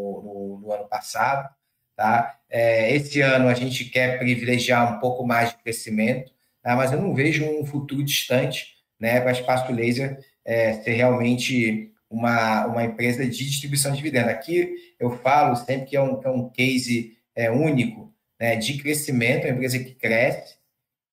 no 0.69 0.75
ano 0.75 0.89
passado, 0.89 1.49
tá? 1.97 2.39
É, 2.49 2.95
esse 2.95 3.21
ano 3.21 3.49
a 3.49 3.55
gente 3.55 3.87
quer 3.87 4.19
privilegiar 4.19 4.97
um 4.97 5.01
pouco 5.01 5.27
mais 5.27 5.51
de 5.51 5.57
crescimento, 5.59 6.33
tá? 6.63 6.77
mas 6.77 6.93
eu 6.93 7.01
não 7.01 7.15
vejo 7.15 7.45
um 7.45 7.67
futuro 7.67 8.03
distante, 8.03 8.77
né, 9.01 9.21
para 9.21 9.33
Espaço 9.33 9.73
Laser 9.73 10.19
é, 10.45 10.73
ser 10.75 10.93
realmente 10.93 11.93
uma, 12.11 12.67
uma 12.67 12.85
empresa 12.85 13.25
de 13.25 13.45
distribuição 13.45 13.91
de 13.91 13.99
dividendo. 13.99 14.31
Aqui 14.31 14.75
eu 14.99 15.11
falo 15.19 15.55
sempre 15.57 15.87
que 15.87 15.97
é 15.97 16.01
um, 16.01 16.19
que 16.19 16.27
é 16.27 16.31
um 16.31 16.49
case 16.49 17.17
é, 17.35 17.51
único 17.51 18.13
né, 18.41 18.57
de 18.57 18.79
crescimento, 18.79 19.45
uma 19.45 19.53
empresa 19.53 19.79
que 19.79 19.95
cresce 19.95 20.57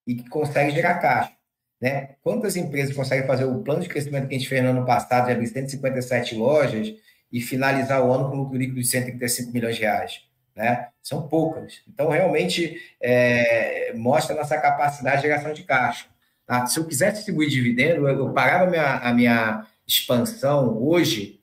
e 0.07 0.15
que 0.15 0.29
consegue 0.29 0.71
gerar 0.71 0.95
caixa. 0.95 1.35
Né? 1.81 2.15
Quantas 2.21 2.55
empresas 2.55 2.95
conseguem 2.95 3.27
fazer 3.27 3.45
o 3.45 3.61
plano 3.61 3.81
de 3.81 3.89
crescimento 3.89 4.27
que 4.27 4.35
a 4.35 4.37
gente 4.37 4.49
fez 4.49 4.63
no 4.63 4.69
ano 4.69 4.85
passado, 4.85 5.25
de 5.25 5.33
abrir 5.33 5.47
157 5.47 6.35
lojas 6.35 6.93
e 7.31 7.41
finalizar 7.41 8.03
o 8.03 8.11
ano 8.11 8.29
com 8.29 8.35
um 8.35 8.39
lucro 8.41 8.57
líquido 8.57 8.79
de 8.79 8.87
135 8.87 9.51
milhões 9.51 9.75
de 9.75 9.81
reais? 9.81 10.21
Né? 10.55 10.87
São 11.01 11.27
poucas. 11.27 11.81
Então, 11.87 12.09
realmente, 12.09 12.81
é, 13.01 13.93
mostra 13.95 14.35
nossa 14.35 14.57
capacidade 14.57 15.17
de 15.17 15.27
geração 15.27 15.53
de 15.53 15.63
caixa. 15.63 16.05
Tá? 16.45 16.65
Se 16.65 16.79
eu 16.79 16.85
quisesse 16.85 17.17
distribuir 17.17 17.49
dividendo, 17.49 18.07
eu, 18.07 18.19
eu 18.19 18.33
parava 18.33 18.65
a 18.65 18.69
minha, 18.69 18.97
a 18.97 19.13
minha 19.13 19.67
expansão 19.85 20.81
hoje, 20.81 21.41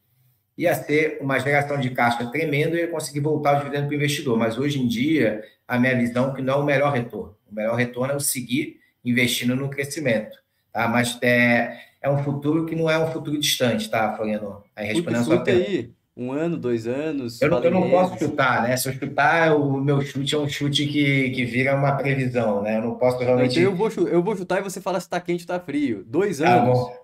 ia 0.57 0.75
ser 0.75 1.19
uma 1.21 1.39
geração 1.39 1.79
de 1.79 1.91
caixa 1.91 2.27
tremenda 2.31 2.77
e 2.77 2.81
ia 2.81 2.89
conseguir 2.89 3.21
voltar 3.21 3.55
o 3.55 3.59
dividendo 3.59 3.87
para 3.87 3.93
o 3.93 3.97
investidor. 3.97 4.39
Mas 4.39 4.59
hoje 4.59 4.81
em 4.81 4.87
dia, 4.87 5.43
a 5.67 5.79
minha 5.79 5.97
visão 5.97 6.31
é 6.31 6.35
que 6.35 6.43
não 6.43 6.55
é 6.55 6.57
o 6.57 6.65
melhor 6.65 6.93
retorno. 6.93 7.37
O 7.51 7.55
melhor 7.55 7.75
retorno 7.75 8.13
é 8.13 8.17
eu 8.17 8.21
seguir 8.21 8.81
investindo 9.05 9.57
no 9.57 9.69
crescimento. 9.69 10.39
Tá? 10.73 10.89
Mas 10.89 11.19
é, 11.23 11.79
é 12.03 12.11
um 12.11 12.23
futuro 12.23 12.67
que 12.67 12.75
não 12.75 12.91
é 12.91 12.99
um 12.99 13.11
futuro 13.13 13.39
distante, 13.39 13.89
tá, 13.89 14.15
Floriano? 14.17 14.63
Aí 14.75 14.89
respondendo 14.89 15.21
a 15.21 15.25
sua 15.25 15.41
pergunta. 15.41 15.71
Aí, 15.71 15.91
Um 16.17 16.33
ano, 16.33 16.59
dois 16.59 16.87
anos? 16.87 17.41
Eu 17.41 17.49
não, 17.49 17.63
eu 17.63 17.71
não 17.71 17.89
posso 17.89 18.19
chutar, 18.19 18.63
né? 18.65 18.77
Se 18.77 18.89
eu 18.89 18.93
chutar, 18.93 19.57
o 19.57 19.81
meu 19.81 20.03
chute 20.03 20.35
é 20.35 20.39
um 20.39 20.49
chute 20.49 20.87
que, 20.87 21.31
que 21.31 21.45
vira 21.45 21.75
uma 21.75 21.93
previsão, 21.93 22.61
né? 22.61 22.77
Eu 22.79 22.83
não 22.83 22.95
posso 22.97 23.19
realmente. 23.19 23.59
Então 23.59 23.63
eu 23.63 23.77
vou, 23.77 23.89
eu 24.09 24.23
vou 24.23 24.37
chutar 24.37 24.59
e 24.59 24.63
você 24.63 24.81
fala 24.81 25.01
se 25.01 25.07
está 25.07 25.21
quente 25.21 25.41
ou 25.41 25.43
está 25.43 25.61
frio. 25.61 26.05
Dois 26.05 26.39
tá 26.39 26.55
anos? 26.55 26.79
Tá 26.79 26.85
bom. 26.85 27.03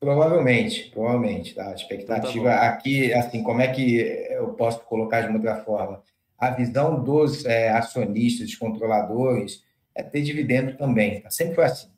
Provavelmente, 0.00 0.90
provavelmente, 0.92 1.54
tá? 1.54 1.68
A 1.68 1.74
expectativa 1.74 2.38
então 2.38 2.44
tá 2.44 2.68
aqui, 2.68 3.12
assim, 3.12 3.42
como 3.42 3.60
é 3.60 3.68
que 3.68 3.98
eu 4.30 4.48
posso 4.54 4.80
colocar 4.80 5.20
de 5.20 5.28
uma 5.28 5.36
outra 5.36 5.56
forma? 5.56 6.02
A 6.38 6.50
visão 6.50 7.02
dos 7.02 7.44
é, 7.44 7.70
acionistas, 7.70 8.46
dos 8.46 8.56
controladores, 8.56 9.62
é 9.94 10.02
ter 10.02 10.22
dividendo 10.22 10.76
também, 10.76 11.20
tá? 11.20 11.30
Sempre 11.30 11.56
foi 11.56 11.64
assim. 11.64 11.88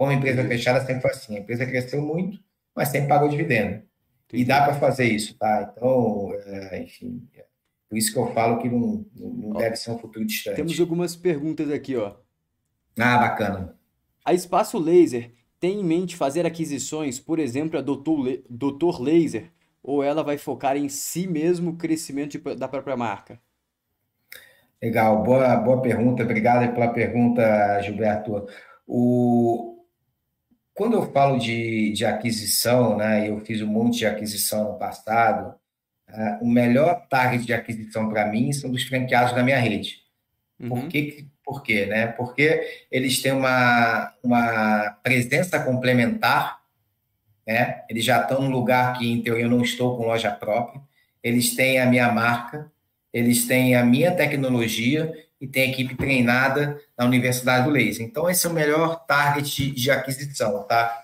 Como 0.00 0.12
empresa 0.12 0.42
fechada, 0.48 0.80
sempre 0.80 1.02
foi 1.02 1.10
assim. 1.10 1.36
A 1.36 1.40
empresa 1.40 1.66
cresceu 1.66 2.00
muito, 2.00 2.40
mas 2.74 2.88
sempre 2.88 3.08
pagou 3.08 3.28
dividendo. 3.28 3.82
Entendi. 4.24 4.42
E 4.42 4.44
dá 4.46 4.64
para 4.64 4.72
fazer 4.72 5.04
isso, 5.04 5.36
tá? 5.36 5.70
Então, 5.70 6.32
é, 6.46 6.82
enfim, 6.82 7.28
é 7.36 7.44
por 7.86 7.98
isso 7.98 8.10
que 8.10 8.18
eu 8.18 8.32
falo 8.32 8.62
que 8.62 8.70
não, 8.70 9.04
não 9.14 9.52
deve 9.58 9.76
ser 9.76 9.90
um 9.90 9.98
futuro 9.98 10.24
distante. 10.24 10.56
Temos 10.56 10.80
algumas 10.80 11.14
perguntas 11.14 11.70
aqui, 11.70 11.96
ó. 11.96 12.14
Ah, 12.98 13.18
bacana. 13.18 13.76
A 14.24 14.32
Espaço 14.32 14.78
Laser 14.78 15.34
tem 15.60 15.80
em 15.80 15.84
mente 15.84 16.16
fazer 16.16 16.46
aquisições, 16.46 17.20
por 17.20 17.38
exemplo, 17.38 17.78
a 17.78 17.82
Doutor 17.82 19.02
Laser, 19.02 19.52
ou 19.82 20.02
ela 20.02 20.22
vai 20.22 20.38
focar 20.38 20.78
em 20.78 20.88
si 20.88 21.26
mesmo 21.26 21.72
o 21.72 21.76
crescimento 21.76 22.38
de, 22.38 22.54
da 22.54 22.66
própria 22.66 22.96
marca? 22.96 23.38
Legal, 24.82 25.22
boa, 25.22 25.56
boa 25.56 25.82
pergunta, 25.82 26.22
obrigado 26.22 26.72
pela 26.72 26.88
pergunta, 26.88 27.82
Gilberto. 27.82 28.46
O, 28.86 29.69
quando 30.74 30.94
eu 30.94 31.12
falo 31.12 31.38
de, 31.38 31.92
de 31.92 32.04
aquisição, 32.04 32.96
né, 32.96 33.28
eu 33.28 33.40
fiz 33.40 33.60
um 33.60 33.66
monte 33.66 33.98
de 33.98 34.06
aquisição 34.06 34.72
no 34.72 34.78
passado, 34.78 35.54
uh, 36.08 36.44
o 36.44 36.48
melhor 36.48 37.06
target 37.08 37.44
de 37.44 37.52
aquisição 37.52 38.08
para 38.08 38.26
mim 38.26 38.52
são 38.52 38.70
dos 38.70 38.84
franqueados 38.84 39.34
da 39.34 39.42
minha 39.42 39.58
rede. 39.58 39.98
Uhum. 40.58 40.68
Por, 40.68 40.88
que, 40.88 41.26
por 41.44 41.62
quê? 41.62 41.86
Né? 41.86 42.06
Porque 42.08 42.86
eles 42.90 43.20
têm 43.20 43.32
uma, 43.32 44.12
uma 44.22 44.98
presença 45.02 45.58
complementar, 45.58 46.60
né? 47.46 47.82
eles 47.88 48.04
já 48.04 48.22
estão 48.22 48.42
num 48.42 48.50
lugar 48.50 48.96
que, 48.98 49.10
em 49.10 49.22
teoria, 49.22 49.44
eu 49.44 49.50
não 49.50 49.62
estou 49.62 49.96
com 49.96 50.06
loja 50.06 50.30
própria, 50.30 50.80
eles 51.22 51.54
têm 51.54 51.78
a 51.78 51.86
minha 51.86 52.10
marca, 52.10 52.70
eles 53.12 53.46
têm 53.46 53.74
a 53.74 53.84
minha 53.84 54.12
tecnologia 54.12 55.12
e 55.40 55.46
tem 55.46 55.70
equipe 55.70 55.94
treinada 55.94 56.78
na 56.96 57.06
Universidade 57.06 57.64
do 57.64 57.70
Laser. 57.70 58.04
Então, 58.04 58.28
esse 58.28 58.46
é 58.46 58.50
o 58.50 58.52
melhor 58.52 59.04
target 59.06 59.70
de 59.70 59.90
aquisição, 59.90 60.62
tá? 60.64 61.02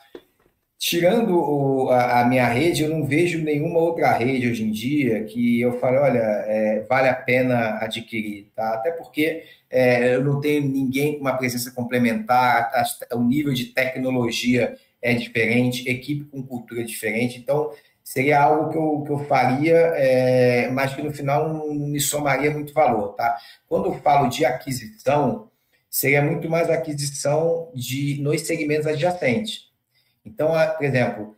Tirando 0.79 1.39
o, 1.39 1.89
a, 1.89 2.21
a, 2.21 2.25
minha 2.27 2.47
rede, 2.47 2.83
eu 2.83 2.91
não 2.91 3.07
vejo 3.07 3.43
nenhuma 3.43 3.79
outra 3.79 4.13
rede 4.13 4.47
hoje 4.47 4.63
em 4.63 4.71
dia 4.71 5.25
que 5.25 5.59
eu 5.59 5.81
fale, 5.81 5.97
olha, 5.97 6.19
é, 6.19 6.85
vale 6.87 7.09
a 7.09 7.15
pena 7.15 7.79
adquirir, 7.81 8.53
tá? 8.55 8.75
Até 8.75 8.91
porque 8.91 9.45
é, 9.71 10.15
eu 10.15 10.23
não 10.23 10.39
tenho 10.39 10.69
ninguém 10.69 11.15
com 11.15 11.23
uma 11.23 11.37
presença 11.37 11.71
complementar, 11.71 12.71
a, 13.11 13.17
o 13.17 13.25
nível 13.25 13.55
de 13.55 13.65
tecnologia 13.67 14.77
é 15.01 15.15
diferente, 15.15 15.89
equipe 15.89 16.25
com 16.25 16.43
cultura 16.43 16.85
diferente, 16.85 17.39
então 17.39 17.71
seria 18.07 18.41
algo 18.41 18.71
que 18.71 18.79
eu, 18.79 19.03
que 19.05 19.11
eu 19.11 19.19
faria, 19.27 19.77
é, 19.97 20.71
mas 20.71 20.95
que 20.95 21.03
no 21.03 21.13
final 21.13 21.49
não, 21.49 21.75
me 21.75 21.99
somaria 21.99 22.53
muito 22.53 22.73
valor, 22.73 23.15
tá? 23.15 23.37
Quando 23.67 23.87
eu 23.87 23.95
falo 23.95 24.29
de 24.29 24.45
aquisição, 24.45 25.51
seria 25.91 26.23
muito 26.23 26.49
mais 26.49 26.71
aquisição 26.71 27.69
de 27.75 28.23
nos 28.23 28.43
segmentos 28.43 28.87
adjacentes. 28.87 29.73
Então, 30.25 30.53
por 30.77 30.85
exemplo, 30.85 31.37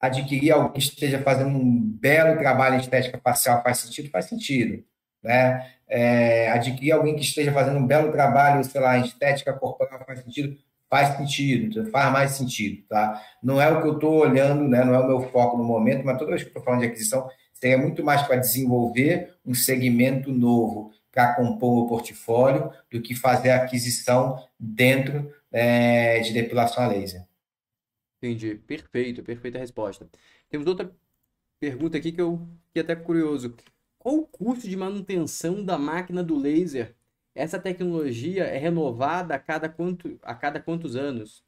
adquirir 0.00 0.52
alguém 0.52 0.72
que 0.72 0.78
esteja 0.78 1.20
fazendo 1.20 1.50
um 1.50 1.78
belo 2.00 2.38
trabalho 2.38 2.76
em 2.76 2.80
estética 2.80 3.20
facial 3.22 3.62
faz 3.62 3.78
sentido? 3.80 4.10
Faz 4.10 4.24
sentido. 4.24 4.82
Né? 5.22 5.70
É, 5.86 6.50
adquirir 6.50 6.92
alguém 6.92 7.14
que 7.14 7.22
esteja 7.22 7.52
fazendo 7.52 7.78
um 7.78 7.86
belo 7.86 8.10
trabalho, 8.10 8.64
sei 8.64 8.80
lá, 8.80 8.96
em 8.96 9.04
estética 9.04 9.52
corporal 9.52 10.02
faz 10.06 10.20
sentido? 10.20 10.56
Faz 10.94 11.16
sentido, 11.16 11.90
faz 11.90 12.12
mais 12.12 12.30
sentido, 12.30 12.86
tá? 12.86 13.20
Não 13.42 13.60
é 13.60 13.68
o 13.68 13.82
que 13.82 13.88
eu 13.88 13.94
estou 13.94 14.20
olhando, 14.20 14.68
né? 14.68 14.84
Não 14.84 14.94
é 14.94 15.00
o 15.00 15.08
meu 15.08 15.22
foco 15.22 15.58
no 15.58 15.64
momento, 15.64 16.04
mas 16.04 16.16
toda 16.16 16.30
vez 16.30 16.42
que 16.42 16.46
eu 16.46 16.50
estou 16.50 16.62
falando 16.62 16.82
de 16.82 16.86
aquisição, 16.86 17.28
seria 17.52 17.76
muito 17.76 18.04
mais 18.04 18.22
para 18.22 18.36
desenvolver 18.36 19.34
um 19.44 19.54
segmento 19.54 20.30
novo 20.30 20.92
para 21.10 21.34
compor 21.34 21.82
o 21.82 21.88
portfólio 21.88 22.70
do 22.88 23.02
que 23.02 23.12
fazer 23.12 23.50
a 23.50 23.56
aquisição 23.56 24.38
dentro 24.56 25.34
é, 25.50 26.20
de 26.20 26.32
depilação 26.32 26.84
a 26.84 26.86
laser. 26.86 27.26
Entendi. 28.22 28.54
Perfeito, 28.54 29.20
perfeita 29.24 29.58
resposta. 29.58 30.08
Temos 30.48 30.64
outra 30.64 30.88
pergunta 31.58 31.98
aqui 31.98 32.12
que 32.12 32.20
eu 32.20 32.48
fiquei 32.68 32.82
até 32.82 32.94
curioso. 32.94 33.56
Qual 33.98 34.14
o 34.14 34.26
custo 34.28 34.68
de 34.68 34.76
manutenção 34.76 35.64
da 35.64 35.76
máquina 35.76 36.22
do 36.22 36.38
laser 36.38 36.94
essa 37.34 37.58
tecnologia 37.58 38.44
é 38.44 38.58
renovada 38.58 39.34
a 39.34 39.38
cada, 39.38 39.68
quanto, 39.68 40.18
a 40.22 40.34
cada 40.34 40.60
quantos 40.60 40.96
anos? 40.96 41.42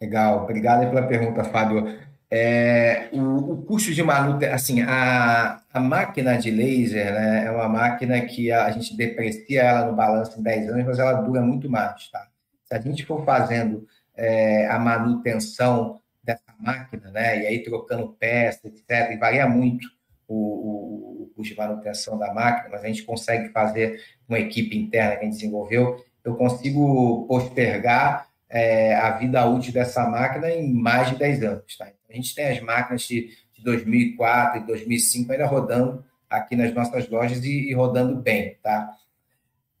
Legal, 0.00 0.44
obrigado 0.44 0.88
pela 0.88 1.06
pergunta, 1.06 1.44
Fábio. 1.44 1.98
É, 2.30 3.08
o, 3.12 3.52
o, 3.52 3.62
custo 3.62 3.92
de 3.92 4.02
manutenção, 4.02 4.54
assim, 4.54 4.82
a, 4.82 5.62
a 5.72 5.80
máquina 5.80 6.36
de 6.36 6.50
laser 6.50 7.12
né, 7.12 7.46
é 7.46 7.50
uma 7.50 7.68
máquina 7.68 8.20
que 8.20 8.52
a, 8.52 8.66
a, 8.66 8.70
gente 8.70 8.94
deprecia 8.96 9.62
ela 9.62 9.86
no 9.86 9.96
balanço 9.96 10.38
em 10.38 10.42
10 10.42 10.68
anos, 10.70 10.86
mas 10.86 10.98
ela 10.98 11.22
dura 11.22 11.40
muito 11.40 11.70
mais, 11.70 12.10
tá? 12.10 12.28
Se 12.64 12.74
a 12.74 12.80
gente 12.80 13.04
for 13.06 13.24
fazendo 13.24 13.86
é, 14.14 14.66
a 14.66 14.78
manutenção 14.78 16.00
dessa 16.22 16.54
máquina, 16.60 17.10
né, 17.10 17.42
e 17.42 17.46
aí 17.46 17.62
trocando 17.62 18.14
peças, 18.20 18.66
etc., 18.66 19.12
e 19.12 19.16
varia 19.16 19.48
muito 19.48 19.88
o, 20.28 20.34
o, 20.34 21.07
custo 21.38 21.54
de 21.54 21.58
manutenção 21.58 22.18
da 22.18 22.34
máquina, 22.34 22.68
mas 22.72 22.82
a 22.82 22.88
gente 22.88 23.04
consegue 23.04 23.50
fazer 23.50 24.02
uma 24.28 24.40
equipe 24.40 24.76
interna 24.76 25.14
que 25.14 25.22
a 25.22 25.24
gente 25.24 25.34
desenvolveu, 25.34 26.04
eu 26.24 26.34
consigo 26.34 27.24
postergar 27.28 28.26
é, 28.50 28.94
a 28.96 29.10
vida 29.12 29.46
útil 29.46 29.72
dessa 29.72 30.04
máquina 30.08 30.50
em 30.50 30.72
mais 30.74 31.10
de 31.10 31.16
10 31.16 31.42
anos. 31.44 31.76
Tá? 31.76 31.86
Então, 31.86 32.10
a 32.10 32.14
gente 32.14 32.34
tem 32.34 32.48
as 32.48 32.60
máquinas 32.60 33.02
de, 33.02 33.30
de 33.54 33.62
2004 33.62 34.60
e 34.60 34.66
2005 34.66 35.32
ainda 35.32 35.46
rodando 35.46 36.04
aqui 36.28 36.56
nas 36.56 36.74
nossas 36.74 37.08
lojas 37.08 37.44
e, 37.44 37.70
e 37.70 37.72
rodando 37.72 38.16
bem. 38.16 38.56
Tá? 38.62 38.90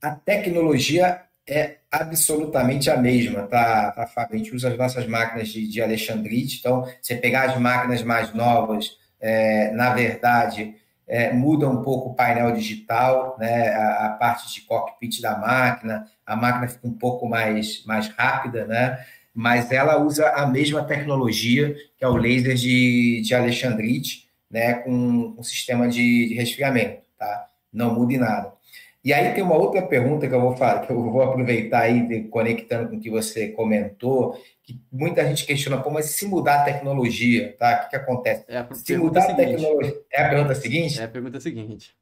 A 0.00 0.12
tecnologia 0.12 1.22
é 1.46 1.78
absolutamente 1.90 2.90
a 2.90 2.96
mesma, 2.96 3.46
tá, 3.46 3.90
tá 3.90 4.06
Fábio? 4.06 4.34
A 4.34 4.38
gente 4.38 4.54
usa 4.54 4.68
as 4.68 4.76
nossas 4.76 5.06
máquinas 5.06 5.48
de, 5.48 5.66
de 5.66 5.82
Alexandrite, 5.82 6.58
então, 6.58 6.86
você 7.00 7.16
pegar 7.16 7.50
as 7.50 7.58
máquinas 7.58 8.02
mais 8.02 8.32
novas, 8.34 8.98
é, 9.18 9.70
na 9.72 9.94
verdade, 9.94 10.74
é, 11.08 11.32
muda 11.32 11.68
um 11.68 11.82
pouco 11.82 12.10
o 12.10 12.14
painel 12.14 12.52
digital, 12.52 13.36
né, 13.38 13.70
a, 13.70 14.06
a, 14.06 14.10
parte 14.10 14.52
de 14.52 14.60
cockpit 14.60 15.20
da 15.22 15.38
máquina, 15.38 16.06
a 16.26 16.36
máquina 16.36 16.68
fica 16.68 16.86
um 16.86 16.92
pouco 16.92 17.26
mais, 17.26 17.82
mais 17.86 18.08
rápida, 18.08 18.66
né, 18.66 18.98
mas 19.34 19.72
ela 19.72 19.98
usa 19.98 20.28
a 20.30 20.46
mesma 20.46 20.84
tecnologia, 20.84 21.74
que 21.96 22.04
é 22.04 22.08
o 22.08 22.16
laser 22.16 22.54
de, 22.54 23.22
de 23.24 23.34
Alexandrite, 23.34 24.28
né, 24.50 24.74
com 24.74 25.34
um 25.38 25.42
sistema 25.42 25.88
de, 25.88 26.28
de 26.28 26.34
resfriamento, 26.34 27.02
tá? 27.18 27.46
Não 27.72 27.94
muda 27.94 28.14
em 28.14 28.18
nada. 28.18 28.52
E 29.08 29.12
aí 29.14 29.32
tem 29.32 29.42
uma 29.42 29.56
outra 29.56 29.80
pergunta 29.80 30.28
que 30.28 30.34
eu 30.34 30.40
vou 30.42 30.54
falar, 30.54 30.80
que 30.80 30.92
eu 30.92 31.10
vou 31.10 31.22
aproveitar 31.22 31.80
aí, 31.80 32.24
conectando 32.24 32.90
com 32.90 32.96
o 32.96 33.00
que 33.00 33.08
você 33.08 33.48
comentou, 33.48 34.38
que 34.62 34.78
muita 34.92 35.26
gente 35.26 35.46
questiona, 35.46 35.80
pô, 35.80 35.88
mas 35.88 36.10
se 36.10 36.26
mudar 36.26 36.60
a 36.60 36.64
tecnologia, 36.64 37.56
tá? 37.58 37.74
O 37.74 37.84
que, 37.84 37.88
que 37.88 37.96
acontece? 37.96 38.44
É 38.46 38.66
se 38.74 38.98
mudar 38.98 39.30
a 39.30 39.34
tecnologia. 39.34 39.98
É 40.12 40.22
a 40.24 40.28
pergunta 40.28 40.54
seguinte? 40.54 41.00
É 41.00 41.04
a 41.04 41.08
pergunta 41.08 41.40
seguinte. 41.40 41.96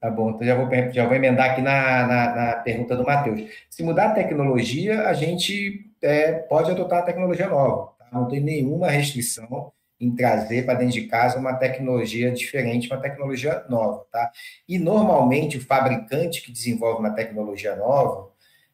Tá 0.00 0.10
bom, 0.10 0.30
então 0.30 0.46
já 0.46 0.54
vou, 0.54 0.66
já 0.94 1.04
vou 1.04 1.14
emendar 1.14 1.50
aqui 1.50 1.60
na, 1.60 2.06
na, 2.06 2.34
na 2.34 2.52
pergunta 2.62 2.96
do 2.96 3.04
Matheus. 3.04 3.42
Se 3.68 3.82
mudar 3.82 4.06
a 4.06 4.14
tecnologia, 4.14 5.10
a 5.10 5.12
gente 5.12 5.90
é, 6.00 6.32
pode 6.32 6.70
adotar 6.70 7.00
a 7.00 7.02
tecnologia 7.02 7.50
nova. 7.50 7.92
Tá? 7.98 8.08
Não 8.10 8.28
tem 8.28 8.40
nenhuma 8.40 8.88
restrição 8.88 9.74
em 10.00 10.14
trazer 10.14 10.64
para 10.64 10.78
dentro 10.78 10.94
de 10.94 11.06
casa 11.06 11.38
uma 11.38 11.54
tecnologia 11.54 12.30
diferente, 12.30 12.90
uma 12.90 13.00
tecnologia 13.00 13.64
nova. 13.68 14.04
Tá? 14.10 14.30
E 14.68 14.78
normalmente 14.78 15.56
o 15.56 15.64
fabricante 15.64 16.42
que 16.42 16.52
desenvolve 16.52 17.00
uma 17.00 17.14
tecnologia 17.14 17.74
nova, 17.76 18.30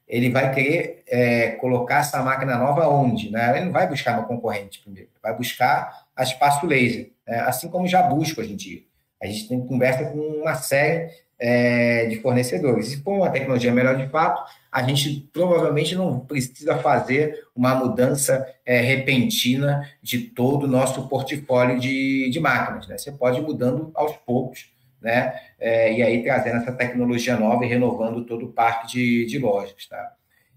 ele 0.07 0.31
vai 0.31 0.53
querer 0.53 1.03
é, 1.07 1.51
colocar 1.53 2.01
essa 2.01 2.23
máquina 2.23 2.59
nova 2.59 2.89
onde? 2.89 3.31
Né? 3.31 3.57
Ele 3.57 3.67
não 3.67 3.73
vai 3.73 3.89
buscar 3.89 4.17
no 4.17 4.27
concorrente 4.27 4.81
primeiro, 4.81 5.09
vai 5.23 5.35
buscar 5.35 6.07
a 6.15 6.23
espaço 6.23 6.67
laser, 6.67 7.11
né? 7.27 7.41
assim 7.41 7.69
como 7.69 7.87
já 7.87 8.03
busca 8.03 8.41
hoje 8.41 8.53
em 8.53 8.57
dia. 8.57 8.81
A 9.23 9.27
gente 9.27 9.49
tem 9.49 9.65
conversa 9.65 10.05
com 10.07 10.19
uma 10.19 10.55
série 10.57 11.09
é, 11.39 12.07
de 12.07 12.21
fornecedores. 12.21 12.89
Se 12.89 13.03
for 13.03 13.15
uma 13.15 13.31
tecnologia 13.31 13.73
melhor 13.73 13.97
de 13.97 14.09
fato, 14.09 14.43
a 14.73 14.83
gente 14.83 15.29
provavelmente 15.31 15.95
não 15.95 16.21
precisa 16.21 16.79
fazer 16.79 17.47
uma 17.55 17.75
mudança 17.75 18.47
é, 18.65 18.81
repentina 18.81 19.87
de 20.03 20.19
todo 20.19 20.65
o 20.65 20.69
nosso 20.69 21.07
portfólio 21.09 21.79
de, 21.79 22.31
de 22.31 22.41
máquinas. 22.41 22.89
Né? 22.89 22.97
Você 22.97 23.13
pode 23.13 23.39
ir 23.39 23.43
mudando 23.43 23.91
aos 23.95 24.17
poucos, 24.17 24.73
né? 24.99 25.39
É, 25.61 25.93
e 25.93 26.03
aí 26.03 26.23
trazendo 26.23 26.57
essa 26.57 26.73
tecnologia 26.73 27.37
nova 27.37 27.67
e 27.67 27.69
renovando 27.69 28.25
todo 28.25 28.47
o 28.47 28.53
parque 28.53 28.87
de, 28.87 29.27
de 29.27 29.39
lojas, 29.39 29.87
tá? 29.87 30.15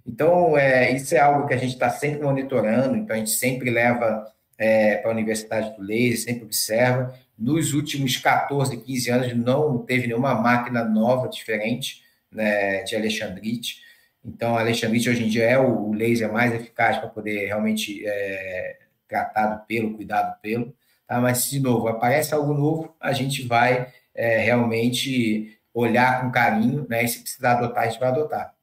Então, 0.08 0.58
é, 0.58 0.92
isso 0.92 1.14
é 1.16 1.20
algo 1.20 1.48
que 1.48 1.54
a 1.54 1.58
gente 1.58 1.74
está 1.74 1.90
sempre 1.90 2.22
monitorando, 2.22 2.96
então 2.96 3.16
a 3.16 3.20
gente 3.20 3.32
sempre 3.32 3.72
leva 3.72 4.32
é, 4.58 4.98
para 4.98 5.10
a 5.10 5.14
Universidade 5.14 5.76
do 5.76 5.82
Laser, 5.82 6.20
sempre 6.20 6.46
observa. 6.46 7.14
Nos 7.38 7.74
últimos 7.74 8.16
14, 8.18 8.78
15 8.78 9.10
anos, 9.10 9.36
não 9.36 9.80
teve 9.80 10.08
nenhuma 10.08 10.36
máquina 10.36 10.86
nova 10.86 11.28
diferente 11.28 12.04
né, 12.32 12.84
de 12.84 12.96
Alexandrite. 12.96 13.84
Então, 14.26 14.58
a 14.58 14.62
Alexandrite 14.62 15.10
hoje 15.10 15.24
em 15.24 15.30
dia 15.30 15.44
é 15.44 15.60
o 15.60 15.94
laser 15.94 16.34
mais 16.34 16.52
eficaz 16.52 16.98
para 16.98 17.10
poder 17.10 17.46
realmente 17.46 18.04
é, 18.06 18.80
tratar 19.08 19.56
do 19.56 19.66
pelo, 19.66 19.96
cuidar 19.96 20.24
do 20.24 20.42
pelo. 20.42 20.74
Tá? 21.08 21.22
Mas, 21.22 21.50
de 21.50 21.60
novo, 21.60 21.88
aparece 21.88 22.34
algo 22.34 22.54
novo, 22.54 22.96
a 23.00 23.14
gente 23.14 23.46
vai 23.48 23.94
é, 24.16 24.40
realmente 24.40 25.60
olhar 25.72 26.22
com 26.22 26.32
carinho, 26.32 26.88
né? 26.90 27.04
E 27.04 27.08
se 27.08 27.22
precisar 27.22 27.60
adotar, 27.60 27.84
a 27.84 27.88
gente 27.88 28.00
vai 28.00 28.10
adotar. 28.10 28.56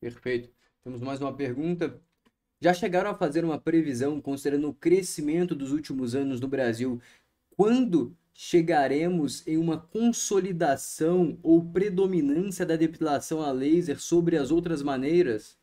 Perfeito. 0.00 0.50
Temos 0.84 1.00
mais 1.00 1.20
uma 1.20 1.32
pergunta. 1.32 2.00
Já 2.60 2.72
chegaram 2.72 3.10
a 3.10 3.14
fazer 3.14 3.44
uma 3.44 3.58
previsão, 3.58 4.20
considerando 4.20 4.68
o 4.68 4.74
crescimento 4.74 5.54
dos 5.54 5.72
últimos 5.72 6.14
anos 6.14 6.40
no 6.40 6.46
Brasil, 6.46 7.00
quando 7.56 8.16
chegaremos 8.34 9.46
em 9.46 9.56
uma 9.56 9.78
consolidação 9.78 11.38
ou 11.42 11.64
predominância 11.64 12.64
da 12.64 12.76
depilação 12.76 13.42
a 13.42 13.52
laser 13.52 14.00
sobre 14.00 14.36
as 14.36 14.50
outras 14.50 14.82
maneiras? 14.82 15.58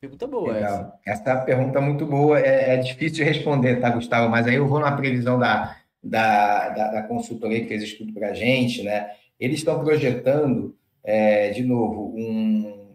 Pergunta 0.00 0.26
boa 0.26 0.52
Legal. 0.52 1.00
essa. 1.04 1.22
Essa 1.24 1.30
é 1.30 1.44
pergunta 1.44 1.80
muito 1.80 2.04
boa. 2.04 2.38
É, 2.38 2.74
é, 2.74 2.76
difícil 2.76 3.16
de 3.16 3.24
responder, 3.24 3.80
tá, 3.80 3.90
Gustavo? 3.90 4.28
Mas 4.30 4.46
aí 4.46 4.56
eu 4.56 4.68
vou 4.68 4.78
na 4.78 4.94
previsão 4.94 5.38
da, 5.38 5.76
da, 6.02 6.68
da, 6.68 6.90
da 6.92 7.02
consultoria 7.02 7.60
que 7.60 7.68
fez 7.68 7.82
estudo 7.82 8.12
para 8.12 8.28
a 8.28 8.34
gente, 8.34 8.82
né? 8.82 9.10
Eles 9.40 9.58
estão 9.58 9.82
projetando, 9.82 10.76
é, 11.02 11.50
de 11.50 11.62
novo, 11.62 12.14
um, 12.16 12.94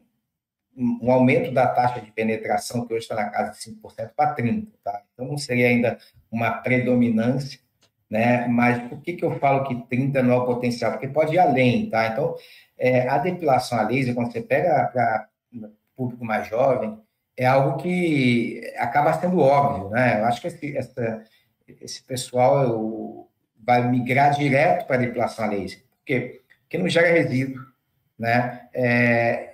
um 1.02 1.12
aumento 1.12 1.52
da 1.52 1.68
taxa 1.68 2.00
de 2.00 2.12
penetração, 2.12 2.86
que 2.86 2.94
hoje 2.94 3.04
está 3.04 3.16
na 3.16 3.30
casa 3.30 3.52
de 3.52 3.58
5% 3.58 4.12
para 4.16 4.36
30%. 4.36 4.68
Tá? 4.84 5.02
Então, 5.14 5.28
não 5.28 5.38
seria 5.38 5.68
ainda 5.68 5.98
uma 6.32 6.52
predominância, 6.52 7.60
né? 8.10 8.48
mas 8.48 8.82
por 8.90 9.02
que, 9.02 9.14
que 9.14 9.24
eu 9.24 9.38
falo 9.40 9.66
que 9.66 9.76
30% 9.76 10.22
não 10.22 10.34
é 10.34 10.38
o 10.38 10.46
potencial? 10.46 10.92
Porque 10.92 11.08
pode 11.08 11.36
ir 11.36 11.40
além. 11.40 11.90
Tá? 11.90 12.08
Então, 12.08 12.36
é, 12.78 13.08
a 13.08 13.18
depilação 13.18 13.78
a 13.78 13.84
laser, 13.84 14.16
quando 14.16 14.32
você 14.32 14.42
pega 14.42 14.90
para 14.92 15.28
público 15.96 16.24
mais 16.24 16.48
jovem, 16.48 16.98
é 17.38 17.46
algo 17.46 17.78
que 17.78 18.62
acaba 18.78 19.14
sendo 19.14 19.40
óbvio. 19.40 19.90
Né? 19.90 20.20
Eu 20.20 20.26
acho 20.26 20.42
que 20.42 20.48
esse, 20.48 20.78
essa, 20.78 21.24
esse 21.82 22.04
pessoal 22.04 22.64
eu, 22.64 23.28
vai 23.62 23.88
migrar 23.90 24.32
direto 24.32 24.88
para 24.88 24.96
a 24.96 25.00
depilação 25.00 25.46
a 25.46 25.48
laser 25.48 25.90
quê? 26.10 26.42
Porque 26.62 26.78
não 26.80 26.90
gera 26.90 27.08
resíduo, 27.08 27.64
né? 28.18 28.68
É, 28.74 29.54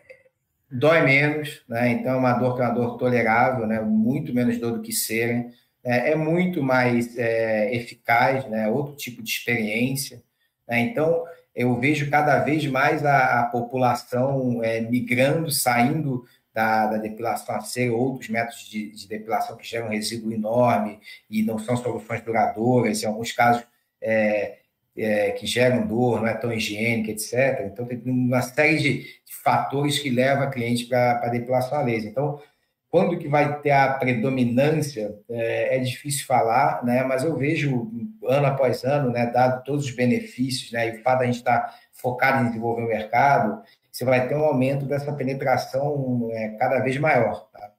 dói 0.71 1.01
menos, 1.01 1.63
né? 1.67 1.89
Então 1.89 2.13
é 2.13 2.17
uma 2.17 2.33
dor 2.33 2.55
que 2.55 2.61
é 2.61 2.65
uma 2.65 2.73
dor 2.73 2.97
tolerável, 2.97 3.67
né? 3.67 3.81
Muito 3.81 4.33
menos 4.33 4.57
dor 4.57 4.77
do 4.77 4.81
que 4.81 4.93
serem. 4.93 5.51
É, 5.85 6.11
é 6.11 6.15
muito 6.15 6.63
mais 6.63 7.17
é, 7.17 7.73
eficaz, 7.75 8.45
né? 8.49 8.67
Outro 8.67 8.95
tipo 8.95 9.21
de 9.21 9.29
experiência. 9.29 10.21
Né? 10.67 10.79
Então 10.79 11.23
eu 11.55 11.79
vejo 11.79 12.09
cada 12.09 12.39
vez 12.39 12.65
mais 12.67 13.05
a, 13.05 13.41
a 13.41 13.43
população 13.45 14.61
é, 14.63 14.81
migrando, 14.81 15.49
saindo 15.49 16.25
da, 16.53 16.87
da, 16.87 16.97
depilação 16.97 17.55
a 17.55 17.61
ser 17.61 17.91
outros 17.91 18.29
métodos 18.29 18.67
de, 18.69 18.91
de, 18.91 19.07
depilação 19.07 19.55
que 19.55 19.67
geram 19.67 19.89
resíduo 19.89 20.33
enorme 20.33 20.99
e 21.29 21.43
não 21.43 21.57
são 21.59 21.77
soluções 21.77 22.21
duradouras. 22.21 23.03
Em 23.03 23.05
alguns 23.07 23.31
casos, 23.31 23.63
é, 24.01 24.57
é, 24.97 25.31
que 25.31 25.45
geram 25.45 25.85
dor, 25.85 26.21
não 26.21 26.27
é 26.27 26.33
tão 26.33 26.51
higiênica, 26.51 27.11
etc. 27.11 27.65
Então, 27.65 27.85
tem 27.85 28.01
uma 28.05 28.41
série 28.41 28.77
de, 28.77 28.99
de 29.03 29.35
fatores 29.43 29.99
que 29.99 30.09
levam 30.09 30.43
a 30.43 30.49
cliente 30.51 30.85
para 30.85 31.19
a 31.23 31.29
depilação 31.29 31.77
a 31.77 31.81
laser. 31.81 32.09
Então, 32.09 32.41
quando 32.89 33.17
que 33.17 33.27
vai 33.27 33.61
ter 33.61 33.71
a 33.71 33.93
predominância, 33.93 35.19
é, 35.29 35.77
é, 35.77 35.79
difícil 35.79 36.25
falar, 36.25 36.83
né? 36.85 37.03
mas 37.03 37.23
eu 37.23 37.35
vejo 37.35 37.91
ano 38.23 38.47
após 38.47 38.83
ano, 38.83 39.11
né, 39.11 39.25
dado 39.27 39.63
todos 39.63 39.85
os 39.85 39.91
benefícios, 39.91 40.71
né, 40.71 40.89
e 40.89 40.99
o 40.99 41.03
fato 41.03 41.19
de 41.19 41.23
a 41.23 41.27
gente 41.27 41.37
estar 41.37 41.59
tá 41.59 41.79
focado 41.91 42.43
em 42.43 42.47
desenvolver 42.47 42.83
o 42.83 42.87
mercado, 42.87 43.61
você 43.91 44.03
vai 44.03 44.27
ter 44.27 44.35
um 44.35 44.43
aumento 44.43 44.85
dessa 44.85 45.13
penetração 45.13 46.29
é, 46.31 46.49
cada 46.57 46.79
vez 46.79 46.97
maior. 46.97 47.49
Tá? 47.51 47.73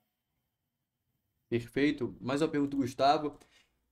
Perfeito. 1.49 2.17
Mais 2.21 2.43
uma 2.43 2.49
pergunta, 2.49 2.77
Gustavo. 2.77 3.39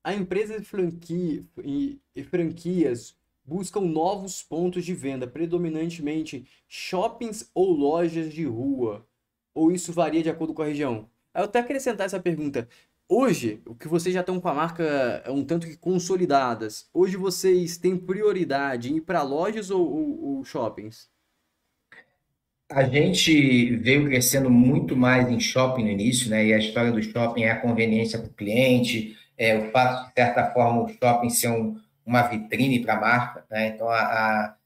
A 0.03 0.13
empresa 0.13 0.59
de 0.59 0.67
franquia, 0.67 1.45
e, 1.63 2.01
e 2.15 2.23
franquias 2.23 3.17
buscam 3.45 3.81
novos 3.81 4.43
pontos 4.43 4.85
de 4.85 4.95
venda, 4.95 5.27
predominantemente 5.27 6.49
shoppings 6.67 7.51
ou 7.55 7.73
lojas 7.73 8.33
de 8.33 8.45
rua. 8.45 9.07
Ou 9.55 9.71
isso 9.71 9.93
varia 9.93 10.23
de 10.23 10.31
acordo 10.31 10.53
com 10.53 10.63
a 10.63 10.67
região? 10.67 11.09
Eu 11.35 11.45
até 11.45 11.61
acrescentar 11.61 12.07
essa 12.07 12.21
pergunta. 12.21 12.69
Hoje, 13.09 13.61
o 13.67 13.75
que 13.75 13.87
vocês 13.87 14.15
já 14.15 14.21
estão 14.21 14.41
com 14.41 14.49
a 14.49 14.55
marca 14.55 14.83
é 15.25 15.31
um 15.31 15.45
tanto 15.45 15.67
que 15.67 15.77
consolidadas, 15.77 16.89
hoje 16.93 17.17
vocês 17.19 17.77
têm 17.77 17.99
prioridade 17.99 18.91
em 18.91 18.97
ir 18.97 19.03
para 19.03 19.23
lojas 19.23 19.71
ou, 19.71 19.87
ou, 19.87 20.25
ou 20.25 20.45
shoppings? 20.45 21.09
A 22.71 22.83
gente 22.85 23.77
veio 23.77 24.07
crescendo 24.07 24.49
muito 24.51 24.97
mais 24.97 25.29
em 25.29 25.39
shopping 25.39 25.85
no 25.85 25.91
início, 25.91 26.31
né? 26.31 26.47
E 26.47 26.55
a 26.55 26.59
história 26.59 26.91
do 26.91 27.03
shopping 27.03 27.43
é 27.43 27.51
a 27.51 27.61
conveniência 27.61 28.19
para 28.19 28.29
o 28.29 28.33
cliente, 28.33 29.17
é, 29.37 29.59
o 29.59 29.71
fato 29.71 30.09
de, 30.09 30.15
certa 30.15 30.51
forma, 30.53 30.83
o 30.83 30.89
shopping 30.89 31.29
ser 31.29 31.49
um, 31.51 31.79
uma 32.07 32.23
vitrine 32.23 32.81
para 32.81 32.95
a 32.95 33.01
marca, 33.01 33.45
né? 33.51 33.69
Então, 33.69 33.89
a, 33.89 34.01
a, 34.01 34.57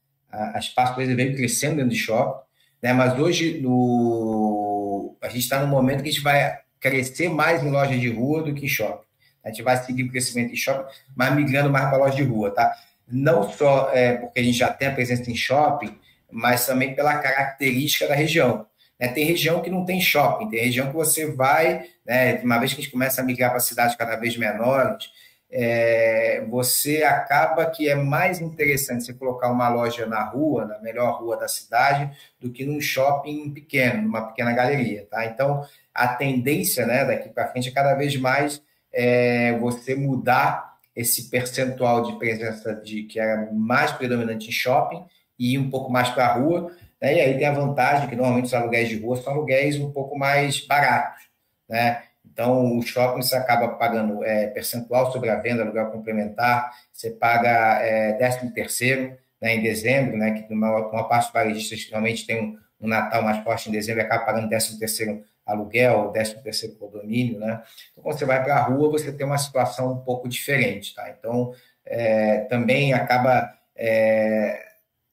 a, 0.55 0.59
Espaço 0.59 0.97
Laser 0.97 1.15
veio 1.15 1.35
crescendo 1.35 1.75
dentro 1.75 1.89
de 1.89 1.97
shopping, 1.97 2.41
né? 2.81 2.93
Mas 2.93 3.19
hoje, 3.19 3.59
no, 3.59 4.78
a 5.21 5.27
gente 5.27 5.41
está 5.41 5.59
no 5.59 5.67
momento 5.67 6.03
que 6.03 6.09
a 6.09 6.11
gente 6.11 6.23
vai 6.23 6.59
crescer 6.79 7.29
mais 7.29 7.63
em 7.63 7.69
loja 7.69 7.97
de 7.97 8.09
rua 8.09 8.43
do 8.43 8.53
que 8.53 8.65
em 8.65 8.69
shopping. 8.69 9.05
A 9.43 9.49
gente 9.49 9.61
vai 9.63 9.77
seguir 9.83 10.03
o 10.03 10.09
crescimento 10.09 10.53
em 10.53 10.55
shopping, 10.55 10.91
mas 11.15 11.33
migrando 11.35 11.69
mais 11.69 11.89
para 11.89 11.97
loja 11.97 12.15
de 12.15 12.23
rua, 12.23 12.51
tá? 12.51 12.73
Não 13.07 13.49
só 13.49 13.91
é, 13.93 14.13
porque 14.17 14.39
a 14.39 14.43
gente 14.43 14.57
já 14.57 14.71
tem 14.71 14.87
a 14.87 14.93
presença 14.93 15.29
em 15.29 15.35
shopping, 15.35 15.97
mas 16.31 16.65
também 16.65 16.93
pela 16.93 17.17
característica 17.17 18.07
da 18.07 18.15
região. 18.15 18.65
Né? 18.99 19.07
Tem 19.07 19.25
região 19.25 19.61
que 19.61 19.69
não 19.69 19.85
tem 19.85 20.01
shopping, 20.01 20.49
tem 20.49 20.63
região 20.65 20.87
que 20.87 20.93
você 20.93 21.31
vai, 21.31 21.85
né, 22.05 22.39
uma 22.43 22.59
vez 22.59 22.73
que 22.73 22.81
a 22.81 22.83
gente 22.83 22.91
começa 22.91 23.21
a 23.21 23.23
migrar 23.23 23.49
para 23.49 23.59
cidades 23.59 23.95
cada 23.95 24.15
vez 24.15 24.35
menores, 24.37 25.09
é, 25.51 26.45
você 26.47 27.03
acaba 27.03 27.65
que 27.65 27.89
é 27.89 27.95
mais 27.95 28.39
interessante 28.39 29.03
você 29.03 29.13
colocar 29.13 29.51
uma 29.51 29.67
loja 29.69 30.05
na 30.05 30.23
rua, 30.23 30.65
na 30.65 30.79
melhor 30.79 31.19
rua 31.19 31.37
da 31.37 31.47
cidade, 31.47 32.11
do 32.39 32.51
que 32.51 32.65
num 32.65 32.79
shopping 32.79 33.49
pequeno, 33.51 34.03
numa 34.03 34.27
pequena 34.27 34.53
galeria, 34.53 35.07
tá? 35.09 35.25
Então, 35.25 35.65
a 35.93 36.07
tendência, 36.07 36.85
né, 36.85 37.03
daqui 37.03 37.29
para 37.29 37.47
frente 37.47 37.69
é 37.69 37.71
cada 37.71 37.95
vez 37.95 38.15
mais 38.15 38.61
é, 38.93 39.57
você 39.57 39.95
mudar 39.95 40.77
esse 40.95 41.29
percentual 41.29 42.03
de 42.03 42.17
presença 42.19 42.75
de 42.75 43.03
que 43.03 43.19
era 43.19 43.51
mais 43.51 43.91
predominante 43.91 44.49
em 44.49 44.51
shopping 44.51 45.03
e 45.37 45.57
um 45.57 45.69
pouco 45.69 45.91
mais 45.91 46.09
para 46.09 46.25
a 46.25 46.33
rua, 46.33 46.71
né? 47.01 47.15
E 47.15 47.21
aí 47.21 47.37
tem 47.37 47.47
a 47.47 47.53
vantagem 47.53 48.09
que 48.09 48.15
normalmente 48.15 48.45
os 48.45 48.53
aluguéis 48.53 48.89
de 48.89 48.99
rua 48.99 49.15
são 49.17 49.33
aluguéis 49.33 49.79
um 49.79 49.91
pouco 49.91 50.17
mais 50.17 50.65
baratos. 50.65 51.29
Né? 51.69 52.03
Então, 52.39 52.77
o 52.77 52.81
shopping 52.81 53.21
você 53.21 53.35
acaba 53.35 53.67
pagando 53.67 54.23
é, 54.23 54.47
percentual 54.47 55.11
sobre 55.11 55.29
a 55.29 55.35
venda, 55.35 55.61
aluguel 55.61 55.91
complementar, 55.91 56.71
você 56.89 57.09
paga 57.09 57.81
é, 57.81 58.13
13 58.13 58.53
terceiro 58.53 59.17
né, 59.41 59.55
em 59.55 59.61
dezembro, 59.61 60.15
né, 60.15 60.31
que 60.31 60.53
uma, 60.53 60.87
uma 60.87 61.03
parte 61.05 61.25
dos 61.25 61.33
varejistas 61.33 61.89
realmente 61.89 62.25
tem 62.25 62.41
um, 62.41 62.57
um, 62.79 62.87
Natal 62.87 63.21
mais 63.23 63.43
forte 63.43 63.67
em 63.67 63.73
dezembro 63.73 64.01
acaba 64.01 64.23
pagando 64.23 64.47
13 64.47 64.79
terceiro 64.79 65.21
aluguel, 65.45 66.11
13 66.13 66.41
terceiro 66.41 66.75
condomínio, 66.77 67.39
né? 67.39 67.61
Então, 67.91 68.05
quando 68.05 68.17
você 68.17 68.23
vai 68.23 68.41
para 68.41 68.55
a 68.55 68.61
rua, 68.61 68.89
você 68.89 69.11
tem 69.11 69.25
uma 69.25 69.37
situação 69.37 69.91
um 69.91 69.97
pouco 69.97 70.29
diferente, 70.29 70.95
tá? 70.95 71.09
Então, 71.09 71.53
é, 71.85 72.45
também 72.45 72.93
acaba 72.93 73.53
é, 73.75 74.65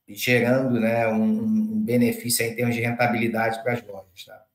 gerando 0.06 0.78
né, 0.78 1.08
um, 1.08 1.24
um, 1.24 1.80
benefício 1.84 2.46
em 2.46 2.54
termos 2.54 2.76
de 2.76 2.82
rentabilidade 2.82 3.60
para 3.64 3.72
as 3.72 3.82
lojas. 3.82 4.24
Tá? 4.24 4.45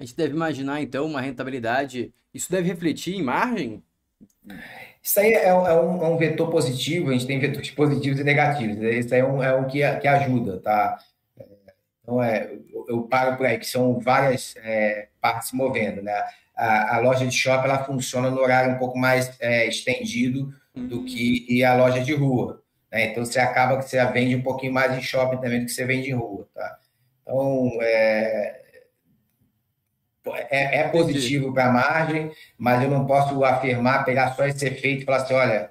A 0.00 0.02
gente 0.02 0.16
deve 0.16 0.32
imaginar, 0.32 0.80
então, 0.80 1.04
uma 1.04 1.20
rentabilidade. 1.20 2.10
Isso 2.32 2.50
deve 2.50 2.68
refletir 2.68 3.16
em 3.16 3.22
margem? 3.22 3.82
Isso 5.02 5.20
aí 5.20 5.34
é 5.34 5.52
um, 5.52 5.66
é 5.66 5.78
um, 5.78 6.04
é 6.04 6.08
um 6.08 6.16
vetor 6.16 6.50
positivo, 6.50 7.10
a 7.10 7.12
gente 7.12 7.26
tem 7.26 7.38
vetores 7.38 7.70
positivos 7.70 8.18
e 8.18 8.24
negativos. 8.24 8.78
Né? 8.78 8.94
Isso 8.94 9.12
aí 9.12 9.20
é 9.20 9.26
um, 9.26 9.42
é 9.42 9.54
um 9.54 9.66
que, 9.66 9.80
que 9.98 10.08
ajuda, 10.08 10.58
tá? 10.60 10.98
Então, 12.02 12.22
é, 12.22 12.50
eu, 12.88 13.02
paro 13.02 13.36
por 13.36 13.44
aí, 13.44 13.58
que 13.58 13.66
são 13.66 14.00
várias 14.00 14.54
é, 14.64 15.08
partes 15.20 15.50
se 15.50 15.56
movendo, 15.56 16.00
né? 16.00 16.14
A, 16.56 16.96
a, 16.96 16.98
loja 17.00 17.26
de 17.26 17.36
shopping, 17.36 17.68
ela 17.68 17.84
funciona 17.84 18.30
no 18.30 18.40
horário 18.40 18.74
um 18.74 18.78
pouco 18.78 18.98
mais 18.98 19.38
é, 19.38 19.68
estendido 19.68 20.50
do 20.74 21.00
uhum. 21.00 21.04
que 21.04 21.62
a 21.62 21.74
loja 21.74 22.00
de 22.00 22.14
rua. 22.14 22.62
Né? 22.90 23.10
Então, 23.10 23.22
você 23.22 23.38
acaba 23.38 23.76
que 23.76 23.84
você 23.84 24.02
vende 24.06 24.34
um 24.34 24.42
pouquinho 24.42 24.72
mais 24.72 24.96
em 24.96 25.02
shopping 25.02 25.42
também 25.42 25.60
do 25.60 25.66
que 25.66 25.72
você 25.72 25.84
vende 25.84 26.08
em 26.08 26.14
rua. 26.14 26.48
Tá? 26.54 26.78
Então, 27.22 27.78
é, 27.82 28.59
é, 30.26 30.80
é 30.80 30.88
positivo 30.88 31.52
para 31.52 31.66
a 31.66 31.72
margem, 31.72 32.30
mas 32.58 32.82
eu 32.82 32.90
não 32.90 33.06
posso 33.06 33.42
afirmar, 33.44 34.04
pegar 34.04 34.34
só 34.34 34.44
esse 34.46 34.66
efeito 34.66 35.02
e 35.02 35.04
falar 35.04 35.18
assim: 35.18 35.34
olha, 35.34 35.70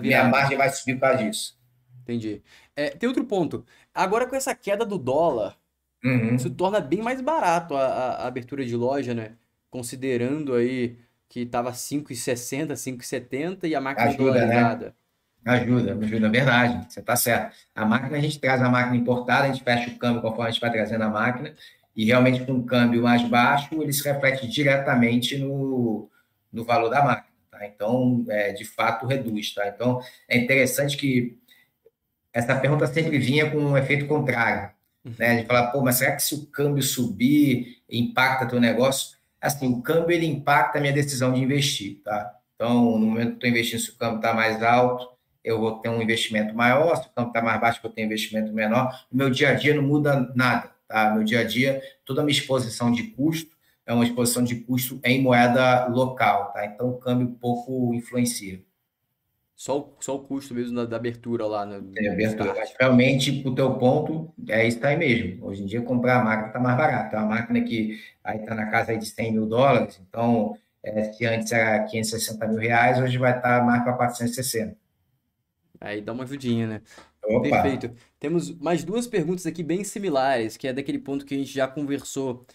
minha 0.00 0.24
margem 0.24 0.56
vai 0.56 0.68
subir 0.70 0.94
por 0.94 1.02
causa 1.02 1.24
disso. 1.24 1.56
Entendi. 2.02 2.42
É, 2.74 2.90
tem 2.90 3.08
outro 3.08 3.24
ponto. 3.24 3.64
Agora, 3.94 4.26
com 4.26 4.36
essa 4.36 4.54
queda 4.54 4.84
do 4.84 4.98
dólar, 4.98 5.56
uhum. 6.04 6.36
isso 6.36 6.50
torna 6.50 6.80
bem 6.80 7.02
mais 7.02 7.20
barato 7.20 7.74
a, 7.74 7.84
a, 7.84 8.10
a, 8.22 8.26
abertura 8.26 8.64
de 8.64 8.76
loja, 8.76 9.14
né? 9.14 9.32
Considerando 9.70 10.54
aí 10.54 10.98
que 11.28 11.40
estava 11.40 11.72
5,60, 11.72 12.72
5,70 12.72 13.64
e 13.64 13.74
a 13.74 13.80
máquina 13.80 14.08
ajuda, 14.08 14.24
dolarizada. 14.24 14.86
Né? 14.86 14.92
Ajuda, 15.52 15.92
ajuda, 15.94 16.28
verdade, 16.28 16.92
você 16.92 17.00
está 17.00 17.16
certo. 17.16 17.56
A 17.74 17.84
máquina, 17.84 18.16
a 18.16 18.20
gente 18.20 18.38
traz 18.38 18.60
a 18.60 18.68
máquina 18.68 18.96
importada, 18.96 19.44
a 19.44 19.52
gente 19.52 19.62
fecha 19.62 19.90
o 19.90 19.98
câmbio 19.98 20.20
conforme 20.20 20.48
a 20.48 20.50
gente 20.50 20.60
vai 20.60 20.72
trazendo 20.72 21.04
a 21.04 21.08
máquina, 21.08 21.54
e 21.96 22.04
realmente 22.04 22.44
com 22.44 22.52
um 22.52 22.66
câmbio 22.66 23.02
mais 23.02 23.22
baixo, 23.22 23.82
ele 23.82 23.92
se 23.92 24.06
reflete 24.06 24.46
diretamente 24.46 25.38
no, 25.38 26.10
no 26.52 26.64
valor 26.64 26.90
da 26.90 27.02
máquina. 27.02 27.34
Tá? 27.50 27.66
Então, 27.66 28.24
é, 28.28 28.52
de 28.52 28.64
fato, 28.64 29.06
reduz. 29.06 29.54
Tá? 29.54 29.66
Então, 29.68 30.00
é 30.28 30.36
interessante 30.36 30.96
que 30.96 31.38
essa 32.32 32.54
pergunta 32.54 32.86
sempre 32.86 33.18
vinha 33.18 33.50
com 33.50 33.56
um 33.56 33.78
efeito 33.78 34.06
contrário. 34.06 34.70
Né? 35.18 35.40
De 35.40 35.46
falar, 35.46 35.68
pô, 35.68 35.80
mas 35.80 35.96
será 35.96 36.14
que 36.14 36.22
se 36.22 36.34
o 36.34 36.46
câmbio 36.46 36.82
subir, 36.82 37.78
impacta 37.88 38.46
teu 38.46 38.60
negócio? 38.60 39.16
Assim, 39.40 39.72
o 39.72 39.80
câmbio 39.80 40.14
ele 40.14 40.26
impacta 40.26 40.78
a 40.78 40.80
minha 40.80 40.92
decisão 40.92 41.32
de 41.32 41.40
investir. 41.40 42.02
Tá? 42.04 42.36
Então, 42.54 42.98
no 42.98 43.06
momento 43.06 43.28
que 43.30 43.34
estou 43.36 43.48
investindo, 43.48 43.80
se 43.80 43.90
o 43.90 43.96
câmbio 43.96 44.16
está 44.16 44.34
mais 44.34 44.62
alto, 44.62 45.16
eu 45.42 45.60
vou 45.60 45.78
ter 45.78 45.88
um 45.88 46.02
investimento 46.02 46.54
maior, 46.54 46.96
se 46.96 47.06
o 47.06 47.10
campo 47.10 47.28
está 47.28 47.40
mais 47.40 47.60
baixo, 47.60 47.78
eu 47.78 47.82
vou 47.84 47.92
ter 47.92 48.02
um 48.02 48.06
investimento 48.06 48.52
menor. 48.52 49.06
No 49.10 49.18
meu 49.18 49.30
dia 49.30 49.50
a 49.50 49.54
dia 49.54 49.74
não 49.74 49.82
muda 49.82 50.30
nada, 50.34 50.72
tá? 50.86 51.10
No 51.10 51.16
meu 51.16 51.24
dia 51.24 51.40
a 51.40 51.44
dia, 51.44 51.82
toda 52.04 52.20
a 52.20 52.24
minha 52.24 52.36
exposição 52.36 52.90
de 52.90 53.04
custo 53.04 53.56
é 53.86 53.92
uma 53.92 54.04
exposição 54.04 54.42
de 54.42 54.56
custo 54.56 55.00
em 55.04 55.22
moeda 55.22 55.86
local, 55.86 56.52
tá? 56.52 56.66
Então 56.66 56.90
o 56.90 56.98
câmbio 56.98 57.28
pouco 57.40 57.94
influencia. 57.94 58.60
Só 59.54 59.78
o, 59.78 59.96
só 60.00 60.16
o 60.16 60.18
custo 60.18 60.52
mesmo 60.52 60.76
da, 60.76 60.84
da 60.84 60.96
abertura 60.96 61.46
lá. 61.46 61.64
No, 61.64 61.92
é, 61.96 62.08
abertura. 62.08 62.52
Mas 62.54 62.74
realmente, 62.78 63.42
o 63.46 63.54
teu 63.54 63.74
ponto, 63.78 64.30
é 64.48 64.68
isso 64.68 64.84
aí 64.84 64.98
mesmo. 64.98 65.46
Hoje 65.46 65.62
em 65.62 65.66
dia, 65.66 65.80
comprar 65.80 66.20
a 66.20 66.24
máquina 66.24 66.48
está 66.48 66.60
mais 66.60 66.76
barato. 66.76 67.16
É 67.16 67.18
uma 67.18 67.28
máquina 67.28 67.62
que 67.62 67.98
aí 68.22 68.38
está 68.38 68.54
na 68.54 68.66
casa 68.66 68.94
de 68.94 69.06
100 69.06 69.32
mil 69.32 69.46
dólares, 69.46 69.98
então, 70.06 70.58
é, 70.82 71.04
se 71.04 71.24
antes 71.24 71.50
era 71.52 71.82
560 71.84 72.46
mil 72.48 72.58
reais, 72.58 73.00
hoje 73.00 73.16
vai 73.16 73.34
estar 73.34 73.60
tá 73.60 73.64
mais 73.64 73.82
para 73.82 73.94
460. 73.94 74.76
Aí 75.80 76.02
dá 76.02 76.12
uma 76.12 76.24
ajudinha, 76.24 76.66
né? 76.66 76.82
Opa. 77.24 77.48
Perfeito. 77.48 77.90
Temos 78.18 78.50
mais 78.58 78.84
duas 78.84 79.06
perguntas 79.06 79.46
aqui 79.46 79.62
bem 79.62 79.84
similares, 79.84 80.56
que 80.56 80.68
é 80.68 80.72
daquele 80.72 80.98
ponto 80.98 81.24
que 81.26 81.34
a 81.34 81.38
gente 81.38 81.52
já 81.52 81.68
conversou 81.68 82.46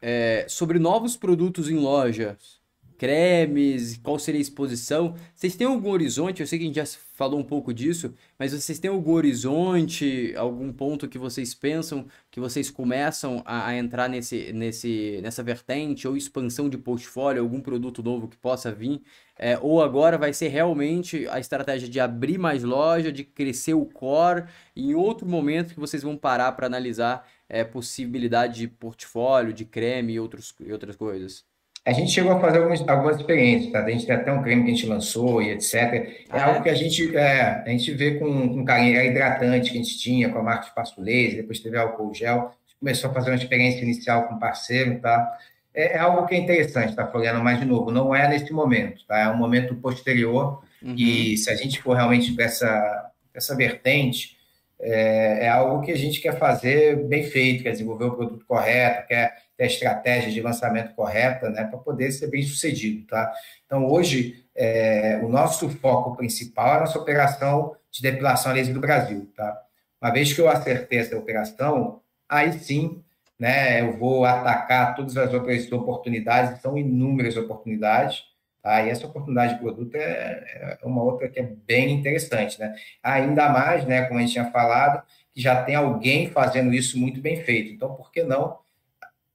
é, 0.00 0.46
sobre 0.48 0.78
novos 0.78 1.16
produtos 1.16 1.70
em 1.70 1.76
lojas 1.76 2.55
cremes, 2.96 3.96
qual 3.98 4.18
seria 4.18 4.40
a 4.40 4.42
exposição. 4.42 5.14
Vocês 5.34 5.54
têm 5.56 5.66
algum 5.66 5.90
horizonte? 5.90 6.40
Eu 6.40 6.46
sei 6.46 6.58
que 6.58 6.64
a 6.64 6.66
gente 6.66 6.76
já 6.76 6.86
falou 7.14 7.40
um 7.40 7.44
pouco 7.44 7.72
disso, 7.72 8.14
mas 8.38 8.52
vocês 8.52 8.78
têm 8.78 8.90
algum 8.90 9.12
horizonte, 9.12 10.34
algum 10.36 10.72
ponto 10.72 11.08
que 11.08 11.18
vocês 11.18 11.54
pensam 11.54 12.06
que 12.30 12.38
vocês 12.38 12.70
começam 12.70 13.42
a, 13.46 13.68
a 13.68 13.76
entrar 13.76 14.08
nesse, 14.08 14.52
nesse, 14.52 15.18
nessa 15.22 15.42
vertente 15.42 16.06
ou 16.06 16.16
expansão 16.16 16.68
de 16.68 16.76
portfólio, 16.76 17.42
algum 17.42 17.60
produto 17.60 18.02
novo 18.02 18.28
que 18.28 18.36
possa 18.36 18.70
vir? 18.70 19.02
É, 19.38 19.58
ou 19.58 19.82
agora 19.82 20.18
vai 20.18 20.32
ser 20.32 20.48
realmente 20.48 21.26
a 21.28 21.38
estratégia 21.40 21.88
de 21.88 22.00
abrir 22.00 22.38
mais 22.38 22.62
loja, 22.62 23.12
de 23.12 23.24
crescer 23.24 23.74
o 23.74 23.86
core, 23.86 24.44
em 24.74 24.94
outro 24.94 25.26
momento 25.26 25.74
que 25.74 25.80
vocês 25.80 26.02
vão 26.02 26.16
parar 26.16 26.52
para 26.52 26.66
analisar 26.66 27.26
é, 27.48 27.64
possibilidade 27.64 28.58
de 28.60 28.68
portfólio, 28.68 29.52
de 29.52 29.64
creme 29.64 30.14
e, 30.14 30.20
outros, 30.20 30.54
e 30.60 30.72
outras 30.72 30.96
coisas? 30.96 31.44
A 31.86 31.92
gente 31.92 32.10
chegou 32.10 32.32
a 32.32 32.40
fazer 32.40 32.58
algumas, 32.58 32.86
algumas 32.88 33.16
experiências, 33.16 33.70
tá? 33.70 33.84
A 33.84 33.88
gente 33.88 34.04
tem 34.04 34.16
até 34.16 34.32
um 34.32 34.42
creme 34.42 34.64
que 34.64 34.72
a 34.72 34.74
gente 34.74 34.86
lançou 34.86 35.40
e 35.40 35.50
etc. 35.50 35.74
É 35.74 36.24
ah, 36.30 36.46
algo 36.46 36.58
é? 36.58 36.62
que 36.62 36.68
a 36.68 36.74
gente, 36.74 37.16
é, 37.16 37.62
a 37.64 37.68
gente 37.68 37.92
vê 37.92 38.18
com, 38.18 38.48
com 38.48 38.64
carinho. 38.64 38.96
Era 38.96 39.06
hidratante 39.06 39.70
que 39.70 39.78
a 39.78 39.80
gente 39.80 39.96
tinha 39.96 40.28
com 40.28 40.40
a 40.40 40.42
marca 40.42 40.66
Espaço 40.66 41.00
Laser, 41.00 41.36
depois 41.36 41.60
teve 41.60 41.78
álcool 41.78 42.12
gel. 42.12 42.38
A 42.38 42.40
gente 42.40 42.78
começou 42.80 43.08
a 43.08 43.14
fazer 43.14 43.30
uma 43.30 43.36
experiência 43.36 43.82
inicial 43.82 44.26
com 44.26 44.36
parceiro, 44.36 44.98
tá? 44.98 45.38
É, 45.72 45.94
é, 45.94 45.98
algo 45.98 46.26
que 46.26 46.34
é 46.34 46.38
interessante, 46.38 46.96
tá, 46.96 47.06
Floriano? 47.06 47.44
Mas, 47.44 47.60
de 47.60 47.66
novo, 47.66 47.92
não 47.92 48.12
é 48.12 48.26
nesse 48.26 48.52
momento, 48.52 49.06
tá? 49.06 49.20
É 49.20 49.28
um 49.28 49.36
momento 49.36 49.76
posterior 49.76 50.64
uhum. 50.82 50.96
e 50.98 51.36
se 51.36 51.50
a 51.50 51.54
gente 51.54 51.80
for 51.80 51.94
realmente 51.94 52.32
para 52.32 52.46
essa, 52.46 53.12
essa 53.32 53.54
vertente, 53.54 54.36
é, 54.80 55.44
é 55.44 55.48
algo 55.48 55.84
que 55.84 55.92
a 55.92 55.96
gente 55.96 56.20
quer 56.20 56.36
fazer 56.36 56.96
bem 57.06 57.22
feito, 57.22 57.62
quer 57.62 57.70
desenvolver 57.70 58.06
o 58.06 58.16
produto 58.16 58.44
correto, 58.44 59.06
quer 59.06 59.45
ter 59.56 59.64
a 59.64 59.66
estratégia 59.66 60.30
de 60.30 60.40
lançamento 60.40 60.94
correta, 60.94 61.48
né, 61.50 61.64
para 61.64 61.78
poder 61.78 62.10
ser 62.12 62.28
bem 62.28 62.42
sucedido, 62.42 63.06
tá? 63.06 63.32
Então, 63.64 63.86
hoje, 63.86 64.46
é, 64.54 65.20
o 65.22 65.28
nosso 65.28 65.68
foco 65.68 66.16
principal 66.16 66.74
é 66.74 66.76
a 66.76 66.80
nossa 66.80 66.98
operação 66.98 67.74
de 67.90 68.02
depilação 68.02 68.52
laser 68.52 68.74
do 68.74 68.80
Brasil, 68.80 69.30
tá? 69.34 69.62
Uma 70.00 70.12
vez 70.12 70.32
que 70.32 70.40
eu 70.40 70.48
acertei 70.48 70.98
essa 70.98 71.16
operação, 71.16 72.02
aí 72.28 72.52
sim, 72.52 73.02
né, 73.38 73.80
eu 73.80 73.96
vou 73.98 74.24
atacar 74.24 74.94
todas 74.94 75.16
as 75.16 75.32
outras 75.32 75.70
oportunidades, 75.72 76.60
são 76.60 76.76
inúmeras 76.76 77.36
oportunidades, 77.36 78.24
tá? 78.62 78.82
E 78.82 78.90
essa 78.90 79.06
oportunidade 79.06 79.54
de 79.54 79.60
produto 79.60 79.94
é, 79.94 80.78
é 80.82 80.86
uma 80.86 81.02
outra 81.02 81.28
que 81.28 81.40
é 81.40 81.42
bem 81.66 81.92
interessante, 81.92 82.60
né? 82.60 82.74
Ainda 83.02 83.48
mais, 83.48 83.86
né, 83.86 84.02
como 84.04 84.18
a 84.18 84.22
gente 84.22 84.32
tinha 84.32 84.50
falado, 84.50 85.02
que 85.32 85.40
já 85.40 85.62
tem 85.62 85.74
alguém 85.74 86.30
fazendo 86.30 86.74
isso 86.74 86.98
muito 86.98 87.20
bem 87.20 87.42
feito. 87.42 87.72
Então, 87.72 87.94
por 87.94 88.10
que 88.10 88.22
não 88.22 88.58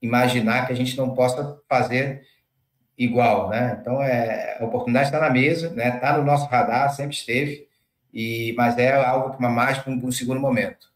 imaginar 0.02 0.66
que 0.66 0.74
a 0.74 0.76
gente 0.76 0.98
não 0.98 1.14
possa 1.14 1.62
fazer 1.70 2.24
igual, 2.98 3.50
né? 3.50 3.78
Então, 3.80 4.02
é, 4.02 4.58
a 4.60 4.66
oportunidade 4.66 5.08
está 5.08 5.20
na 5.20 5.30
mesa, 5.30 5.70
né? 5.72 5.96
Está 5.96 6.18
no 6.18 6.24
nosso 6.24 6.48
radar, 6.48 6.94
sempre 6.96 7.16
esteve, 7.16 7.68
e, 8.14 8.54
mas 8.58 8.78
é 8.78 8.94
algo 8.94 9.36
que 9.36 9.42
mais 9.42 9.78
para 9.78 9.92
um, 9.92 10.08
um, 10.08 10.12
segundo 10.12 10.40
momento. 10.40 10.92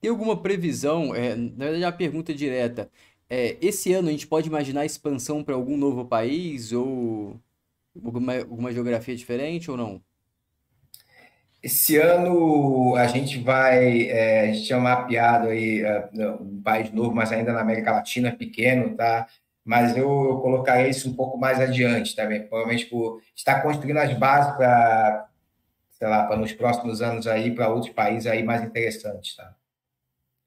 Tem 0.00 0.10
alguma 0.10 0.40
previsão? 0.40 1.14
É, 1.14 1.34
na 1.34 1.64
verdade, 1.64 1.82
é 1.82 1.86
uma 1.86 1.92
pergunta 1.92 2.34
direta. 2.34 2.90
É, 3.28 3.56
esse 3.60 3.92
ano 3.92 4.08
a 4.08 4.10
gente 4.10 4.26
pode 4.26 4.48
imaginar 4.48 4.84
expansão 4.84 5.44
para 5.44 5.54
algum 5.54 5.76
novo 5.76 6.04
país 6.04 6.72
ou 6.72 7.38
alguma, 8.04 8.38
alguma 8.38 8.72
geografia 8.72 9.14
diferente 9.14 9.70
ou 9.70 9.76
não? 9.76 10.02
Esse 11.62 11.98
ano 11.98 12.96
a 12.96 13.06
gente 13.06 13.38
vai, 13.38 14.08
é, 14.08 14.40
a 14.40 14.46
gente 14.46 14.66
tinha 14.66 14.78
mapeado 14.78 15.48
aí 15.48 15.82
é, 15.82 16.08
um 16.40 16.60
país 16.62 16.90
novo, 16.90 17.14
mas 17.14 17.30
ainda 17.32 17.52
na 17.52 17.60
América 17.60 17.92
Latina, 17.92 18.32
pequeno, 18.32 18.96
tá? 18.96 19.26
Mas 19.64 19.96
eu, 19.96 20.08
eu 20.08 20.40
colocaria 20.40 20.88
isso 20.88 21.08
um 21.08 21.14
pouco 21.14 21.36
mais 21.36 21.60
adiante 21.60 22.16
também, 22.16 22.46
provavelmente 22.46 22.86
por 22.86 23.20
estar 23.36 23.60
construindo 23.60 23.98
as 23.98 24.14
bases 24.14 24.56
para, 24.56 25.28
sei 25.90 26.08
lá, 26.08 26.24
para 26.24 26.36
nos 26.36 26.52
próximos 26.52 27.02
anos 27.02 27.26
aí, 27.26 27.54
para 27.54 27.68
outros 27.68 27.92
países 27.92 28.26
aí 28.26 28.42
mais 28.42 28.64
interessantes, 28.64 29.36
tá? 29.36 29.54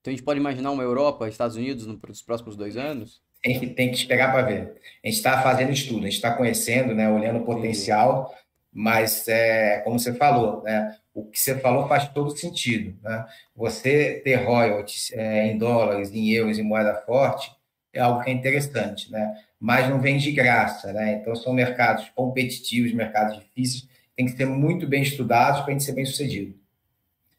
Então 0.01 0.11
a 0.11 0.15
gente 0.15 0.25
pode 0.25 0.39
imaginar 0.39 0.71
uma 0.71 0.83
Europa, 0.83 1.29
Estados 1.29 1.55
Unidos 1.55 1.85
nos 1.85 2.21
próximos 2.21 2.57
dois 2.57 2.75
anos? 2.75 3.21
Tem 3.41 3.59
que, 3.59 3.67
tem 3.67 3.89
que 3.89 3.97
esperar 3.97 4.31
para 4.31 4.41
ver. 4.41 4.81
A 5.03 5.07
gente 5.07 5.17
está 5.17 5.41
fazendo 5.41 5.71
estudo, 5.71 5.99
a 5.99 6.09
gente 6.09 6.15
está 6.15 6.35
conhecendo, 6.35 6.93
né, 6.95 7.09
olhando 7.09 7.39
o 7.39 7.45
potencial, 7.45 8.33
mas 8.73 9.27
é, 9.27 9.79
como 9.83 9.99
você 9.99 10.13
falou, 10.13 10.63
né, 10.63 10.95
o 11.13 11.23
que 11.25 11.39
você 11.39 11.59
falou 11.59 11.87
faz 11.87 12.07
todo 12.09 12.35
sentido. 12.35 12.97
Né? 13.03 13.25
Você 13.55 14.21
ter 14.23 14.35
royalties 14.35 15.11
é, 15.13 15.47
em 15.47 15.57
dólares, 15.57 16.11
em 16.11 16.31
euros, 16.31 16.57
em 16.57 16.63
moeda 16.63 16.95
forte, 17.05 17.51
é 17.93 17.99
algo 17.99 18.23
que 18.23 18.31
é 18.31 18.33
interessante, 18.33 19.11
né? 19.11 19.35
mas 19.59 19.87
não 19.87 20.01
vem 20.01 20.17
de 20.17 20.31
graça. 20.31 20.91
Né? 20.91 21.13
Então, 21.13 21.35
são 21.35 21.53
mercados 21.53 22.09
competitivos, 22.15 22.91
mercados 22.93 23.37
difíceis, 23.37 23.87
tem 24.15 24.25
que 24.25 24.33
ser 24.33 24.45
muito 24.45 24.87
bem 24.87 25.03
estudados 25.03 25.61
para 25.61 25.69
a 25.69 25.71
gente 25.71 25.83
ser 25.83 25.93
bem 25.93 26.05
sucedido. 26.05 26.55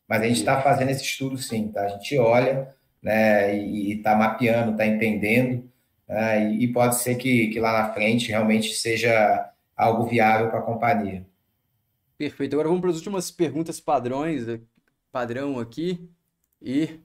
Mas 0.08 0.22
a 0.22 0.26
gente 0.26 0.38
está 0.38 0.60
fazendo 0.60 0.90
esse 0.90 1.02
estudo 1.02 1.38
sim, 1.38 1.68
tá? 1.68 1.82
A 1.82 1.88
gente 1.88 2.18
olha 2.18 2.68
né, 3.02 3.56
e 3.56 3.92
está 3.92 4.14
mapeando, 4.14 4.72
está 4.72 4.86
entendendo, 4.86 5.70
né, 6.08 6.52
e, 6.52 6.68
pode 6.68 6.96
ser 6.96 7.14
que, 7.16 7.48
que 7.48 7.60
lá 7.60 7.72
na 7.72 7.92
frente 7.92 8.28
realmente 8.28 8.74
seja 8.74 9.50
algo 9.76 10.04
viável 10.04 10.50
para 10.50 10.60
a 10.60 10.62
companhia. 10.62 11.26
Perfeito. 12.16 12.54
Agora 12.54 12.68
vamos 12.68 12.80
para 12.80 12.90
as 12.90 12.96
últimas 12.96 13.30
perguntas 13.30 13.80
padrões, 13.80 14.48
eh, 14.48 14.60
padrão 15.10 15.58
aqui. 15.58 16.08
E 16.62 17.00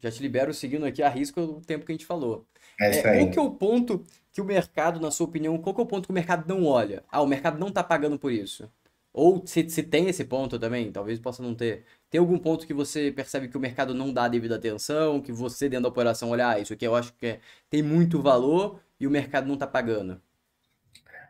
já 0.00 0.10
te 0.10 0.20
libero 0.22 0.52
seguindo 0.52 0.84
aqui 0.84 1.02
a 1.02 1.08
risco 1.08 1.40
o 1.40 1.60
tempo 1.60 1.84
que 1.84 1.92
a 1.92 1.94
gente 1.94 2.06
falou. 2.06 2.46
É 2.80 2.90
isso 2.90 3.06
aí. 3.06 3.18
qual 3.18 3.30
que 3.30 3.38
é 3.38 3.42
o 3.42 3.50
ponto 3.50 4.04
que 4.32 4.40
o 4.40 4.44
mercado, 4.44 5.00
na 5.00 5.10
sua 5.10 5.26
opinião, 5.26 5.56
qual 5.58 5.74
que 5.74 5.80
é 5.80 5.84
o 5.84 5.86
ponto 5.86 6.06
que 6.06 6.10
o 6.10 6.14
mercado 6.14 6.46
não 6.46 6.64
olha? 6.66 7.04
Ah, 7.10 7.22
o 7.22 7.26
mercado 7.26 7.58
não 7.58 7.68
está 7.68 7.82
pagando 7.82 8.18
por 8.18 8.32
isso. 8.32 8.70
Ou 9.12 9.46
se, 9.46 9.68
se 9.70 9.82
tem 9.82 10.08
esse 10.08 10.24
ponto 10.26 10.58
também, 10.58 10.92
talvez 10.92 11.18
possa 11.18 11.42
não 11.42 11.54
ter. 11.54 11.84
Tem 12.10 12.18
algum 12.20 12.38
ponto 12.38 12.66
que 12.66 12.74
você 12.74 13.10
percebe 13.10 13.48
que 13.48 13.56
o 13.56 13.60
mercado 13.60 13.94
não 13.94 14.12
dá 14.12 14.24
a 14.24 14.28
devida 14.28 14.56
atenção, 14.56 15.22
que 15.22 15.32
você 15.32 15.68
dentro 15.68 15.84
da 15.84 15.88
operação 15.88 16.30
olha, 16.30 16.50
ah, 16.50 16.58
isso 16.60 16.74
aqui 16.74 16.86
eu 16.86 16.94
acho 16.94 17.14
que 17.14 17.26
é, 17.26 17.40
tem 17.70 17.82
muito 17.82 18.20
valor 18.20 18.78
e 19.00 19.06
o 19.06 19.10
mercado 19.10 19.46
não 19.46 19.54
está 19.54 19.66
pagando? 19.66 20.20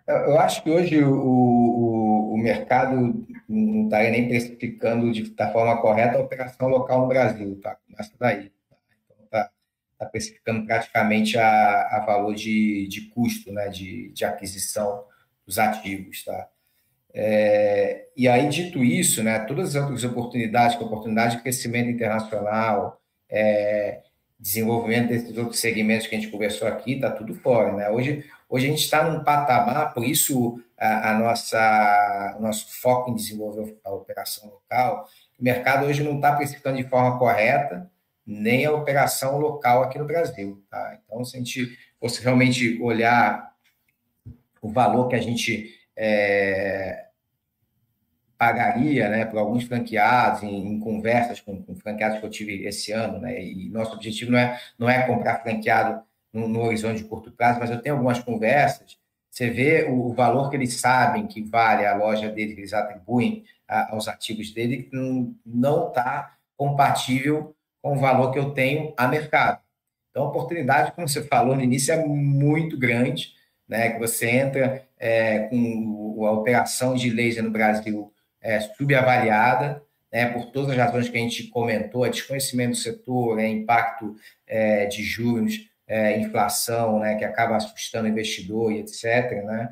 Eu 0.06 0.38
acho 0.38 0.62
que 0.62 0.70
hoje 0.70 1.02
o, 1.02 1.12
o, 1.12 2.34
o 2.34 2.38
mercado 2.38 3.26
não 3.48 3.84
estaria 3.84 4.10
nem 4.10 4.28
precificando 4.28 5.10
de, 5.12 5.30
da 5.30 5.52
forma 5.52 5.80
correta 5.80 6.16
a 6.16 6.20
operação 6.20 6.68
local 6.68 7.02
no 7.02 7.08
Brasil, 7.08 7.58
tá? 7.60 7.76
Começa 7.86 8.12
daí. 8.18 8.52
Tá? 8.70 8.76
Então, 9.04 9.24
está 9.24 9.50
tá 9.98 10.06
precificando 10.06 10.64
praticamente 10.64 11.36
a, 11.36 11.88
a 11.96 12.04
valor 12.06 12.34
de, 12.34 12.86
de 12.88 13.08
custo, 13.10 13.52
né? 13.52 13.68
De, 13.68 14.12
de 14.12 14.24
aquisição 14.24 15.04
dos 15.44 15.58
ativos, 15.58 16.24
tá? 16.24 16.48
É, 17.18 18.08
e 18.14 18.28
aí, 18.28 18.46
dito 18.48 18.84
isso, 18.84 19.22
né, 19.22 19.38
todas 19.38 19.74
as 19.74 19.82
outras 19.82 20.04
oportunidades, 20.04 20.76
que 20.76 20.82
é 20.82 20.86
oportunidade 20.86 21.36
de 21.36 21.42
crescimento 21.42 21.88
internacional, 21.88 23.00
é, 23.26 24.02
desenvolvimento 24.38 25.08
desses 25.08 25.36
outros 25.36 25.58
segmentos 25.58 26.06
que 26.06 26.14
a 26.14 26.18
gente 26.18 26.30
conversou 26.30 26.68
aqui, 26.68 26.94
está 26.94 27.10
tudo 27.10 27.34
fora. 27.34 27.72
Né? 27.72 27.88
Hoje, 27.88 28.24
hoje 28.48 28.66
a 28.66 28.70
gente 28.70 28.82
está 28.82 29.08
num 29.08 29.24
patamar, 29.24 29.94
por 29.94 30.04
isso 30.04 30.60
a, 30.78 31.10
a, 31.10 31.18
nossa, 31.18 32.36
o 32.38 32.42
nosso 32.42 32.80
foco 32.80 33.10
em 33.10 33.14
desenvolver 33.14 33.78
a 33.84 33.90
operação 33.92 34.48
local, 34.50 35.08
o 35.38 35.44
mercado 35.44 35.86
hoje 35.86 36.02
não 36.02 36.16
está 36.16 36.34
precificando 36.34 36.76
de 36.76 36.88
forma 36.88 37.18
correta 37.18 37.90
nem 38.26 38.66
a 38.66 38.72
operação 38.72 39.38
local 39.38 39.84
aqui 39.84 39.98
no 39.98 40.04
Brasil. 40.04 40.62
Tá? 40.68 40.98
Então, 41.04 41.24
se 41.24 41.36
a 41.36 41.38
gente 41.38 41.78
fosse 42.00 42.22
realmente 42.22 42.80
olhar 42.82 43.54
o 44.60 44.68
valor 44.68 45.08
que 45.08 45.14
a 45.14 45.20
gente 45.20 45.72
é, 45.96 47.05
pagaria 48.38 49.08
né, 49.08 49.24
para 49.24 49.40
alguns 49.40 49.64
franqueados, 49.64 50.42
em, 50.42 50.74
em 50.74 50.80
conversas 50.80 51.40
com, 51.40 51.62
com, 51.62 51.74
franqueados 51.74 52.18
que 52.18 52.26
eu 52.26 52.30
tive 52.30 52.66
esse 52.66 52.92
ano, 52.92 53.18
né, 53.18 53.42
e 53.42 53.68
nosso 53.70 53.94
objetivo 53.94 54.32
não 54.32 54.38
é, 54.38 54.60
não 54.78 54.88
é 54.88 55.06
comprar 55.06 55.42
franqueado 55.42 56.02
no, 56.32 56.48
no 56.48 56.62
horizonte 56.62 56.98
de 56.98 57.04
curto 57.04 57.30
prazo, 57.32 57.60
mas 57.60 57.70
eu 57.70 57.80
tenho 57.80 57.94
algumas 57.94 58.18
conversas, 58.18 58.98
você 59.30 59.50
vê 59.50 59.84
o, 59.84 60.06
o 60.06 60.14
valor 60.14 60.48
que 60.50 60.56
eles 60.56 60.74
sabem 60.74 61.26
que 61.26 61.42
vale 61.42 61.86
a 61.86 61.94
loja 61.94 62.30
deles, 62.30 62.54
que 62.54 62.60
eles 62.60 62.72
atribuem 62.72 63.44
a, 63.68 63.92
aos 63.92 64.08
ativos 64.08 64.50
dele, 64.52 64.84
que 64.84 64.96
não 65.44 65.88
está 65.88 66.36
compatível 66.56 67.54
com 67.82 67.96
o 67.96 68.00
valor 68.00 68.32
que 68.32 68.38
eu 68.38 68.52
tenho 68.52 68.94
a 68.96 69.06
mercado. 69.06 69.60
Então, 70.10 70.24
a 70.24 70.28
oportunidade, 70.28 70.92
como 70.92 71.06
você 71.06 71.22
falou 71.22 71.54
no 71.54 71.62
início, 71.62 71.92
é 71.92 72.02
muito 72.04 72.78
grande, 72.78 73.34
né? 73.68 73.90
Que 73.90 73.98
você 73.98 74.30
entra 74.30 74.88
é, 74.98 75.40
com 75.40 76.24
a 76.26 76.32
operação 76.32 76.94
de 76.94 77.10
laser 77.10 77.44
no 77.44 77.50
Brasil 77.50 78.10
é, 78.46 78.60
subavaliada, 78.60 79.82
né, 80.12 80.26
por 80.26 80.46
todas 80.52 80.70
as 80.70 80.76
razões 80.76 81.08
que 81.08 81.18
a 81.18 81.20
gente 81.20 81.48
comentou, 81.48 82.04
a 82.04 82.08
desconhecimento 82.08 82.70
do 82.70 82.76
setor, 82.76 83.36
né, 83.36 83.48
impacto 83.48 84.14
é, 84.46 84.86
de 84.86 85.02
juros, 85.02 85.68
é, 85.86 86.16
inflação, 86.18 87.00
né, 87.00 87.16
que 87.16 87.24
acaba 87.24 87.56
assustando 87.56 88.06
o 88.06 88.10
investidor 88.10 88.72
e 88.72 88.78
etc. 88.78 89.42
Né? 89.44 89.68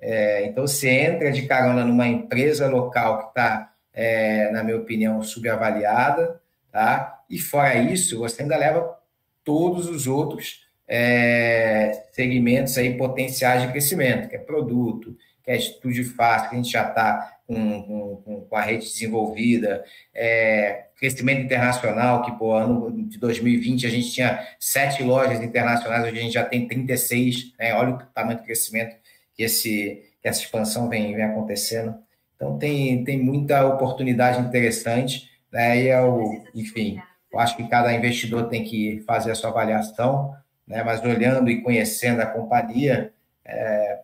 É, 0.00 0.44
então, 0.46 0.66
você 0.66 0.90
entra 0.90 1.30
de 1.30 1.46
carona 1.46 1.84
numa 1.84 2.08
empresa 2.08 2.68
local 2.68 3.20
que 3.20 3.28
está, 3.28 3.72
é, 3.94 4.50
na 4.50 4.64
minha 4.64 4.76
opinião, 4.76 5.22
subavaliada, 5.22 6.40
tá? 6.72 7.22
e 7.30 7.38
fora 7.38 7.76
isso, 7.76 8.18
você 8.18 8.42
ainda 8.42 8.56
leva 8.56 8.98
todos 9.44 9.88
os 9.88 10.08
outros 10.08 10.66
é, 10.88 12.06
segmentos 12.10 12.76
aí 12.76 12.96
potenciais 12.96 13.62
de 13.62 13.68
crescimento, 13.68 14.28
que 14.28 14.34
é 14.34 14.40
produto, 14.40 15.16
que 15.44 15.52
é 15.52 15.56
estúdio 15.56 16.04
fácil, 16.16 16.50
que 16.50 16.56
a 16.56 16.58
gente 16.58 16.72
já 16.72 16.88
está 16.88 17.35
com, 17.46 17.82
com, 18.24 18.46
com, 18.48 18.56
a 18.56 18.60
rede 18.60 18.84
desenvolvida, 18.84 19.84
é, 20.12 20.86
crescimento 20.96 21.42
internacional, 21.42 22.22
que 22.22 22.32
por 22.32 22.54
ano 22.54 22.90
de 23.06 23.18
2020 23.18 23.86
a 23.86 23.90
gente 23.90 24.12
tinha 24.12 24.46
sete 24.58 25.02
lojas 25.02 25.40
internacionais, 25.40 26.02
hoje 26.04 26.18
a 26.18 26.22
gente 26.22 26.34
já 26.34 26.44
tem 26.44 26.66
36, 26.66 27.52
né? 27.58 27.74
olha 27.74 27.94
o 27.94 27.98
tamanho 28.06 28.38
do 28.38 28.44
crescimento 28.44 28.96
que, 29.34 29.42
esse, 29.42 30.02
que 30.20 30.28
essa 30.28 30.40
expansão 30.40 30.88
vem, 30.88 31.14
vem 31.14 31.24
acontecendo. 31.24 31.94
Então 32.34 32.58
tem, 32.58 33.04
tem 33.04 33.22
muita 33.22 33.64
oportunidade 33.66 34.40
interessante, 34.40 35.30
né? 35.52 35.80
e 35.80 35.88
eu, 35.88 36.32
é 36.32 36.58
enfim, 36.58 37.00
eu 37.32 37.38
acho 37.38 37.56
que 37.56 37.68
cada 37.68 37.94
investidor 37.94 38.48
tem 38.48 38.64
que 38.64 39.02
fazer 39.06 39.30
a 39.30 39.34
sua 39.34 39.50
avaliação, 39.50 40.34
né? 40.66 40.82
mas 40.82 41.02
olhando 41.04 41.48
e 41.48 41.62
conhecendo 41.62 42.20
a 42.20 42.26
companhia, 42.26 43.12
é, 43.44 44.00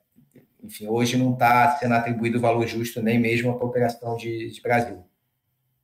enfim, 0.63 0.87
hoje 0.87 1.17
não 1.17 1.33
está 1.33 1.77
sendo 1.77 1.95
atribuído 1.95 2.39
o 2.39 2.41
valor 2.41 2.67
justo 2.67 3.03
nem 3.03 3.19
mesmo 3.19 3.51
à 3.51 3.55
operação 3.55 4.17
de, 4.17 4.51
de 4.51 4.61
Brasil. 4.61 5.05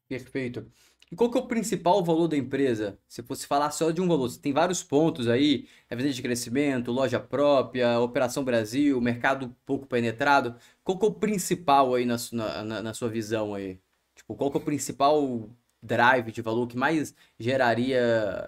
Perfeito. 0.08 0.70
E 1.10 1.16
qual 1.16 1.30
que 1.30 1.38
é 1.38 1.40
o 1.40 1.46
principal 1.46 2.04
valor 2.04 2.28
da 2.28 2.36
empresa? 2.36 2.98
Se 3.08 3.22
fosse 3.22 3.46
falar 3.46 3.70
só 3.70 3.90
de 3.90 4.00
um 4.00 4.06
valor, 4.06 4.28
você 4.28 4.38
tem 4.38 4.52
vários 4.52 4.82
pontos 4.82 5.26
aí, 5.26 5.66
evidência 5.90 6.16
de 6.16 6.22
crescimento, 6.22 6.92
loja 6.92 7.18
própria, 7.18 7.98
operação 7.98 8.44
Brasil, 8.44 9.00
mercado 9.00 9.54
pouco 9.64 9.86
penetrado. 9.86 10.54
Qual 10.84 10.98
que 10.98 11.06
é 11.06 11.08
o 11.08 11.14
principal 11.14 11.94
aí 11.94 12.04
na, 12.04 12.16
na, 12.32 12.82
na 12.82 12.94
sua 12.94 13.08
visão 13.08 13.54
aí? 13.54 13.80
Tipo, 14.14 14.34
qual 14.34 14.50
que 14.50 14.58
é 14.58 14.60
o 14.60 14.64
principal 14.64 15.50
drive 15.82 16.30
de 16.32 16.42
valor 16.42 16.66
que 16.66 16.76
mais 16.76 17.14
geraria 17.38 18.00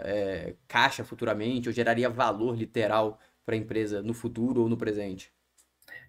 é, 0.02 0.55
caixa 0.69 1.05
futuramente 1.05 1.69
ou 1.69 1.73
geraria 1.73 2.11
valor 2.11 2.57
literal 2.57 3.19
para 3.47 3.55
a 3.55 3.59
empresa 3.59 4.02
no 4.02 4.12
futuro 4.12 4.62
ou 4.62 4.69
no 4.69 4.77
presente? 4.77 5.32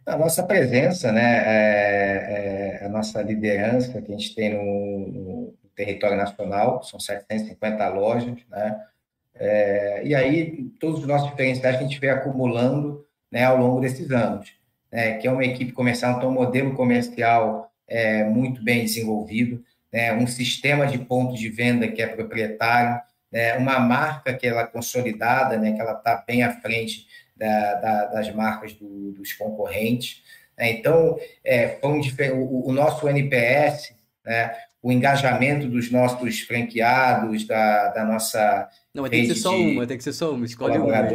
A 0.05 0.17
nossa 0.17 0.43
presença, 0.43 1.11
né, 1.11 1.43
é, 1.45 2.79
é 2.81 2.85
a 2.85 2.89
nossa 2.89 3.21
liderança 3.21 4.01
que 4.01 4.11
a 4.11 4.17
gente 4.17 4.33
tem 4.33 4.53
no, 4.53 5.07
no, 5.07 5.53
território 5.75 6.17
nacional, 6.17 6.83
são 6.83 6.99
750 6.99 7.87
lojas, 7.89 8.37
né, 8.49 8.81
é, 9.35 10.01
e 10.03 10.13
aí 10.13 10.69
todos 10.79 10.99
os 10.99 11.07
nossos 11.07 11.29
diferenciais 11.29 11.77
que 11.77 11.83
a 11.83 11.87
gente 11.87 11.99
vem 11.99 12.09
acumulando 12.09 13.05
né, 13.31 13.45
ao 13.45 13.57
longo 13.57 13.79
desses 13.79 14.11
anos, 14.11 14.53
né, 14.91 15.17
que 15.17 15.27
é 15.27 15.31
uma 15.31 15.45
equipe 15.45 15.71
comercial, 15.71 16.17
então 16.17 16.29
um 16.29 16.33
modelo 16.33 16.75
comercial 16.75 17.71
é, 17.87 18.23
muito 18.23 18.63
bem 18.63 18.83
desenvolvido, 18.83 19.63
né, 19.91 20.13
um 20.13 20.27
sistema 20.27 20.85
de 20.85 20.97
pontos 20.97 21.39
de 21.39 21.49
venda 21.49 21.87
que 21.87 22.01
é 22.01 22.07
proprietário, 22.07 23.01
né, 23.31 23.55
uma 23.57 23.79
marca 23.79 24.33
que 24.33 24.47
ela 24.47 24.61
é 24.61 24.67
consolidada, 24.67 25.57
né, 25.57 25.71
que 25.71 25.81
ela 25.81 25.93
está 25.93 26.23
bem 26.27 26.43
à 26.43 26.51
frente 26.61 27.07
da, 27.41 27.73
da, 27.75 28.05
das 28.05 28.33
marcas 28.33 28.73
do, 28.73 29.11
dos 29.13 29.33
concorrentes. 29.33 30.21
Né? 30.57 30.73
Então, 30.73 31.17
é, 31.43 31.79
o, 31.81 32.69
o, 32.69 32.71
nosso 32.71 33.09
NPS, 33.09 33.93
né? 34.23 34.55
o 34.81 34.91
engajamento 34.91 35.67
dos 35.67 35.91
nossos 35.91 36.41
franqueados, 36.41 37.47
da, 37.47 37.87
da 37.89 38.05
nossa. 38.05 38.69
Não, 38.93 39.09
tem 39.09 39.23
que 39.23 39.33
ser 39.33 39.41
só 39.41 39.55
uma, 39.55 39.87
tem 39.87 39.97
que 39.97 40.03
ser 40.03 40.13
só 40.13 40.31
uma, 40.33 40.45
escolhe 40.45 40.77
uma. 40.77 41.07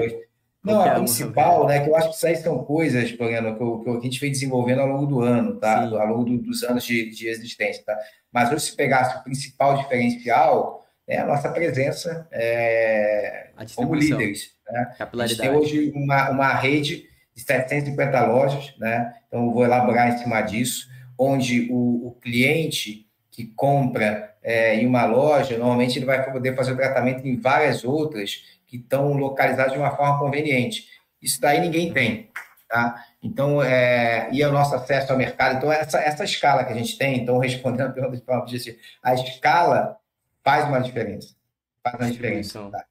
Não, 0.65 0.83
a 0.83 0.95
principal, 0.97 1.65
né, 1.69 1.79
que 1.79 1.89
eu 1.89 1.95
acho 1.95 2.09
que 2.09 2.17
isso 2.17 2.27
aí 2.27 2.35
são 2.35 2.65
coisas, 2.65 3.09
Floriano, 3.13 3.57
que, 3.57 3.85
que, 3.85 3.97
a 3.99 4.01
gente 4.01 4.19
vem 4.19 4.33
desenvolvendo 4.33 4.81
ao 4.81 4.89
longo 4.89 5.07
do 5.07 5.21
ano, 5.21 5.61
tá? 5.61 5.85
Ao 5.85 6.07
longo 6.09 6.25
do, 6.25 6.39
dos 6.39 6.65
anos 6.65 6.85
de, 6.85 7.09
de 7.09 7.29
existência, 7.29 7.85
tá? 7.87 7.97
Mas 8.33 8.51
hoje, 8.51 8.65
se 8.65 8.77
pegasse 8.77 9.17
o 9.17 9.23
principal 9.23 9.77
diferencial, 9.77 10.85
é 11.07 11.19
a 11.19 11.25
nossa 11.25 11.51
presença 11.51 12.27
é, 12.33 13.51
como 13.77 13.95
líderes. 13.95 14.56
Né? 14.71 14.97
A 14.99 15.27
gente 15.27 15.41
tem 15.41 15.51
hoje 15.51 15.93
uma, 15.95 16.31
uma 16.31 16.55
rede 16.55 17.09
de 17.35 17.43
750 17.43 18.27
lojas, 18.27 18.75
né? 18.79 19.15
então 19.27 19.45
eu 19.45 19.53
vou 19.53 19.65
elaborar 19.65 20.09
em 20.09 20.19
cima 20.19 20.41
disso, 20.41 20.89
onde 21.19 21.69
o, 21.71 22.09
o 22.09 22.13
cliente 22.21 23.07
que 23.31 23.45
compra 23.45 24.35
é, 24.43 24.77
em 24.77 24.87
uma 24.87 25.05
loja, 25.05 25.59
normalmente 25.59 25.99
ele 25.99 26.07
vai 26.07 26.31
poder 26.33 26.55
fazer 26.55 26.73
o 26.73 26.77
tratamento 26.77 27.27
em 27.27 27.37
várias 27.37 27.85
outras 27.85 28.45
que 28.67 28.77
estão 28.77 29.13
localizadas 29.13 29.73
de 29.73 29.79
uma 29.79 29.95
forma 29.95 30.19
conveniente. 30.19 30.89
Isso 31.21 31.41
daí 31.41 31.61
ninguém 31.61 31.93
tem. 31.93 32.31
Tá? 32.69 33.05
Então, 33.23 33.63
é, 33.63 34.29
e 34.33 34.43
é 34.43 34.49
o 34.49 34.53
nosso 34.53 34.75
acesso 34.75 35.13
ao 35.13 35.19
mercado. 35.19 35.57
Então, 35.57 35.71
essa, 35.71 36.01
essa 36.01 36.25
escala 36.25 36.65
que 36.65 36.73
a 36.73 36.77
gente 36.77 36.97
tem, 36.97 37.19
então, 37.19 37.39
respondendo 37.39 37.89
a 37.89 37.93
pergunta 37.93 38.17
de 38.17 38.25
forma 38.25 38.43
objetiva, 38.43 38.79
a 39.03 39.15
escala 39.15 39.97
faz 40.43 40.67
uma 40.67 40.81
diferença. 40.81 41.35
Faz 41.83 42.01
uma 42.01 42.11
diferença. 42.11 42.69
Tá? 42.71 42.85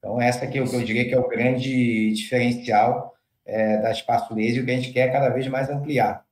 Então, 0.00 0.20
essa 0.20 0.46
aqui 0.46 0.58
é 0.58 0.62
o 0.62 0.68
que 0.68 0.74
eu 0.74 0.82
diria 0.82 1.06
que 1.06 1.14
é 1.14 1.20
o 1.20 1.28
grande 1.28 2.12
diferencial 2.12 3.14
é, 3.44 3.78
da 3.78 3.92
Espaço 3.92 4.34
Laser 4.34 4.56
e 4.56 4.60
o 4.60 4.64
que 4.64 4.70
a 4.72 4.76
gente 4.76 4.92
quer 4.92 5.12
cada 5.12 5.28
vez 5.28 5.46
mais 5.46 5.68
ampliar. 5.68 6.24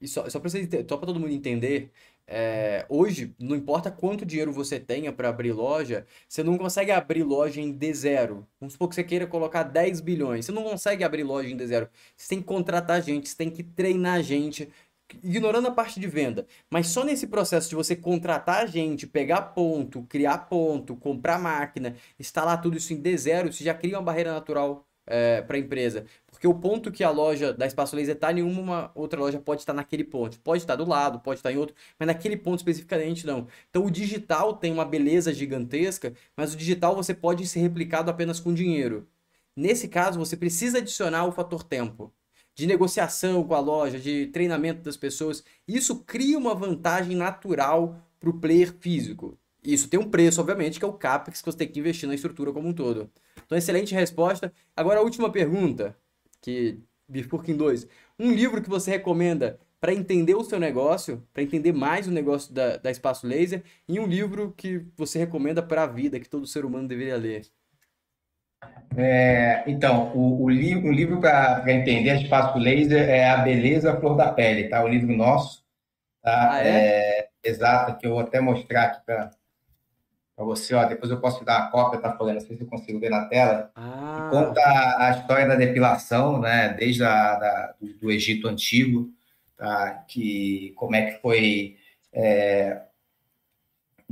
E 0.00 0.08
só, 0.08 0.28
só 0.28 0.40
para 0.40 1.06
todo 1.06 1.20
mundo 1.20 1.32
entender, 1.32 1.92
é, 2.26 2.84
hoje, 2.88 3.34
não 3.38 3.54
importa 3.54 3.90
quanto 3.90 4.26
dinheiro 4.26 4.52
você 4.52 4.80
tenha 4.80 5.12
para 5.12 5.28
abrir 5.28 5.52
loja, 5.52 6.06
você 6.28 6.42
não 6.42 6.58
consegue 6.58 6.90
abrir 6.90 7.22
loja 7.22 7.60
em 7.60 7.72
D0. 7.72 8.44
Vamos 8.58 8.72
supor 8.72 8.88
que 8.88 8.96
você 8.96 9.04
queira 9.04 9.26
colocar 9.26 9.62
10 9.62 10.00
bilhões. 10.00 10.46
Você 10.46 10.52
não 10.52 10.64
consegue 10.64 11.04
abrir 11.04 11.22
loja 11.22 11.48
em 11.48 11.56
D0. 11.56 11.88
Você 12.16 12.28
tem 12.28 12.40
que 12.40 12.44
contratar 12.44 13.02
gente, 13.02 13.28
você 13.28 13.36
tem 13.36 13.50
que 13.50 13.62
treinar 13.62 14.22
gente, 14.22 14.68
ignorando 15.22 15.68
a 15.68 15.70
parte 15.70 15.98
de 15.98 16.06
venda, 16.06 16.46
mas 16.70 16.88
só 16.88 17.04
nesse 17.04 17.26
processo 17.26 17.68
de 17.68 17.74
você 17.74 17.96
contratar 17.96 18.68
gente, 18.68 19.06
pegar 19.06 19.42
ponto, 19.42 20.02
criar 20.04 20.38
ponto, 20.48 20.96
comprar 20.96 21.38
máquina, 21.38 21.96
instalar 22.18 22.60
tudo 22.60 22.76
isso 22.76 22.92
em 22.92 23.02
D0, 23.02 23.52
você 23.52 23.64
já 23.64 23.74
cria 23.74 23.96
uma 23.96 24.02
barreira 24.02 24.32
natural 24.32 24.86
é, 25.06 25.42
para 25.42 25.56
a 25.56 25.60
empresa. 25.60 26.04
Porque 26.26 26.46
o 26.46 26.54
ponto 26.54 26.90
que 26.90 27.04
a 27.04 27.10
loja 27.10 27.52
da 27.52 27.66
Espaço 27.66 27.94
Laser 27.96 28.14
está, 28.14 28.32
nenhuma 28.32 28.90
outra 28.94 29.20
loja 29.20 29.38
pode 29.38 29.62
estar 29.62 29.72
naquele 29.72 30.04
ponto. 30.04 30.40
Pode 30.40 30.62
estar 30.62 30.76
do 30.76 30.88
lado, 30.88 31.20
pode 31.20 31.38
estar 31.38 31.52
em 31.52 31.56
outro, 31.56 31.74
mas 31.98 32.06
naquele 32.06 32.36
ponto 32.36 32.58
especificamente 32.58 33.26
não. 33.26 33.46
Então 33.70 33.84
o 33.84 33.90
digital 33.90 34.54
tem 34.54 34.72
uma 34.72 34.84
beleza 34.84 35.32
gigantesca, 35.32 36.12
mas 36.36 36.54
o 36.54 36.56
digital 36.56 36.94
você 36.96 37.14
pode 37.14 37.46
ser 37.46 37.60
replicado 37.60 38.10
apenas 38.10 38.40
com 38.40 38.52
dinheiro. 38.54 39.08
Nesse 39.56 39.86
caso, 39.88 40.18
você 40.18 40.36
precisa 40.36 40.78
adicionar 40.78 41.26
o 41.26 41.32
fator 41.32 41.62
tempo 41.62 42.12
de 42.54 42.66
negociação 42.66 43.44
com 43.44 43.54
a 43.54 43.60
loja, 43.60 43.98
de 43.98 44.26
treinamento 44.26 44.82
das 44.82 44.96
pessoas. 44.96 45.44
Isso 45.66 46.00
cria 46.04 46.38
uma 46.38 46.54
vantagem 46.54 47.16
natural 47.16 47.98
para 48.20 48.30
o 48.30 48.38
player 48.38 48.72
físico. 48.80 49.38
Isso 49.64 49.88
tem 49.88 49.98
um 49.98 50.10
preço, 50.10 50.40
obviamente, 50.40 50.78
que 50.78 50.84
é 50.84 50.88
o 50.88 50.92
CAPEX 50.92 51.40
que 51.40 51.46
você 51.46 51.58
tem 51.58 51.68
que 51.68 51.78
investir 51.78 52.08
na 52.08 52.14
estrutura 52.14 52.52
como 52.52 52.68
um 52.68 52.72
todo. 52.72 53.10
Então, 53.46 53.56
excelente 53.56 53.94
resposta. 53.94 54.52
Agora, 54.76 55.00
a 55.00 55.02
última 55.02 55.30
pergunta, 55.30 55.96
que 56.40 56.80
Bifurking 57.12 57.56
2. 57.56 57.86
Um 58.18 58.32
livro 58.32 58.62
que 58.62 58.70
você 58.70 58.90
recomenda 58.92 59.60
para 59.80 59.92
entender 59.92 60.34
o 60.34 60.44
seu 60.44 60.58
negócio, 60.58 61.22
para 61.32 61.42
entender 61.42 61.72
mais 61.72 62.06
o 62.06 62.10
negócio 62.10 62.52
da, 62.52 62.76
da 62.76 62.90
Espaço 62.90 63.26
Laser, 63.26 63.62
e 63.88 63.98
um 64.00 64.06
livro 64.06 64.54
que 64.56 64.84
você 64.96 65.18
recomenda 65.18 65.62
para 65.62 65.82
a 65.82 65.86
vida, 65.86 66.18
que 66.20 66.28
todo 66.28 66.46
ser 66.46 66.64
humano 66.64 66.88
deveria 66.88 67.16
ler. 67.16 67.46
É, 68.96 69.64
então, 69.66 70.12
o, 70.14 70.44
o, 70.44 70.50
livro, 70.50 70.90
livro 70.90 71.20
para 71.20 71.64
entender 71.72 72.22
espaço 72.22 72.58
laser 72.58 73.08
é 73.08 73.28
A 73.30 73.38
Beleza 73.38 73.96
Flor 73.98 74.16
da 74.16 74.30
Pele, 74.30 74.68
tá? 74.68 74.84
O 74.84 74.88
livro 74.88 75.16
nosso, 75.16 75.64
tá? 76.22 76.52
Ah, 76.52 76.66
é? 76.66 76.68
é 76.68 77.28
exato, 77.42 77.96
que 77.96 78.06
eu 78.06 78.12
vou 78.12 78.20
até 78.20 78.40
mostrar 78.40 78.84
aqui 78.84 79.00
para 79.06 79.30
você, 80.36 80.74
ó. 80.74 80.84
Depois 80.84 81.10
eu 81.10 81.20
posso 81.20 81.38
te 81.38 81.44
dar 81.44 81.60
uma 81.60 81.70
cópia, 81.70 82.00
tá 82.00 82.12
falando, 82.16 82.34
não 82.34 82.40
sei 82.42 82.56
se 82.56 82.62
eu 82.62 82.68
consigo 82.68 83.00
ver 83.00 83.10
na 83.10 83.26
tela. 83.26 83.70
Ah. 83.74 84.28
Conta 84.30 84.60
a 84.98 85.10
história 85.10 85.46
da 85.46 85.54
depilação, 85.54 86.38
né? 86.38 86.74
Desde 86.78 87.02
a, 87.02 87.36
da, 87.36 87.74
do, 87.80 87.94
do, 87.94 88.10
Egito 88.10 88.46
Antigo, 88.46 89.10
tá? 89.56 90.04
Que, 90.06 90.72
como 90.76 90.94
é 90.94 91.12
que 91.12 91.20
foi 91.22 91.76
é, 92.12 92.82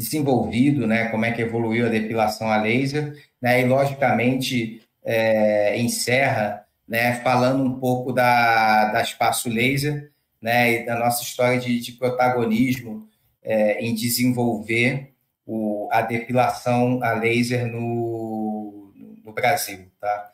desenvolvido, 0.01 0.87
né? 0.87 1.09
Como 1.11 1.27
é 1.27 1.31
que 1.31 1.43
evoluiu 1.43 1.87
a 1.87 1.91
depilação 1.91 2.49
a 2.49 2.57
laser, 2.57 3.15
né? 3.41 3.61
E 3.61 3.67
logicamente 3.67 4.81
é, 5.05 5.79
encerra, 5.79 6.65
né? 6.89 7.17
Falando 7.17 7.63
um 7.63 7.79
pouco 7.79 8.11
da, 8.11 8.87
da 8.87 9.03
espaço 9.03 9.51
laser, 9.51 10.11
né? 10.41 10.73
E 10.73 10.87
da 10.87 10.99
nossa 10.99 11.23
história 11.23 11.61
de, 11.61 11.79
de 11.79 11.93
protagonismo 11.93 13.07
é, 13.43 13.85
em 13.85 13.95
desenvolver 13.95 15.13
o, 15.45 15.87
a 15.93 16.01
depilação 16.01 17.03
a 17.03 17.13
laser 17.13 17.67
no, 17.67 18.93
no 19.23 19.33
Brasil, 19.35 19.87
tá? 20.01 20.31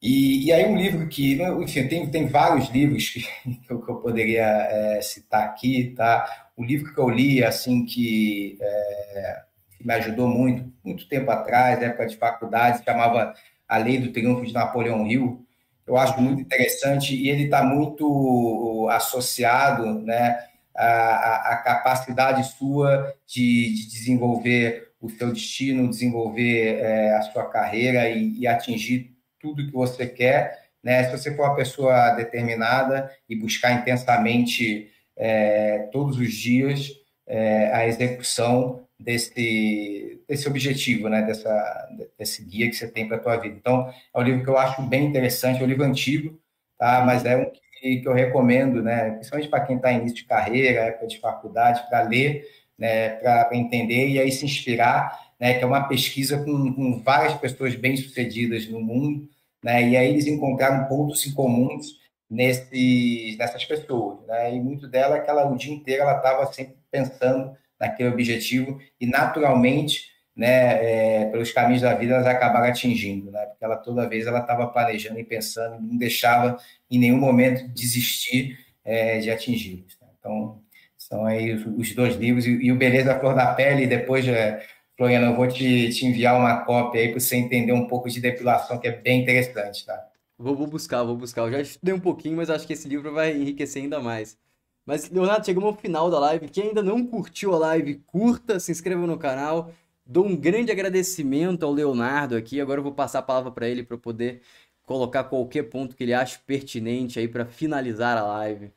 E, 0.00 0.46
e, 0.46 0.52
aí 0.52 0.64
um 0.64 0.76
livro 0.76 1.08
que, 1.08 1.42
enfim, 1.60 1.88
tem, 1.88 2.08
tem 2.08 2.26
vários 2.28 2.68
livros 2.68 3.08
que, 3.08 3.22
que 3.66 3.70
eu, 3.70 3.80
poderia 3.80 4.44
é, 4.44 5.00
citar 5.02 5.42
aqui, 5.42 5.92
tá? 5.96 6.45
O 6.56 6.64
livro 6.64 6.92
que 6.92 6.98
eu 6.98 7.10
li, 7.10 7.44
assim, 7.44 7.84
que 7.84 8.58
é, 8.60 9.42
me 9.84 9.92
ajudou 9.94 10.26
muito, 10.26 10.72
muito 10.82 11.06
tempo 11.08 11.30
atrás, 11.30 11.82
época 11.82 12.06
de 12.06 12.16
faculdade, 12.16 12.82
chamava 12.84 13.34
A 13.68 13.76
Lei 13.76 13.98
do 13.98 14.10
Triunfo 14.10 14.46
de 14.46 14.54
Napoleão 14.54 15.06
Hill. 15.06 15.44
Eu 15.86 15.96
acho 15.96 16.20
muito 16.20 16.40
interessante 16.40 17.14
e 17.14 17.28
ele 17.28 17.44
está 17.44 17.62
muito 17.62 18.88
associado, 18.90 20.00
né, 20.00 20.38
à, 20.74 21.52
à 21.52 21.56
capacidade 21.56 22.42
sua 22.44 23.14
de, 23.26 23.74
de, 23.74 23.88
desenvolver 23.88 24.92
o 25.00 25.08
seu 25.08 25.32
destino, 25.32 25.88
desenvolver 25.88 26.78
é, 26.80 27.14
a 27.14 27.22
sua 27.22 27.48
carreira 27.48 28.08
e, 28.08 28.40
e 28.40 28.46
atingir 28.46 29.14
tudo 29.38 29.64
que 29.66 29.72
você 29.72 30.06
quer, 30.06 30.66
né? 30.82 31.04
Se 31.04 31.12
você 31.12 31.34
for 31.34 31.44
uma 31.44 31.54
pessoa 31.54 32.10
determinada 32.10 33.10
e 33.28 33.36
buscar 33.36 33.72
intensamente 33.72 34.90
é, 35.16 35.88
todos 35.92 36.18
os 36.18 36.32
dias 36.32 36.90
é, 37.26 37.72
a 37.72 37.86
execução 37.86 38.86
desse, 38.98 40.20
desse 40.28 40.48
objetivo, 40.48 41.08
né? 41.08 41.22
Dessa, 41.22 41.88
desse 42.18 42.44
guia 42.44 42.68
que 42.68 42.76
você 42.76 42.88
tem 42.88 43.06
para 43.06 43.16
a 43.16 43.20
tua 43.20 43.36
vida. 43.36 43.56
Então, 43.56 43.92
é 44.14 44.18
um 44.18 44.22
livro 44.22 44.42
que 44.42 44.48
eu 44.48 44.58
acho 44.58 44.82
bem 44.82 45.04
interessante, 45.04 45.60
é 45.60 45.64
um 45.64 45.68
livro 45.68 45.84
antigo, 45.84 46.38
tá? 46.78 47.02
mas 47.04 47.24
é 47.24 47.36
um 47.36 47.50
que, 47.80 48.00
que 48.00 48.08
eu 48.08 48.12
recomendo, 48.12 48.82
né? 48.82 49.10
principalmente 49.10 49.50
para 49.50 49.64
quem 49.64 49.76
está 49.76 49.92
em 49.92 49.98
início 49.98 50.16
de 50.16 50.24
carreira, 50.24 50.80
época 50.80 51.06
de 51.06 51.20
faculdade, 51.20 51.86
para 51.88 52.02
ler, 52.02 52.46
né? 52.78 53.10
para 53.10 53.50
entender 53.52 54.08
e 54.08 54.18
aí 54.18 54.32
se 54.32 54.44
inspirar, 54.44 55.34
né? 55.38 55.54
que 55.54 55.64
é 55.64 55.66
uma 55.66 55.86
pesquisa 55.86 56.38
com, 56.38 56.72
com 56.72 57.02
várias 57.02 57.34
pessoas 57.34 57.74
bem-sucedidas 57.74 58.66
no 58.68 58.80
mundo, 58.80 59.28
né? 59.62 59.88
e 59.88 59.96
aí 59.96 60.08
eles 60.08 60.26
encontraram 60.26 60.86
pontos 60.88 61.26
em 61.26 61.32
comuns 61.32 61.98
nesse, 62.28 63.36
nessas 63.38 63.64
pessoas, 63.64 64.26
né? 64.26 64.54
E 64.54 64.60
muito 64.60 64.88
dela, 64.88 65.16
aquela 65.16 65.46
o 65.50 65.56
dia 65.56 65.72
inteiro, 65.72 66.02
ela 66.02 66.16
estava 66.16 66.52
sempre 66.52 66.76
pensando 66.90 67.56
naquele 67.78 68.08
objetivo 68.08 68.80
e 69.00 69.06
naturalmente, 69.06 70.10
né, 70.34 71.22
é, 71.22 71.24
pelos 71.26 71.52
caminhos 71.52 71.82
da 71.82 71.94
vida, 71.94 72.14
elas 72.14 72.26
acabaram 72.26 72.66
atingindo, 72.66 73.30
né? 73.30 73.46
Porque 73.46 73.64
ela 73.64 73.76
toda 73.76 74.08
vez 74.08 74.26
ela 74.26 74.40
estava 74.40 74.66
planejando 74.66 75.18
e 75.18 75.24
pensando, 75.24 75.80
não 75.80 75.96
deixava 75.96 76.58
em 76.90 76.98
nenhum 76.98 77.18
momento 77.18 77.66
desistir 77.68 78.58
é, 78.84 79.18
de 79.18 79.30
atingi-los. 79.30 79.96
Né? 80.00 80.08
Então, 80.18 80.60
são 80.96 81.24
aí 81.24 81.52
os, 81.52 81.66
os 81.66 81.94
dois 81.94 82.16
livros 82.16 82.46
e, 82.46 82.50
e, 82.50 82.72
o 82.72 82.76
Beleza 82.76 83.18
Flor 83.18 83.34
da 83.34 83.54
Pele. 83.54 83.86
Depois, 83.86 84.26
é, 84.26 84.62
Floriana, 84.96 85.26
eu 85.26 85.36
vou 85.36 85.46
te, 85.46 85.90
te 85.90 86.06
enviar 86.06 86.38
uma 86.38 86.64
cópia 86.64 87.00
aí 87.00 87.08
para 87.10 87.20
você 87.20 87.36
entender 87.36 87.72
um 87.72 87.86
pouco 87.86 88.08
de 88.08 88.20
depilação, 88.20 88.78
que 88.78 88.88
é 88.88 88.92
bem 88.92 89.22
interessante, 89.22 89.84
tá? 89.86 90.06
Vou, 90.38 90.54
vou 90.54 90.66
buscar, 90.66 91.02
vou 91.02 91.16
buscar. 91.16 91.42
Eu 91.42 91.52
já 91.52 91.60
estudei 91.60 91.94
um 91.94 92.00
pouquinho, 92.00 92.36
mas 92.36 92.50
acho 92.50 92.66
que 92.66 92.72
esse 92.72 92.88
livro 92.88 93.12
vai 93.12 93.34
enriquecer 93.34 93.82
ainda 93.82 94.00
mais. 94.00 94.38
Mas, 94.84 95.10
Leonardo, 95.10 95.44
chegamos 95.44 95.68
ao 95.68 95.76
final 95.76 96.10
da 96.10 96.18
live. 96.20 96.48
Quem 96.48 96.68
ainda 96.68 96.82
não 96.82 97.04
curtiu 97.06 97.54
a 97.54 97.58
live, 97.58 97.96
curta, 98.06 98.60
se 98.60 98.70
inscreva 98.70 99.06
no 99.06 99.18
canal. 99.18 99.72
Dou 100.04 100.24
um 100.24 100.36
grande 100.36 100.70
agradecimento 100.70 101.64
ao 101.64 101.72
Leonardo 101.72 102.36
aqui. 102.36 102.60
Agora 102.60 102.78
eu 102.78 102.84
vou 102.84 102.92
passar 102.92 103.20
a 103.20 103.22
palavra 103.22 103.50
para 103.50 103.68
ele 103.68 103.82
para 103.82 103.98
poder 103.98 104.42
colocar 104.84 105.24
qualquer 105.24 105.64
ponto 105.64 105.96
que 105.96 106.04
ele 106.04 106.14
ache 106.14 106.38
pertinente 106.46 107.18
aí 107.18 107.26
para 107.26 107.44
finalizar 107.44 108.16
a 108.16 108.22
live. 108.22 108.70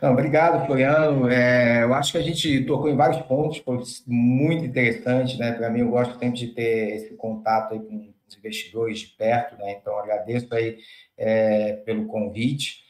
Não, 0.00 0.12
obrigado, 0.12 0.64
Floriano. 0.66 1.28
É, 1.28 1.82
eu 1.82 1.92
acho 1.92 2.12
que 2.12 2.18
a 2.18 2.22
gente 2.22 2.64
tocou 2.64 2.88
em 2.88 2.96
vários 2.96 3.20
pontos, 3.22 3.58
foi 3.58 3.78
muito 4.06 4.64
interessante, 4.64 5.38
né? 5.38 5.52
Para 5.52 5.70
mim, 5.70 5.80
eu 5.80 5.90
gosto 5.90 6.18
sempre 6.18 6.38
de 6.38 6.48
ter 6.48 6.96
esse 6.96 7.14
contato 7.14 7.78
com 7.80 8.13
os 8.26 8.36
investidores 8.36 9.00
de 9.00 9.06
perto, 9.08 9.56
né? 9.56 9.72
Então, 9.80 9.98
agradeço 9.98 10.52
aí 10.54 10.78
é, 11.16 11.74
pelo 11.84 12.06
convite. 12.06 12.84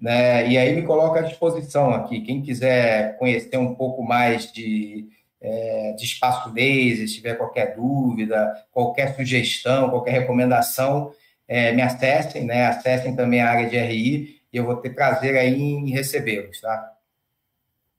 Né? 0.00 0.48
E 0.48 0.56
aí 0.56 0.74
me 0.74 0.82
coloco 0.82 1.18
à 1.18 1.22
disposição 1.22 1.90
aqui. 1.90 2.20
Quem 2.20 2.40
quiser 2.40 3.16
conhecer 3.18 3.56
um 3.56 3.74
pouco 3.74 4.02
mais 4.02 4.52
de, 4.52 5.08
é, 5.40 5.92
de 5.92 6.04
espaço 6.04 6.52
laser, 6.52 7.08
se 7.08 7.16
tiver 7.16 7.34
qualquer 7.34 7.74
dúvida, 7.74 8.66
qualquer 8.70 9.14
sugestão, 9.16 9.90
qualquer 9.90 10.12
recomendação, 10.12 11.12
é, 11.46 11.72
me 11.72 11.82
acessem, 11.82 12.44
né? 12.44 12.66
Acessem 12.66 13.16
também 13.16 13.40
a 13.40 13.50
área 13.50 13.68
de 13.68 13.76
RI 13.76 14.40
e 14.52 14.56
eu 14.56 14.64
vou 14.64 14.76
ter 14.76 14.90
prazer 14.90 15.36
aí 15.36 15.60
em 15.60 15.90
recebê-los, 15.90 16.60
tá? 16.60 16.94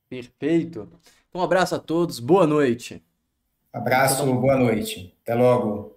Perfeito. 0.07 0.89
Então, 1.27 1.41
um 1.41 1.43
abraço 1.43 1.75
a 1.75 1.79
todos, 1.79 2.19
boa 2.19 2.47
noite. 2.47 3.03
Abraço, 3.71 4.25
boa 4.33 4.55
noite. 4.55 5.15
Até 5.21 5.35
logo. 5.35 5.95